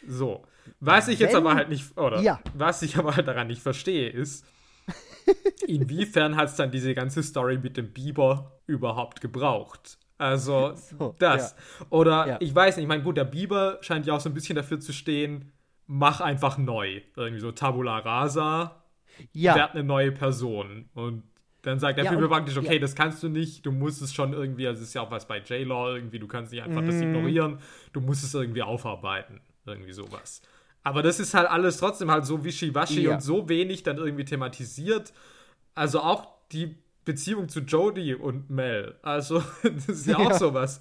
So. 0.07 0.43
Was 0.79 1.07
ich 1.07 1.17
jetzt 1.19 1.31
Wenn- 1.31 1.37
aber 1.37 1.55
halt 1.55 1.69
nicht, 1.69 1.97
oder 1.97 2.21
Ja. 2.21 2.39
was 2.53 2.81
ich 2.83 2.97
aber 2.97 3.15
halt 3.15 3.27
daran 3.27 3.47
nicht 3.47 3.61
verstehe, 3.61 4.09
ist, 4.09 4.45
inwiefern 5.67 6.35
hat 6.35 6.49
es 6.49 6.55
dann 6.55 6.71
diese 6.71 6.93
ganze 6.93 7.23
Story 7.23 7.57
mit 7.57 7.75
dem 7.77 7.91
Biber 7.91 8.51
überhaupt 8.67 9.19
gebraucht? 9.21 9.97
Also, 10.17 10.73
So, 10.99 11.15
das. 11.19 11.55
Oder, 11.89 12.27
Ja. 12.27 12.37
ich 12.39 12.53
weiß 12.53 12.77
nicht, 12.77 12.83
ich 12.83 12.87
meine, 12.89 13.03
gut, 13.03 13.17
der 13.17 13.23
Biber 13.25 13.77
scheint 13.81 14.05
ja 14.05 14.13
auch 14.15 14.19
so 14.19 14.29
ein 14.29 14.33
bisschen 14.33 14.55
dafür 14.55 14.79
zu 14.79 14.93
stehen, 14.93 15.51
mach 15.85 16.21
einfach 16.21 16.57
neu. 16.57 17.01
Irgendwie 17.15 17.39
so 17.39 17.51
Tabula 17.51 17.99
Rasa, 17.99 18.83
Ja, 19.33 19.55
werd 19.55 19.71
eine 19.73 19.83
neue 19.83 20.11
Person. 20.11 20.89
Und 20.93 21.23
dann 21.61 21.79
sagt 21.79 21.97
der 21.97 22.05
Ja, 22.05 22.11
Film 22.11 22.27
praktisch, 22.29 22.57
okay, 22.57 22.73
ja. 22.75 22.79
das 22.79 22.95
kannst 22.95 23.21
du 23.23 23.29
nicht, 23.29 23.65
du 23.65 23.71
musst 23.71 24.01
es 24.01 24.13
schon 24.13 24.31
irgendwie, 24.33 24.67
also 24.67 24.81
es 24.81 24.89
ist 24.89 24.93
ja 24.93 25.01
auch 25.01 25.11
was 25.11 25.27
bei 25.27 25.39
J-Law 25.39 25.95
irgendwie, 25.95 26.19
du 26.19 26.27
kannst 26.27 26.51
nicht 26.51 26.61
einfach 26.63 26.83
das 26.85 26.95
Mhm. 26.95 27.03
ignorieren, 27.03 27.59
du 27.93 27.99
musst 28.01 28.23
es 28.23 28.33
irgendwie 28.33 28.63
aufarbeiten. 28.63 29.41
Irgendwie 29.65 29.91
sowas. 29.91 30.41
Aber 30.83 31.03
das 31.03 31.19
ist 31.19 31.33
halt 31.33 31.49
alles 31.49 31.77
trotzdem 31.77 32.09
halt 32.09 32.25
so 32.25 32.45
wischiwaschi 32.45 33.01
Ja. 33.03 33.15
und 33.15 33.21
so 33.21 33.49
wenig 33.49 33.83
dann 33.83 33.97
irgendwie 33.97 34.23
thematisiert. 34.23 35.11
Also 35.75 35.99
auch 35.99 36.27
die 36.53 36.77
Beziehung 37.07 37.47
zu 37.47 37.61
Jodie 37.61 38.13
und 38.15 38.49
Mel. 38.49 38.99
Also, 39.01 39.41
das 39.63 39.87
ist 39.87 40.05
ja 40.07 40.17
auch 40.17 40.29
Ja. 40.31 40.37
sowas. 40.37 40.79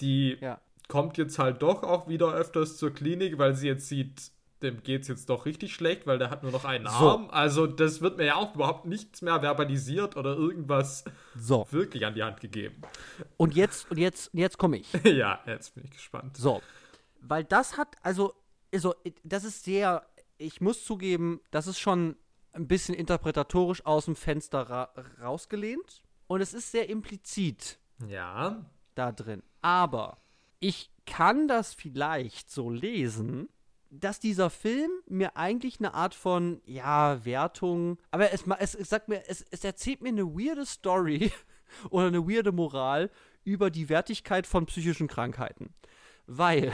Die 0.00 0.38
ja. 0.40 0.58
kommt 0.88 1.18
jetzt 1.18 1.38
halt 1.38 1.60
doch 1.62 1.82
auch 1.82 2.08
wieder 2.08 2.32
öfters 2.32 2.78
zur 2.78 2.90
Klinik, 2.94 3.36
weil 3.38 3.54
sie 3.54 3.66
jetzt 3.68 3.86
sieht, 3.86 4.32
dem 4.62 4.82
geht's 4.82 5.08
jetzt 5.08 5.28
doch 5.28 5.44
richtig 5.44 5.74
schlecht, 5.74 6.06
weil 6.06 6.18
der 6.18 6.30
hat 6.30 6.42
nur 6.42 6.50
noch 6.52 6.64
einen 6.64 6.86
So. 6.86 6.90
Arm. 6.92 7.28
Also 7.30 7.66
das 7.66 8.00
wird 8.00 8.16
mir 8.16 8.24
ja 8.26 8.36
auch 8.36 8.54
überhaupt 8.54 8.86
nichts 8.86 9.20
mehr 9.20 9.40
verbalisiert 9.40 10.16
oder 10.16 10.34
irgendwas 10.34 11.04
So. 11.38 11.66
wirklich 11.70 12.06
an 12.06 12.14
die 12.14 12.22
Hand 12.22 12.40
gegeben. 12.40 12.80
Und 13.36 13.54
jetzt, 13.54 13.90
und 13.90 13.98
jetzt, 13.98 14.32
und 14.32 14.40
jetzt 14.40 14.56
komme 14.56 14.78
ich. 14.78 14.90
ja, 15.04 15.40
jetzt 15.46 15.74
bin 15.74 15.84
ich 15.84 15.90
gespannt. 15.90 16.36
So. 16.38 16.62
Weil 17.20 17.44
das 17.44 17.76
hat, 17.76 17.96
also, 18.02 18.32
also, 18.72 18.94
das 19.24 19.44
ist 19.44 19.64
sehr, 19.64 20.06
ich 20.38 20.62
muss 20.62 20.84
zugeben, 20.86 21.40
das 21.50 21.66
ist 21.66 21.78
schon 21.78 22.16
ein 22.52 22.68
bisschen 22.68 22.94
interpretatorisch 22.94 23.84
aus 23.86 24.06
dem 24.06 24.16
Fenster 24.16 24.62
ra 24.62 24.90
rausgelehnt. 25.20 26.02
Und 26.26 26.40
es 26.40 26.54
ist 26.54 26.70
sehr 26.70 26.88
implizit 26.88 27.78
Ja, 28.06 28.64
da 28.94 29.12
drin. 29.12 29.42
Aber 29.62 30.18
ich 30.60 30.90
kann 31.06 31.48
das 31.48 31.74
vielleicht 31.74 32.50
so 32.50 32.70
lesen, 32.70 33.48
dass 33.90 34.20
dieser 34.20 34.50
Film 34.50 34.90
mir 35.06 35.36
eigentlich 35.36 35.80
eine 35.80 35.94
Art 35.94 36.14
von, 36.14 36.60
ja, 36.64 37.24
Wertung, 37.24 37.98
aber 38.12 38.32
es, 38.32 38.44
es 38.74 38.88
sagt 38.88 39.08
mir, 39.08 39.24
es, 39.26 39.44
es 39.50 39.64
erzählt 39.64 40.00
mir 40.00 40.10
eine 40.10 40.26
weirde 40.26 40.64
Story 40.64 41.32
oder 41.90 42.06
eine 42.06 42.28
weirde 42.28 42.52
Moral 42.52 43.10
über 43.42 43.70
die 43.70 43.88
Wertigkeit 43.88 44.46
von 44.46 44.66
psychischen 44.66 45.08
Krankheiten. 45.08 45.74
Weil 46.26 46.72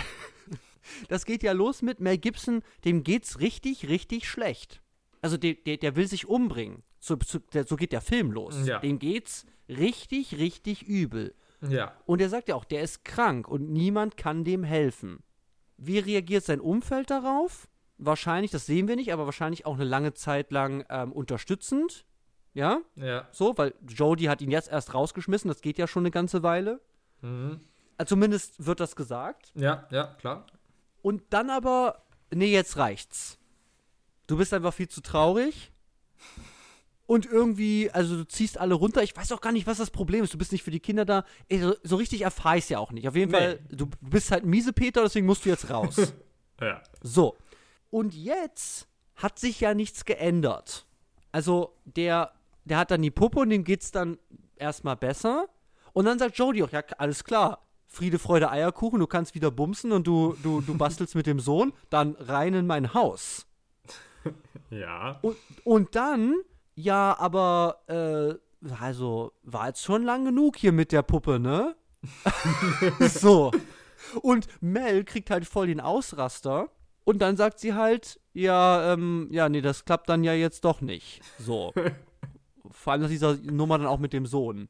das 1.09 1.25
geht 1.25 1.43
ja 1.43 1.53
los 1.53 1.81
mit 1.81 2.01
Mel 2.01 2.19
Gibson, 2.19 2.63
dem 2.85 3.03
geht's 3.03 3.41
richtig, 3.41 3.89
richtig 3.89 4.29
schlecht. 4.29 4.83
Also 5.23 5.37
der, 5.37 5.55
der, 5.55 5.77
der 5.79 5.97
will 5.97 6.07
sich 6.07 6.27
umbringen. 6.27 6.83
So, 6.99 7.17
so, 7.25 7.39
der, 7.53 7.65
so 7.65 7.77
geht 7.77 7.93
der 7.93 8.01
Film 8.01 8.31
los. 8.33 8.67
Ja. 8.67 8.79
Dem 8.81 8.99
geht's 8.99 9.47
richtig, 9.69 10.39
richtig 10.39 10.83
übel. 10.83 11.35
ja. 11.69 11.93
Und 12.07 12.21
er 12.21 12.29
sagt 12.29 12.49
ja 12.49 12.55
auch, 12.55 12.65
der 12.65 12.83
ist 12.83 13.05
krank 13.05 13.49
und 13.49 13.71
niemand 13.71 14.17
kann 14.17 14.45
dem 14.45 14.63
helfen. 14.65 15.23
Wie 15.77 15.99
reagiert 15.99 16.45
sein 16.45 16.61
Umfeld 16.61 17.11
darauf? 17.11 17.69
Wahrscheinlich, 17.99 18.51
das 18.51 18.67
sehen 18.67 18.89
wir 18.89 18.97
nicht, 18.97 19.13
aber 19.13 19.25
wahrscheinlich 19.27 19.67
auch 19.67 19.75
eine 19.75 19.85
lange 19.85 20.13
Zeit 20.15 20.51
lang 20.53 20.85
ähm, 20.91 21.13
unterstützend. 21.13 22.05
Ja, 22.55 22.81
Ja. 22.95 23.27
so, 23.33 23.57
weil 23.59 23.75
Jodie 23.87 24.29
hat 24.31 24.41
ihn 24.41 24.51
jetzt 24.51 24.71
erst 24.71 24.95
rausgeschmissen, 24.95 25.49
das 25.49 25.61
geht 25.61 25.77
ja 25.79 25.87
schon 25.87 26.03
eine 26.03 26.11
ganze 26.11 26.43
Weile. 26.43 26.81
Mhm. 27.21 27.61
Äh, 27.99 28.05
Zumindest 28.07 28.65
wird 28.67 28.81
das 28.81 28.97
gesagt. 28.97 29.53
Ja, 29.55 29.87
ja, 29.91 30.15
klar. 30.19 30.47
Und 31.03 31.23
dann 31.31 31.51
aber, 31.51 32.03
nee, 32.35 32.53
jetzt 32.53 32.77
reicht's. 32.79 33.39
Du 34.27 34.37
bist 34.37 34.53
einfach 34.53 34.75
viel 34.75 34.89
zu 34.89 35.01
traurig. 35.01 35.71
Und 37.07 37.25
irgendwie, 37.25 37.89
also 37.93 38.17
du 38.17 38.27
ziehst 38.27 38.59
alle 38.59 38.75
runter. 38.75 39.03
Ich 39.03 39.17
weiß 39.17 39.31
auch 39.31 39.41
gar 39.41 39.53
nicht, 39.53 39.69
was 39.69 39.79
das 39.79 39.91
Problem 39.91 40.25
ist. 40.25 40.35
Du 40.35 40.39
bist 40.39 40.51
nicht 40.51 40.65
für 40.65 40.73
die 40.73 40.81
Kinder 40.81 41.05
da. 41.05 41.25
Ey, 41.49 41.61
so, 41.61 41.75
so 41.85 41.97
richtig 41.97 42.23
erfahr 42.23 42.57
ich's 42.57 42.69
ja 42.69 42.81
auch 42.81 42.91
nicht. 42.91 43.07
Auf 43.07 43.15
jeden 43.15 43.31
Nee. 43.31 43.39
Fall, 43.39 43.61
du 43.71 43.89
bist 44.01 44.33
halt 44.33 44.43
ein 44.45 44.51
Miesepeter, 44.51 45.03
deswegen 45.03 45.27
musst 45.27 45.45
du 45.45 45.49
jetzt 45.49 45.71
raus. 45.71 45.97
Ja. 46.59 46.81
so. 47.03 47.37
Und 47.91 48.15
jetzt 48.15 48.89
hat 49.15 49.39
sich 49.39 49.61
ja 49.61 49.75
nichts 49.75 50.07
geändert. 50.07 50.87
Also, 51.31 51.77
der, 51.85 52.33
der 52.65 52.79
hat 52.79 52.91
dann 52.91 53.03
die 53.03 53.11
Puppe 53.11 53.41
und 53.41 53.51
dem 53.51 53.63
geht's 53.63 53.91
dann 53.91 54.17
erstmal 54.57 54.97
besser. 54.97 55.51
Und 55.93 56.07
dann 56.07 56.19
sagt 56.19 56.39
Jodie 56.39 56.63
auch, 56.63 56.71
ja, 56.73 56.83
alles 56.97 57.25
klar. 57.25 57.67
Friede, 57.89 58.19
Freude, 58.19 58.51
Eierkuchen, 58.51 59.01
du 59.01 59.07
kannst 59.07 59.35
wieder 59.35 59.51
bumsen 59.51 59.93
und 59.93 60.07
du, 60.07 60.35
du, 60.43 60.63
du 60.63 60.79
bastelst 60.79 61.15
mit 61.15 61.27
dem 61.27 61.41
Sohn, 61.41 61.75
dann 61.91 62.17
rein 62.19 62.55
in 62.55 62.67
mein 62.67 62.95
Haus. 62.95 63.47
Ja. 64.71 65.19
Und, 65.23 65.37
und 65.65 65.95
dann, 65.95 66.35
ja, 66.75 67.17
aber, 67.19 67.83
äh, 67.87 68.73
also, 68.81 69.33
war 69.43 69.69
jetzt 69.69 69.83
schon 69.83 70.03
lang 70.03 70.25
genug 70.25 70.57
hier 70.57 70.73
mit 70.73 70.93
der 70.93 71.03
Puppe, 71.03 71.39
ne? 71.39 71.77
so. 73.01 73.53
Und 74.23 74.47
Mel 74.61 75.05
kriegt 75.05 75.31
halt 75.31 75.47
voll 75.47 75.69
den 75.69 75.81
Ausraster. 75.81 76.69
Und 77.05 77.21
dann 77.21 77.37
sagt 77.37 77.61
sie 77.61 77.75
halt, 77.75 78.21
ja, 78.33 78.93
ähm, 78.93 79.29
ja, 79.31 79.49
nee, 79.49 79.61
das 79.61 79.85
klappt 79.85 80.09
dann 80.09 80.25
ja 80.25 80.33
jetzt 80.33 80.65
doch 80.65 80.81
nicht. 80.81 81.23
So. 81.39 81.73
Vor 82.71 82.93
allem 82.93 83.03
nach 83.03 83.09
dieser 83.09 83.37
Nummer 83.37 83.79
dann 83.79 83.87
auch 83.87 84.01
mit 84.01 84.13
dem 84.13 84.27
Sohn. 84.27 84.69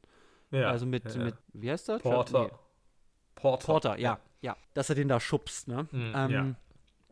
ja. 0.51 0.69
also 0.69 0.85
mit, 0.85 1.15
ja. 1.15 1.23
mit, 1.23 1.35
wie 1.53 1.71
heißt 1.71 1.89
das? 1.89 2.01
Porter. 2.01 2.43
Nee. 2.43 2.49
Porter. 3.35 3.65
Porter, 3.65 3.99
ja, 3.99 4.19
ja. 4.41 4.55
Dass 4.73 4.89
er 4.89 4.95
den 4.95 5.07
da 5.07 5.19
schubst, 5.19 5.67
ne? 5.67 5.87
Mhm, 5.91 6.13
ähm, 6.15 6.31
ja. 6.31 6.55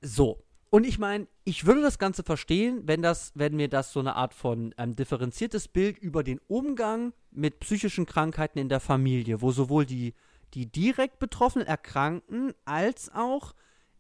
So. 0.01 0.43
Und 0.69 0.85
ich 0.85 0.99
meine, 0.99 1.27
ich 1.43 1.65
würde 1.65 1.81
das 1.81 1.99
Ganze 1.99 2.23
verstehen, 2.23 2.81
wenn 2.85 3.01
das, 3.01 3.31
wenn 3.35 3.55
mir 3.55 3.69
das 3.69 3.93
so 3.93 3.99
eine 3.99 4.15
Art 4.15 4.33
von 4.33 4.73
ähm, 4.77 4.95
differenziertes 4.95 5.67
Bild 5.67 5.97
über 5.97 6.23
den 6.23 6.39
Umgang 6.47 7.13
mit 7.31 7.59
psychischen 7.59 8.05
Krankheiten 8.05 8.59
in 8.59 8.69
der 8.69 8.79
Familie, 8.79 9.41
wo 9.41 9.51
sowohl 9.51 9.85
die, 9.85 10.13
die 10.53 10.71
direkt 10.71 11.19
Betroffenen 11.19 11.67
erkranken, 11.67 12.53
als 12.65 13.13
auch 13.13 13.53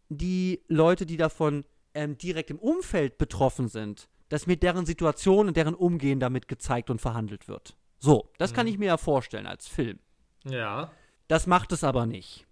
die 0.09 0.63
Leute, 0.67 1.05
die 1.05 1.17
davon 1.17 1.65
ähm, 1.93 2.17
direkt 2.17 2.49
im 2.49 2.59
Umfeld 2.59 3.17
betroffen 3.17 3.67
sind, 3.67 4.09
dass 4.29 4.47
mir 4.47 4.57
deren 4.57 4.85
Situation 4.85 5.47
und 5.47 5.57
deren 5.57 5.75
Umgehen 5.75 6.19
damit 6.19 6.47
gezeigt 6.47 6.89
und 6.89 6.99
verhandelt 6.99 7.47
wird. 7.47 7.75
So, 7.99 8.29
das 8.37 8.51
mhm. 8.51 8.55
kann 8.55 8.67
ich 8.67 8.77
mir 8.77 8.87
ja 8.87 8.97
vorstellen 8.97 9.47
als 9.47 9.67
Film. 9.67 9.99
Ja. 10.43 10.91
Das 11.27 11.47
macht 11.47 11.71
es 11.71 11.83
aber 11.83 12.05
nicht. 12.05 12.45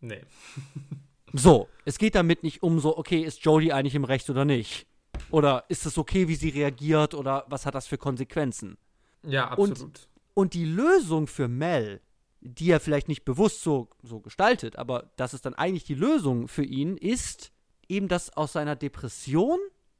Nee. 0.00 0.22
so, 1.32 1.68
es 1.84 1.98
geht 1.98 2.14
damit 2.14 2.42
nicht 2.42 2.62
um 2.62 2.80
so, 2.80 2.96
okay, 2.96 3.22
ist 3.22 3.44
Jodie 3.44 3.72
eigentlich 3.72 3.94
im 3.94 4.04
Recht 4.04 4.28
oder 4.30 4.44
nicht? 4.44 4.86
Oder 5.30 5.64
ist 5.68 5.86
es 5.86 5.98
okay, 5.98 6.28
wie 6.28 6.34
sie 6.34 6.48
reagiert 6.48 7.14
oder 7.14 7.44
was 7.48 7.66
hat 7.66 7.74
das 7.74 7.86
für 7.86 7.98
Konsequenzen? 7.98 8.76
Ja, 9.22 9.48
absolut. 9.48 9.80
Und, 9.80 10.08
und 10.34 10.54
die 10.54 10.64
Lösung 10.64 11.26
für 11.26 11.48
Mel, 11.48 12.00
die 12.40 12.70
er 12.70 12.80
vielleicht 12.80 13.08
nicht 13.08 13.24
bewusst 13.24 13.62
so, 13.62 13.90
so 14.02 14.20
gestaltet, 14.20 14.76
aber 14.76 15.10
das 15.16 15.34
ist 15.34 15.44
dann 15.44 15.54
eigentlich 15.54 15.84
die 15.84 15.94
Lösung 15.94 16.48
für 16.48 16.64
ihn, 16.64 16.96
ist 16.96 17.52
eben, 17.88 18.08
dass 18.08 18.36
aus 18.36 18.52
seiner 18.52 18.76
Depression, 18.76 19.58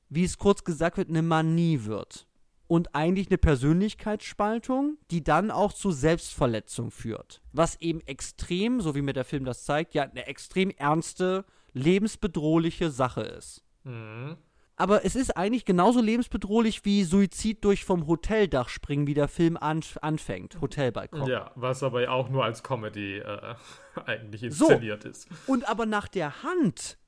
wie 0.09 0.25
es 0.25 0.39
kurz 0.39 0.65
gesagt 0.65 0.97
wird, 0.97 1.11
eine 1.11 1.23
Manie 1.23 1.85
wird 1.85 2.27
und 2.71 2.95
eigentlich 2.95 3.27
eine 3.27 3.39
Persönlichkeitsspaltung, 3.39 4.97
die 5.11 5.25
dann 5.25 5.51
auch 5.51 5.73
zu 5.73 5.91
Selbstverletzung 5.91 6.93
führt. 6.93 7.43
Was 7.53 7.81
eben 7.81 8.01
extrem, 8.03 8.81
so 8.81 8.95
wie 8.95 9.03
mir 9.03 9.13
der 9.13 9.25
Film 9.25 9.45
das 9.45 9.65
zeigt, 9.65 9.93
ja 9.93 10.05
eine 10.05 10.29
extrem 10.29 10.71
ernste, 10.71 11.45
lebensbedrohliche 11.73 12.91
Sache 12.91 13.23
ist. 13.23 13.65
Mhm. 13.83 14.37
Aber 14.77 15.05
es 15.05 15.17
ist 15.17 15.37
eigentlich 15.37 15.65
genauso 15.65 16.01
lebensbedrohlich 16.01 16.85
wie 16.85 17.03
Suizid 17.03 17.65
durch 17.65 17.85
vom 17.85 18.07
Hoteldach 18.07 18.69
springen, 18.69 19.09
wie 19.09 19.15
der 19.15 19.27
Film 19.27 19.57
an, 19.57 19.81
anfängt. 20.01 20.61
Hotelbalkon. 20.61 21.27
Ja, 21.29 21.51
was 21.57 21.83
aber 21.83 22.09
auch 22.09 22.29
nur 22.29 22.45
als 22.45 22.63
Comedy 22.63 23.19
äh, 23.19 23.57
eigentlich 24.07 24.45
inszeniert 24.45 25.03
so. 25.03 25.09
ist. 25.09 25.29
Und 25.49 25.69
aber 25.69 25.87
nach 25.87 26.07
der 26.07 26.45
Hand 26.45 26.99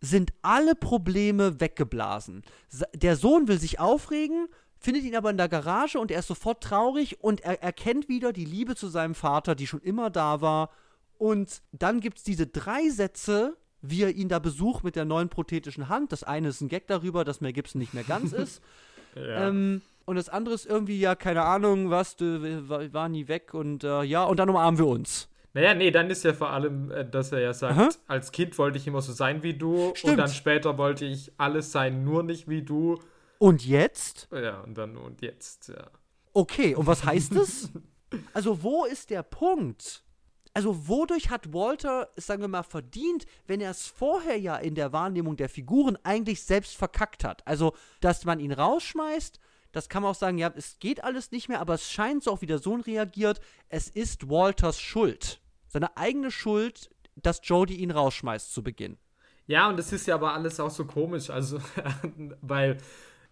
sind 0.00 0.32
alle 0.42 0.74
Probleme 0.74 1.60
weggeblasen. 1.60 2.42
Der 2.94 3.14
Sohn 3.14 3.46
will 3.46 3.58
sich 3.58 3.78
aufregen, 3.78 4.48
findet 4.84 5.04
ihn 5.04 5.16
aber 5.16 5.30
in 5.30 5.36
der 5.36 5.48
Garage 5.48 5.98
und 5.98 6.10
er 6.10 6.18
ist 6.20 6.28
sofort 6.28 6.62
traurig 6.62 7.22
und 7.22 7.40
er 7.40 7.62
erkennt 7.62 8.08
wieder 8.08 8.32
die 8.32 8.44
Liebe 8.44 8.76
zu 8.76 8.88
seinem 8.88 9.14
Vater, 9.14 9.54
die 9.54 9.66
schon 9.66 9.80
immer 9.80 10.10
da 10.10 10.40
war. 10.40 10.70
Und 11.16 11.62
dann 11.72 12.00
gibt 12.00 12.18
es 12.18 12.24
diese 12.24 12.46
drei 12.46 12.90
Sätze, 12.90 13.56
wie 13.80 14.02
er 14.02 14.10
ihn 14.10 14.28
da 14.28 14.38
besucht 14.38 14.84
mit 14.84 14.96
der 14.96 15.04
neuen 15.04 15.28
prothetischen 15.30 15.88
Hand. 15.88 16.12
Das 16.12 16.22
eine 16.22 16.48
ist 16.48 16.60
ein 16.60 16.68
Gag 16.68 16.86
darüber, 16.86 17.24
dass 17.24 17.40
Mel 17.40 17.52
Gibson 17.52 17.78
nicht 17.78 17.94
mehr 17.94 18.04
ganz 18.04 18.32
ist. 18.34 18.62
ja. 19.14 19.48
ähm, 19.48 19.80
und 20.06 20.16
das 20.16 20.28
andere 20.28 20.54
ist 20.54 20.66
irgendwie, 20.66 21.00
ja, 21.00 21.14
keine 21.14 21.42
Ahnung, 21.44 21.88
was, 21.88 22.16
du 22.16 22.68
war, 22.68 23.08
nie 23.08 23.26
weg 23.26 23.54
und 23.54 23.84
äh, 23.84 24.02
ja, 24.02 24.24
und 24.24 24.38
dann 24.38 24.50
umarmen 24.50 24.78
wir 24.78 24.86
uns. 24.86 25.30
Naja, 25.54 25.72
nee, 25.72 25.90
dann 25.90 26.10
ist 26.10 26.24
ja 26.24 26.34
vor 26.34 26.50
allem, 26.50 26.90
äh, 26.90 27.08
dass 27.08 27.32
er 27.32 27.40
ja 27.40 27.54
sagt, 27.54 27.78
Aha. 27.78 27.88
als 28.06 28.30
Kind 28.32 28.58
wollte 28.58 28.76
ich 28.76 28.86
immer 28.86 29.00
so 29.00 29.12
sein 29.12 29.42
wie 29.42 29.54
du 29.54 29.92
Stimmt. 29.94 30.12
und 30.12 30.18
dann 30.18 30.28
später 30.28 30.76
wollte 30.76 31.06
ich 31.06 31.32
alles 31.38 31.72
sein, 31.72 32.04
nur 32.04 32.22
nicht 32.22 32.48
wie 32.48 32.62
du. 32.62 32.98
Und 33.38 33.64
jetzt? 33.64 34.28
Ja, 34.32 34.60
und 34.60 34.76
dann 34.76 34.96
und 34.96 35.22
jetzt, 35.22 35.68
ja. 35.68 35.90
Okay, 36.32 36.74
und 36.74 36.86
was 36.86 37.04
heißt 37.04 37.34
das? 37.36 37.70
also, 38.32 38.62
wo 38.62 38.84
ist 38.84 39.10
der 39.10 39.22
Punkt? 39.22 40.04
Also, 40.52 40.88
wodurch 40.88 41.30
hat 41.30 41.52
Walter, 41.52 42.10
sagen 42.16 42.40
wir 42.40 42.48
mal, 42.48 42.62
verdient, 42.62 43.26
wenn 43.46 43.60
er 43.60 43.72
es 43.72 43.86
vorher 43.88 44.38
ja 44.38 44.56
in 44.56 44.76
der 44.76 44.92
Wahrnehmung 44.92 45.36
der 45.36 45.48
Figuren 45.48 45.98
eigentlich 46.04 46.42
selbst 46.42 46.76
verkackt 46.76 47.24
hat? 47.24 47.46
Also, 47.46 47.74
dass 48.00 48.24
man 48.24 48.38
ihn 48.38 48.52
rausschmeißt, 48.52 49.40
das 49.72 49.88
kann 49.88 50.02
man 50.02 50.12
auch 50.12 50.16
sagen, 50.16 50.38
ja, 50.38 50.52
es 50.54 50.78
geht 50.78 51.02
alles 51.02 51.32
nicht 51.32 51.48
mehr, 51.48 51.60
aber 51.60 51.74
es 51.74 51.90
scheint 51.90 52.22
so 52.22 52.30
auch 52.30 52.40
wie 52.40 52.46
der 52.46 52.58
Sohn 52.58 52.80
reagiert, 52.80 53.40
es 53.68 53.88
ist 53.88 54.28
Walters 54.28 54.78
Schuld. 54.78 55.40
Seine 55.66 55.96
eigene 55.96 56.30
Schuld, 56.30 56.90
dass 57.16 57.40
Jodie 57.42 57.74
ihn 57.74 57.90
rausschmeißt 57.90 58.52
zu 58.52 58.62
Beginn. 58.62 58.96
Ja, 59.48 59.68
und 59.68 59.76
das 59.76 59.92
ist 59.92 60.06
ja 60.06 60.14
aber 60.14 60.32
alles 60.32 60.60
auch 60.60 60.70
so 60.70 60.84
komisch, 60.84 61.28
also, 61.30 61.58
weil 62.40 62.78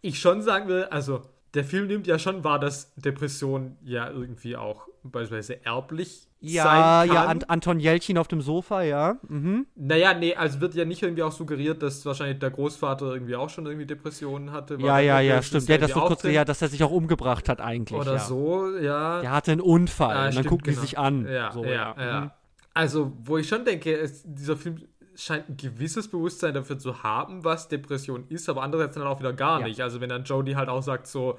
ich 0.03 0.19
schon 0.21 0.43
sagen 0.43 0.69
will, 0.69 0.85
also 0.85 1.23
der 1.55 1.65
Film 1.65 1.87
nimmt 1.87 2.07
ja 2.07 2.19
schon 2.19 2.45
wahr, 2.45 2.59
dass 2.59 2.95
Depression 2.95 3.77
ja 3.83 4.11
irgendwie 4.11 4.57
auch 4.57 4.89
beispielsweise 5.03 5.65
erblich 5.65 6.29
ja, 6.41 6.63
sein 6.65 7.09
kann. 7.09 7.17
Ja, 7.17 7.27
Ant 7.27 7.51
Anton 7.51 7.81
Jelchin 7.81 8.19
auf 8.19 8.27
dem 8.27 8.41
Sofa, 8.41 8.83
ja. 8.83 9.17
Mhm. 9.29 9.67
Naja, 9.75 10.15
nee, 10.15 10.35
also 10.35 10.61
wird 10.61 10.75
ja 10.75 10.85
nicht 10.85 11.03
irgendwie 11.03 11.23
auch 11.23 11.33
suggeriert, 11.33 11.83
dass 11.83 12.05
wahrscheinlich 12.07 12.39
der 12.39 12.51
Großvater 12.51 13.13
irgendwie 13.13 13.37
auch 13.37 13.51
schon 13.51 13.67
irgendwie 13.67 13.87
Depressionen 13.87 14.53
hatte. 14.53 14.77
Ja, 14.81 14.99
ja, 14.99 15.21
ja, 15.21 15.43
stimmt. 15.43 15.69
Ja, 15.69 15.79
das 15.79 15.93
so 15.93 16.01
kurz, 16.01 16.23
ja, 16.25 16.45
dass 16.45 16.63
er 16.63 16.69
sich 16.69 16.83
auch 16.83 16.91
umgebracht 16.91 17.49
hat 17.49 17.61
eigentlich. 17.61 17.99
Oder 17.99 18.15
ja. 18.15 18.19
so, 18.19 18.77
ja. 18.79 19.21
Der 19.21 19.31
hatte 19.31 19.53
einen 19.53 19.61
Unfall 19.61 20.15
ja, 20.15 20.27
und 20.27 20.37
dann 20.37 20.47
gucken 20.47 20.65
genau. 20.65 20.81
die 20.81 20.87
sich 20.87 20.99
an. 20.99 21.27
Ja, 21.27 21.53
so, 21.53 21.65
ja, 21.65 21.95
ja. 21.99 22.21
Mhm. 22.23 22.31
Also, 22.75 23.13
wo 23.23 23.37
ich 23.37 23.49
schon 23.49 23.65
denke, 23.65 23.95
es, 23.97 24.23
dieser 24.25 24.57
Film 24.57 24.81
scheint 25.23 25.49
ein 25.49 25.57
gewisses 25.57 26.09
Bewusstsein 26.09 26.53
dafür 26.55 26.79
zu 26.79 27.03
haben, 27.03 27.43
was 27.45 27.69
Depression 27.69 28.27
ist, 28.29 28.49
aber 28.49 28.63
andererseits 28.63 28.95
dann 28.95 29.07
auch 29.07 29.21
wieder 29.21 29.33
gar 29.33 29.61
ja. 29.61 29.67
nicht. 29.67 29.81
Also 29.81 30.01
wenn 30.01 30.09
dann 30.09 30.25
Jodie 30.25 30.57
halt 30.57 30.69
auch 30.69 30.83
sagt 30.83 31.07
so, 31.07 31.39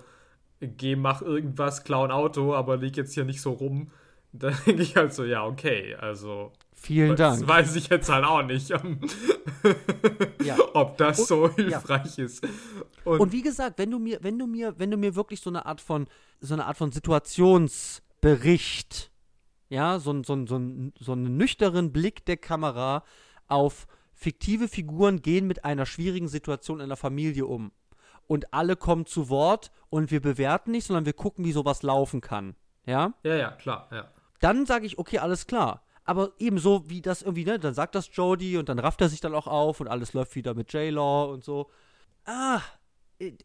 geh, 0.61 0.95
mach 0.95 1.21
irgendwas, 1.21 1.83
klau 1.83 2.05
ein 2.05 2.11
Auto, 2.11 2.55
aber 2.55 2.77
lieg 2.77 2.95
jetzt 2.97 3.13
hier 3.13 3.25
nicht 3.25 3.41
so 3.41 3.51
rum, 3.51 3.91
dann 4.33 4.55
denke 4.65 4.81
ich 4.81 4.95
halt 4.95 5.13
so, 5.13 5.25
ja, 5.25 5.45
okay, 5.45 5.93
also. 5.95 6.51
Vielen 6.75 7.15
das 7.15 7.37
Dank. 7.39 7.49
weiß 7.49 7.75
ich 7.75 7.89
jetzt 7.89 8.09
halt 8.09 8.25
auch 8.25 8.41
nicht, 8.43 8.69
ja. 10.43 10.57
ob 10.73 10.97
das 10.97 11.19
und, 11.19 11.27
so 11.27 11.49
hilfreich 11.49 12.17
ja. 12.17 12.25
ist. 12.25 12.45
Und, 13.05 13.19
und, 13.21 13.31
wie 13.31 13.41
gesagt, 13.41 13.77
wenn 13.77 13.89
du 13.91 13.99
mir, 13.99 14.19
wenn 14.21 14.37
du 14.37 14.47
mir, 14.47 14.77
wenn 14.77 14.91
du 14.91 14.97
mir 14.97 15.15
wirklich 15.15 15.39
so 15.39 15.49
eine 15.49 15.65
Art 15.65 15.79
von, 15.79 16.07
so 16.41 16.55
eine 16.55 16.65
Art 16.65 16.75
von 16.77 16.91
Situationsbericht, 16.91 19.11
ja, 19.69 19.97
so, 19.99 20.21
so, 20.23 20.45
so, 20.45 20.59
so 20.99 21.13
einen 21.13 21.37
nüchternen 21.37 21.93
Blick 21.93 22.25
der 22.25 22.35
Kamera 22.37 23.03
auf 23.47 23.87
fiktive 24.13 24.67
Figuren 24.67 25.21
gehen 25.21 25.47
mit 25.47 25.65
einer 25.65 25.85
schwierigen 25.85 26.27
Situation 26.27 26.79
in 26.79 26.89
der 26.89 26.97
Familie 26.97 27.45
um. 27.45 27.71
Und 28.27 28.53
alle 28.53 28.75
kommen 28.75 29.05
zu 29.05 29.29
Wort 29.29 29.71
und 29.89 30.11
wir 30.11 30.21
bewerten 30.21 30.71
nicht, 30.71 30.85
sondern 30.85 31.05
wir 31.05 31.13
gucken, 31.13 31.43
wie 31.45 31.51
sowas 31.51 31.83
laufen 31.83 32.21
kann. 32.21 32.55
Ja? 32.85 33.13
Ja, 33.23 33.35
ja, 33.35 33.51
klar, 33.51 33.87
ja. 33.91 34.11
Dann 34.39 34.65
sage 34.65 34.85
ich, 34.85 34.97
okay, 34.97 35.19
alles 35.19 35.47
klar. 35.47 35.83
Aber 36.05 36.33
ebenso 36.37 36.89
wie 36.89 37.01
das 37.01 37.21
irgendwie, 37.21 37.45
ne, 37.45 37.59
dann 37.59 37.73
sagt 37.73 37.95
das 37.95 38.09
Jody 38.13 38.57
und 38.57 38.69
dann 38.69 38.79
rafft 38.79 39.01
er 39.01 39.09
sich 39.09 39.21
dann 39.21 39.35
auch 39.35 39.47
auf 39.47 39.79
und 39.79 39.87
alles 39.87 40.13
läuft 40.13 40.35
wieder 40.35 40.53
mit 40.53 40.71
J-Law 40.73 41.31
und 41.31 41.43
so. 41.43 41.69
Ah, 42.25 42.61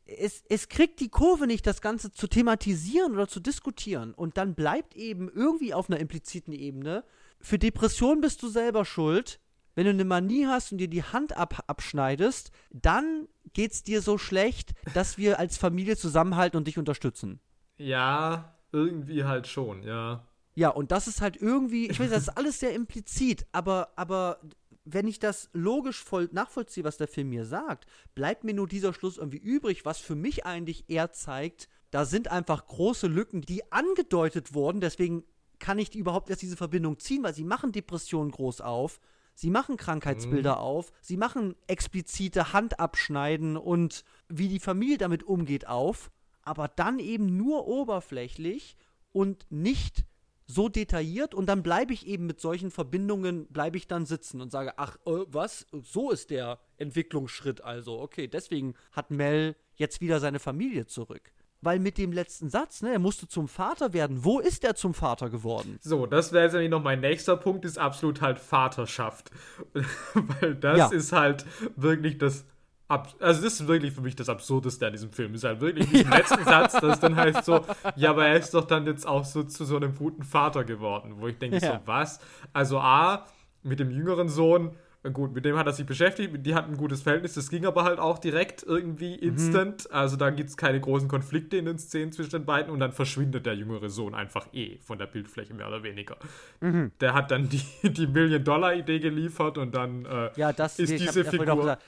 es, 0.06 0.42
es 0.48 0.68
kriegt 0.68 1.00
die 1.00 1.08
Kurve 1.08 1.46
nicht, 1.46 1.66
das 1.66 1.80
Ganze 1.80 2.10
zu 2.10 2.26
thematisieren 2.26 3.12
oder 3.12 3.28
zu 3.28 3.40
diskutieren. 3.40 4.12
Und 4.14 4.36
dann 4.36 4.54
bleibt 4.54 4.96
eben 4.96 5.28
irgendwie 5.28 5.74
auf 5.74 5.88
einer 5.88 6.00
impliziten 6.00 6.52
Ebene, 6.52 7.04
für 7.40 7.58
Depression 7.58 8.20
bist 8.20 8.42
du 8.42 8.48
selber 8.48 8.84
schuld, 8.84 9.38
wenn 9.78 9.84
du 9.84 9.90
eine 9.90 10.04
Manie 10.04 10.44
hast 10.44 10.72
und 10.72 10.78
dir 10.78 10.88
die 10.88 11.04
Hand 11.04 11.36
ab 11.36 11.62
abschneidest, 11.68 12.50
dann 12.72 13.28
geht's 13.52 13.84
dir 13.84 14.02
so 14.02 14.18
schlecht, 14.18 14.72
dass 14.92 15.18
wir 15.18 15.38
als 15.38 15.56
Familie 15.56 15.96
zusammenhalten 15.96 16.56
und 16.56 16.66
dich 16.66 16.78
unterstützen. 16.78 17.38
Ja, 17.76 18.56
irgendwie 18.72 19.22
halt 19.22 19.46
schon, 19.46 19.84
ja. 19.84 20.26
Ja, 20.56 20.70
und 20.70 20.90
das 20.90 21.06
ist 21.06 21.20
halt 21.20 21.36
irgendwie, 21.36 21.88
ich 21.88 22.00
weiß, 22.00 22.10
das 22.10 22.22
ist 22.22 22.36
alles 22.36 22.58
sehr 22.58 22.74
implizit, 22.74 23.46
aber, 23.52 23.90
aber 23.94 24.40
wenn 24.84 25.06
ich 25.06 25.20
das 25.20 25.48
logisch 25.52 26.02
voll 26.02 26.28
nachvollziehe, 26.32 26.82
was 26.82 26.96
der 26.96 27.06
Film 27.06 27.28
mir 27.28 27.44
sagt, 27.44 27.86
bleibt 28.16 28.42
mir 28.42 28.54
nur 28.54 28.66
dieser 28.66 28.92
Schluss 28.92 29.16
irgendwie 29.16 29.38
übrig, 29.38 29.84
was 29.84 29.98
für 29.98 30.16
mich 30.16 30.44
eigentlich 30.44 30.90
eher 30.90 31.12
zeigt, 31.12 31.68
da 31.92 32.04
sind 32.04 32.32
einfach 32.32 32.66
große 32.66 33.06
Lücken, 33.06 33.42
die 33.42 33.70
angedeutet 33.70 34.54
wurden, 34.54 34.80
deswegen 34.80 35.22
kann 35.60 35.78
ich 35.78 35.94
überhaupt 35.94 36.30
erst 36.30 36.42
diese 36.42 36.56
Verbindung 36.56 36.98
ziehen, 36.98 37.22
weil 37.22 37.34
sie 37.34 37.44
machen 37.44 37.70
Depressionen 37.70 38.32
groß 38.32 38.60
auf, 38.60 38.98
Sie 39.38 39.50
machen 39.50 39.76
Krankheitsbilder 39.76 40.56
mhm. 40.56 40.60
auf, 40.62 40.92
sie 41.00 41.16
machen 41.16 41.54
explizite 41.68 42.52
Handabschneiden 42.52 43.56
und 43.56 44.04
wie 44.28 44.48
die 44.48 44.58
Familie 44.58 44.98
damit 44.98 45.22
umgeht 45.22 45.68
auf, 45.68 46.10
aber 46.42 46.66
dann 46.66 46.98
eben 46.98 47.36
nur 47.36 47.68
oberflächlich 47.68 48.76
und 49.12 49.46
nicht 49.48 50.04
so 50.46 50.68
detailliert 50.68 51.36
und 51.36 51.46
dann 51.46 51.62
bleibe 51.62 51.92
ich 51.92 52.08
eben 52.08 52.26
mit 52.26 52.40
solchen 52.40 52.72
Verbindungen, 52.72 53.46
bleibe 53.46 53.76
ich 53.76 53.86
dann 53.86 54.06
sitzen 54.06 54.40
und 54.40 54.50
sage, 54.50 54.72
ach, 54.76 54.96
äh, 55.06 55.24
was, 55.28 55.68
so 55.84 56.10
ist 56.10 56.30
der 56.30 56.58
Entwicklungsschritt 56.76 57.62
also. 57.62 58.00
Okay, 58.00 58.26
deswegen 58.26 58.74
hat 58.90 59.12
Mel 59.12 59.54
jetzt 59.76 60.00
wieder 60.00 60.18
seine 60.18 60.40
Familie 60.40 60.86
zurück 60.86 61.32
weil 61.60 61.78
mit 61.78 61.98
dem 61.98 62.12
letzten 62.12 62.50
Satz, 62.50 62.82
ne, 62.82 62.92
er 62.92 62.98
musste 62.98 63.26
zum 63.28 63.48
Vater 63.48 63.92
werden. 63.92 64.24
Wo 64.24 64.38
ist 64.38 64.64
er 64.64 64.74
zum 64.74 64.94
Vater 64.94 65.30
geworden? 65.30 65.78
So, 65.80 66.06
das 66.06 66.32
wäre 66.32 66.44
jetzt 66.44 66.52
nämlich 66.52 66.70
noch 66.70 66.82
mein 66.82 67.00
nächster 67.00 67.36
Punkt, 67.36 67.64
ist 67.64 67.78
absolut 67.78 68.20
halt 68.20 68.38
Vaterschaft. 68.38 69.30
weil 70.14 70.54
das 70.54 70.78
ja. 70.78 70.88
ist 70.88 71.12
halt 71.12 71.44
wirklich 71.76 72.18
das 72.18 72.44
Ab 72.88 73.14
also 73.20 73.42
das 73.42 73.60
ist 73.60 73.68
wirklich 73.68 73.92
für 73.92 74.00
mich 74.00 74.16
das 74.16 74.30
Absurdeste 74.30 74.86
an 74.86 74.92
diesem 74.92 75.12
Film. 75.12 75.34
Ist 75.34 75.44
halt 75.44 75.60
wirklich 75.60 75.92
im 75.92 76.00
ja. 76.10 76.16
letzten 76.16 76.42
Satz, 76.42 76.72
das 76.72 76.98
dann 77.00 77.16
heißt 77.16 77.44
so, 77.44 77.60
ja, 77.96 78.10
aber 78.10 78.26
er 78.26 78.38
ist 78.38 78.54
doch 78.54 78.64
dann 78.64 78.86
jetzt 78.86 79.06
auch 79.06 79.26
so 79.26 79.42
zu 79.42 79.66
so 79.66 79.76
einem 79.76 79.94
guten 79.94 80.22
Vater 80.22 80.64
geworden, 80.64 81.16
wo 81.18 81.28
ich 81.28 81.36
denke 81.36 81.58
ja. 81.58 81.74
so, 81.74 81.80
was? 81.84 82.18
Also 82.54 82.78
A, 82.78 83.26
mit 83.62 83.78
dem 83.78 83.90
jüngeren 83.90 84.30
Sohn 84.30 84.74
Gut, 85.12 85.32
mit 85.32 85.44
dem 85.44 85.56
hat 85.56 85.66
er 85.66 85.72
sich 85.72 85.86
beschäftigt, 85.86 86.44
die 86.44 86.54
hatten 86.56 86.72
ein 86.72 86.76
gutes 86.76 87.02
Verhältnis, 87.02 87.34
das 87.34 87.48
ging 87.50 87.64
aber 87.66 87.84
halt 87.84 88.00
auch 88.00 88.18
direkt 88.18 88.64
irgendwie 88.64 89.12
Mhm. 89.12 89.22
instant. 89.28 89.90
Also 89.92 90.16
da 90.16 90.30
gibt 90.30 90.50
es 90.50 90.56
keine 90.56 90.80
großen 90.80 91.06
Konflikte 91.08 91.56
in 91.56 91.66
den 91.66 91.78
Szenen 91.78 92.10
zwischen 92.10 92.30
den 92.30 92.44
beiden 92.44 92.72
und 92.72 92.80
dann 92.80 92.92
verschwindet 92.92 93.46
der 93.46 93.54
jüngere 93.54 93.88
Sohn 93.90 94.14
einfach 94.14 94.48
eh 94.52 94.78
von 94.80 94.98
der 94.98 95.06
Bildfläche 95.06 95.54
mehr 95.54 95.68
oder 95.68 95.84
weniger. 95.84 96.16
Mhm. 96.60 96.90
Der 97.00 97.14
hat 97.14 97.30
dann 97.30 97.48
die, 97.48 97.62
die 97.84 98.08
Million-Dollar-Idee 98.08 98.98
geliefert 98.98 99.56
und 99.56 99.72
dann 99.74 100.04
äh, 100.04 100.30
Ja, 100.36 100.52
das 100.52 100.80
ist 100.80 100.90
hab 100.90 100.98
diese 100.98 101.24
Figur. 101.24 101.56
gesagt, 101.56 101.82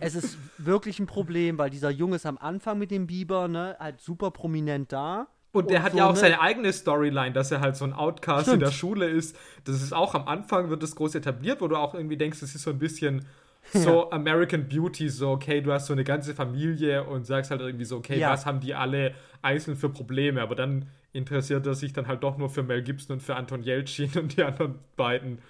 es 0.00 0.14
ist 0.14 0.38
wirklich 0.58 1.00
ein 1.00 1.06
Problem, 1.06 1.56
weil 1.56 1.70
dieser 1.70 1.90
Junge 1.90 2.16
ist 2.16 2.26
am 2.26 2.36
Anfang 2.36 2.78
mit 2.78 2.90
dem 2.90 3.06
Biber, 3.06 3.48
ne, 3.48 3.74
halt 3.80 4.00
super 4.02 4.30
prominent 4.30 4.92
da. 4.92 5.28
Und 5.52 5.70
der 5.70 5.82
hat 5.82 5.92
so, 5.92 5.98
ja 5.98 6.06
auch 6.06 6.12
ne? 6.14 6.18
seine 6.18 6.40
eigene 6.40 6.72
Storyline, 6.72 7.32
dass 7.32 7.50
er 7.50 7.60
halt 7.60 7.76
so 7.76 7.84
ein 7.84 7.92
Outcast 7.92 8.46
in 8.46 8.52
Stimmt. 8.52 8.62
der 8.62 8.70
Schule 8.70 9.08
ist. 9.08 9.36
Das 9.64 9.82
ist 9.82 9.92
auch 9.92 10.14
am 10.14 10.28
Anfang 10.28 10.70
wird 10.70 10.82
das 10.82 10.94
groß 10.94 11.14
etabliert, 11.16 11.60
wo 11.60 11.68
du 11.68 11.76
auch 11.76 11.94
irgendwie 11.94 12.16
denkst, 12.16 12.40
das 12.40 12.54
ist 12.54 12.62
so 12.62 12.70
ein 12.70 12.78
bisschen 12.78 13.26
so 13.72 14.10
American 14.10 14.68
Beauty, 14.68 15.08
so, 15.08 15.30
okay, 15.30 15.60
du 15.60 15.72
hast 15.72 15.86
so 15.86 15.92
eine 15.92 16.04
ganze 16.04 16.34
Familie 16.34 17.04
und 17.04 17.26
sagst 17.26 17.50
halt 17.50 17.60
irgendwie 17.60 17.84
so, 17.84 17.96
okay, 17.98 18.18
Ja. 18.18 18.30
was 18.30 18.46
haben 18.46 18.60
die 18.60 18.74
alle 18.74 19.14
einzeln 19.42 19.76
für 19.76 19.88
Probleme? 19.90 20.40
Aber 20.40 20.54
dann 20.54 20.88
interessiert 21.12 21.66
er 21.66 21.74
sich 21.74 21.92
dann 21.92 22.06
halt 22.06 22.22
doch 22.22 22.38
nur 22.38 22.48
für 22.48 22.62
Mel 22.62 22.82
Gibson 22.82 23.14
und 23.14 23.20
für 23.20 23.34
Anton 23.36 23.62
Yelchin 23.64 24.10
und 24.16 24.36
die 24.36 24.44
anderen 24.44 24.78
beiden, 24.96 25.40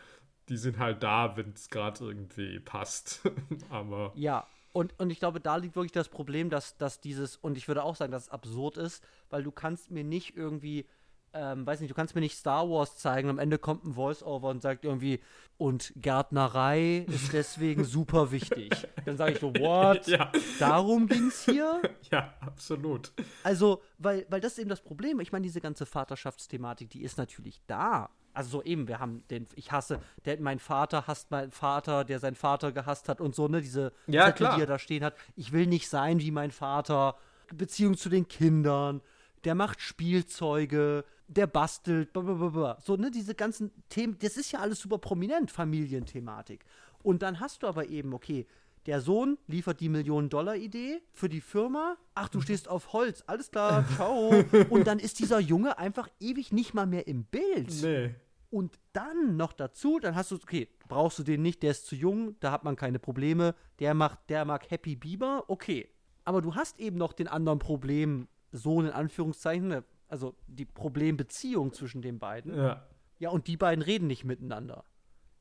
die 0.49 0.57
sind 0.57 0.79
halt 0.79 1.03
da, 1.03 1.37
wenn 1.37 1.53
es 1.55 1.69
gerade 1.71 2.03
irgendwie 2.05 2.59
passt. 2.59 3.21
Aber 3.71 4.13
Ja, 4.17 4.47
und, 4.73 4.99
und 4.99 5.11
ich 5.11 5.19
glaube, 5.19 5.41
da 5.41 5.57
liegt 5.57 5.77
wirklich 5.77 5.93
das 5.93 6.09
Problem, 6.09 6.51
dass, 6.51 6.77
dass 6.77 7.01
dieses, 7.01 7.37
und 7.37 7.57
ich 7.57 7.67
würde 7.69 7.83
auch 7.83 7.97
sagen, 7.97 8.13
dass 8.13 8.25
es 8.25 8.29
absurd 8.29 8.77
ist, 8.77 9.05
weil 9.29 9.43
du 9.43 9.51
kannst 9.51 9.91
mir 9.91 10.05
nicht 10.05 10.37
irgendwie, 10.37 10.87
ähm, 11.33 11.67
weiß 11.67 11.81
nicht, 11.81 11.91
du 11.91 11.95
kannst 11.95 12.15
mir 12.15 12.21
nicht 12.21 12.37
Star 12.37 12.69
Wars 12.69 12.97
zeigen, 12.97 13.29
am 13.29 13.39
Ende 13.39 13.59
kommt 13.59 13.85
ein 13.85 13.95
Voice-Over 13.95 14.49
und 14.49 14.63
sagt 14.63 14.85
irgendwie, 14.85 15.21
und 15.59 15.93
Gärtnerei 15.97 17.05
ist 17.09 17.33
deswegen 17.33 17.85
super 17.85 18.31
wichtig. 18.31 18.71
Dann 19.05 19.17
sage 19.17 19.33
ich 19.33 19.41
so, 19.41 19.53
what? 19.59 20.07
ja, 20.07 20.31
Darum 20.61 21.09
ging's 21.09 21.45
hier? 21.45 21.83
ja, 22.13 22.35
absolut. 22.41 23.13
Also, 23.43 23.83
weil, 23.99 24.25
weil 24.31 24.41
das 24.41 24.53
ist 24.53 24.59
eben 24.59 24.71
das 24.71 24.83
Problem. 24.83 25.19
Ich 25.19 25.33
meine, 25.33 25.43
diese 25.43 25.61
ganze 25.61 25.85
Vaterschaftsthematik, 25.85 26.91
die 26.91 27.03
ist 27.03 27.19
natürlich 27.19 27.61
da. 27.67 28.11
Also 28.33 28.51
so 28.51 28.63
eben, 28.63 28.87
wir 28.89 29.01
haben 29.01 29.25
den, 29.31 29.47
ich 29.57 29.73
hasse, 29.73 30.01
der, 30.25 30.41
mein 30.41 30.59
Vater 30.61 31.07
hasst 31.07 31.31
meinen 31.31 31.51
Vater, 31.51 32.05
der 32.05 32.21
seinen 32.21 32.37
Vater 32.37 32.71
gehasst 32.73 33.09
hat 33.09 33.21
und 33.21 33.35
so, 33.35 33.49
ne, 33.49 33.61
diese 33.61 33.93
Ja, 34.07 34.27
Zettel, 34.27 34.47
klar. 34.47 34.57
die 34.57 34.63
er 34.63 34.67
da 34.67 34.79
stehen 34.79 35.03
hat. 35.05 35.15
Ich 35.37 35.53
will 35.53 35.67
nicht 35.67 35.89
sein 35.89 36.21
wie 36.21 36.31
mein 36.31 36.51
Vater. 36.53 37.17
Beziehung 37.55 37.97
zu 37.97 38.09
den 38.09 38.29
Kindern. 38.29 39.01
Der 39.45 39.55
macht 39.55 39.81
Spielzeuge, 39.81 41.05
der 41.27 41.47
bastelt, 41.47 42.13
blablabla. 42.13 42.79
so, 42.85 42.97
ne, 42.97 43.11
diese 43.11 43.35
ganzen 43.35 43.71
Themen, 43.89 44.17
das 44.21 44.37
ist 44.37 44.53
ja 44.53 44.61
alles 44.61 44.81
super 44.81 44.99
prominent, 44.99 45.51
Familienthematik. 45.51 46.65
Und 47.03 47.23
dann 47.23 47.41
hast 47.41 47.63
du 47.63 47.67
aber 47.67 47.87
eben, 47.89 48.13
okay, 48.15 48.47
der 48.87 49.01
Sohn 49.01 49.39
liefert 49.47 49.81
die 49.81 49.89
Millionen-Dollar-Idee 49.89 51.03
für 51.13 51.29
die 51.29 51.41
Firma. 51.41 51.97
Ach, 52.15 52.29
du 52.29 52.41
stehst 52.41 52.69
auf 52.69 52.93
Holz. 52.93 53.23
Alles 53.27 53.51
klar, 53.51 53.85
ciao. 53.97 54.33
Und 54.71 54.87
dann 54.87 54.99
ist 54.99 55.19
dieser 55.19 55.39
Junge 55.41 55.79
einfach 55.79 56.09
ewig 56.19 56.53
nicht 56.53 56.75
mal 56.75 56.87
mehr 56.87 57.07
im 57.07 57.25
Bild. 57.25 57.71
Nee. 57.83 58.15
Und 58.51 58.79
dann 58.93 59.37
noch 59.37 59.53
dazu, 59.53 60.01
dann 60.01 60.17
hast 60.17 60.33
du, 60.33 60.37
okay, 60.37 60.69
brauchst 60.89 61.19
du 61.19 61.23
den 61.23 61.41
nicht, 61.43 61.63
der 61.63 61.71
ist 61.71 61.87
zu 61.87 61.95
jung, 61.95 62.35
da 62.41 62.51
hat 62.51 62.65
man 62.65 62.75
keine 62.75 62.99
Probleme. 62.99 63.55
Der 63.79 63.95
macht, 63.95 64.19
der 64.29 64.45
mag 64.45 64.71
Happy 64.71 64.97
Bieber, 64.97 65.45
okay. 65.49 65.89
Aber 66.25 66.43
du 66.43 66.55
hast 66.57 66.81
eben 66.81 66.97
noch 66.99 67.13
den 67.13 67.29
anderen 67.29 67.59
Problem, 67.61 68.27
Sohn 68.51 68.87
in 68.87 68.93
Anführungszeichen, 68.93 69.85
also 70.09 70.35
die 70.49 70.65
Problembeziehung 70.65 71.73
zwischen 71.73 72.03
den 72.03 72.19
beiden. 72.19 72.57
Ja. 72.57 72.87
Ja, 73.21 73.31
und 73.31 73.47
die 73.47 73.57
beiden 73.57 73.83
reden 73.83 74.07
nicht 74.09 74.25
miteinander. 74.25 74.85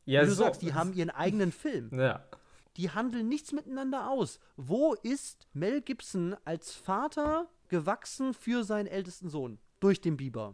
Ja, 0.06 0.22
Wie 0.22 0.26
du 0.28 0.34
so. 0.34 0.44
sagst, 0.44 0.62
die 0.62 0.74
haben 0.74 0.94
ihren 0.94 1.10
eigenen 1.10 1.52
Film. 1.54 1.90
Ja. 1.98 2.24
Die 2.80 2.90
handeln 2.92 3.28
nichts 3.28 3.52
miteinander 3.52 4.10
aus. 4.10 4.40
Wo 4.56 4.94
ist 5.04 5.48
Mel 5.52 5.82
Gibson 5.82 6.36
als 6.46 6.72
Vater 6.74 7.50
gewachsen 7.68 8.34
für 8.34 8.64
seinen 8.64 8.88
ältesten 8.88 9.28
Sohn? 9.30 9.60
Durch 9.82 10.00
den 10.00 10.16
Biber. 10.16 10.54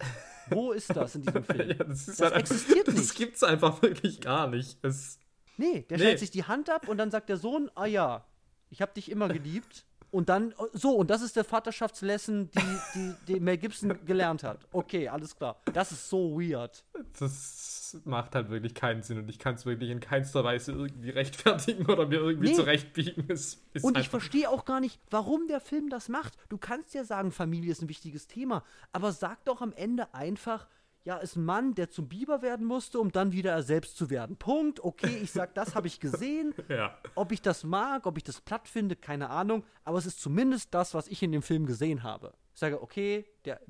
Wo 0.50 0.72
ist 0.72 0.96
das 0.96 1.14
in 1.16 1.22
diesem 1.22 1.44
Film? 1.46 1.70
Ja, 1.70 1.84
das 1.84 2.06
Das 2.08 2.20
halt 2.22 2.34
existiert 2.34 2.88
Das 2.88 2.96
nicht. 2.96 3.16
gibt's 3.16 3.44
einfach 3.44 3.80
wirklich 3.84 4.22
gar 4.22 4.48
nicht. 4.48 4.78
Es, 4.84 5.20
Nee, 5.58 5.86
der 5.90 5.98
Nee. 5.98 6.04
stellt 6.04 6.20
sich 6.20 6.32
die 6.32 6.44
Hand 6.46 6.70
ab 6.72 6.88
und 6.88 6.98
dann 6.98 7.12
sagt 7.12 7.30
der 7.30 7.38
Sohn, 7.38 7.70
ah 7.76 7.86
ja, 7.86 8.26
ich 8.72 8.82
habe 8.82 8.94
dich 8.94 9.10
immer 9.12 9.28
geliebt. 9.30 9.86
Und 10.16 10.30
dann, 10.30 10.54
so, 10.72 10.92
und 10.96 11.10
das 11.10 11.22
ist 11.22 11.36
der 11.36 11.44
Vaterschaftslesson, 11.44 12.50
die, 12.52 12.60
die, 12.96 13.14
die 13.34 13.40
Mel 13.42 13.58
Gibson 13.58 13.94
gelernt 14.06 14.44
hat. 14.44 14.60
Okay, 14.72 15.10
alles 15.10 15.36
klar. 15.36 15.58
Das 15.74 15.92
ist 15.92 16.10
so 16.10 16.40
weird. 16.40 16.86
das 17.20 17.98
macht 18.06 18.34
halt 18.34 18.50
wirklich 18.50 18.74
keinen 18.74 19.04
Sinn 19.04 19.18
und 19.18 19.30
ich 19.30 19.40
kann 19.40 19.56
es 19.56 19.66
wirklich 19.66 19.90
in 19.90 20.00
keinster 20.00 20.44
Weise 20.46 20.72
irgendwie 20.72 21.10
rechtfertigen 21.10 21.86
oder 21.88 22.06
mir 22.08 22.22
irgendwie 22.22 22.50
Nee. 22.50 22.56
zurechtbiegen. 22.56 23.26
Es 23.30 23.60
Und 23.82 23.98
ich 23.98 24.08
verstehe 24.08 24.50
auch 24.50 24.64
gar 24.64 24.80
nicht, 24.80 25.02
warum 25.10 25.48
der 25.48 25.60
Film 25.60 25.90
das 25.90 26.08
macht. 26.08 26.38
Du 26.48 26.58
kannst 26.58 26.94
ja 26.94 27.04
sagen, 27.04 27.34
Familie 27.34 27.72
ist 27.74 27.82
ein 27.82 27.90
wichtiges 27.90 28.28
Thema, 28.28 28.64
aber 28.94 29.12
sag 29.12 29.44
doch 29.44 29.62
am 29.62 29.74
Ende 29.74 30.14
einfach, 30.14 30.68
ja, 31.06 31.18
ist 31.18 31.36
ein 31.36 31.46
Mann, 31.46 31.76
der 31.76 31.92
zum 31.92 32.10
Biber 32.10 32.42
werden 32.42 32.66
musste, 32.66 33.00
um 33.00 33.12
dann 33.12 33.32
wieder 33.32 33.52
er 33.52 33.62
selbst 33.62 33.96
zu 33.96 34.10
werden. 34.10 34.38
Punkt. 34.38 34.84
Okay, 34.84 35.20
ich 35.22 35.32
sag, 35.32 35.54
das 35.54 35.76
habe 35.76 35.86
ich 35.86 36.00
gesehen. 36.00 36.56
ja. 36.68 36.98
Ob 37.14 37.32
ich 37.32 37.44
das 37.44 37.64
mag, 37.64 38.08
ob 38.08 38.18
ich 38.18 38.24
das 38.24 38.42
platt 38.42 38.68
finde, 38.68 38.96
keine 38.96 39.30
Ahnung. 39.30 39.64
Aber 39.84 40.00
es 40.00 40.08
ist 40.08 40.20
zumindest 40.20 40.74
das, 40.74 40.96
was 40.96 41.08
ich 41.08 41.22
in 41.22 41.32
dem 41.32 41.44
Film 41.44 41.68
gesehen 41.68 42.02
habe. 42.02 42.34
Ich 42.54 42.60
sage, 42.60 42.82
okay, 42.82 43.26
der 43.46 43.62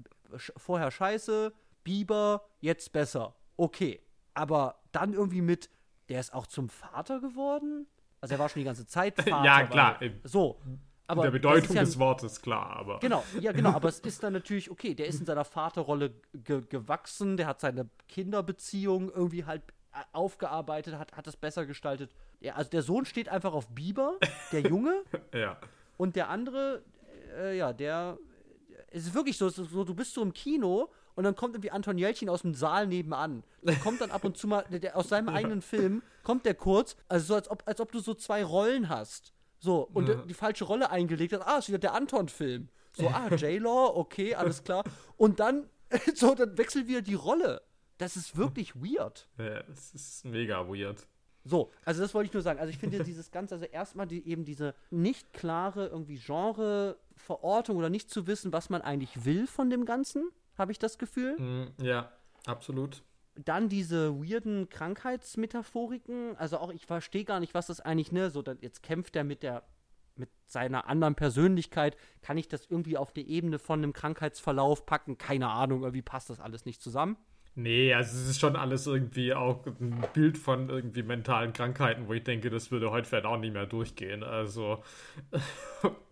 vorher 0.55 0.89
scheiße, 0.91 1.53
Biber, 1.83 2.47
jetzt 2.61 2.93
besser. 2.93 3.36
Okay. 3.57 4.01
Aber 4.33 4.79
dann 4.93 5.13
irgendwie 5.13 5.41
mit, 5.41 5.69
der 6.07 6.21
ist 6.21 6.33
auch 6.33 6.47
zum 6.47 6.69
Vater 6.69 7.19
geworden? 7.19 7.86
Also 8.21 8.36
er 8.36 8.39
war 8.39 8.47
schon 8.47 8.61
die 8.61 8.65
ganze 8.65 8.88
Zeit 8.88 9.15
Vater. 9.21 9.43
Ja, 9.43 9.67
klar, 9.67 9.97
weil-. 9.99 10.21
So. 10.23 10.61
Aber 11.08 11.22
der 11.22 11.32
das 11.32 11.41
Bedeutung 11.41 11.76
ja, 11.76 11.84
des 11.84 11.99
Wortes, 11.99 12.41
klar, 12.41 12.78
aber. 12.78 12.99
Genau, 13.01 13.24
ja, 13.39 13.51
genau, 13.51 13.72
aber 13.72 13.89
es 13.89 13.99
ist 13.99 14.24
dann 14.24 14.34
natürlich, 14.34 14.72
okay, 14.72 14.95
der 14.95 15.08
ist 15.08 15.20
in 15.20 15.26
seiner 15.26 15.45
Vaterrolle 15.45 16.14
ge 16.34 16.64
gewachsen, 16.68 17.38
der 17.38 17.47
hat 17.47 17.62
seine 17.62 17.89
Kinderbeziehung 18.08 19.12
irgendwie 19.12 19.45
halt 19.45 19.62
aufgearbeitet, 20.12 20.95
hat, 20.97 21.14
hat 21.14 21.28
das 21.28 21.38
besser 21.38 21.66
gestaltet. 21.66 22.12
Ja, 22.39 22.56
also 22.56 22.70
der 22.70 22.82
Sohn 22.82 23.06
steht 23.06 23.30
einfach 23.30 23.53
auf 23.53 23.68
Biber, 23.70 24.18
der 24.51 24.62
Junge, 24.62 25.03
Ja. 25.34 25.58
und 25.97 26.16
der 26.16 26.30
andere, 26.30 26.84
äh, 27.38 27.58
ja, 27.58 27.72
der, 27.72 28.18
es 28.89 29.08
ist 29.08 29.14
wirklich 29.14 29.38
so, 29.38 29.49
so, 29.49 29.84
du 29.84 29.93
bist 29.93 30.14
so 30.14 30.22
im 30.22 30.34
Kino 30.34 30.89
und 31.16 31.24
dann 31.24 31.36
kommt 31.36 31.56
irgendwie 31.56 31.72
Anton 31.72 31.97
Jelchin 31.97 32.30
aus 32.30 32.41
dem 32.41 32.53
Saal 32.53 32.88
nebenan. 32.88 33.43
Der 33.62 33.76
kommt 33.76 34.01
dann 34.01 34.12
ab 34.12 34.24
und 34.26 34.38
zu 34.38 34.47
mal, 34.47 34.66
der, 34.70 34.80
der, 34.80 34.97
aus 34.97 35.10
seinem 35.10 35.30
eigenen 35.36 35.62
Film, 35.62 36.01
kommt 36.24 36.45
der 36.45 36.56
kurz, 36.56 36.97
also 37.08 37.28
so 37.28 37.36
als 37.36 37.49
ob, 37.49 37.64
als 37.66 37.80
ob 37.80 37.91
du 37.91 37.99
so 37.99 38.14
zwei 38.14 38.43
Rollen 38.43 38.89
hast. 38.89 39.34
So, 39.66 39.89
und 39.93 40.07
Ja. 40.07 40.13
die 40.16 40.36
falsche 40.36 40.63
Rolle 40.66 40.91
eingelegt 40.91 41.34
hat. 41.34 41.41
Ah, 41.47 41.57
ist 41.57 41.70
wieder 41.70 41.80
der 41.80 41.95
Anton-Film. 41.95 42.70
So, 42.95 43.07
ah, 43.07 43.28
J-Law, 43.30 43.95
okay, 43.95 44.36
alles 44.36 44.63
klar. 44.63 44.84
Und 45.18 45.39
dann, 45.39 45.68
so, 46.13 46.36
dann 46.36 46.55
wechselt 46.55 46.88
wieder 46.88 47.02
die 47.02 47.15
Rolle. 47.15 47.61
Das 47.98 48.15
ist 48.15 48.38
wirklich 48.38 48.76
weird. 48.76 49.27
ja, 49.39 49.61
es 49.72 49.91
ist 49.95 50.23
mega 50.26 50.68
weird. 50.68 51.07
So, 51.44 51.72
also 51.84 52.02
das 52.02 52.14
wollte 52.14 52.27
ich 52.27 52.34
nur 52.34 52.44
sagen. 52.44 52.60
Also 52.60 52.69
ich 52.69 52.77
finde 52.77 53.03
dieses 53.03 53.31
Ganze, 53.31 53.56
also 53.56 53.65
erstmal 53.65 54.06
die, 54.06 54.27
eben 54.27 54.45
diese 54.45 54.76
nicht 54.91 55.34
klare 55.34 55.88
irgendwie 55.88 56.18
Genre-Verortung 56.19 57.77
oder 57.77 57.89
nicht 57.89 58.10
zu 58.11 58.27
wissen, 58.27 58.53
was 58.53 58.69
man 58.69 58.81
eigentlich 58.81 59.26
will 59.26 59.48
von 59.48 59.69
dem 59.72 59.85
Ganzen, 59.85 60.30
habe 60.60 60.72
ich 60.72 60.77
das 60.80 60.98
Gefühl. 60.99 61.39
Mm, 61.39 61.84
ja, 61.84 62.11
absolut. 62.45 63.02
Dann 63.36 63.68
diese 63.70 64.16
weirden 64.22 64.70
Krankheitsmetaphoriken. 64.70 66.36
Also 66.38 66.57
auch, 66.57 66.72
ich 66.72 66.86
verstehe 66.86 67.26
gar 67.26 67.40
nicht, 67.40 67.53
was 67.53 67.68
das 67.68 67.82
eigentlich, 67.82 68.12
ne, 68.12 68.30
so, 68.30 68.41
dann, 68.41 68.57
jetzt 68.62 68.82
kämpft 68.84 69.16
er 69.16 69.24
mit 69.24 69.44
der, 69.44 69.64
mit 70.16 70.30
seiner 70.45 70.88
anderen 70.88 71.16
Persönlichkeit. 71.16 71.98
Kann 72.22 72.38
ich 72.38 72.48
das 72.48 72.66
irgendwie 72.70 72.98
auf 72.98 73.12
die 73.12 73.30
Ebene 73.30 73.60
von 73.60 73.80
einem 73.80 73.94
Krankheitsverlauf 73.94 74.86
packen? 74.86 75.18
Keine 75.18 75.49
Ahnung, 75.49 75.82
irgendwie 75.82 76.02
passt 76.02 76.30
das 76.30 76.40
alles 76.40 76.66
nicht 76.66 76.82
zusammen. 76.82 77.18
Nee, 77.57 77.94
also 77.94 78.18
es 78.18 78.28
ist 78.30 78.40
schon 78.41 78.57
alles 78.57 78.86
irgendwie 78.86 79.34
auch 79.34 79.66
ein 79.66 80.03
Bild 80.14 80.38
von 80.38 80.70
irgendwie 80.70 81.03
mentalen 81.03 81.53
Krankheiten, 81.53 82.07
wo 82.10 82.14
ich 82.14 82.24
denke, 82.24 82.49
das 82.49 82.70
würde 82.70 82.91
heute 82.91 83.07
vielleicht 83.07 83.26
auch 83.26 83.38
nicht 83.38 83.53
mehr 83.53 83.66
durchgehen. 83.66 84.24
Also 84.24 84.84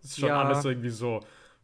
es 0.00 0.10
ist 0.10 0.20
schon 0.20 0.28
Ja. 0.30 0.40
alles 0.42 0.64
irgendwie 0.64 0.88
so, 0.88 1.20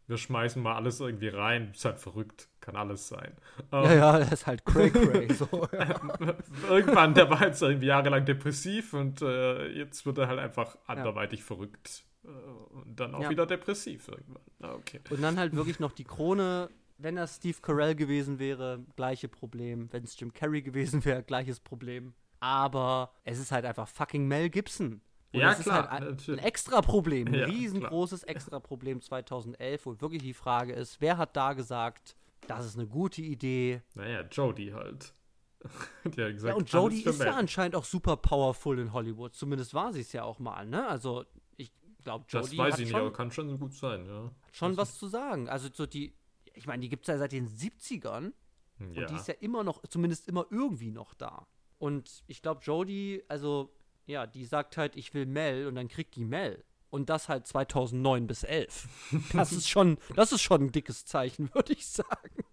wir 0.06 0.18
schmeißen 0.18 0.62
mal 0.62 0.74
alles 0.76 1.00
irgendwie 1.00 1.28
rein, 1.28 1.70
ist 1.72 1.84
halt 1.86 1.98
verrückt, 1.98 2.48
kann 2.60 2.76
alles 2.76 3.08
sein. 3.08 3.32
Ähm, 3.72 3.84
Ja, 3.84 3.92
ja, 3.94 4.18
das 4.18 4.32
ist 4.32 4.46
halt 4.46 4.64
cray 4.64 4.90
cray. 4.90 5.32
so. 5.34 5.48
Irgendwann, 6.68 7.14
der 7.14 7.30
war 7.30 7.42
jetzt 7.46 7.62
irgendwie 7.62 7.86
jahrelang 7.86 8.24
depressiv 8.24 8.92
und 8.94 9.22
äh, 9.22 9.68
jetzt 9.68 10.06
wird 10.06 10.18
er 10.18 10.28
halt 10.28 10.38
einfach 10.38 10.76
anderweitig 10.86 11.42
verrückt. 11.42 12.04
Äh, 12.24 12.28
und 12.28 12.98
dann 12.98 13.14
auch 13.14 13.22
Ja. 13.22 13.30
wieder 13.30 13.46
depressiv 13.46 14.08
irgendwann. 14.08 14.42
Ah, 14.60 14.74
okay. 14.74 15.00
Und 15.10 15.22
dann 15.22 15.38
halt 15.38 15.54
wirklich 15.54 15.80
noch 15.80 15.92
die 15.92 16.04
Krone. 16.04 16.70
Wenn 16.98 17.16
das 17.16 17.36
Steve 17.36 17.56
Carell 17.62 17.94
gewesen 17.94 18.38
wäre, 18.38 18.84
gleiche 18.94 19.26
Problem. 19.28 19.88
Wenn 19.90 20.04
es 20.04 20.18
Jim 20.20 20.32
Carrey 20.34 20.60
gewesen 20.60 21.02
wäre, 21.06 21.22
gleiches 21.22 21.58
Problem. 21.58 22.12
Aber 22.40 23.12
es 23.24 23.38
ist 23.38 23.52
halt 23.52 23.64
einfach 23.64 23.88
fucking 23.88 24.26
Mel 24.28 24.50
Gibson. 24.50 25.00
Und 25.32 25.40
Ja, 25.40 25.52
es 25.52 25.60
klar, 25.60 25.84
ist 25.84 25.90
halt 25.90 26.28
ein, 26.28 26.38
extra 26.38 26.82
Problem, 26.82 27.28
ein 27.28 27.34
Ja, 27.34 27.46
riesengroßes 27.46 28.24
extra 28.24 28.58
Problem 28.60 29.00
2011, 29.00 29.86
wo 29.86 30.00
wirklich 30.00 30.22
die 30.22 30.34
Frage 30.34 30.72
ist, 30.72 31.00
wer 31.00 31.16
hat 31.18 31.36
da 31.36 31.52
gesagt, 31.52 32.16
das 32.46 32.66
ist 32.66 32.78
eine 32.78 32.86
gute 32.86 33.22
Idee? 33.22 33.82
Naja, 33.94 34.22
Jodie 34.30 34.72
halt. 34.72 35.14
Die 36.04 36.22
hat 36.22 36.32
gesagt, 36.32 36.48
Ja, 36.48 36.54
und 36.54 36.70
Jodie 36.70 37.02
ist 37.02 37.20
ja 37.20 37.34
anscheinend 37.34 37.76
auch 37.76 37.84
super 37.84 38.16
powerful 38.16 38.78
in 38.78 38.92
Hollywood. 38.92 39.34
Zumindest 39.34 39.74
war 39.74 39.92
sie 39.92 40.00
es 40.00 40.12
ja 40.12 40.24
auch 40.24 40.38
mal, 40.38 40.66
ne? 40.66 40.86
Also, 40.88 41.24
ich 41.56 41.70
glaube, 42.02 42.24
Das 42.30 42.46
Jodie 42.46 42.58
weiß 42.58 42.72
hat 42.72 42.80
ich 42.80 42.86
nicht, 42.86 42.92
schon, 42.92 43.00
aber 43.00 43.12
kann 43.12 43.30
schon 43.30 43.58
gut 43.58 43.74
sein, 43.74 44.06
ja. 44.06 44.30
schon 44.52 44.76
was 44.76 44.98
zu 44.98 45.06
sagen. 45.06 45.48
Also, 45.48 45.68
so 45.72 45.86
die, 45.86 46.14
ich 46.54 46.66
meine, 46.66 46.80
die 46.80 46.88
gibt 46.88 47.02
es 47.04 47.12
ja 47.12 47.18
seit 47.18 47.32
den 47.32 47.48
70ern. 47.48 48.32
Ja. 48.78 49.02
Und 49.02 49.10
die 49.10 49.14
ist 49.14 49.28
ja 49.28 49.34
immer 49.40 49.62
noch, 49.62 49.82
zumindest 49.88 50.26
immer 50.28 50.46
irgendwie 50.50 50.90
noch 50.90 51.12
da. 51.12 51.46
Und 51.78 52.24
ich 52.26 52.40
glaube, 52.40 52.62
Jodie, 52.62 53.22
also, 53.28 53.74
ja, 54.06 54.26
die 54.26 54.46
sagt 54.46 54.78
halt, 54.78 54.96
ich 54.96 55.12
will 55.12 55.26
Mel 55.26 55.66
und 55.66 55.74
dann 55.74 55.88
kriegt 55.88 56.16
die 56.16 56.24
Mel. 56.24 56.64
Und 56.90 57.08
das 57.08 57.28
halt 57.28 57.46
2009 57.46 58.26
bis 58.26 58.42
11. 58.42 58.88
Das 59.32 59.52
ist 59.52 59.68
schon, 59.68 59.98
das 60.16 60.32
ist 60.32 60.42
schon 60.42 60.64
ein 60.64 60.72
dickes 60.72 61.04
Zeichen, 61.04 61.48
würde 61.54 61.72
ich 61.72 61.86
sagen. 61.86 62.44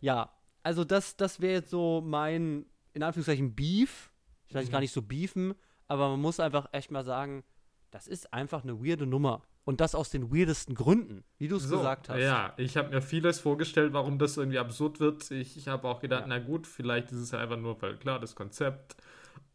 Ja, 0.00 0.30
also 0.62 0.84
das, 0.84 1.16
das 1.16 1.40
wäre 1.40 1.54
jetzt 1.54 1.70
so 1.70 2.00
mein, 2.04 2.66
in 2.92 3.02
Anführungszeichen, 3.02 3.54
Beef. 3.54 4.10
Ich 4.46 4.54
weiß 4.54 4.70
gar 4.70 4.80
nicht 4.80 4.92
so 4.92 5.02
beefen, 5.02 5.54
aber 5.86 6.08
man 6.08 6.20
muss 6.20 6.40
einfach 6.40 6.68
echt 6.72 6.90
mal 6.90 7.04
sagen, 7.04 7.44
das 7.92 8.08
ist 8.08 8.32
einfach 8.32 8.64
eine 8.64 8.84
weirde 8.84 9.06
Nummer. 9.06 9.42
Und 9.64 9.80
das 9.80 9.94
aus 9.94 10.10
den 10.10 10.34
weirdesten 10.34 10.74
Gründen, 10.74 11.22
wie 11.38 11.46
du 11.46 11.56
es 11.56 11.64
So, 11.64 11.76
gesagt 11.78 12.08
hast. 12.08 12.18
Ja, 12.18 12.54
ich 12.56 12.76
habe 12.76 12.90
mir 12.90 13.02
vieles 13.02 13.38
vorgestellt, 13.38 13.92
warum 13.92 14.18
das 14.18 14.36
irgendwie 14.36 14.58
absurd 14.58 14.98
wird. 14.98 15.30
Ich, 15.30 15.56
ich 15.56 15.68
habe 15.68 15.86
auch 15.86 16.00
gedacht, 16.00 16.22
Ja. 16.22 16.26
na 16.26 16.38
gut, 16.40 16.66
vielleicht 16.66 17.12
ist 17.12 17.18
es 17.18 17.30
ja 17.30 17.38
einfach 17.38 17.58
nur, 17.58 17.80
weil 17.82 17.96
klar, 17.96 18.18
das 18.18 18.34
Konzept. 18.34 18.96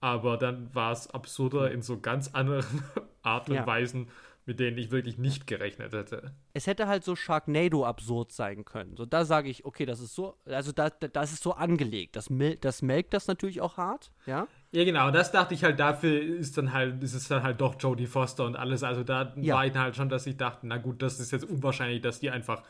Aber 0.05 0.37
dann 0.37 0.69
war 0.75 0.91
es 0.91 1.09
absurder 1.09 1.71
in 1.71 1.81
so 1.81 1.99
ganz 1.99 2.29
anderen 2.33 2.63
Art 3.23 3.49
und 3.49 3.55
Ja. 3.55 3.65
Weisen, 3.65 4.07
mit 4.45 4.59
denen 4.59 4.77
ich 4.77 4.91
wirklich 4.91 5.17
nicht 5.17 5.47
gerechnet 5.47 5.93
hätte. 5.93 6.31
es 6.53 6.67
hätte 6.67 6.85
halt 6.87 7.03
so 7.03 7.15
Sharknado 7.15 7.83
absurd 7.83 8.31
sein 8.31 8.63
können. 8.65 8.95
So, 8.95 9.07
da 9.07 9.25
sage 9.25 9.49
ich, 9.49 9.65
okay, 9.65 9.87
das 9.87 9.99
ist 9.99 10.13
so, 10.13 10.37
also 10.45 10.71
da, 10.71 10.91
da, 10.91 11.07
das 11.07 11.33
ist 11.33 11.41
so 11.41 11.53
angelegt. 11.53 12.15
Das, 12.15 12.29
das 12.61 12.83
melkt 12.83 13.15
das 13.15 13.25
natürlich 13.25 13.61
auch 13.61 13.77
hart, 13.77 14.11
ja. 14.27 14.47
Ja, 14.71 14.83
genau, 14.83 15.09
das 15.09 15.31
dachte 15.31 15.55
ich 15.55 15.63
halt, 15.63 15.79
dafür 15.79 16.21
ist 16.21 16.55
dann 16.59 16.71
halt, 16.73 17.01
ist 17.01 17.15
es 17.15 17.27
dann 17.27 17.41
halt 17.41 17.59
doch 17.61 17.75
Jodie 17.79 18.05
Foster 18.05 18.45
und 18.45 18.55
alles. 18.55 18.83
Also 18.83 19.03
da 19.03 19.33
Ja. 19.37 19.55
war 19.55 19.65
ich 19.65 19.73
halt 19.73 19.95
schon, 19.95 20.09
dass 20.09 20.27
ich 20.27 20.37
dachte, 20.37 20.67
na 20.67 20.77
gut, 20.77 21.01
das 21.01 21.19
ist 21.19 21.31
jetzt 21.31 21.45
unwahrscheinlich, 21.45 22.01
dass 22.01 22.19
die 22.19 22.29
einfach 22.29 22.61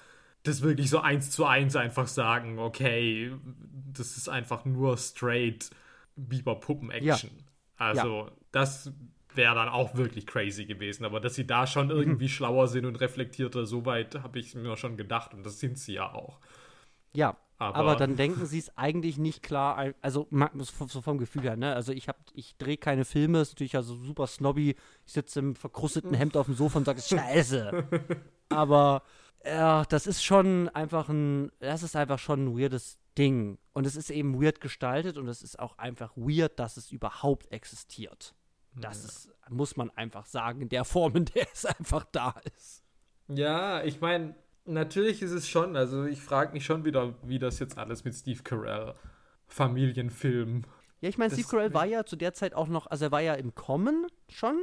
das 0.43 0.61
wirklich 0.61 0.89
so 0.89 0.99
eins 0.99 1.31
zu 1.31 1.45
eins 1.45 1.75
einfach 1.75 2.07
sagen, 2.07 2.59
okay, 2.59 3.33
das 3.91 4.15
ist 4.15 4.29
einfach 4.29 4.63
nur 4.63 4.95
straight 4.97 5.69
Biber-Puppen-Action. 6.15 7.31
Also, 7.77 8.29
das 8.51 8.91
wäre 9.33 9.53
dann 9.55 9.69
auch 9.69 9.95
wirklich 9.95 10.25
crazy 10.25 10.65
gewesen. 10.65 11.05
Aber 11.05 11.19
dass 11.19 11.35
sie 11.35 11.45
da 11.45 11.67
schon 11.67 11.89
irgendwie 11.89 12.29
schlauer 12.29 12.67
sind 12.67 12.85
und 12.85 12.95
reflektierter, 12.97 13.65
soweit 13.65 14.15
habe 14.15 14.39
ich 14.39 14.55
mir 14.55 14.77
schon 14.77 14.97
gedacht. 14.97 15.33
Und 15.33 15.45
das 15.45 15.59
sind 15.59 15.77
sie 15.77 15.93
ja 15.93 16.13
auch. 16.13 16.39
Ja, 17.13 17.37
Aber- 17.57 17.75
aber, 17.75 17.95
dann 17.95 18.15
denken 18.15 18.45
sie 18.45 18.59
es 18.59 18.77
eigentlich 18.77 19.17
nicht 19.17 19.41
klar, 19.43 19.93
also 20.01 20.27
so 20.31 20.87
so 20.87 21.01
vom 21.01 21.17
Gefühl 21.17 21.43
her, 21.43 21.55
ne? 21.55 21.73
Also 21.73 21.91
ich 21.93 22.07
hab, 22.09 22.17
ich 22.33 22.57
drehe 22.57 22.77
keine 22.77 23.05
Filme, 23.05 23.39
ist 23.39 23.53
natürlich 23.53 23.75
also 23.75 23.95
super 23.95 24.27
snobby. 24.27 24.75
Ich 25.05 25.13
sitze 25.13 25.39
im 25.39 25.55
verkrusteten 25.55 26.13
Hemd 26.13 26.35
auf 26.37 26.47
dem 26.47 26.55
Sofa 26.55 26.79
und 26.79 26.85
sage, 26.85 27.01
Scheiße. 27.01 27.85
aber 28.49 29.03
ja, 29.45 29.85
das 29.85 30.07
ist 30.07 30.23
schon 30.23 30.69
einfach 30.69 31.07
ein, 31.09 31.51
das 31.59 31.83
ist 31.83 31.95
einfach 31.95 32.19
schon 32.19 32.45
ein 32.45 32.57
weirdes 32.59 32.97
Ding. 33.17 33.57
Und 33.73 33.85
es 33.85 33.95
ist 33.95 34.09
eben 34.09 34.41
weird 34.41 34.61
gestaltet 34.61 35.17
und 35.17 35.27
es 35.27 35.41
ist 35.41 35.59
auch 35.59 35.77
einfach 35.77 36.15
weird, 36.15 36.59
dass 36.59 36.77
es 36.77 36.91
überhaupt 36.91 37.51
existiert. 37.51 38.33
Das 38.77 39.05
ist, 39.05 39.29
muss 39.49 39.77
man 39.77 39.89
einfach 39.91 40.25
sagen, 40.25 40.61
in 40.61 40.69
der 40.69 40.83
Form, 40.83 41.15
in 41.15 41.25
der 41.25 41.47
es 41.51 41.65
einfach 41.65 42.05
da 42.11 42.35
ist. 42.57 42.83
Ja, 43.27 43.83
ich 43.83 44.01
meine, 44.01 44.35
natürlich 44.65 45.21
ist 45.21 45.31
es 45.31 45.47
schon, 45.47 45.75
also 45.75 46.05
ich 46.05 46.21
frage 46.21 46.53
mich 46.53 46.65
schon 46.65 46.85
wieder, 46.85 47.15
wie 47.23 47.39
das 47.39 47.59
jetzt 47.59 47.77
alles 47.77 48.03
mit 48.03 48.13
Steve 48.13 48.43
Carell, 48.43 48.93
Familienfilm. 49.47 50.63
Ja, 51.01 51.09
ich 51.09 51.17
meine, 51.17 51.33
Steve 51.33 51.47
Carell 51.47 51.73
war 51.73 51.85
ja 51.85 52.05
zu 52.05 52.15
der 52.15 52.33
Zeit 52.33 52.53
auch 52.53 52.67
noch, 52.67 52.87
also 52.87 53.05
er 53.05 53.11
war 53.11 53.21
ja 53.21 53.33
im 53.35 53.55
Kommen 53.55 54.07
schon. 54.29 54.59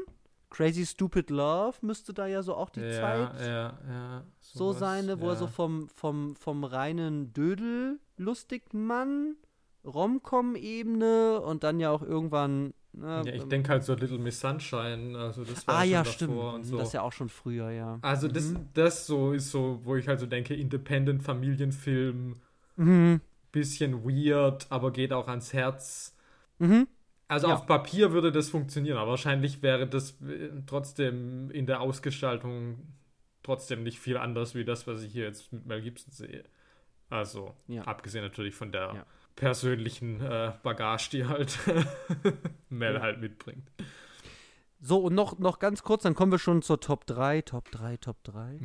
Crazy 0.51 0.85
Stupid 0.85 1.31
Love 1.31 1.79
müsste 1.81 2.13
da 2.13 2.27
ja 2.27 2.43
so 2.43 2.55
auch 2.55 2.69
die 2.69 2.81
ja, 2.81 2.93
Zeit 2.93 3.41
ja, 3.41 3.79
ja. 3.89 4.25
so 4.39 4.73
sowas, 4.73 4.81
sein, 4.81 5.21
wo 5.21 5.27
ja. 5.27 5.33
er 5.33 5.37
so 5.37 5.47
vom, 5.47 5.89
vom, 5.89 6.37
vom 6.37 6.65
reinen 6.65 7.33
Dödel 7.33 7.99
Lustigmann, 8.23 9.37
Romcom-Ebene 9.85 11.41
und 11.41 11.65
dann 11.65 11.81
ja 11.81 11.91
auch 11.91 12.03
irgendwann. 12.03 12.75
Ne, 12.93 13.23
Ja, 13.27 13.33
ich 13.33 13.43
ähm, 13.43 13.49
denke 13.49 13.71
halt 13.71 13.85
so 13.85 13.95
Little 13.95 14.19
Miss 14.19 14.41
Sunshine, 14.41 15.19
also 15.19 15.45
das 15.45 15.67
war 15.67 15.77
Ah 15.77 15.83
schon 15.83 15.91
ja, 15.91 16.05
stimmt. 16.05 16.33
und 16.33 16.65
so. 16.65 16.79
Das 16.79 16.89
ist 16.89 16.95
ja 16.95 17.03
auch 17.03 17.13
schon 17.13 17.29
früher, 17.29 17.71
ja. 17.71 17.99
also 18.03 18.29
das, 18.29 18.55
das 18.75 19.07
so 19.07 19.33
ist 19.33 19.51
so, 19.51 19.81
wo 19.85 19.97
ich 19.97 20.09
halt 20.09 20.21
so 20.21 20.27
denke, 20.27 20.55
Independent 20.55 21.23
Familienfilm, 21.23 22.37
Mhm. 22.77 23.21
bisschen 23.51 24.05
weird, 24.05 24.67
aber 24.71 24.93
geht 24.93 25.13
auch 25.13 25.29
ans 25.29 25.53
Herz. 25.53 26.17
Mhm. 26.59 26.87
Also 27.29 27.49
Ja. 27.49 27.55
auf 27.55 27.67
Papier 27.67 28.13
würde 28.13 28.31
das 28.33 28.49
funktionieren, 28.51 28.99
aber 28.99 29.11
wahrscheinlich 29.11 29.63
wäre 29.63 29.87
das 29.87 30.13
äh, 30.23 30.51
trotzdem 30.67 31.51
in 31.51 31.67
der 31.67 31.81
Ausgestaltung 31.81 32.79
trotzdem 33.43 33.83
nicht 33.83 33.99
viel 33.99 34.17
anders 34.17 34.55
wie 34.55 34.65
das, 34.65 34.87
was 34.87 35.03
ich 35.03 35.13
hier 35.13 35.25
jetzt 35.25 35.53
mit 35.53 35.67
Mel 35.67 35.83
Gibson 35.83 36.13
sehe. 36.13 36.45
Also, 37.13 37.55
Ja. 37.69 37.83
abgesehen 37.83 38.25
natürlich 38.25 38.55
von 38.55 38.73
der 38.73 38.95
Ja. 38.95 39.05
persönlichen 39.37 40.21
äh, 40.21 40.53
Bagage, 40.63 41.11
die 41.13 41.27
halt 41.27 41.59
Mel 42.69 43.01
halt 43.01 43.21
mitbringt. 43.21 43.69
So, 44.81 44.99
und 44.99 45.15
noch, 45.15 45.39
noch 45.39 45.61
ganz 45.61 45.85
kurz, 45.85 46.03
dann 46.03 46.15
kommen 46.17 46.33
wir 46.33 46.41
schon 46.41 46.61
zur 46.63 46.81
Top 46.81 47.07
3, 47.07 47.43
Top 47.43 47.71
3, 47.71 47.99
Top 47.99 48.17
3. 48.25 48.59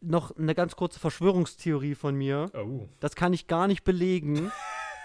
Noch 0.00 0.36
eine 0.36 0.54
ganz 0.54 0.76
kurze 0.76 1.00
Verschwörungstheorie 1.00 1.96
von 1.96 2.14
mir. 2.14 2.50
Oh. 2.54 2.88
Das 3.00 3.16
kann 3.16 3.32
ich 3.32 3.48
gar 3.48 3.66
nicht 3.66 3.82
belegen. 3.82 4.52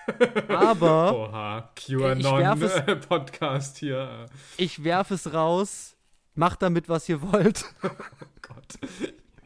aber 0.50 1.16
Oha, 1.18 1.70
QAnon-Podcast 1.76 3.78
hier. 3.78 4.28
ich 4.58 4.84
werfe 4.84 5.16
es 5.16 5.34
raus. 5.34 5.96
Macht 6.36 6.62
damit, 6.62 6.90
was 6.90 7.08
ihr 7.10 7.22
wollt. 7.22 7.66
Oh 7.84 7.90
Gott. 8.54 8.78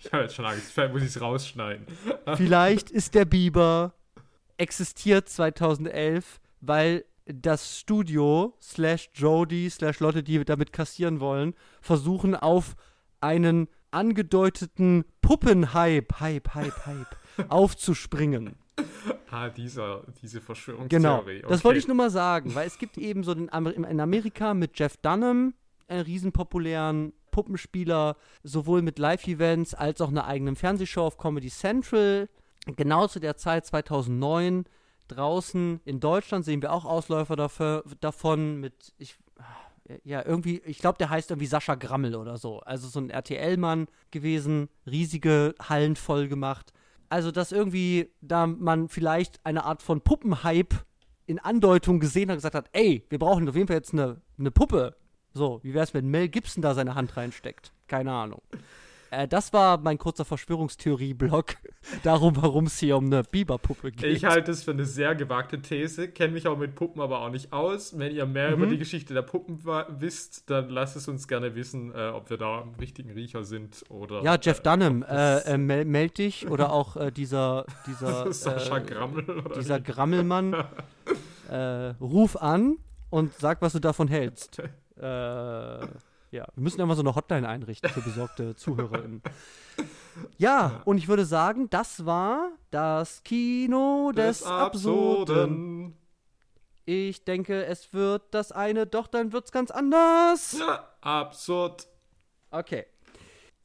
Ich 0.04 0.12
habe 0.14 0.24
jetzt 0.24 0.36
schon 0.36 0.46
Angst. 0.46 0.72
Vielleicht 0.72 0.94
muss 0.94 1.02
ich 1.02 1.10
es 1.10 1.22
rausschneiden. 1.22 1.86
Vielleicht 2.36 2.90
ist 2.92 3.14
der 3.16 3.26
Biber 3.26 3.94
existiert 4.58 5.30
2011, 5.30 6.40
weil 6.62 7.06
das 7.26 7.80
Studio 7.80 8.58
slash 8.62 9.10
Jody 9.14 9.70
slash 9.70 10.00
Leute, 10.00 10.24
die 10.24 10.44
damit 10.46 10.74
kassieren 10.74 11.20
wollen, 11.20 11.54
versuchen 11.82 12.36
auf 12.36 12.76
einen 13.22 13.68
angedeuteten 13.92 15.06
Puppenhype, 15.22 16.20
Hype, 16.20 16.54
Hype, 16.56 16.86
Hype 16.86 17.16
aufzuspringen. 17.50 18.56
Ah, 19.30 19.50
dieser, 19.50 20.04
diese 20.22 20.38
Genau. 20.40 20.46
Verschwörungstheorie. 20.46 21.42
Das 21.42 21.52
Okay. 21.52 21.64
wollte 21.66 21.80
ich 21.80 21.88
nur 21.88 21.96
mal 21.98 22.10
sagen, 22.10 22.56
weil 22.56 22.68
es 22.68 22.78
gibt 22.78 22.98
eben 22.98 23.24
so 23.24 23.34
den 23.34 23.48
in 23.50 24.00
Amerika 24.00 24.54
mit 24.54 24.78
Jeff 24.80 24.98
Dunham 24.98 25.54
einen 25.88 26.02
riesenpopulären 26.02 27.14
Puppenspieler, 27.32 28.16
sowohl 28.44 28.82
mit 28.82 29.00
Live-Events 29.00 29.74
als 29.74 30.02
auch 30.02 30.10
einer 30.10 30.26
eigenen 30.26 30.56
Fernsehshow 30.56 31.02
auf 31.02 31.18
Comedy 31.18 31.50
Central. 31.50 32.30
Genau 32.76 33.08
zu 33.08 33.20
der 33.20 33.38
Zeit 33.38 33.66
2009 33.66 34.66
draußen 35.08 35.82
in 35.86 36.00
Deutschland 36.00 36.46
sehen 36.46 36.62
wir 36.62 36.72
auch 36.72 36.86
Ausläufer 36.86 37.36
dafür, 37.36 37.84
davon 38.00 38.60
mit 38.60 38.94
ich 38.98 39.18
ja, 40.04 40.24
irgendwie, 40.24 40.62
ich 40.66 40.80
glaube, 40.80 40.98
der 40.98 41.10
heißt 41.10 41.32
irgendwie 41.32 41.48
Sascha 41.48 41.76
Grammel 41.76 42.16
oder 42.16 42.38
so. 42.38 42.60
Also 42.60 42.88
so 42.88 43.00
ein 43.00 43.10
RTL-Mann 43.10 43.88
gewesen, 44.12 44.70
riesige 44.86 45.56
Hallen 45.60 45.96
voll 45.96 46.28
gemacht. 46.28 46.74
Also, 47.10 47.32
dass 47.32 47.52
irgendwie 47.52 48.12
da 48.22 48.46
man 48.46 48.88
vielleicht 48.88 49.44
eine 49.44 49.66
Art 49.66 49.82
von 49.82 50.02
Puppenhype 50.02 50.76
in 51.26 51.40
Andeutung 51.40 52.00
gesehen 52.00 52.30
hat 52.30 52.34
und 52.34 52.38
gesagt 52.38 52.56
hat, 52.56 52.70
ey, 52.74 53.04
wir 53.10 53.20
brauchen 53.20 53.50
auf 53.50 53.56
jeden 53.56 53.68
Fall 53.68 53.78
jetzt 53.78 53.94
eine, 53.94 54.22
eine 54.38 54.52
Puppe. 54.52 54.96
So, 55.34 55.60
wie 55.64 55.74
wär's, 55.74 55.94
wenn 55.94 56.08
Mel 56.10 56.28
Gibson 56.30 56.62
da 56.62 56.74
seine 56.74 56.96
Hand 56.96 57.16
reinsteckt? 57.18 57.72
Keine 57.88 58.12
Ahnung. 58.12 58.42
Äh, 59.12 59.28
das 59.28 59.54
war 59.54 59.78
mein 59.80 59.98
kurzer 59.98 60.26
Verschwörungstheorie-Blog 60.26 61.56
darum, 62.04 62.36
warum 62.36 62.66
es 62.66 62.78
hier 62.80 62.98
um 62.98 63.06
eine 63.06 63.24
Biberpuppe 63.24 63.92
geht. 63.92 64.04
Ich 64.16 64.26
halte 64.26 64.52
es 64.52 64.64
für 64.64 64.72
eine 64.72 64.86
sehr 64.86 65.16
gewagte 65.16 65.62
These, 65.62 66.10
kenne 66.10 66.34
mich 66.34 66.48
auch 66.48 66.58
mit 66.58 66.76
Puppen 66.76 67.02
aber 67.02 67.22
auch 67.22 67.30
nicht 67.30 67.52
aus. 67.54 67.98
Wenn 67.98 68.14
ihr 68.14 68.26
mehr 68.26 68.50
Mhm. 68.50 68.54
über 68.64 68.66
die 68.68 68.78
Geschichte 68.78 69.14
der 69.14 69.22
Puppen 69.24 69.64
wisst, 70.00 70.50
dann 70.50 70.70
lasst 70.70 70.96
es 70.96 71.08
uns 71.08 71.28
gerne 71.28 71.56
wissen, 71.56 71.94
äh, 71.94 72.10
ob 72.10 72.30
wir 72.30 72.38
da 72.38 72.62
am 72.62 72.76
richtigen 72.76 73.12
Riecher 73.12 73.44
sind 73.44 73.84
oder. 73.90 74.22
ja, 74.24 74.38
Jeff 74.40 74.60
äh, 74.60 74.64
Dunham, 74.64 75.04
äh, 75.04 75.40
äh, 75.40 75.58
mel 75.58 75.86
meld 75.86 76.18
dich 76.18 76.48
oder 76.48 76.72
auch 76.72 76.96
äh, 76.96 77.12
dieser, 77.12 77.66
dieser, 77.88 78.32
Sascha 78.32 78.80
Grammel 78.80 79.30
oder 79.30 79.56
dieser? 79.56 79.80
Grammelmann, 79.80 80.56
ruf 82.00 82.36
an 82.38 82.78
und 83.10 83.34
sag, 83.34 83.62
was 83.62 83.74
du 83.74 83.80
davon 83.80 84.08
hältst. 84.08 84.62
Äh, 85.00 85.88
ja, 86.32 86.46
wir 86.54 86.64
müssen 86.64 86.80
immer 86.80 86.96
so 86.96 87.02
eine 87.02 87.16
Hotline 87.16 87.48
einrichten 87.48 87.90
für 87.90 88.02
besorgte 88.02 88.56
ZuhörerInnen. 88.58 89.22
Ja, 90.38 90.82
und 90.86 90.98
ich 90.98 91.08
würde 91.08 91.26
sagen, 91.26 91.70
das 91.70 92.06
war 92.06 92.52
das 92.72 93.24
Kino 93.24 94.12
des, 94.16 94.44
Absurden. 94.44 95.96
Ich 96.86 97.24
denke, 97.24 97.66
es 97.66 97.94
wird 97.94 98.24
das 98.32 98.52
eine, 98.52 98.86
doch 98.88 99.08
dann 99.08 99.32
wird's 99.32 99.52
ganz 99.52 99.72
anders. 99.72 100.58
Ja, 100.60 100.88
absurd. 101.02 101.88
Okay. 102.52 102.86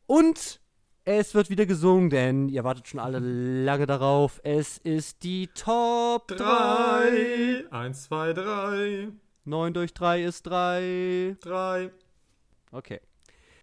Und 0.06 0.60
Es 1.06 1.34
wird 1.34 1.50
wieder 1.50 1.66
gesungen, 1.66 2.08
denn 2.08 2.48
ihr 2.48 2.64
wartet 2.64 2.88
schon 2.88 2.98
alle 2.98 3.18
lange 3.18 3.84
darauf. 3.84 4.40
Es 4.42 4.78
ist 4.78 5.22
die 5.22 5.48
Top 5.48 6.28
3. 6.28 6.36
Drei. 6.36 7.64
Eins, 7.70 8.04
zwei, 8.04 8.32
drei. 8.32 9.08
9 9.44 9.74
durch 9.74 9.94
3 9.94 10.22
ist 10.24 10.42
3. 10.44 11.36
Drei. 11.40 11.90
Okay. 12.72 13.00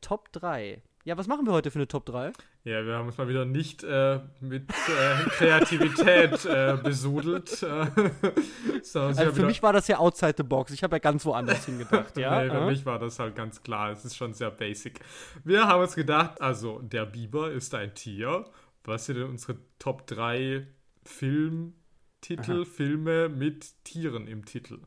Top 0.01 0.31
3. 0.33 0.81
Ja, 1.03 1.17
was 1.17 1.27
machen 1.27 1.45
wir 1.47 1.53
heute 1.53 1.71
für 1.71 1.79
eine 1.79 1.87
Top 1.87 2.05
3? 2.05 2.31
Ja, 2.63 2.85
wir 2.85 2.95
haben 2.95 3.07
uns 3.07 3.17
mal 3.17 3.27
wieder 3.27 3.43
nicht 3.43 3.83
äh, 3.83 4.19
mit 4.39 4.69
äh, 4.69 5.29
Kreativität 5.31 6.45
äh, 6.45 6.77
besudelt. 6.81 7.51
Äh, 7.63 7.87
sondern 8.83 9.17
Also 9.17 9.31
für 9.33 9.45
mich 9.47 9.63
war 9.63 9.73
das 9.73 9.87
ja 9.87 9.97
outside 9.97 10.35
the 10.37 10.43
box. 10.43 10.71
Ich 10.71 10.83
habe 10.83 10.95
ja 10.95 10.99
ganz 10.99 11.25
woanders 11.25 11.65
hingedacht, 11.65 12.15
ja? 12.17 12.39
nee, 12.43 12.49
für 12.51 12.57
Äh? 12.57 12.65
mich 12.67 12.85
war 12.85 12.99
das 12.99 13.17
halt 13.17 13.35
ganz 13.35 13.63
klar. 13.63 13.91
Es 13.91 14.05
ist 14.05 14.15
schon 14.15 14.35
sehr 14.35 14.51
basic. 14.51 14.99
Wir 15.43 15.67
haben 15.67 15.81
uns 15.81 15.95
gedacht, 15.95 16.39
also 16.39 16.79
der 16.79 17.07
Biber 17.07 17.51
ist 17.51 17.73
ein 17.73 17.95
Tier. 17.95 18.45
Was 18.83 19.07
sind 19.07 19.17
denn 19.17 19.27
unsere 19.29 19.57
Top 19.79 20.05
3 20.05 20.67
Filmtitel, 21.03 22.65
Filme 22.65 23.27
mit 23.29 23.83
Tieren 23.83 24.27
im 24.27 24.45
Titel? 24.45 24.79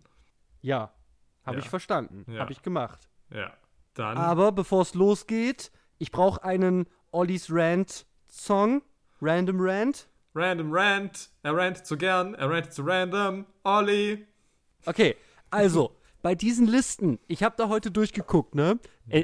Ja, 0.65 0.91
habe 1.45 1.59
Ja. 1.59 1.63
ich 1.63 1.69
verstanden. 1.69 2.25
Ja. 2.33 2.41
Habe 2.41 2.53
ich 2.53 2.63
gemacht. 2.63 3.11
Ja, 3.31 3.53
dann. 3.93 4.17
Aber 4.17 4.51
bevor 4.51 4.81
es 4.81 4.95
losgeht, 4.95 5.71
ich 5.99 6.11
brauche 6.11 6.43
einen 6.43 6.87
Ollies 7.13 7.49
Rant 7.51 8.07
Song. 8.29 8.83
Random 9.21 9.57
Rant. 9.61 10.09
Random 10.35 10.71
Rant. 10.73 11.31
Er 11.43 11.55
rantet 11.55 11.87
zu 11.87 11.97
gern, 11.99 12.35
er 12.35 12.49
rantet 12.51 12.73
zu 12.73 12.83
random. 12.83 13.47
Olli. 13.63 14.27
Okay, 14.87 15.17
also, 15.51 15.95
bei 16.23 16.35
diesen 16.35 16.67
Listen, 16.67 17.19
ich 17.29 17.43
habe 17.43 17.55
da 17.59 17.69
heute 17.69 17.91
durchgeguckt, 17.91 18.55
ne? 18.55 18.79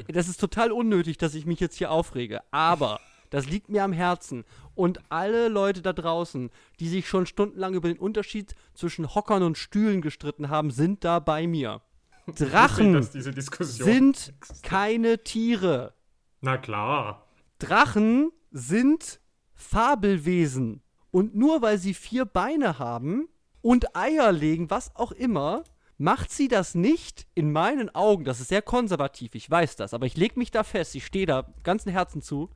Das 0.09 0.29
ist 0.29 0.39
total 0.41 0.73
unnötig, 0.73 1.17
dass 1.17 1.35
ich 1.35 1.47
mich 1.47 1.59
jetzt 1.59 1.77
hier 1.77 1.91
aufrege, 1.91 2.41
aber 2.51 3.01
das 3.31 3.47
liegt 3.47 3.69
mir 3.69 3.85
am 3.85 3.93
Herzen. 3.93 4.45
Und 4.75 5.01
alle 5.09 5.49
Leute 5.49 5.83
da 5.83 5.93
draußen, 5.93 6.51
die 6.79 6.89
sich 6.89 7.09
schon 7.09 7.27
stundenlang 7.27 7.75
über 7.75 7.89
den 7.89 7.99
Unterschied 7.99 8.55
zwischen 8.75 9.15
Hockern 9.15 9.43
und 9.43 9.57
Stühlen 9.57 10.03
gestritten 10.03 10.51
haben, 10.51 10.71
sind 10.71 11.05
da 11.05 11.19
bei 11.21 11.47
mir. 11.47 11.81
Drachen 12.27 12.93
Diskussion 13.13 13.87
sind 13.87 14.35
keine 14.63 15.23
Tiere. 15.25 15.95
Na 16.41 16.59
klar. 16.59 17.27
Drachen 17.59 18.31
sind 18.51 19.21
Fabelwesen. 19.55 20.83
Und 21.11 21.35
nur 21.35 21.63
weil 21.63 21.79
sie 21.79 21.95
vier 21.95 22.25
Beine 22.25 22.79
haben 22.79 23.29
und 23.63 23.97
Eier 23.97 24.33
legen, 24.33 24.71
was 24.71 24.95
auch 24.97 25.13
immer, 25.13 25.65
macht 25.99 26.31
sie 26.31 26.49
das 26.49 26.75
nicht 26.75 27.27
in 27.35 27.53
meinen 27.53 27.95
Augen. 27.95 28.25
Das 28.25 28.41
ist 28.41 28.49
sehr 28.49 28.63
konservativ, 28.63 29.35
ich 29.35 29.51
weiß 29.51 29.77
das, 29.77 29.93
aber 29.93 30.07
ich 30.07 30.17
lege 30.17 30.39
mich 30.39 30.51
da 30.51 30.63
fest, 30.63 30.95
ich 30.95 31.05
stehe 31.05 31.27
da 31.27 31.53
ganzen 31.63 31.91
Herzen 31.91 32.23
zu, 32.23 32.51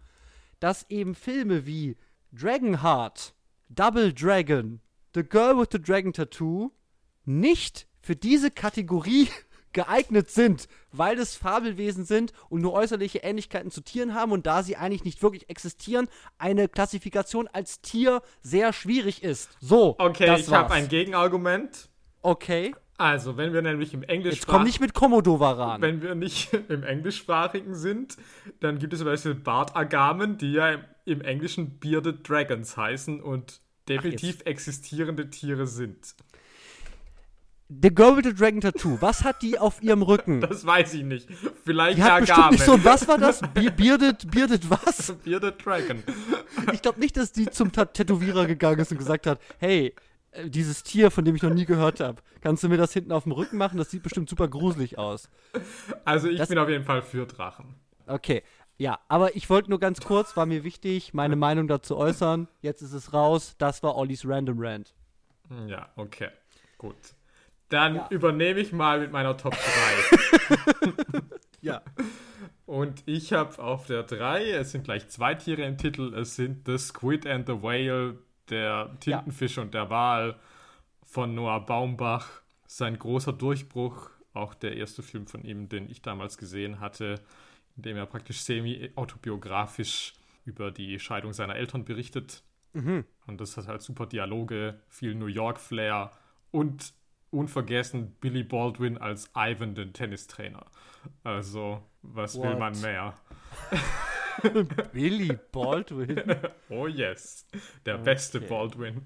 dass 0.65 0.87
eben 0.89 1.15
Filme 1.15 1.67
wie 1.67 1.95
Dragonheart, 2.33 3.35
Double 3.69 4.15
Dragon, 4.15 4.81
The 5.15 5.23
Girl 5.23 5.59
with 5.59 5.69
the 5.73 5.79
Dragon 5.79 6.15
Tattoo 6.15 6.71
nicht 7.27 7.87
für 8.01 8.17
diese 8.17 8.51
Kategorie 8.51 9.29
geeignet 9.75 10.31
sind, 10.31 10.69
weil 10.91 11.19
es 11.19 11.37
Fabelwesen 11.37 12.07
sind 12.07 12.33
und 12.49 12.63
nur 12.63 12.73
äußerliche 12.73 13.19
Ähnlichkeiten 13.19 13.71
zu 13.71 13.83
Tieren 13.83 14.15
haben 14.15 14.33
und 14.33 14.47
da 14.47 14.63
sie 14.63 14.79
eigentlich 14.79 15.05
nicht 15.05 15.23
wirklich 15.23 15.51
existieren, 15.51 16.09
eine 16.39 16.67
Klassifikation 16.67 17.47
als 17.47 17.83
Tier 17.83 18.23
sehr 18.41 18.73
schwierig 18.73 19.23
ist. 19.23 19.51
So, 19.61 19.97
Okay, 19.99 20.25
das 20.25 20.49
ich 20.49 20.51
habe 20.51 20.73
ein 20.73 20.89
Gegenargument. 20.89 21.91
Okay, 22.23 22.75
Also, 22.97 23.37
wenn 23.37 23.53
wir 23.53 23.63
nämlich 23.63 23.93
im 23.93 24.05
Englisch 24.05 24.35
jetzt 24.35 24.47
komm 24.47 24.63
nicht 24.63 24.81
mit 24.81 24.95
Komodo 24.95 25.35
ran. 25.35 25.83
wenn 25.83 26.01
wir 26.01 26.15
nicht 26.15 26.53
im 26.69 26.85
Englischsprachigen 26.85 27.75
sind, 27.75 28.17
dann 28.61 28.79
gibt 28.79 28.93
es 28.93 29.01
zum 29.01 29.07
Beispiel 29.07 29.35
Bartagamen, 29.35 30.39
die 30.39 30.53
ja 30.53 30.71
im, 30.71 30.81
im 31.05 31.21
Englischen 31.21 31.79
Bearded 31.81 32.29
Dragons 32.29 32.77
heißen 32.77 33.21
und 33.21 33.61
definitiv 33.89 34.43
existierende 34.45 35.29
Tiere 35.29 35.67
sind. 35.67 36.15
The 37.69 37.93
Girl 37.93 38.17
with 38.17 38.25
the 38.25 38.35
Dragon 38.35 38.61
Tattoo, 38.61 38.99
was 39.01 39.25
hat 39.25 39.43
die 39.43 39.59
auf 39.59 39.83
ihrem 39.83 40.03
Rücken? 40.03 40.41
Das 40.41 40.65
weiß 40.65 40.95
ich 40.95 41.03
nicht. 41.03 41.29
Vielleicht 41.65 41.99
Die 41.99 42.03
hat 42.03 42.21
bestimmt 42.21 42.39
Agamen. 42.39 42.53
nicht 42.53 42.65
so, 42.65 42.85
was 42.85 43.09
war 43.09 43.19
das? 43.19 43.41
Be 43.55 43.71
bearded, 43.71 44.31
bearded 44.31 44.69
was? 44.71 45.15
Bearded 45.25 45.65
Dragon. 45.65 46.03
Ich 46.73 46.83
glaube 46.83 47.01
nicht, 47.01 47.17
dass 47.17 47.33
die 47.33 47.49
zum 47.51 47.73
Tat 47.73 47.95
Tätowierer 47.95 48.47
gegangen 48.47 48.79
ist 48.81 48.93
und 48.93 48.99
gesagt 48.99 49.27
hat, 49.27 49.41
hey, 49.59 49.95
dieses 50.45 50.83
Tier, 50.83 51.11
von 51.11 51.25
dem 51.25 51.35
ich 51.37 51.43
noch 51.43 51.53
nie 51.55 51.65
gehört 51.65 52.01
habe, 52.01 52.23
kannst 52.41 52.63
du 52.65 52.69
mir 52.69 52.77
das 52.77 52.93
hinten 52.93 53.13
auf 53.13 53.23
dem 53.25 53.33
Rücken 53.33 53.57
machen? 53.57 53.79
Das 53.79 53.91
sieht 53.91 54.03
bestimmt 54.03 54.29
super 54.29 54.49
gruselig 54.49 54.99
aus. 54.99 55.31
Also 56.05 56.29
ich 56.29 56.39
Das- 56.39 56.49
bin 56.49 56.59
auf 56.59 56.69
jeden 56.69 56.85
Fall 56.85 57.03
für 57.03 57.27
Drachen. 57.27 57.75
Okay, 58.07 58.43
ja, 58.77 58.99
aber 59.09 59.37
ich 59.37 59.49
wollte 59.49 59.71
nur 59.71 59.79
ganz 59.81 60.01
kurz, 60.01 60.37
war 60.37 60.47
mir 60.47 60.65
wichtig, 60.65 61.15
meine 61.15 61.37
Meinung 61.37 61.69
dazu 61.69 61.97
äußern. 61.97 62.49
Jetzt 62.61 62.83
ist 62.83 62.93
es 62.93 63.13
raus. 63.13 63.55
Das 63.59 63.83
war 63.83 63.97
Ollis 63.97 64.27
Random 64.27 64.57
Rant. 64.59 64.95
Ja, 65.69 65.91
okay. 65.97 66.29
Gut. 66.79 66.97
Dann 67.71 67.97
Ja. 67.97 68.07
übernehme 68.11 68.61
ich 68.61 68.73
mal 68.73 69.01
mit 69.01 69.11
meiner 69.13 69.37
Top 69.37 69.55
3. 69.55 69.61
Ja. 71.61 71.81
Und 72.67 73.03
ich 73.07 73.33
habe 73.33 73.59
auf 73.63 73.87
der 73.87 74.03
3, 74.03 74.51
es 74.51 74.73
sind 74.73 74.85
gleich 74.85 75.09
zwei 75.09 75.35
Tiere 75.35 75.63
im 75.63 75.79
Titel, 75.79 76.13
es 76.15 76.37
sind 76.37 76.67
The 76.67 76.77
Squid 76.79 77.27
and 77.27 77.47
the 77.47 77.63
Whale, 77.63 78.19
der 78.51 78.97
Tintenfisch 79.01 79.59
und 79.59 79.75
der 79.75 79.91
Wal 79.91 80.39
von 81.05 81.35
Noah 81.35 81.65
Baumbach. 81.65 82.29
Sein 82.67 82.99
großer 82.99 83.33
Durchbruch, 83.33 84.11
auch 84.33 84.55
der 84.55 84.77
erste 84.77 85.03
Film 85.03 85.27
von 85.27 85.45
ihm, 85.45 85.69
den 85.69 85.89
ich 85.89 86.03
damals 86.03 86.39
gesehen 86.39 86.81
hatte, 86.81 87.21
in 87.77 87.83
dem 87.83 87.97
er 87.97 88.07
praktisch 88.07 88.41
semi-autobiografisch 88.41 90.15
über 90.45 90.71
die 90.71 90.99
Scheidung 90.99 91.33
seiner 91.33 91.57
Eltern 91.57 91.85
berichtet. 91.85 92.43
Und 93.27 93.41
das 93.41 93.57
hat 93.57 93.69
halt 93.69 93.83
super 93.83 94.07
Dialoge, 94.07 94.81
viel 94.89 95.15
New 95.15 95.27
York-Flair 95.27 96.11
und 96.51 96.93
unvergessen 97.31 98.15
Billy 98.21 98.43
Baldwin 98.43 98.99
als 98.99 99.31
Ivan, 99.37 99.75
den 99.75 99.93
Tennistrainer. 99.93 100.67
Also, 101.23 101.83
was 102.03 102.35
will 102.37 102.51
What? 102.51 102.59
man 102.59 102.81
mehr? 102.81 103.15
Billy 104.93 105.39
Baldwin. 105.53 106.23
Oh 106.69 106.87
yes, 106.87 107.47
der 107.87 107.99
beste 107.99 108.39
Okay. 108.39 108.47
Baldwin. 108.49 109.03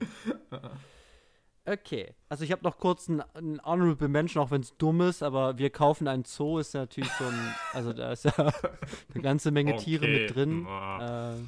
Okay, 1.65 2.15
also 2.31 2.45
ich 2.45 2.53
habe 2.53 2.63
noch 2.65 2.79
kurz 2.79 3.11
einen, 3.11 3.21
einen 3.35 3.61
Honorable 3.63 4.09
Mention, 4.09 4.43
auch 4.43 4.51
wenn 4.51 4.63
es 4.63 4.75
dumm 4.79 5.03
ist, 5.03 5.23
aber 5.23 5.59
wir 5.59 5.69
kaufen 5.69 6.09
einen 6.09 6.25
Zoo, 6.25 6.59
ist 6.59 6.73
ja 6.73 6.81
natürlich 6.81 7.13
so 7.13 7.25
ein, 7.25 7.55
also 7.75 7.93
da 7.93 8.13
ist 8.13 8.25
ja 8.25 8.33
eine 9.15 9.23
ganze 9.23 9.51
Menge 9.51 9.77
Tiere 9.77 10.05
Okay, 10.07 10.21
mit 10.23 10.35
drin. 10.35 10.67
ah. 10.67 11.35
Äh, 11.35 11.39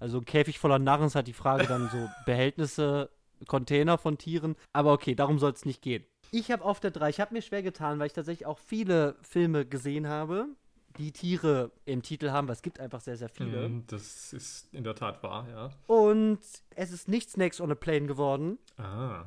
also 0.00 0.18
ein 0.18 0.26
Käfig 0.26 0.58
voller 0.58 0.78
Narren 0.78 1.06
ist 1.06 1.14
halt 1.14 1.26
die 1.28 1.32
Frage 1.32 1.66
dann 1.66 1.88
so 1.88 2.08
Behältnisse, 2.26 3.10
Container 3.46 3.96
von 3.98 4.18
Tieren. 4.18 4.54
Aber 4.72 4.92
okay, 4.92 5.14
darum 5.14 5.38
soll 5.38 5.52
es 5.52 5.64
nicht 5.64 5.80
gehen. 5.82 6.04
Ich 6.30 6.50
habe 6.50 6.62
auf 6.64 6.78
der 6.78 6.90
3, 6.90 7.08
ich 7.08 7.18
habe 7.20 7.34
mir 7.34 7.40
schwer 7.42 7.62
getan, 7.62 7.98
weil 7.98 8.06
ich 8.08 8.12
tatsächlich 8.12 8.46
auch 8.46 8.58
viele 8.58 9.16
Filme 9.22 9.64
gesehen 9.64 10.06
habe, 10.08 10.46
die 10.98 11.12
Tiere 11.12 11.70
im 11.84 12.02
Titel 12.02 12.30
haben, 12.30 12.48
weil 12.48 12.54
es 12.54 12.62
gibt 12.62 12.80
einfach 12.80 13.00
sehr, 13.00 13.16
sehr 13.16 13.28
viele. 13.28 13.68
Mm, 13.68 13.84
Das 13.86 14.32
ist 14.32 14.72
in 14.74 14.84
der 14.84 14.94
Tat 14.94 15.22
wahr, 15.22 15.46
ja. 15.48 15.70
Und 15.86 16.40
es 16.74 16.90
ist 16.92 17.08
nicht 17.08 17.30
Snakes 17.30 17.60
on 17.60 17.70
a 17.70 17.74
Plane 17.74 18.06
geworden. 18.06 18.58
Ah, 18.76 19.24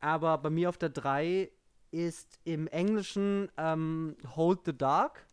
Aber 0.00 0.38
bei 0.38 0.50
mir 0.50 0.68
auf 0.68 0.76
der 0.78 0.90
3 0.90 1.50
ist 1.90 2.38
im 2.44 2.66
Englischen 2.68 3.50
ähm, 3.56 4.16
Hold 4.36 4.60
the 4.66 4.76
Dark, 4.76 5.26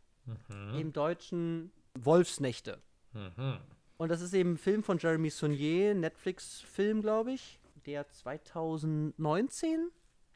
im 0.77 0.93
Deutschen 0.93 1.71
Wolfsnächte. 1.99 2.79
mhm. 3.13 3.57
Und 3.97 4.09
das 4.09 4.21
ist 4.21 4.33
eben 4.33 4.53
ein 4.53 4.57
Film 4.57 4.81
von 4.83 4.97
Jeremy 4.97 5.29
Saunier, 5.29 5.93
Netflix-Film, 5.93 7.01
glaube 7.01 7.33
ich, 7.33 7.59
der 7.85 8.07
2019, 8.07 9.89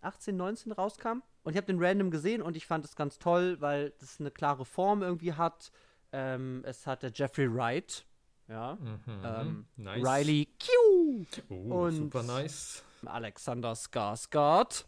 18, 0.06 0.36
19 0.38 0.72
rauskam. 0.72 1.22
Und 1.44 1.52
ich 1.52 1.58
habe 1.58 1.68
den 1.68 1.84
random 1.84 2.12
gesehen 2.12 2.42
und 2.42 2.56
ich 2.56 2.66
fand 2.66 2.86
es 2.86 2.96
ganz 2.96 3.20
toll, 3.20 3.58
weil 3.60 3.92
das 4.00 4.20
eine 4.20 4.32
klare 4.32 4.66
Form 4.66 5.02
irgendwie 5.04 5.34
hat. 5.34 5.72
Ähm, 6.12 6.64
es 6.66 6.88
hat 6.88 7.04
der 7.04 7.12
Jeffrey 7.14 7.54
Wright, 7.54 8.06
ja, 8.48 8.78
ähm, 9.08 9.48
Mhm. 9.48 9.66
nice. 9.84 10.04
Riley 10.06 10.48
Q, 10.60 11.26
Oh, 11.50 11.54
und- 11.86 11.96
super 11.96 12.24
nice. 12.24 12.84
Alexander 13.06 13.74
Skarsgård. 13.74 14.86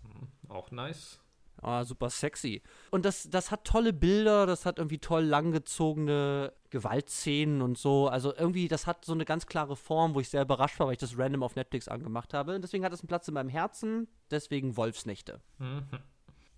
Auch 0.47 0.71
nice. 0.71 1.19
Ah, 1.61 1.83
super 1.83 2.09
sexy. 2.09 2.61
Und 2.91 3.05
das, 3.05 3.29
das 3.29 3.51
hat 3.51 3.65
tolle 3.65 3.93
Bilder, 3.93 4.45
das 4.45 4.65
hat 4.65 4.77
irgendwie 4.77 4.99
toll 4.99 5.23
langgezogene 5.23 6.53
Gewaltszenen 6.69 7.61
und 7.61 7.77
so. 7.77 8.07
Also 8.07 8.33
irgendwie, 8.35 8.67
das 8.67 8.85
hat 8.85 9.05
so 9.05 9.13
eine 9.13 9.25
ganz 9.25 9.47
klare 9.47 9.75
Form, 9.75 10.13
wo 10.13 10.19
ich 10.19 10.29
sehr 10.29 10.43
überrascht 10.43 10.79
war, 10.79 10.87
weil 10.87 10.93
ich 10.93 10.99
das 10.99 11.17
random 11.17 11.43
auf 11.43 11.55
Netflix 11.55 11.87
angemacht 11.87 12.33
habe. 12.33 12.55
Und 12.55 12.61
deswegen 12.61 12.85
hat 12.85 12.93
es 12.93 13.01
einen 13.01 13.07
Platz 13.07 13.27
in 13.27 13.33
meinem 13.33 13.49
Herzen, 13.49 14.07
deswegen 14.29 14.77
Wolfsnächte. 14.77 15.41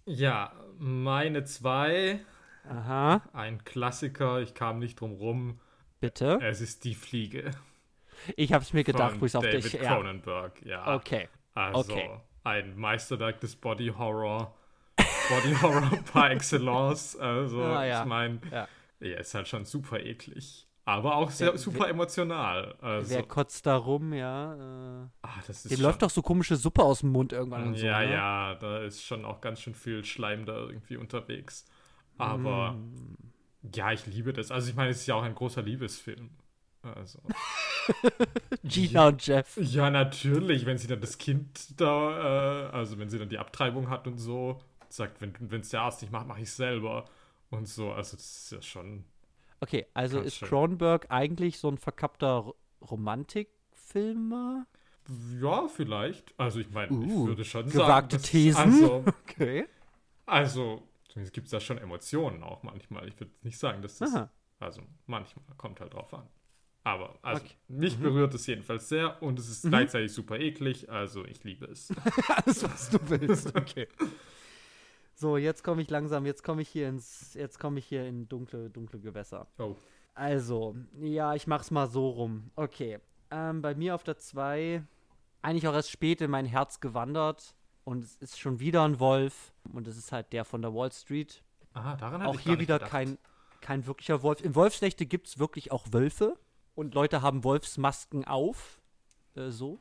Ja, 0.05 0.53
meine 0.77 1.43
zwei, 1.43 2.19
Aha, 2.67 3.21
ein 3.33 3.63
Klassiker, 3.63 4.41
ich 4.41 4.53
kam 4.53 4.79
nicht 4.79 4.99
drum 4.99 5.13
rum. 5.13 5.59
bitte. 5.99 6.39
Es 6.41 6.61
ist 6.61 6.83
die 6.83 6.95
Fliege. 6.95 7.51
Ich 8.35 8.53
habe 8.53 8.63
es 8.63 8.73
mir 8.73 8.83
gedacht, 8.83 9.11
von 9.11 9.21
wo 9.21 9.25
ich 9.25 9.31
es 9.31 9.35
auf 9.35 9.43
David 9.43 9.63
dich. 9.63 9.73
Ja. 9.73 9.95
Cronenberg, 9.95 10.65
ja. 10.65 10.95
Okay. 10.95 11.29
Also 11.53 11.93
okay. 11.93 12.09
ein 12.43 12.77
Meisterwerk 12.77 13.39
des 13.39 13.55
Body 13.55 13.93
Horror. 13.97 14.53
Body 15.29 15.55
Horror 15.61 15.99
par 16.13 16.31
excellence. 16.31 17.15
Also, 17.17 17.63
Ah, 17.63 17.85
ja. 17.85 18.01
ich 18.01 18.07
meine, 18.07 18.39
Ja. 18.51 18.67
ja, 18.99 19.17
ist 19.19 19.33
halt 19.33 19.47
schon 19.47 19.65
super 19.65 19.99
eklig. 19.99 20.65
aber 20.85 21.15
auch 21.17 21.29
sehr 21.29 21.51
Wer- 21.51 21.57
super 21.59 21.87
emotional. 21.87 22.73
Also, 22.81 23.11
Wer 23.11 23.23
kotzt 23.23 23.65
da 23.67 23.75
rum, 23.75 24.11
ja? 24.13 25.03
Äh, 25.23 25.27
das 25.45 25.57
ist 25.65 25.71
dem 25.71 25.77
schon, 25.77 25.83
läuft 25.85 26.01
doch 26.01 26.09
so 26.09 26.21
komische 26.23 26.55
Suppe 26.55 26.81
aus 26.83 27.01
dem 27.01 27.11
Mund 27.11 27.31
irgendwann 27.31 27.67
und 27.67 27.77
so. 27.77 27.85
Ja, 27.85 27.99
ne? 27.99 28.11
ja, 28.11 28.55
da 28.55 28.79
ist 28.79 29.03
schon 29.05 29.23
auch 29.23 29.39
ganz 29.39 29.61
schön 29.61 29.75
viel 29.75 30.03
Schleim 30.03 30.45
da 30.47 30.55
irgendwie 30.57 30.97
unterwegs. 30.97 31.65
Aber 32.17 32.71
Mm. 32.71 33.15
ja, 33.73 33.91
ich 33.91 34.05
liebe 34.07 34.33
das. 34.33 34.49
Also 34.51 34.69
ich 34.69 34.75
meine, 34.75 34.89
es 34.89 35.01
ist 35.01 35.07
ja 35.07 35.13
auch 35.15 35.21
ein 35.23 35.35
großer 35.35 35.61
Liebesfilm. 35.61 36.31
Also. 36.81 37.19
Gina 38.63 39.07
und 39.09 39.25
Jeff. 39.25 39.57
Ja, 39.61 39.89
natürlich, 39.89 40.65
wenn 40.65 40.77
sie 40.77 40.87
dann 40.87 41.01
das 41.01 41.17
Kind 41.17 41.79
da, 41.79 42.67
äh, 42.67 42.69
also 42.71 42.97
wenn 42.99 43.09
sie 43.09 43.19
dann 43.19 43.29
die 43.29 43.37
Abtreibung 43.37 43.89
hat 43.89 44.07
und 44.07 44.17
so, 44.17 44.59
sagt, 44.93 45.21
wenn 45.21 45.61
es 45.61 45.69
der 45.69 45.81
Arzt 45.81 46.01
nicht 46.01 46.11
macht, 46.11 46.27
mache 46.27 46.41
ich 46.41 46.51
selber 46.51 47.05
und 47.49 47.67
so. 47.67 47.91
Also 47.91 48.17
das 48.17 48.25
ist 48.43 48.51
ja 48.51 48.61
schon. 48.61 49.05
Okay, 49.61 49.85
also 49.93 50.19
ist. 50.21 50.41
Cronenberg 50.41 51.07
eigentlich 51.09 51.59
so 51.59 51.67
ein 51.69 51.77
verkappter 51.77 52.53
Romantikfilmer? 52.89 54.65
Ja, 55.41 55.67
vielleicht. 55.67 56.33
Also 56.39 56.59
ich 56.59 56.69
meine, 56.69 56.87
ich 57.03 57.11
Uh, 57.11 57.27
würde 57.27 57.43
schon 57.43 57.65
gewagte 57.69 58.17
sagen. 58.17 58.21
dass- 58.21 58.31
Thesen. 58.31 58.57
Also, 58.61 59.03
Okay. 59.29 59.65
also 60.25 60.83
zumindest 61.09 61.33
gibt 61.33 61.45
es 61.45 61.51
da 61.51 61.59
schon 61.59 61.77
Emotionen 61.79 62.43
auch 62.43 62.61
manchmal. 62.63 63.07
Ich 63.07 63.19
würde 63.19 63.31
nicht 63.41 63.57
sagen, 63.57 63.81
dass 63.81 63.97
das. 63.97 64.13
Aha. 64.13 64.29
Also 64.59 64.81
manchmal 65.07 65.43
kommt 65.57 65.79
halt 65.79 65.93
drauf 65.93 66.13
an. 66.13 66.27
Aber 66.83 67.17
also 67.21 67.41
Okay. 67.43 67.53
mich 67.67 67.97
berührt 67.97 68.33
es 68.33 68.45
jedenfalls 68.47 68.87
sehr 68.87 69.21
und 69.21 69.37
es 69.39 69.49
ist 69.49 69.63
gleichzeitig 69.67 70.13
super 70.13 70.39
eklig, 70.39 70.89
also 70.89 71.25
ich 71.25 71.43
liebe 71.43 71.65
es. 71.65 71.91
Alles, 72.29 72.63
was 72.63 72.89
du 72.89 72.99
willst. 73.09 73.55
Okay. 73.55 73.87
So, 75.19 75.35
jetzt 75.35 75.65
komme 75.65 75.81
ich 75.81 75.89
langsam, 75.89 76.25
jetzt 76.25 76.45
komme 76.45 76.61
ich 76.61 76.69
hier 76.69 76.87
ins, 76.87 77.33
jetzt 77.33 77.59
komme 77.59 77.79
ich 77.79 77.85
hier 77.85 78.07
in 78.07 78.29
dunkle, 78.29 78.69
dunkle 78.69 79.01
Gewässer. 79.01 79.47
Oh. 79.57 79.75
Also, 80.13 80.77
ja, 80.97 81.35
ich 81.35 81.45
mach's 81.45 81.71
mal 81.71 81.87
so 81.87 82.07
rum. 82.07 82.51
Okay. 82.55 82.99
Ähm, 83.29 83.61
bei 83.61 83.75
mir 83.75 83.95
auf 83.95 84.03
der 84.03 84.17
2 84.17 84.81
eigentlich 85.41 85.67
auch 85.67 85.73
erst 85.73 85.91
spät 85.91 86.21
in 86.21 86.31
mein 86.31 86.45
Herz 86.45 86.79
gewandert. 86.79 87.53
Und 87.83 88.05
es 88.05 88.15
ist 88.15 88.39
schon 88.39 88.61
wieder 88.61 88.85
ein 88.85 89.01
Wolf. 89.01 89.53
Und 89.73 89.89
es 89.89 89.97
ist 89.97 90.13
halt 90.13 90.31
der 90.31 90.45
von 90.45 90.61
der 90.61 90.73
Wall 90.73 90.93
Street. 90.93 91.43
Aha, 91.73 91.97
daran 91.97 92.21
auch 92.21 92.39
hier 92.39 92.57
wieder 92.57 92.75
gedacht. 92.75 92.89
kein, 92.89 93.17
kein 93.59 93.85
wirklicher 93.87 94.23
Wolf. 94.23 94.41
In 94.41 94.55
Wolfsnächte 94.55 95.05
gibt 95.05 95.27
es 95.27 95.37
wirklich 95.37 95.73
auch 95.73 95.87
Wölfe. 95.91 96.37
Und 96.75 96.95
Leute 96.95 97.21
haben 97.21 97.43
Wolfsmasken 97.43 98.23
auf. 98.23 98.79
Äh, 99.35 99.49
so. 99.49 99.79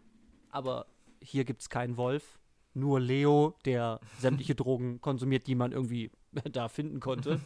Aber 0.51 0.87
hier 1.21 1.45
gibt 1.45 1.61
es 1.61 1.71
keinen 1.71 1.97
Wolf. 1.97 2.41
Nur 2.75 3.01
Leo, 3.01 3.57
der 3.65 4.01
sämtliche 4.19 4.55
Drogen 4.57 5.01
konsumiert, 5.01 5.47
die 5.47 5.55
man 5.55 5.73
irgendwie 5.73 6.11
da 6.53 6.69
finden 6.69 7.01
konnte. 7.01 7.41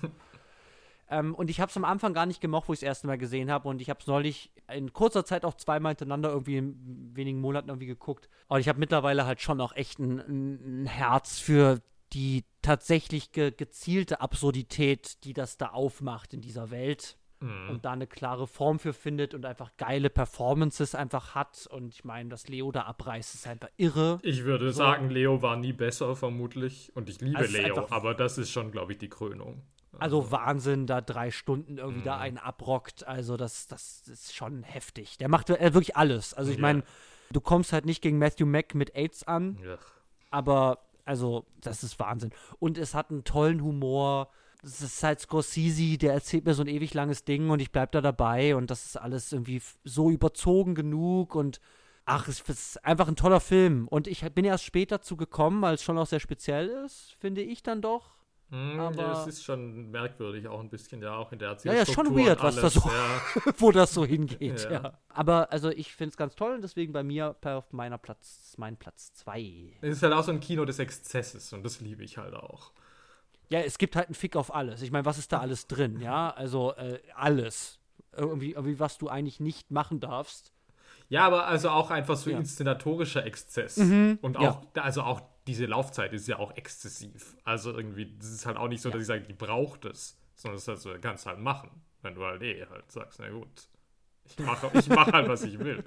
ähm, 1.10 1.34
und 1.34 1.50
ich 1.50 1.60
habe 1.60 1.70
es 1.70 1.76
am 1.76 1.84
Anfang 1.84 2.14
gar 2.14 2.26
nicht 2.26 2.40
gemocht, 2.40 2.68
wo 2.68 2.72
ich 2.72 2.78
es 2.78 2.80
das 2.80 2.88
erste 2.88 3.06
Mal 3.06 3.18
gesehen 3.18 3.50
habe. 3.50 3.68
Und 3.68 3.80
ich 3.80 3.90
habe 3.90 4.00
es 4.00 4.06
neulich 4.06 4.52
in 4.72 4.92
kurzer 4.92 5.24
Zeit 5.24 5.44
auch 5.44 5.54
zweimal 5.54 5.90
hintereinander 5.90 6.30
irgendwie 6.30 6.58
in 6.58 7.10
wenigen 7.14 7.40
Monaten 7.40 7.68
irgendwie 7.68 7.86
geguckt. 7.86 8.28
Und 8.48 8.60
ich 8.60 8.68
habe 8.68 8.80
mittlerweile 8.80 9.26
halt 9.26 9.40
schon 9.40 9.60
auch 9.60 9.74
echt 9.74 9.98
ein, 9.98 10.18
ein, 10.18 10.82
ein 10.82 10.86
Herz 10.86 11.38
für 11.38 11.80
die 12.12 12.44
tatsächlich 12.60 13.32
ge 13.32 13.52
gezielte 13.56 14.20
Absurdität, 14.20 15.24
die 15.24 15.32
das 15.32 15.56
da 15.56 15.68
aufmacht 15.68 16.34
in 16.34 16.40
dieser 16.40 16.70
Welt 16.70 17.16
Mhm. 17.42 17.70
und 17.70 17.84
da 17.84 17.92
eine 17.92 18.06
klare 18.06 18.46
Form 18.46 18.78
für 18.78 18.92
findet 18.92 19.34
und 19.34 19.44
einfach 19.44 19.70
geile 19.76 20.08
Performances 20.10 20.94
einfach 20.94 21.34
hat. 21.34 21.66
Und 21.70 21.94
ich 21.94 22.04
meine, 22.04 22.28
dass 22.28 22.48
Leo 22.48 22.72
da 22.72 22.82
abreißt, 22.82 23.34
ist 23.34 23.46
einfach 23.46 23.68
irre. 23.76 24.18
Ich 24.22 24.44
würde 24.44 24.72
So. 24.72 24.78
sagen, 24.78 25.10
Leo 25.10 25.42
war 25.42 25.56
nie 25.56 25.72
besser, 25.72 26.14
vermutlich. 26.16 26.90
Und 26.94 27.08
ich 27.10 27.20
liebe 27.20 27.38
Also 27.38 27.56
Leo, 27.56 27.86
aber 27.90 28.14
das 28.14 28.38
ist 28.38 28.50
schon, 28.50 28.70
glaube 28.70 28.92
ich, 28.92 28.98
die 28.98 29.08
Krönung. 29.08 29.62
Also 29.98 30.30
Wahnsinn, 30.30 30.86
da 30.86 31.02
drei 31.02 31.30
Stunden 31.30 31.76
irgendwie 31.76 32.02
da 32.02 32.16
Mhm. 32.16 32.22
einen 32.22 32.38
abrockt. 32.38 33.06
Also 33.06 33.36
das, 33.36 33.66
das 33.66 34.08
ist 34.08 34.34
schon 34.34 34.62
heftig. 34.62 35.18
Der 35.18 35.28
macht 35.28 35.50
äh, 35.50 35.74
wirklich 35.74 35.96
alles. 35.96 36.32
Also 36.32 36.50
ich 36.50 36.56
Ja. 36.56 36.62
meine, 36.62 36.82
du 37.30 37.40
kommst 37.42 37.72
halt 37.74 37.84
nicht 37.84 38.00
gegen 38.02 38.18
Matthew 38.18 38.46
Mack 38.46 38.74
mit 38.74 38.94
AIDS 38.96 39.22
an, 39.24 39.58
Ja. 39.62 39.76
aber 40.30 40.78
also 41.04 41.44
das 41.60 41.82
ist 41.82 41.98
Wahnsinn. 41.98 42.30
Und 42.58 42.78
es 42.78 42.94
hat 42.94 43.10
einen 43.10 43.24
tollen 43.24 43.62
Humor. 43.62 44.28
Es 44.64 44.80
ist 44.80 45.02
halt 45.02 45.18
Scorsese, 45.20 45.98
der 45.98 46.12
erzählt 46.12 46.44
mir 46.44 46.54
so 46.54 46.62
ein 46.62 46.68
ewig 46.68 46.94
langes 46.94 47.24
Ding 47.24 47.50
und 47.50 47.60
ich 47.60 47.72
bleib 47.72 47.90
da 47.92 48.00
dabei 48.00 48.54
und 48.54 48.70
das 48.70 48.86
ist 48.86 48.96
alles 48.96 49.32
irgendwie 49.32 49.60
so 49.84 50.08
überzogen 50.10 50.74
genug 50.76 51.34
und 51.34 51.60
ach, 52.04 52.28
es 52.28 52.40
ist 52.42 52.84
einfach 52.84 53.08
ein 53.08 53.16
toller 53.16 53.40
Film. 53.40 53.88
Und 53.88 54.06
ich 54.06 54.20
bin 54.32 54.44
erst 54.44 54.64
später 54.64 55.00
zu 55.00 55.16
gekommen, 55.16 55.62
weil 55.62 55.74
es 55.74 55.82
schon 55.82 55.98
auch 55.98 56.06
sehr 56.06 56.20
speziell 56.20 56.68
ist, 56.84 57.16
finde 57.18 57.42
ich 57.42 57.62
dann 57.64 57.82
doch. 57.82 58.12
Hm, 58.50 58.78
Aber- 58.78 59.12
es 59.22 59.26
ist 59.26 59.42
schon 59.44 59.90
merkwürdig, 59.90 60.46
auch 60.46 60.60
ein 60.60 60.68
bisschen, 60.68 61.00
ja, 61.02 61.16
auch 61.16 61.32
in 61.32 61.38
der 61.38 61.56
Ja, 61.64 61.72
ja, 61.72 61.86
schon 61.86 62.14
weird, 62.14 62.40
was 62.42 62.56
da 62.56 62.68
so- 62.70 62.80
Ja. 62.88 63.52
wo 63.58 63.72
das 63.72 63.94
so 63.94 64.04
hingeht, 64.04 64.64
Ja. 64.64 64.70
ja. 64.72 64.98
Aber 65.08 65.50
also 65.50 65.70
ich 65.70 65.92
finde 65.94 66.10
es 66.10 66.16
ganz 66.18 66.34
toll 66.36 66.54
und 66.54 66.62
deswegen 66.62 66.92
bei 66.92 67.02
mir 67.02 67.34
auf 67.42 67.72
meiner 67.72 67.96
Platz, 67.98 68.54
mein 68.58 68.76
Platz 68.76 69.12
2. 69.14 69.72
Es 69.80 69.96
ist 69.96 70.02
halt 70.02 70.12
auch 70.12 70.22
so 70.22 70.32
ein 70.32 70.40
Kino 70.40 70.64
des 70.66 70.78
Exzesses 70.78 71.52
und 71.54 71.64
das 71.64 71.80
liebe 71.80 72.04
ich 72.04 72.18
halt 72.18 72.34
auch. 72.34 72.72
Ja, 73.52 73.60
es 73.60 73.76
gibt 73.78 73.96
halt 73.96 74.06
einen 74.08 74.14
Fick 74.14 74.34
auf 74.34 74.54
alles. 74.54 74.80
Ich 74.82 74.90
meine, 74.90 75.04
was 75.04 75.18
ist 75.18 75.30
da 75.32 75.40
alles 75.40 75.66
drin, 75.66 76.00
ja? 76.00 76.30
Also 76.30 76.74
äh, 76.74 77.00
alles. 77.14 77.78
Irgendwie, 78.16 78.52
irgendwie, 78.52 78.80
was 78.80 78.98
du 78.98 79.08
eigentlich 79.08 79.40
nicht 79.40 79.70
machen 79.70 80.00
darfst. 80.00 80.52
Ja, 81.08 81.26
aber 81.26 81.46
also 81.46 81.68
auch 81.70 81.90
einfach 81.90 82.16
so 82.16 82.30
Ja. 82.30 82.38
inszenatorischer 82.38 83.24
Exzess. 83.26 83.76
Mhm, 83.76 84.18
Und 84.22 84.40
ja. 84.40 84.50
auch, 84.50 84.62
also 84.82 85.02
auch 85.02 85.20
diese 85.46 85.66
Laufzeit 85.66 86.12
ist 86.14 86.26
ja 86.28 86.38
auch 86.38 86.56
exzessiv. 86.56 87.36
Also 87.44 87.72
irgendwie, 87.72 88.14
das 88.18 88.30
ist 88.30 88.46
halt 88.46 88.56
auch 88.56 88.68
nicht 88.68 88.80
so, 88.80 88.88
Ja. 88.88 88.94
dass 88.94 89.02
ich 89.02 89.06
sage, 89.08 89.22
die 89.22 89.32
braucht 89.34 89.84
es, 89.84 90.16
sondern 90.34 90.56
es 90.56 90.62
ist 90.62 90.68
halt 90.68 90.78
so, 90.80 90.94
kannst 91.00 91.26
halt 91.26 91.38
machen. 91.38 91.70
Wenn 92.00 92.14
du 92.14 92.24
halt 92.24 92.42
eh 92.42 92.64
halt 92.70 92.90
sagst, 92.90 93.18
na 93.20 93.28
gut, 93.28 93.68
ich 94.38 94.44
mache 94.44 94.70
ich 94.78 94.88
mach 94.88 95.12
halt, 95.12 95.28
was 95.28 95.42
ich 95.42 95.58
will. 95.58 95.82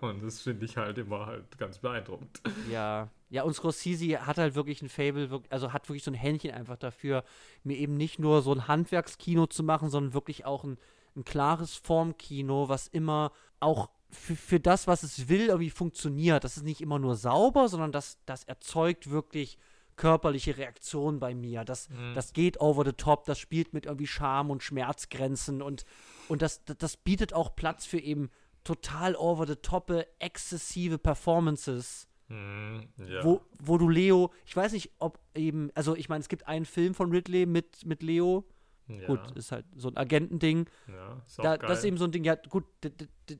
Und 0.00 0.22
das 0.22 0.40
finde 0.40 0.64
ich 0.64 0.76
halt 0.76 0.98
immer 0.98 1.26
halt 1.26 1.58
ganz 1.58 1.78
beeindruckend. 1.78 2.40
Ja. 2.70 3.08
Ja, 3.32 3.44
und 3.44 3.54
Scorsese 3.54 4.26
hat 4.26 4.38
halt 4.38 4.56
wirklich 4.56 4.82
ein 4.82 4.88
Fable, 4.88 5.42
also 5.50 5.72
hat 5.72 5.88
wirklich 5.88 6.02
so 6.02 6.10
ein 6.10 6.14
Händchen 6.14 6.50
einfach 6.50 6.76
dafür, 6.76 7.22
mir 7.62 7.76
eben 7.76 7.96
nicht 7.96 8.18
nur 8.18 8.42
so 8.42 8.52
ein 8.52 8.66
Handwerkskino 8.66 9.46
zu 9.46 9.62
machen, 9.62 9.88
sondern 9.88 10.14
wirklich 10.14 10.44
auch 10.44 10.64
ein, 10.64 10.78
ein 11.14 11.24
klares 11.24 11.76
Formkino, 11.76 12.68
was 12.68 12.88
immer 12.88 13.30
auch 13.60 13.88
für, 14.10 14.34
für 14.34 14.58
das, 14.58 14.88
was 14.88 15.04
es 15.04 15.28
will, 15.28 15.46
irgendwie 15.46 15.70
funktioniert. 15.70 16.42
Das 16.42 16.56
ist 16.56 16.64
nicht 16.64 16.80
immer 16.80 16.98
nur 16.98 17.14
sauber, 17.14 17.68
sondern 17.68 17.92
das, 17.92 18.18
das 18.26 18.42
erzeugt 18.44 19.10
wirklich 19.10 19.58
körperliche 20.00 20.56
Reaktionen 20.56 21.20
bei 21.20 21.34
mir. 21.34 21.64
Das, 21.64 21.88
das 22.14 22.32
geht 22.32 22.58
over 22.58 22.86
the 22.86 22.92
top, 22.92 23.26
das 23.26 23.38
spielt 23.38 23.74
mit 23.74 23.84
irgendwie 23.84 24.06
Charme 24.06 24.50
und 24.50 24.62
Schmerzgrenzen 24.62 25.60
und, 25.60 25.84
und 26.28 26.40
das, 26.40 26.64
das, 26.64 26.96
bietet 26.96 27.34
auch 27.34 27.54
Platz 27.54 27.84
für 27.84 27.98
eben 27.98 28.30
total 28.64 29.14
over 29.14 29.46
the 29.46 29.56
top, 29.56 29.92
exzessive 30.18 30.96
Performances 30.96 32.08
Hm, 32.28 32.86
ja. 32.96 33.24
wo, 33.24 33.42
wo 33.60 33.76
du 33.76 33.88
Leo, 33.88 34.32
ich 34.46 34.54
weiß 34.54 34.70
nicht, 34.72 34.92
ob 35.00 35.18
eben, 35.34 35.72
also 35.74 35.96
ich 35.96 36.08
meine, 36.08 36.20
es 36.20 36.28
gibt 36.28 36.46
einen 36.46 36.64
Film 36.64 36.94
von 36.94 37.10
Ridley 37.10 37.44
mit, 37.44 37.84
mit 37.84 38.04
Leo. 38.04 38.46
ja. 38.86 39.04
Gut, 39.08 39.32
ist 39.32 39.50
halt 39.50 39.66
so 39.74 39.88
ein 39.88 39.96
Agentending. 39.96 40.66
ja, 40.86 41.20
ist 41.26 41.38
Da, 41.40 41.58
das 41.58 41.80
ist 41.80 41.84
eben 41.86 41.96
so 41.96 42.04
ein 42.04 42.12
Ding, 42.12 42.22
ja, 42.22 42.36
gut, 42.36 42.64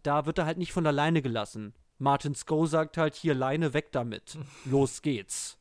da 0.03 0.27
wird 0.27 0.39
er 0.39 0.47
halt 0.47 0.59
nicht 0.59 0.73
von 0.73 0.83
der 0.83 0.93
Leine 0.93 1.23
gelassen. 1.23 1.73
Martin 1.99 2.35
Sco 2.35 2.67
sagt 2.67 2.97
halt, 2.97 3.15
hier, 3.15 3.35
Leine 3.35 3.75
weg 3.75 3.93
damit. 3.93 4.37
Los 4.65 5.03
geht's. 5.03 5.60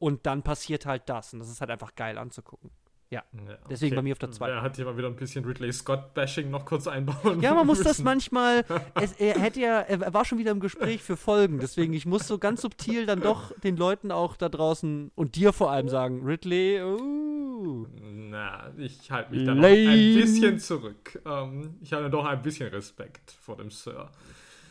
Und 0.00 0.26
dann 0.26 0.42
passiert 0.42 0.86
halt 0.86 1.08
das. 1.08 1.32
Und 1.32 1.38
das 1.38 1.48
ist 1.48 1.60
halt 1.60 1.70
einfach 1.70 1.94
geil 1.94 2.18
anzugucken. 2.18 2.70
Ja. 3.10 3.24
Ja, 3.32 3.58
Deswegen 3.68 3.96
bei 3.96 4.02
mir 4.02 4.12
auf 4.12 4.20
der 4.20 4.30
zwei. 4.30 4.50
Er 4.50 4.62
hat 4.62 4.76
hier 4.76 4.84
mal 4.84 4.96
wieder 4.96 5.08
ein 5.08 5.16
bisschen 5.16 5.44
Ridley 5.44 5.72
Scott-Bashing 5.72 6.48
noch 6.48 6.64
kurz 6.64 6.86
einbauen. 6.86 7.40
Ja, 7.42 7.54
man 7.54 7.66
muss 7.66 7.82
das 7.82 7.98
manchmal. 8.02 8.64
Es, 8.94 9.12
er 9.14 9.38
hätte 9.40 9.60
ja, 9.60 9.80
er 9.80 10.12
war 10.14 10.24
schon 10.24 10.38
wieder 10.38 10.52
im 10.52 10.60
Gespräch 10.60 11.02
für 11.02 11.16
Folgen, 11.16 11.58
deswegen 11.58 11.92
ich 11.92 12.06
muss 12.06 12.26
so 12.26 12.38
ganz 12.38 12.60
subtil 12.62 13.06
dann 13.06 13.20
doch 13.20 13.52
den 13.60 13.76
Leuten 13.76 14.12
auch 14.12 14.36
da 14.36 14.48
draußen 14.48 15.10
und 15.14 15.34
dir 15.36 15.52
vor 15.52 15.70
allem 15.70 15.88
sagen, 15.88 16.24
Ridley, 16.24 16.82
uh, 16.82 17.86
Na, 18.00 18.72
ich 18.76 19.10
halte 19.10 19.32
mich 19.32 19.44
da 19.44 19.54
noch 19.54 19.64
ein 19.64 20.14
bisschen 20.14 20.58
zurück. 20.58 21.20
Ähm, 21.24 21.78
ich 21.80 21.92
habe 21.92 22.10
doch 22.10 22.24
ein 22.24 22.42
bisschen 22.42 22.68
Respekt 22.68 23.32
vor 23.32 23.56
dem 23.56 23.70
Sir. 23.70 24.10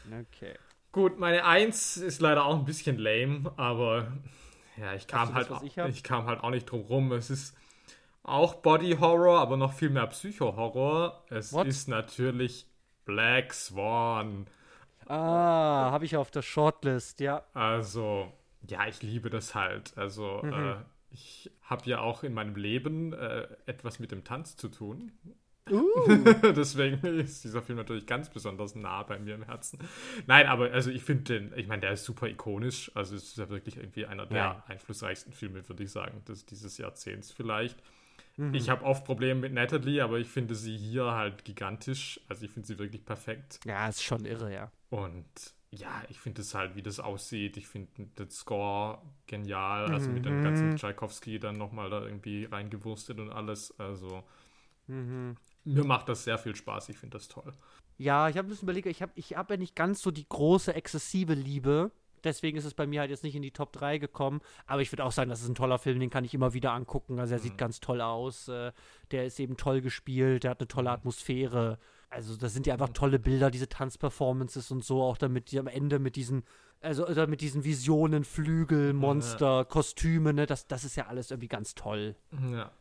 okay. 0.07 0.53
Gut, 0.91 1.19
meine 1.19 1.45
Eins 1.45 1.97
ist 1.97 2.21
leider 2.21 2.45
auch 2.45 2.57
ein 2.57 2.65
bisschen 2.65 2.97
lame, 2.97 3.51
aber 3.57 4.11
ja, 4.79 4.93
ich 4.93 5.07
kam 5.07 5.33
halt 5.33 5.49
das, 5.49 5.61
ich 5.61 5.77
ich 5.77 6.03
kam 6.03 6.25
halt 6.25 6.41
auch 6.43 6.49
nicht 6.49 6.65
drum 6.65 6.81
rum. 6.81 7.11
Es 7.11 7.29
ist 7.29 7.55
auch 8.23 8.55
Body 8.55 8.97
Horror, 8.99 9.39
aber 9.39 9.57
noch 9.57 9.73
viel 9.73 9.89
mehr 9.89 10.07
Psycho 10.07 10.55
Horror. 10.55 11.23
Es 11.29 11.53
What? 11.53 11.67
ist 11.67 11.87
natürlich 11.87 12.67
Black 13.05 13.53
Swan. 13.53 14.47
Ah, 15.07 15.89
habe 15.91 16.05
ich 16.05 16.15
auf 16.17 16.31
der 16.31 16.41
Shortlist, 16.41 17.19
ja. 17.19 17.43
Also, 17.53 18.31
ja, 18.67 18.87
ich 18.87 19.01
liebe 19.01 19.29
das 19.29 19.55
halt. 19.55 19.97
Also, 19.97 20.43
Mhm. 20.43 20.51
äh, 20.51 20.75
ich 21.11 21.51
habe 21.63 21.89
ja 21.89 21.99
auch 22.01 22.23
in 22.23 22.33
meinem 22.33 22.55
Leben 22.55 23.13
äh, 23.13 23.47
etwas 23.65 23.99
mit 23.99 24.11
dem 24.11 24.23
Tanz 24.23 24.55
zu 24.55 24.69
tun. 24.69 25.11
Uh. 25.71 26.07
Deswegen 26.55 27.05
ist 27.19 27.43
dieser 27.43 27.61
Film 27.61 27.77
natürlich 27.77 28.05
ganz 28.05 28.29
besonders 28.29 28.75
nah 28.75 29.03
bei 29.03 29.19
mir 29.19 29.35
im 29.35 29.43
Herzen. 29.43 29.79
Nein, 30.27 30.47
aber 30.47 30.71
also 30.71 30.89
ich 30.91 31.03
finde 31.03 31.23
den, 31.39 31.53
ich 31.57 31.67
meine, 31.67 31.81
der 31.81 31.91
ist 31.93 32.05
super 32.05 32.27
ikonisch. 32.27 32.91
Also 32.95 33.15
es 33.15 33.23
ist 33.23 33.37
ja 33.37 33.49
wirklich 33.49 33.77
irgendwie 33.77 34.05
einer 34.05 34.25
der 34.25 34.37
Ja. 34.37 34.63
einflussreichsten 34.67 35.33
Filme, 35.33 35.67
würde 35.67 35.83
ich 35.83 35.91
sagen, 35.91 36.23
des, 36.27 36.45
dieses 36.45 36.77
Jahrzehnts 36.77 37.31
vielleicht. 37.31 37.77
Mhm. 38.37 38.53
Ich 38.53 38.69
habe 38.69 38.85
oft 38.85 39.05
Probleme 39.05 39.41
mit 39.41 39.53
Natalie, 39.53 40.03
aber 40.03 40.17
ich 40.19 40.27
finde 40.27 40.55
sie 40.55 40.77
hier 40.77 41.11
halt 41.11 41.43
gigantisch. 41.45 42.19
Also 42.29 42.45
ich 42.45 42.51
finde 42.51 42.67
sie 42.67 42.79
wirklich 42.79 43.05
perfekt. 43.05 43.59
Ja, 43.65 43.87
ist 43.89 44.03
schon 44.03 44.25
irre, 44.25 44.53
ja. 44.53 44.71
Und 44.89 45.25
ja, 45.71 46.01
ich 46.09 46.19
finde 46.19 46.41
es 46.41 46.55
halt, 46.55 46.75
wie 46.75 46.81
das 46.81 46.99
aussieht. 46.99 47.55
Ich 47.57 47.67
finde 47.67 47.89
den 48.17 48.29
Score 48.31 49.01
genial. 49.27 49.91
Also 49.91 50.09
mit 50.09 50.25
dem 50.25 50.37
Mhm. 50.37 50.43
ganzen 50.43 50.75
Tchaikovsky 50.75 51.37
dann 51.39 51.57
nochmal 51.57 51.89
da 51.91 52.01
irgendwie 52.01 52.45
reingewurstet 52.45 53.19
und 53.19 53.29
alles. 53.31 53.77
Also 53.79 54.23
Mhm. 54.87 55.35
Mir 55.73 55.83
macht 55.83 56.09
das 56.09 56.23
sehr 56.23 56.37
viel 56.37 56.55
Spaß. 56.55 56.89
Ich 56.89 56.97
finde 56.97 57.17
das 57.17 57.27
toll. 57.27 57.53
Ja, 57.97 58.29
ich 58.29 58.37
habe 58.37 58.47
ein 58.47 58.49
bisschen 58.49 58.65
überlegt, 58.65 58.87
ich 58.87 59.01
habe 59.01 59.11
ich 59.15 59.35
hab 59.35 59.49
ja 59.49 59.57
nicht 59.57 59.75
ganz 59.75 60.01
so 60.01 60.11
die 60.11 60.27
große, 60.27 60.73
exzessive 60.73 61.33
Liebe. 61.33 61.91
Deswegen 62.23 62.57
ist 62.57 62.65
es 62.65 62.73
bei 62.73 62.85
mir 62.85 62.99
halt 63.01 63.11
jetzt 63.11 63.23
nicht 63.23 63.35
in 63.35 63.41
die 63.41 63.51
Top 63.51 63.71
3 63.71 63.97
gekommen. 63.97 64.41
Aber 64.67 64.81
ich 64.81 64.91
würde 64.91 65.05
auch 65.05 65.11
sagen, 65.13 65.29
das 65.29 65.41
ist 65.41 65.47
ein 65.47 65.55
toller 65.55 65.79
Film, 65.79 65.99
den 66.01 66.09
kann 66.09 66.25
ich 66.25 66.33
immer 66.33 66.53
wieder 66.53 66.73
angucken. 66.73 67.17
Also 67.19 67.33
er 67.35 67.39
sieht 67.39 67.53
Mhm. 67.53 67.57
ganz 67.57 67.79
toll 67.79 68.01
aus. 68.01 68.47
Äh, 68.49 68.71
der 69.11 69.25
ist 69.25 69.39
eben 69.39 69.55
toll 69.55 69.79
gespielt, 69.81 70.43
der 70.43 70.51
hat 70.51 70.59
eine 70.59 70.67
tolle 70.67 70.89
Mhm. 70.89 70.95
Atmosphäre. 70.95 71.77
Also 72.09 72.35
das 72.35 72.53
sind 72.53 72.67
ja 72.67 72.73
einfach 72.73 72.89
tolle 72.89 73.19
Bilder, 73.19 73.51
diese 73.51 73.69
Tanzperformances 73.69 74.71
und 74.71 74.83
so, 74.83 75.01
auch 75.03 75.17
damit 75.17 75.51
die 75.51 75.59
am 75.59 75.67
Ende 75.67 75.99
mit 75.99 76.15
diesen, 76.15 76.43
also 76.81 77.07
oder 77.07 77.27
mit 77.27 77.39
diesen 77.41 77.63
Visionen, 77.63 78.23
Flügel, 78.23 78.93
Monster, 78.93 79.63
Kostüme, 79.65 80.33
ne, 80.33 80.45
das, 80.45 80.67
das 80.67 80.83
ist 80.85 80.95
ja 80.95 81.05
alles 81.07 81.29
irgendwie 81.31 81.47
ganz 81.49 81.75
toll. 81.75 82.15
Ja, 82.51 82.71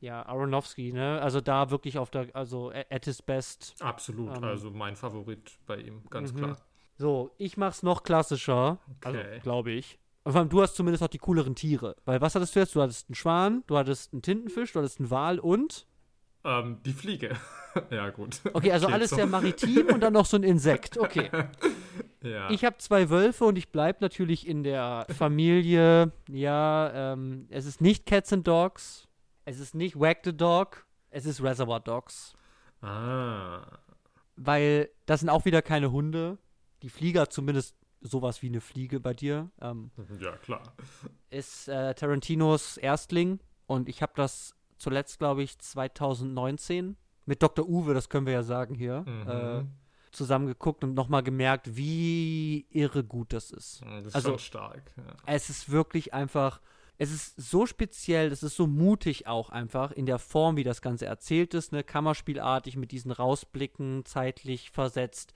Ja, 0.00 0.24
Aronofsky, 0.26 0.92
ne? 0.92 1.20
Also 1.20 1.40
da 1.40 1.70
wirklich 1.70 1.98
auf 1.98 2.10
der, 2.10 2.28
also 2.34 2.70
at 2.90 3.04
his 3.04 3.20
best. 3.22 3.74
absolut. 3.80 4.36
Ähm. 4.36 4.44
also 4.44 4.70
mein 4.70 4.94
Favorit 4.96 5.58
bei 5.66 5.76
ihm, 5.78 6.02
ganz 6.10 6.32
Mhm. 6.32 6.36
klar. 6.36 6.56
So, 6.96 7.30
ich 7.38 7.56
mach's 7.56 7.82
noch 7.82 8.02
klassischer. 8.02 8.78
Also, 9.04 9.18
Okay. 9.18 9.40
glaube 9.40 9.70
ich. 9.72 9.98
Allem, 10.24 10.48
du 10.48 10.60
hast 10.62 10.74
zumindest 10.76 11.02
auch 11.02 11.08
die 11.08 11.18
cooleren 11.18 11.54
Tiere. 11.54 11.96
Weil 12.04 12.20
was 12.20 12.34
hattest 12.34 12.54
du 12.54 12.60
jetzt? 12.60 12.74
Du 12.74 12.82
hattest 12.82 13.08
einen 13.08 13.14
Schwan, 13.14 13.64
du 13.66 13.76
hattest 13.78 14.12
einen 14.12 14.20
Tintenfisch, 14.22 14.72
du 14.72 14.80
hattest 14.80 14.98
einen 15.00 15.10
Wal 15.10 15.38
und. 15.38 15.86
Ähm, 16.44 16.78
die 16.84 16.92
Fliege. 16.92 17.36
ja, 17.90 18.10
gut. 18.10 18.40
Okay, 18.52 18.70
also 18.72 18.86
Geht 18.86 18.94
alles 18.94 19.10
so. 19.10 19.16
sehr 19.16 19.26
maritim 19.26 19.86
und 19.86 20.00
dann 20.00 20.12
noch 20.12 20.26
so 20.26 20.36
ein 20.36 20.42
Insekt. 20.44 20.96
Okay. 20.98 21.30
Ja. 22.20 22.50
Ich 22.50 22.64
habe 22.64 22.76
zwei 22.78 23.10
Wölfe 23.10 23.44
und 23.44 23.56
ich 23.56 23.70
bleibe 23.70 23.98
natürlich 24.00 24.48
in 24.48 24.64
der 24.64 25.06
Familie. 25.16 26.10
Ja, 26.28 27.12
ähm, 27.12 27.46
es 27.48 27.64
ist 27.64 27.80
nicht 27.80 28.06
Cats 28.06 28.32
and 28.32 28.46
Dogs. 28.46 29.06
Es 29.48 29.58
ist 29.60 29.74
nicht 29.74 29.98
Wag 29.98 30.18
the 30.24 30.36
Dog. 30.36 30.84
Es 31.08 31.24
ist 31.24 31.42
Reservoir 31.42 31.80
Dogs. 31.80 32.34
ah. 32.82 33.62
Weil 34.36 34.90
das 35.06 35.20
sind 35.20 35.30
auch 35.30 35.46
wieder 35.46 35.62
keine 35.62 35.90
Hunde. 35.90 36.36
Die 36.82 36.90
Fliege 36.90 37.20
hat 37.22 37.32
zumindest 37.32 37.74
sowas 38.02 38.42
wie 38.42 38.48
eine 38.48 38.60
Fliege 38.60 39.00
bei 39.00 39.14
dir. 39.14 39.50
Ähm, 39.62 39.90
Ja, 40.20 40.36
klar. 40.36 40.74
ist 41.30 41.66
äh, 41.68 41.94
Tarantinos 41.94 42.76
Erstling 42.76 43.40
und 43.66 43.88
ich 43.88 44.02
habe 44.02 44.12
das 44.16 44.54
zuletzt, 44.76 45.18
glaube 45.18 45.42
ich, 45.42 45.58
2019 45.58 46.96
mit 47.24 47.42
Dr. 47.42 47.66
Uwe, 47.66 47.94
das 47.94 48.10
können 48.10 48.26
wir 48.26 48.34
ja 48.34 48.42
sagen 48.42 48.74
hier, 48.74 49.00
Mhm. 49.08 49.28
äh, 49.28 49.64
zusammen 50.12 50.46
geguckt 50.46 50.84
und 50.84 50.92
nochmal 50.94 51.22
gemerkt, 51.22 51.74
wie 51.76 52.66
irre 52.70 53.02
gut 53.02 53.32
das 53.32 53.50
ist. 53.50 53.80
das 53.82 54.04
ist 54.06 54.14
also- 54.14 54.28
schon 54.30 54.38
stark. 54.40 54.92
Ja. 54.96 55.02
Es 55.26 55.48
ist 55.50 55.70
wirklich 55.70 56.12
einfach, 56.14 56.60
es 56.98 57.12
ist 57.12 57.34
so 57.36 57.64
speziell, 57.64 58.32
es 58.32 58.42
ist 58.42 58.56
so 58.56 58.66
mutig 58.66 59.26
auch 59.26 59.50
einfach 59.50 59.92
in 59.92 60.04
der 60.04 60.18
Form, 60.18 60.56
wie 60.56 60.64
das 60.64 60.82
Ganze 60.82 61.06
erzählt 61.06 61.54
ist, 61.54 61.72
ne, 61.72 61.84
Kammerspielartig 61.84 62.76
mit 62.76 62.90
diesen 62.90 63.12
Rausblicken, 63.12 64.04
zeitlich 64.04 64.70
versetzt, 64.70 65.32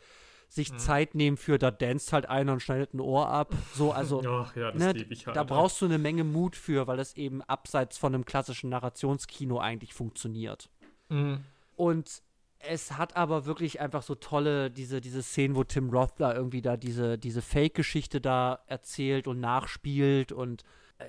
sich 0.49 0.73
Mhm. 0.73 0.79
Zeit 0.79 1.15
nehmen 1.15 1.37
für, 1.37 1.59
da 1.59 1.71
danst 1.71 2.13
halt 2.13 2.29
einer 2.29 2.53
und 2.53 2.61
schneidet 2.61 2.93
ein 2.95 3.01
Ohr 3.01 3.29
ab, 3.29 3.55
so, 3.75 3.93
also 3.93 4.21
Ach 4.27 4.55
ja, 4.57 4.73
das 4.73 4.81
ne, 4.81 5.07
halt. 5.27 5.37
da 5.37 5.45
brauchst 5.45 5.81
du 5.81 5.87
eine 5.87 5.99
Menge 5.99 6.25
Mut 6.25 6.57
für, 6.57 6.87
weil 6.89 6.99
es 6.99 7.17
eben 7.17 7.43
abseits 7.43 7.97
von 7.97 8.15
einem 8.15 8.25
klassischen 8.25 8.69
Narrationskino 8.69 9.59
eigentlich 9.59 9.95
funktioniert. 9.95 10.69
Mhm. 11.09 11.45
Und 11.77 12.23
es 12.59 12.99
hat 12.99 13.17
aber 13.17 13.47
wirklich 13.47 13.81
einfach 13.81 14.03
so 14.03 14.15
tolle, 14.15 14.71
diese, 14.71 15.01
diese 15.01 15.23
Szenen, 15.23 15.57
wo 15.57 15.65
Tim 15.65 15.91
Roth 15.91 16.15
da 16.19 16.35
irgendwie 16.35 16.63
da 16.63 16.77
diese, 16.77 17.19
diese 17.19 17.43
Fake-Geschichte 17.43 18.21
da 18.21 18.61
erzählt 18.67 19.27
und 19.27 19.41
nachspielt 19.41 20.33
und 20.33 20.65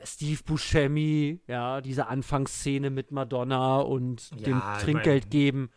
Steve 0.05 0.41
Buscemi, 0.45 1.39
ja, 1.47 1.81
diese 1.81 2.07
Anfangsszene 2.07 2.89
mit 2.89 3.11
Madonna 3.11 3.79
und 3.81 4.29
Ja, 4.31 4.37
dem 4.37 4.57
ich 4.57 4.83
Trinkgeld 4.83 5.23
mein, 5.25 5.29
geben. 5.29 5.71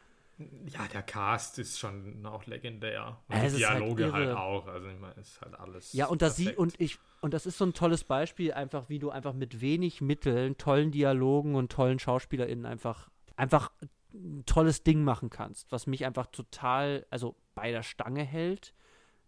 Ja, 0.67 0.87
der 0.93 1.03
Cast 1.03 1.59
ist 1.59 1.79
schon 1.79 2.27
auch 2.27 2.45
legendär. 2.45 3.19
Und 3.29 3.37
Es 3.37 3.57
die 3.57 3.65
halt 3.67 3.81
Dialoge 3.81 4.13
halt, 4.13 4.27
irre. 4.29 4.39
auch. 4.39 4.67
Also 4.67 4.89
ich 4.89 4.99
meine, 4.99 5.15
es 5.19 5.29
ist 5.29 5.41
halt 5.41 5.59
alles. 5.59 5.93
Ja, 5.95 6.07
und 6.07 6.21
das 6.21 6.37
sie 6.37 6.55
und 6.55 6.79
ich 6.79 6.99
und 7.23 7.33
das 7.33 7.47
ist 7.47 7.57
so 7.57 7.65
ein 7.65 7.73
tolles 7.73 8.05
Beispiel 8.05 8.53
einfach, 8.53 8.89
wie 8.91 8.99
du 8.99 9.11
einfach 9.11 9.33
mit 9.33 9.63
wenig 9.63 10.03
Mitteln, 10.03 10.59
tollen 10.59 10.91
Dialogen 10.91 11.55
und 11.55 11.73
tollen 11.73 11.99
SchauspielerInnen 11.99 12.67
einfach 12.67 13.09
einfach 13.37 13.73
ein 14.13 14.45
tolles 14.47 14.83
Ding 14.83 15.05
machen 15.05 15.31
kannst, 15.31 15.73
was 15.73 15.87
mich 15.87 16.05
einfach 16.05 16.27
total, 16.27 17.07
also 17.11 17.35
bei 17.55 17.71
der 17.71 17.83
Stange 17.83 18.23
hält. 18.23 18.75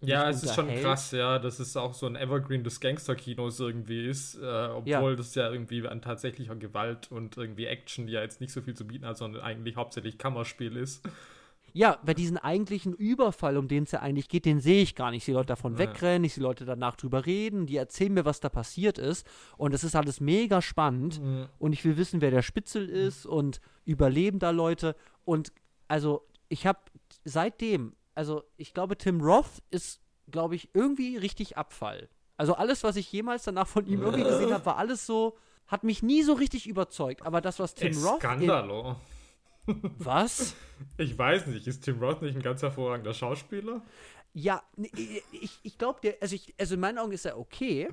Ja, 0.01 0.31
es 0.31 0.45
ist 0.45 0.55
schon 0.55 0.69
krass, 0.77 1.11
ja, 1.11 1.39
dass 1.41 1.59
es 1.59 1.77
auch 1.77 1.93
so 1.93 2.07
ein 2.07 2.15
Evergreen 2.15 2.63
des 2.63 2.81
Gangsterkinos 2.81 3.59
irgendwie 3.59 4.07
ist, 4.07 4.37
äh, 4.37 4.69
obwohl 4.69 4.91
Ja. 5.11 5.17
das 5.17 5.35
ja 5.35 5.51
irgendwie 5.51 5.87
an 5.89 6.01
tatsächlicher 6.03 6.55
Gewalt 6.55 7.11
und 7.11 7.37
irgendwie 7.37 7.67
Action, 7.67 8.07
die 8.07 8.13
ja 8.13 8.23
jetzt 8.23 8.41
nicht 8.41 8.53
so 8.53 8.61
viel 8.63 8.75
zu 8.75 8.87
bieten 8.87 9.05
hat, 9.05 9.19
sondern 9.19 9.43
eigentlich 9.43 9.75
hauptsächlich 9.77 10.17
Kammerspiel 10.17 10.77
ist. 10.77 11.05
Ja, 11.75 11.99
bei 12.05 12.15
diesen 12.15 12.39
eigentlichen 12.39 12.95
Überfall, 12.95 13.57
um 13.57 13.69
den 13.69 13.83
es 13.83 13.91
ja 13.91 14.01
eigentlich 14.01 14.29
geht, 14.29 14.47
den 14.47 14.61
sehe 14.61 14.83
ich 14.83 14.95
gar 14.95 15.11
nicht. 15.11 15.19
Ich 15.19 15.25
sehe 15.27 15.35
Leute 15.35 15.49
davon 15.49 15.73
Ja. 15.75 15.81
wegrennen, 15.81 16.25
ich 16.25 16.35
sehe 16.35 16.43
Leute 16.43 16.65
danach 16.65 16.97
drüber 16.97 17.27
reden, 17.27 17.67
die 17.67 17.77
erzählen 17.77 18.15
mir, 18.15 18.25
was 18.25 18.41
da 18.41 18.49
passiert 18.49 18.99
ist. 18.99 19.27
Und 19.59 19.75
es 19.75 19.85
ist 19.85 19.95
alles 19.95 20.21
mega 20.21 20.63
spannend. 20.63 21.21
Und 21.59 21.73
ich 21.73 21.85
will 21.85 21.97
wissen, 21.97 22.21
wer 22.21 22.31
der 22.31 22.43
Spitzel 22.43 22.89
ist 22.89 23.27
und 23.27 23.61
überleben 23.85 24.39
da 24.39 24.51
Leute. 24.51 24.97
Und 25.25 25.53
also, 25.89 26.27
ich 26.49 26.67
habe 26.67 26.79
seitdem, 27.25 27.93
also 28.19 28.43
ich 28.57 28.75
glaube, 28.75 28.99
Tim 28.99 29.21
Roth 29.21 29.63
ist, 29.71 30.01
glaube 30.29 30.57
ich, 30.57 30.71
irgendwie 30.75 31.17
richtig 31.17 31.57
Abfall. 31.57 32.09
Also 32.37 32.55
alles, 32.55 32.83
was 32.83 32.97
ich 32.97 33.11
jemals 33.13 33.45
danach 33.45 33.69
von 33.69 33.87
ihm 33.87 34.03
irgendwie 34.03 34.25
gesehen 34.25 34.53
habe, 34.53 34.67
war 34.67 34.77
alles 34.77 35.07
so, 35.07 35.39
hat 35.69 35.85
mich 35.85 36.03
nie 36.03 36.25
so 36.25 36.33
richtig 36.33 36.67
überzeugt. 36.67 37.25
Aber 37.25 37.41
das, 37.41 37.61
was 37.61 37.75
Tim 37.75 37.97
Roth. 38.05 38.19
Skandalo. 38.19 38.97
was? 39.99 40.57
Ich 40.97 41.17
weiß 41.17 41.47
nicht, 41.47 41.69
ist 41.69 41.83
Tim 41.85 42.03
Roth 42.03 42.21
nicht 42.23 42.35
ein 42.35 42.43
ganz 42.43 42.61
hervorragender 42.61 43.15
Schauspieler? 43.15 43.83
Ja, 44.33 44.65
ich, 45.31 45.61
ich 45.63 45.79
glaube, 45.79 46.01
der, 46.03 46.17
also, 46.21 46.35
ich, 46.35 46.55
also 46.59 46.75
in 46.75 46.81
meinen 46.81 46.99
Augen 46.99 47.13
ist 47.13 47.25
er 47.25 47.39
okay, 47.39 47.89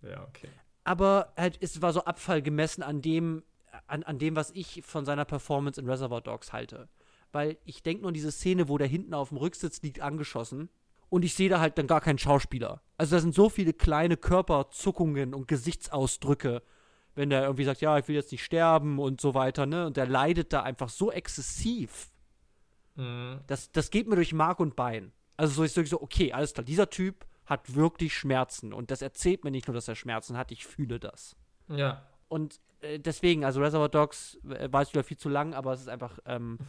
Ja, 0.00 0.22
okay. 0.28 0.48
aber 0.84 1.32
halt, 1.36 1.58
es 1.60 1.82
war 1.82 1.92
so 1.92 2.04
Abfall 2.04 2.40
gemessen 2.40 2.84
an 2.84 3.02
dem, 3.02 3.42
an, 3.88 4.04
an 4.04 4.20
dem, 4.20 4.36
was 4.36 4.52
ich 4.52 4.82
von 4.84 5.04
seiner 5.04 5.24
Performance 5.24 5.80
in 5.80 5.88
Reservoir 5.88 6.20
Dogs 6.20 6.52
halte. 6.52 6.88
Weil 7.36 7.58
ich 7.66 7.82
denke 7.82 8.00
nur 8.00 8.08
an 8.08 8.14
diese 8.14 8.32
Szene, 8.32 8.70
wo 8.70 8.78
der 8.78 8.86
hinten 8.86 9.12
auf 9.12 9.28
dem 9.28 9.36
Rücksitz 9.36 9.82
liegt, 9.82 10.00
angeschossen. 10.00 10.70
Und 11.10 11.22
ich 11.22 11.34
sehe 11.34 11.50
da 11.50 11.60
halt 11.60 11.76
dann 11.76 11.86
gar 11.86 12.00
keinen 12.00 12.16
Schauspieler. 12.16 12.80
Also 12.96 13.14
da 13.14 13.20
sind 13.20 13.34
so 13.34 13.50
viele 13.50 13.74
kleine 13.74 14.16
Körperzuckungen 14.16 15.34
und 15.34 15.46
Gesichtsausdrücke, 15.46 16.62
wenn 17.14 17.28
der 17.28 17.42
irgendwie 17.42 17.64
sagt, 17.64 17.82
ja, 17.82 17.98
ich 17.98 18.08
will 18.08 18.14
jetzt 18.14 18.32
nicht 18.32 18.42
sterben 18.42 18.98
und 18.98 19.20
so 19.20 19.34
weiter, 19.34 19.66
ne? 19.66 19.84
Und 19.84 19.98
der 19.98 20.06
leidet 20.06 20.54
da 20.54 20.62
einfach 20.62 20.88
so 20.88 21.12
exzessiv. 21.12 22.10
Mhm. 22.94 23.40
Das, 23.48 23.70
das 23.70 23.90
geht 23.90 24.08
mir 24.08 24.16
durch 24.16 24.32
Mark 24.32 24.58
und 24.58 24.74
Bein. 24.74 25.12
Also 25.36 25.56
so 25.56 25.62
ist 25.62 25.76
wirklich 25.76 25.90
so, 25.90 26.00
okay, 26.00 26.32
alles 26.32 26.54
klar, 26.54 26.64
dieser 26.64 26.88
Typ 26.88 27.26
hat 27.44 27.74
wirklich 27.74 28.14
Schmerzen. 28.14 28.72
Und 28.72 28.90
das 28.90 29.02
erzählt 29.02 29.44
mir 29.44 29.50
nicht 29.50 29.68
nur, 29.68 29.74
dass 29.74 29.88
er 29.88 29.94
Schmerzen 29.94 30.38
hat, 30.38 30.52
ich 30.52 30.64
fühle 30.64 30.98
das. 30.98 31.36
Ja. 31.68 32.02
Und 32.28 32.60
äh, 32.80 32.98
deswegen, 32.98 33.44
also 33.44 33.60
Reservoir 33.60 33.90
Dogs 33.90 34.38
äh, 34.48 34.72
war 34.72 34.80
jetzt 34.80 34.94
wieder 34.94 35.04
viel 35.04 35.18
zu 35.18 35.28
lang, 35.28 35.52
aber 35.52 35.74
es 35.74 35.82
ist 35.82 35.90
einfach 35.90 36.18
ähm, 36.24 36.56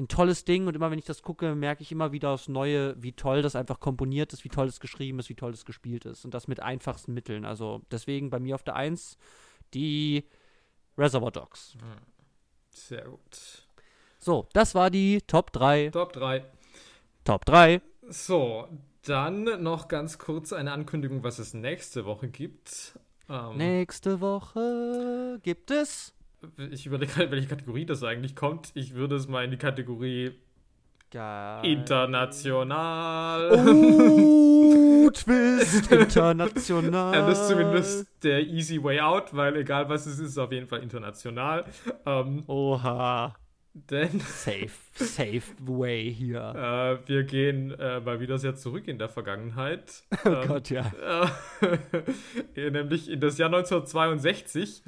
ein 0.00 0.08
tolles 0.08 0.44
Ding. 0.44 0.66
Und 0.66 0.74
immer 0.74 0.90
wenn 0.90 0.98
ich 0.98 1.04
das 1.04 1.22
gucke, 1.22 1.54
merke 1.54 1.82
ich 1.82 1.92
immer 1.92 2.12
wieder 2.12 2.30
aufs 2.30 2.48
Neue, 2.48 3.00
wie 3.02 3.12
toll 3.12 3.42
das 3.42 3.56
einfach 3.56 3.80
komponiert 3.80 4.32
ist, 4.32 4.44
wie 4.44 4.48
toll 4.48 4.66
es 4.66 4.80
geschrieben 4.80 5.18
ist, 5.18 5.28
wie 5.28 5.34
toll 5.34 5.52
es 5.52 5.64
gespielt 5.64 6.04
ist. 6.04 6.24
Und 6.24 6.34
das 6.34 6.48
mit 6.48 6.60
einfachsten 6.60 7.14
Mitteln. 7.14 7.44
Also 7.44 7.82
deswegen 7.90 8.30
bei 8.30 8.40
mir 8.40 8.54
auf 8.54 8.62
der 8.62 8.76
Eins 8.76 9.16
die 9.74 10.24
Reservoir 10.98 11.30
Dogs. 11.30 11.76
Sehr 12.70 13.04
gut. 13.04 13.66
So, 14.18 14.48
das 14.52 14.74
war 14.74 14.90
die 14.90 15.22
Top 15.26 15.52
3. 15.52 15.90
Top 15.90 16.12
3. 16.12 16.44
Top 17.24 17.44
3. 17.44 17.80
So, 18.08 18.68
dann 19.02 19.62
noch 19.62 19.88
ganz 19.88 20.18
kurz 20.18 20.52
eine 20.52 20.72
Ankündigung, 20.72 21.22
was 21.22 21.38
es 21.38 21.54
nächste 21.54 22.04
Woche 22.04 22.28
gibt. 22.28 22.98
Ähm, 23.28 23.56
Nächste 23.56 24.20
Woche 24.20 25.38
gibt 25.42 25.70
es 25.70 26.12
Ich 26.70 26.86
überlege 26.86 27.16
halt, 27.16 27.30
welche 27.30 27.48
Kategorie 27.48 27.84
das 27.84 28.02
eigentlich 28.02 28.34
kommt. 28.34 28.70
Ich 28.74 28.94
würde 28.94 29.16
es 29.16 29.28
mal 29.28 29.44
in 29.44 29.50
die 29.50 29.56
Kategorie 29.58 30.32
Geil. 31.10 31.64
international. 31.64 33.50
Oh, 33.52 35.10
Twist 35.14 35.90
international. 35.90 37.14
Ja, 37.14 37.26
das 37.26 37.40
ist 37.40 37.48
zumindest 37.48 38.06
der 38.22 38.40
easy 38.46 38.82
way 38.82 39.00
out, 39.00 39.34
weil 39.34 39.56
egal 39.56 39.88
was 39.88 40.06
es 40.06 40.14
ist, 40.14 40.20
ist 40.20 40.30
es 40.32 40.38
auf 40.38 40.52
jeden 40.52 40.66
Fall 40.66 40.82
international. 40.82 41.64
Ähm, 42.06 42.44
Oha. 42.46 43.34
denn 43.74 44.20
Safe, 44.20 44.70
safe 44.94 45.42
way 45.60 46.14
hier. 46.14 46.40
äh, 47.04 47.08
wir 47.08 47.24
gehen 47.24 47.72
äh, 47.72 48.00
mal 48.00 48.20
wieder 48.20 48.38
sehr 48.38 48.54
zurück 48.54 48.86
in 48.88 48.98
der 48.98 49.08
Vergangenheit. 49.08 50.04
Oh 50.24 50.28
Ähm, 50.28 50.48
Gott, 50.48 50.70
ja. 50.70 50.90
äh, 52.54 52.70
nämlich 52.70 53.10
in 53.10 53.20
das 53.20 53.36
Jahr 53.36 53.48
1962 53.48 54.82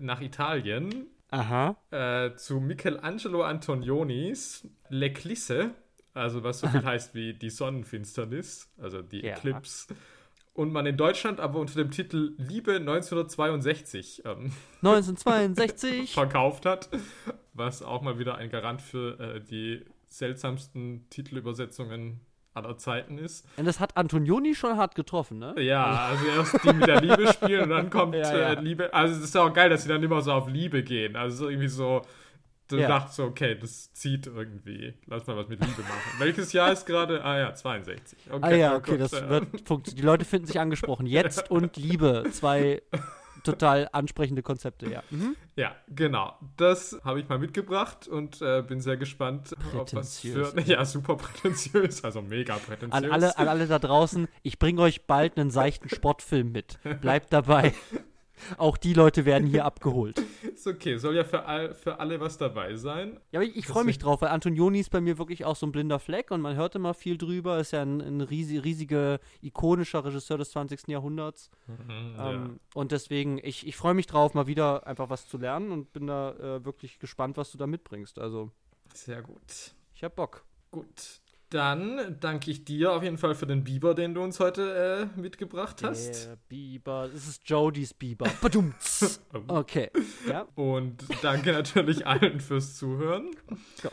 nach 0.00 0.20
Italien. 0.20 1.06
Aha. 1.30 1.76
äh, 1.90 2.34
zu 2.36 2.60
Michelangelo 2.60 3.42
Antonionis 3.42 4.68
L'Eclisse, 4.90 5.70
also 6.14 6.44
was 6.44 6.60
so 6.60 6.68
viel 6.68 6.84
heißt 6.84 7.14
wie 7.16 7.34
die 7.34 7.50
Sonnenfinsternis, 7.50 8.70
also 8.80 9.02
die 9.02 9.22
Ja. 9.24 9.32
Eclipse. 9.36 9.88
Und 10.54 10.72
man 10.72 10.86
in 10.86 10.96
Deutschland 10.96 11.40
aber 11.40 11.58
unter 11.58 11.74
dem 11.74 11.90
Titel 11.90 12.34
Liebe 12.38 12.76
1962 12.76 14.22
ähm, 14.24 14.52
1962. 14.82 16.14
verkauft 16.14 16.64
hat, 16.64 16.88
was 17.54 17.82
auch 17.82 18.02
mal 18.02 18.18
wieder 18.18 18.36
ein 18.36 18.48
Garant 18.48 18.80
für 18.80 19.18
äh, 19.18 19.40
die 19.40 19.84
seltsamsten 20.06 21.06
Titelübersetzungen 21.10 22.20
aller 22.56 22.76
Zeiten 22.78 23.18
ist. 23.18 23.46
Und 23.56 23.66
das 23.66 23.78
hat 23.80 23.96
Antonioni 23.96 24.54
schon 24.54 24.76
hart 24.76 24.94
getroffen, 24.94 25.38
ne? 25.38 25.54
Ja, 25.62 25.84
also 26.10 26.24
erst 26.26 26.64
die 26.64 26.72
mit 26.72 26.86
der 26.86 27.00
Liebe 27.00 27.32
spielen 27.32 27.64
und 27.64 27.70
dann 27.70 27.90
kommt 27.90 28.14
Ja, 28.16 28.36
ja. 28.38 28.52
Äh, 28.54 28.60
Liebe. 28.60 28.92
Also 28.94 29.14
es 29.16 29.24
ist 29.24 29.34
ja 29.34 29.42
auch 29.42 29.52
geil, 29.52 29.68
dass 29.70 29.82
sie 29.82 29.88
dann 29.88 30.02
immer 30.02 30.22
so 30.22 30.32
auf 30.32 30.48
Liebe 30.48 30.82
gehen. 30.82 31.16
Also 31.16 31.36
so 31.44 31.48
irgendwie 31.48 31.68
so, 31.68 32.02
du 32.68 32.78
Ja. 32.78 32.88
dachtest 32.88 33.16
so, 33.16 33.24
okay, 33.24 33.56
das 33.60 33.92
zieht 33.92 34.26
irgendwie. 34.26 34.94
Lass 35.06 35.26
mal 35.26 35.36
was 35.36 35.48
mit 35.48 35.60
Liebe 35.60 35.82
machen. 35.82 36.18
Welches 36.18 36.52
Jahr 36.52 36.72
ist 36.72 36.86
gerade? 36.86 37.24
Ah 37.24 37.38
ja, 37.38 37.54
62. 37.54 38.18
Okay, 38.30 38.38
Ah 38.42 38.50
ja, 38.54 38.74
okay, 38.76 38.92
gut, 38.92 39.00
das 39.00 39.12
wird 39.12 39.46
funktionieren. 39.66 39.96
Die 40.02 40.06
Leute 40.06 40.24
finden 40.24 40.46
sich 40.46 40.58
angesprochen. 40.58 41.06
Jetzt 41.06 41.50
und 41.50 41.76
Liebe. 41.76 42.24
Zwei 42.32 42.82
total 43.46 43.88
ansprechende 43.92 44.42
Konzepte, 44.42 44.90
ja. 44.90 45.02
Mhm. 45.10 45.36
Ja, 45.56 45.74
genau. 45.88 46.38
Das 46.56 47.00
habe 47.04 47.20
ich 47.20 47.28
mal 47.28 47.38
mitgebracht 47.38 48.08
und 48.08 48.42
äh, 48.42 48.62
bin 48.62 48.80
sehr 48.80 48.96
gespannt, 48.96 49.54
auf 49.74 49.94
was 49.94 50.20
für. 50.20 50.42
Prätentiös. 50.42 50.66
Ja, 50.76 50.84
super 50.84 51.16
prätentiös, 51.16 52.04
also 52.04 52.22
mega 52.22 52.56
prätentiös. 52.56 52.92
An 52.92 53.10
alle, 53.10 53.38
an 53.38 53.48
alle 53.48 53.66
da 53.66 53.78
draußen, 53.78 54.28
ich 54.42 54.58
bringe 54.58 54.82
euch 54.82 55.06
bald 55.06 55.38
einen 55.38 55.50
seichten 55.50 55.88
Sportfilm 55.88 56.52
mit. 56.52 56.78
Bleibt 57.00 57.32
dabei. 57.32 57.72
Auch 58.58 58.76
die 58.76 58.94
Leute 58.94 59.24
werden 59.24 59.46
hier 59.46 59.64
abgeholt. 59.64 60.22
Ist 60.54 60.66
okay, 60.66 60.96
soll 60.98 61.16
ja 61.16 61.24
für, 61.24 61.44
all, 61.44 61.74
für 61.74 62.00
alle 62.00 62.20
was 62.20 62.38
dabei 62.38 62.76
sein. 62.76 63.20
Ja, 63.32 63.40
aber 63.40 63.44
ich, 63.44 63.56
ich 63.56 63.66
freue 63.66 63.84
mich 63.84 63.98
drauf, 63.98 64.22
weil 64.22 64.28
Antonioni 64.28 64.80
ist 64.80 64.90
bei 64.90 65.00
mir 65.00 65.18
wirklich 65.18 65.44
auch 65.44 65.56
so 65.56 65.66
ein 65.66 65.72
blinder 65.72 65.98
Fleck 65.98 66.30
und 66.30 66.40
man 66.40 66.56
hört 66.56 66.74
immer 66.74 66.94
viel 66.94 67.18
drüber. 67.18 67.58
Ist 67.58 67.72
ja 67.72 67.82
ein, 67.82 68.00
ein 68.00 68.20
riesig, 68.20 68.64
riesiger, 68.64 69.20
ikonischer 69.42 70.04
Regisseur 70.04 70.38
des 70.38 70.50
20. 70.50 70.88
Jahrhunderts. 70.88 71.50
Ähm, 72.18 72.60
und 72.74 72.92
deswegen, 72.92 73.38
ich, 73.42 73.66
ich 73.66 73.76
freue 73.76 73.94
mich 73.94 74.06
drauf, 74.06 74.34
mal 74.34 74.46
wieder 74.46 74.86
einfach 74.86 75.10
was 75.10 75.28
zu 75.28 75.38
lernen 75.38 75.72
und 75.72 75.92
bin 75.92 76.06
da 76.06 76.32
äh, 76.32 76.64
wirklich 76.64 76.98
gespannt, 76.98 77.36
was 77.36 77.52
du 77.52 77.58
da 77.58 77.66
mitbringst. 77.66 78.18
Also, 78.18 78.50
Sehr 78.94 79.22
gut. 79.22 79.74
ich 79.94 80.04
hab 80.04 80.16
Bock. 80.16 80.44
Gut. 80.70 81.20
Dann 81.56 82.18
danke 82.20 82.50
ich 82.50 82.66
dir 82.66 82.92
auf 82.92 83.02
jeden 83.02 83.16
Fall 83.16 83.34
für 83.34 83.46
den 83.46 83.64
Biber, 83.64 83.94
den 83.94 84.12
du 84.12 84.22
uns 84.22 84.40
heute 84.40 85.08
äh, 85.16 85.18
mitgebracht 85.18 85.82
hast. 85.82 86.26
Der 86.26 86.36
Biber, 86.50 87.08
es 87.14 87.26
ist 87.26 87.48
Jodys 87.48 87.94
Biber. 87.94 88.26
Badumts. 88.42 89.22
Okay, 89.48 89.90
ja, 90.28 90.46
Und 90.54 91.02
danke 91.22 91.52
natürlich 91.52 92.06
allen 92.06 92.40
fürs 92.40 92.76
Zuhören. 92.76 93.30
Ja. 93.82 93.90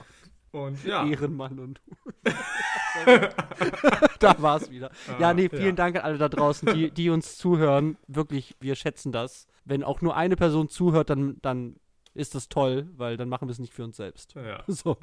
Und 0.51 0.83
ja, 0.83 1.07
Ehrenmann 1.07 1.57
und 1.57 1.81
da 4.19 4.35
war's 4.39 4.69
wieder. 4.69 4.91
Ja, 5.17 5.33
nee, 5.33 5.47
vielen 5.47 5.63
ja. 5.63 5.71
Dank 5.71 5.95
an 5.95 6.01
alle 6.01 6.17
da 6.17 6.27
draußen, 6.27 6.73
die, 6.73 6.91
die 6.91 7.09
uns 7.09 7.37
zuhören. 7.37 7.97
Wirklich, 8.07 8.57
wir 8.59 8.75
schätzen 8.75 9.13
das. 9.13 9.47
Wenn 9.63 9.83
auch 9.83 10.01
nur 10.01 10.17
eine 10.17 10.35
Person 10.35 10.67
zuhört, 10.67 11.09
dann, 11.09 11.37
dann 11.41 11.77
ist 12.13 12.35
das 12.35 12.49
toll, 12.49 12.87
weil 12.95 13.17
dann 13.17 13.29
machen 13.29 13.47
wir 13.47 13.51
es 13.51 13.59
nicht 13.59 13.73
für 13.73 13.83
uns 13.83 13.97
selbst. 13.97 14.33
ja. 14.35 14.63
So. 14.67 14.97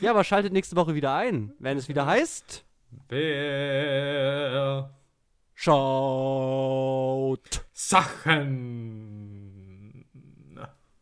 Ja, 0.00 0.10
aber 0.10 0.24
schaltet 0.24 0.52
nächste 0.52 0.76
Woche 0.76 0.94
wieder 0.94 1.14
ein, 1.14 1.52
wenn 1.58 1.78
es 1.78 1.88
wieder 1.88 2.06
heißt. 2.06 2.64
Wer 3.08 4.90
Schaut. 5.62 7.40
Sachen. 7.70 9.39